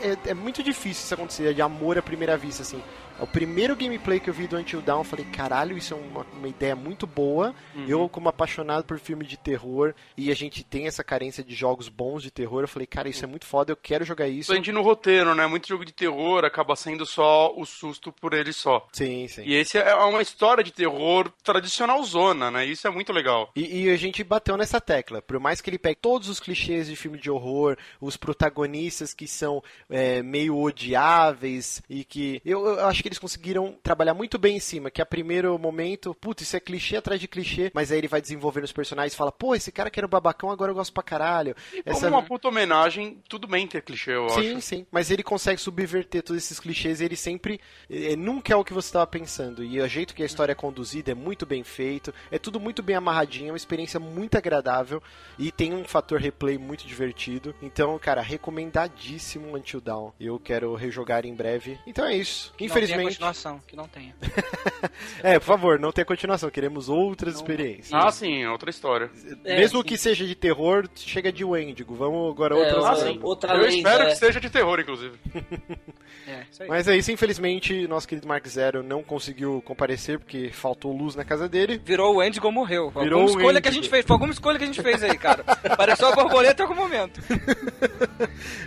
[0.00, 2.82] É, é muito difícil isso acontecer, de amor à primeira vista, assim.
[3.20, 6.26] O primeiro gameplay que eu vi do Until Dawn, eu falei, caralho, isso é uma,
[6.32, 7.54] uma ideia muito boa.
[7.86, 11.88] Eu, como apaixonado por filme de terror, e a gente tem essa carência de jogos
[11.88, 14.54] bons de terror, eu falei, cara, isso é muito foda, eu quero jogar isso.
[14.54, 15.46] Gente no roteiro, né?
[15.46, 18.86] Muito jogo de terror acaba sendo só o susto por ele só.
[18.92, 19.42] Sim, sim.
[19.44, 22.64] E esse é uma história de terror tradicional zona, né?
[22.64, 23.50] Isso é muito legal.
[23.54, 25.20] E, e a gente bateu nessa tecla.
[25.20, 29.26] Por mais que ele pegue todos os clichês de filme de horror, os protagonistas que
[29.26, 32.40] são é, meio odiáveis e que.
[32.44, 36.14] Eu, eu acho que eles conseguiram trabalhar muito bem em cima, que a primeiro momento,
[36.14, 39.16] putz, isso é clichê atrás de clichê, mas aí ele vai desenvolvendo os personagens e
[39.16, 41.54] fala, pô, esse cara que era o babacão, agora eu gosto pra caralho.
[41.84, 44.60] Como uma puta homenagem, tudo bem ter clichê, eu Sim, acho.
[44.62, 44.86] sim.
[44.90, 47.60] Mas ele consegue subverter todos esses clichês e ele sempre.
[47.88, 49.62] eh, nunca é o que você estava pensando.
[49.64, 52.12] E o jeito que a história é conduzida é muito bem feito.
[52.30, 53.48] É tudo muito bem amarradinho.
[53.48, 55.02] É uma experiência muito agradável.
[55.38, 57.54] E tem um fator replay muito divertido.
[57.62, 60.10] Então, cara, recomendadíssimo Until Dawn.
[60.20, 61.78] Eu quero rejogar em breve.
[61.86, 62.52] Então é isso.
[62.56, 62.64] Que
[63.04, 64.14] Não continuação, que não tenha.
[65.22, 66.48] É, por favor, não tenha continuação.
[66.50, 67.92] Queremos outras experiências.
[67.92, 69.10] Ah, sim, é outra história.
[69.44, 69.84] É, Mesmo sim.
[69.88, 71.94] que seja de terror, chega de Wendigo.
[71.94, 72.84] Vamos agora É, outras.
[72.84, 73.20] Ah, outra- sim.
[73.22, 74.06] outra Eu lenda, espero é.
[74.10, 75.18] que seja de terror, inclusive.
[76.26, 76.68] É, isso aí.
[76.68, 81.24] Mas é isso, infelizmente, nosso querido Mark Zero não conseguiu comparecer porque faltou luz na
[81.24, 81.80] casa dele.
[81.84, 82.90] Virou o Endigo morreu.
[82.92, 83.82] Foi Virou alguma o escolha que a Wendigo.
[83.84, 84.04] gente fez.
[84.06, 85.42] Foi alguma escolha que a gente fez aí, cara.
[85.76, 87.20] Pareceu a borboleta em algum momento.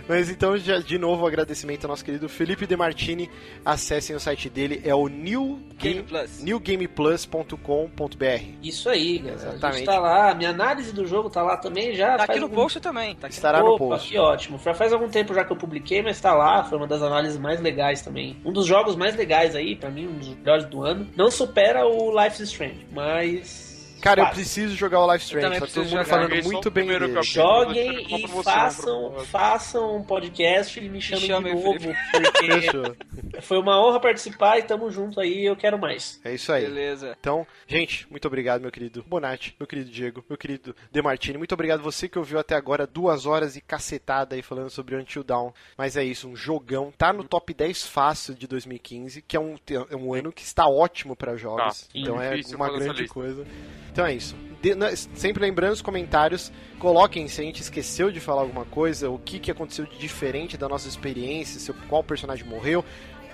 [0.08, 3.30] Mas então, já, de novo, agradecimento ao nosso querido Felipe De Martini.
[3.64, 6.42] Acessem o site dele, é o new Game Plus.
[6.42, 8.44] newgameplus.com.br.
[8.62, 9.34] Isso aí, galera.
[9.34, 9.76] A Exatamente.
[9.78, 10.34] gente tá lá.
[10.34, 12.16] Minha análise do jogo tá lá também já.
[12.16, 13.14] Tá aqui no algum- post também.
[13.16, 14.08] Tá aqui Estará no Opa, post.
[14.08, 14.58] que ótimo.
[14.58, 16.64] Fa- Faz algum tempo já que eu publiquei, mas tá lá.
[16.64, 18.36] Foi uma das análises mais legais também.
[18.44, 21.06] Um dos jogos mais legais aí, pra mim, um dos melhores do ano.
[21.16, 23.63] Não supera o Life is Strange, mas.
[24.04, 25.60] Cara, eu preciso jogar o Life Strange.
[25.60, 27.22] Tá todo mundo falando muito bem dele.
[27.22, 33.82] Joguem e façam, façam um podcast e me chamem chamem, de novo, porque foi uma
[33.82, 36.20] honra participar e tamo junto aí, eu quero mais.
[36.22, 36.66] É isso aí.
[36.66, 37.16] Beleza.
[37.18, 41.38] Então, gente, muito obrigado, meu querido Bonatti, meu querido Diego, meu querido Demartini.
[41.38, 45.24] Muito obrigado você que ouviu até agora duas horas e cacetada aí falando sobre Until
[45.24, 45.50] Dawn.
[45.78, 46.92] Mas é isso, um jogão.
[46.96, 49.56] Tá no top 10 fácil de 2015, que é um,
[49.90, 51.82] é um ano que está ótimo para jogos.
[51.82, 53.14] Tá, então é uma grande lista.
[53.14, 53.46] coisa.
[53.94, 54.34] Então é isso.
[54.60, 56.50] De- na- sempre lembrando os comentários,
[56.80, 60.56] coloquem se a gente esqueceu de falar alguma coisa, o que, que aconteceu de diferente
[60.56, 62.84] da nossa experiência, se, qual personagem morreu.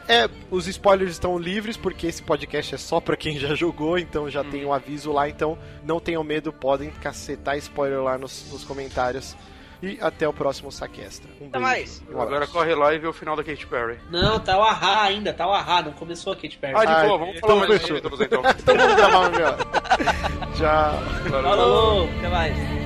[0.07, 4.29] É, os spoilers estão livres porque esse podcast é só pra quem já jogou, então
[4.29, 8.63] já tem um aviso lá, então não tenham medo, podem cacetar spoiler lá nos, nos
[8.63, 9.35] comentários.
[9.83, 11.31] E até o próximo saque extra.
[11.41, 11.61] Um Até beijo.
[11.61, 12.03] mais.
[12.11, 12.21] Um.
[12.21, 13.99] Agora corre lá e vê o final da Katy Perry.
[14.11, 16.75] Não, tá o Ahá ainda, tá o Ahá, não começou a Katy Perry.
[16.77, 18.43] Ah, de Ah, boa, vamos então falar mais dos então.
[18.61, 19.57] Então vamos gravar melhor.
[20.57, 21.41] Tchau.
[21.43, 22.09] Falou!
[22.19, 22.80] Até mais.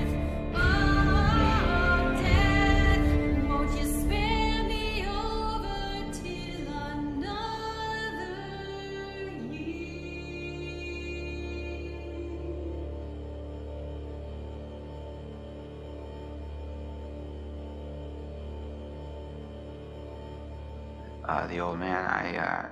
[21.45, 22.69] Uh, the old man, I, uh,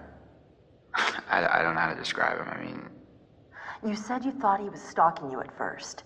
[1.31, 2.49] I, I don't know how to describe him.
[2.49, 2.89] I mean,
[3.87, 6.05] You said you thought he was stalking you at first.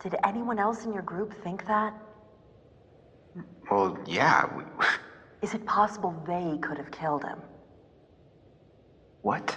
[0.00, 1.92] Did anyone else in your group think that?
[3.70, 4.62] well, yeah, we,
[5.42, 7.40] Is it possible they could have killed him?
[9.22, 9.56] what?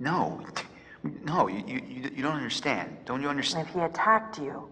[0.00, 0.40] No,
[1.24, 2.98] no, you, you, you you don't understand.
[3.04, 3.66] Don't you understand?
[3.68, 4.68] if he attacked you,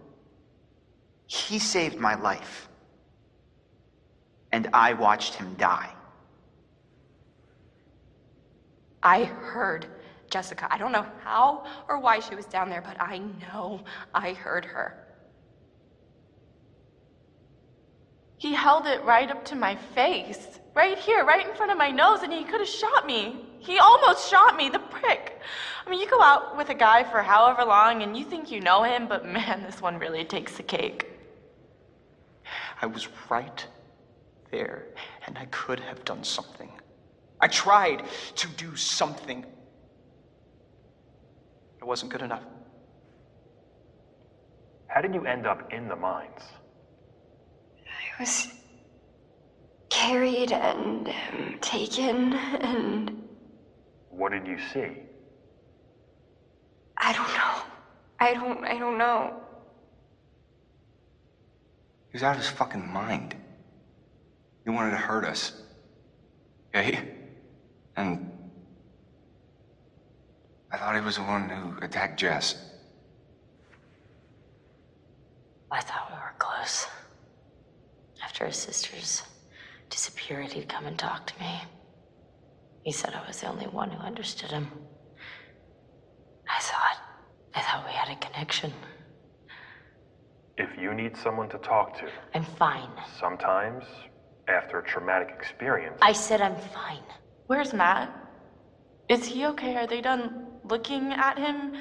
[1.27, 2.67] He saved my life.
[4.53, 5.91] And I watched him die.
[9.01, 9.87] I heard
[10.29, 10.67] Jessica.
[10.71, 13.81] I don't know how or why she was down there, but I know
[14.13, 14.95] I heard her.
[18.37, 21.89] He held it right up to my face, right here, right in front of my
[21.89, 23.45] nose, and he could have shot me.
[23.57, 25.39] He almost shot me, the prick.
[25.85, 28.59] I mean, you go out with a guy for however long and you think you
[28.59, 31.07] know him, but man, this one really takes the cake.
[32.81, 33.65] I was right
[34.53, 34.85] there,
[35.25, 36.71] and I could have done something.
[37.41, 38.03] I tried
[38.35, 39.43] to do something.
[41.81, 42.43] It wasn't good enough.
[44.87, 46.43] How did you end up in the mines?
[47.85, 48.47] I was
[49.89, 53.27] carried and um, taken, and
[54.09, 54.89] What did you see?
[56.97, 57.55] I don't know.
[58.19, 58.63] I don't.
[58.63, 59.41] I don't know.
[62.11, 63.35] He was out of his fucking mind.
[64.63, 65.61] He wanted to hurt us.
[66.75, 66.99] Okay?
[67.95, 68.29] And.
[70.71, 72.55] I thought he was the one who attacked Jess.
[75.69, 76.87] I thought we were close.
[78.23, 79.21] After his sisters
[79.89, 81.61] disappeared, he'd come and talk to me.
[82.83, 84.67] He said I was the only one who understood him.
[86.49, 86.97] I thought,
[87.55, 88.73] I thought we had a connection.
[90.57, 92.89] If you need someone to talk to, I'm fine.
[93.19, 93.83] sometimes,
[94.47, 97.03] after a traumatic experience, I said I'm fine.
[97.47, 98.11] Where's Matt?
[99.09, 99.75] Is he okay?
[99.75, 101.73] Are they done looking at him?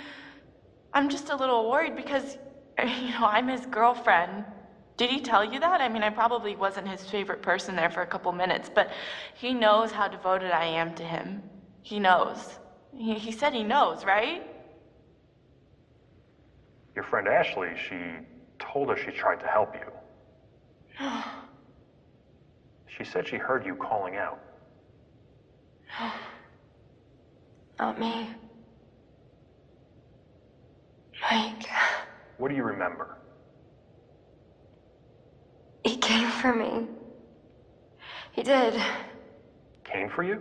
[0.92, 2.36] I'm just a little worried because,
[2.78, 4.44] you know, I'm his girlfriend.
[4.97, 5.81] Did he tell you that?
[5.81, 8.91] I mean, I probably wasn't his favorite person there for a couple minutes, but
[9.34, 11.42] he knows how devoted I am to him.
[11.82, 12.58] He knows.
[12.94, 14.47] He, he said he knows, right?
[16.94, 17.99] Your friend Ashley, she
[18.58, 21.07] told us she tried to help you.
[22.96, 24.38] She said she heard you calling out.
[27.78, 28.28] Not me.
[31.30, 31.66] Mike,
[32.38, 33.18] What do you remember?
[35.84, 36.86] he came for me.
[38.32, 38.80] He did.
[39.84, 40.40] Came for you?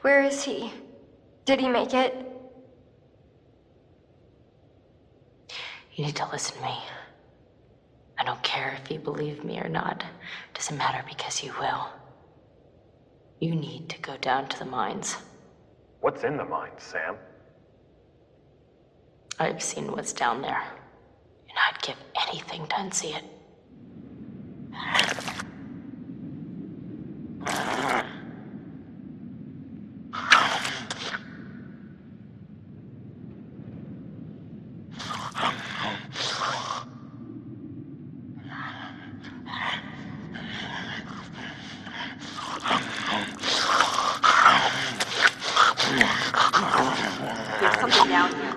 [0.00, 0.72] Where is he?
[1.44, 2.14] Did he make it?
[5.94, 6.78] You need to listen to me.
[8.18, 10.02] I don't care if you believe me or not.
[10.02, 11.88] It Doesn't matter because you will.
[13.40, 15.16] You need to go down to the mines.
[16.00, 17.16] What's in the mines, Sam?
[19.38, 20.62] I've seen what's down there,
[21.48, 21.96] and I'd give
[22.26, 23.24] anything to unsee it.
[47.60, 48.54] There's something down here.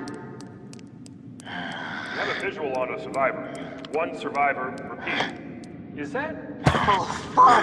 [1.44, 3.54] You have a visual on a survivor.
[3.92, 6.00] One survivor, repeat.
[6.00, 6.36] Is that?
[6.68, 7.59] Oh, fuck.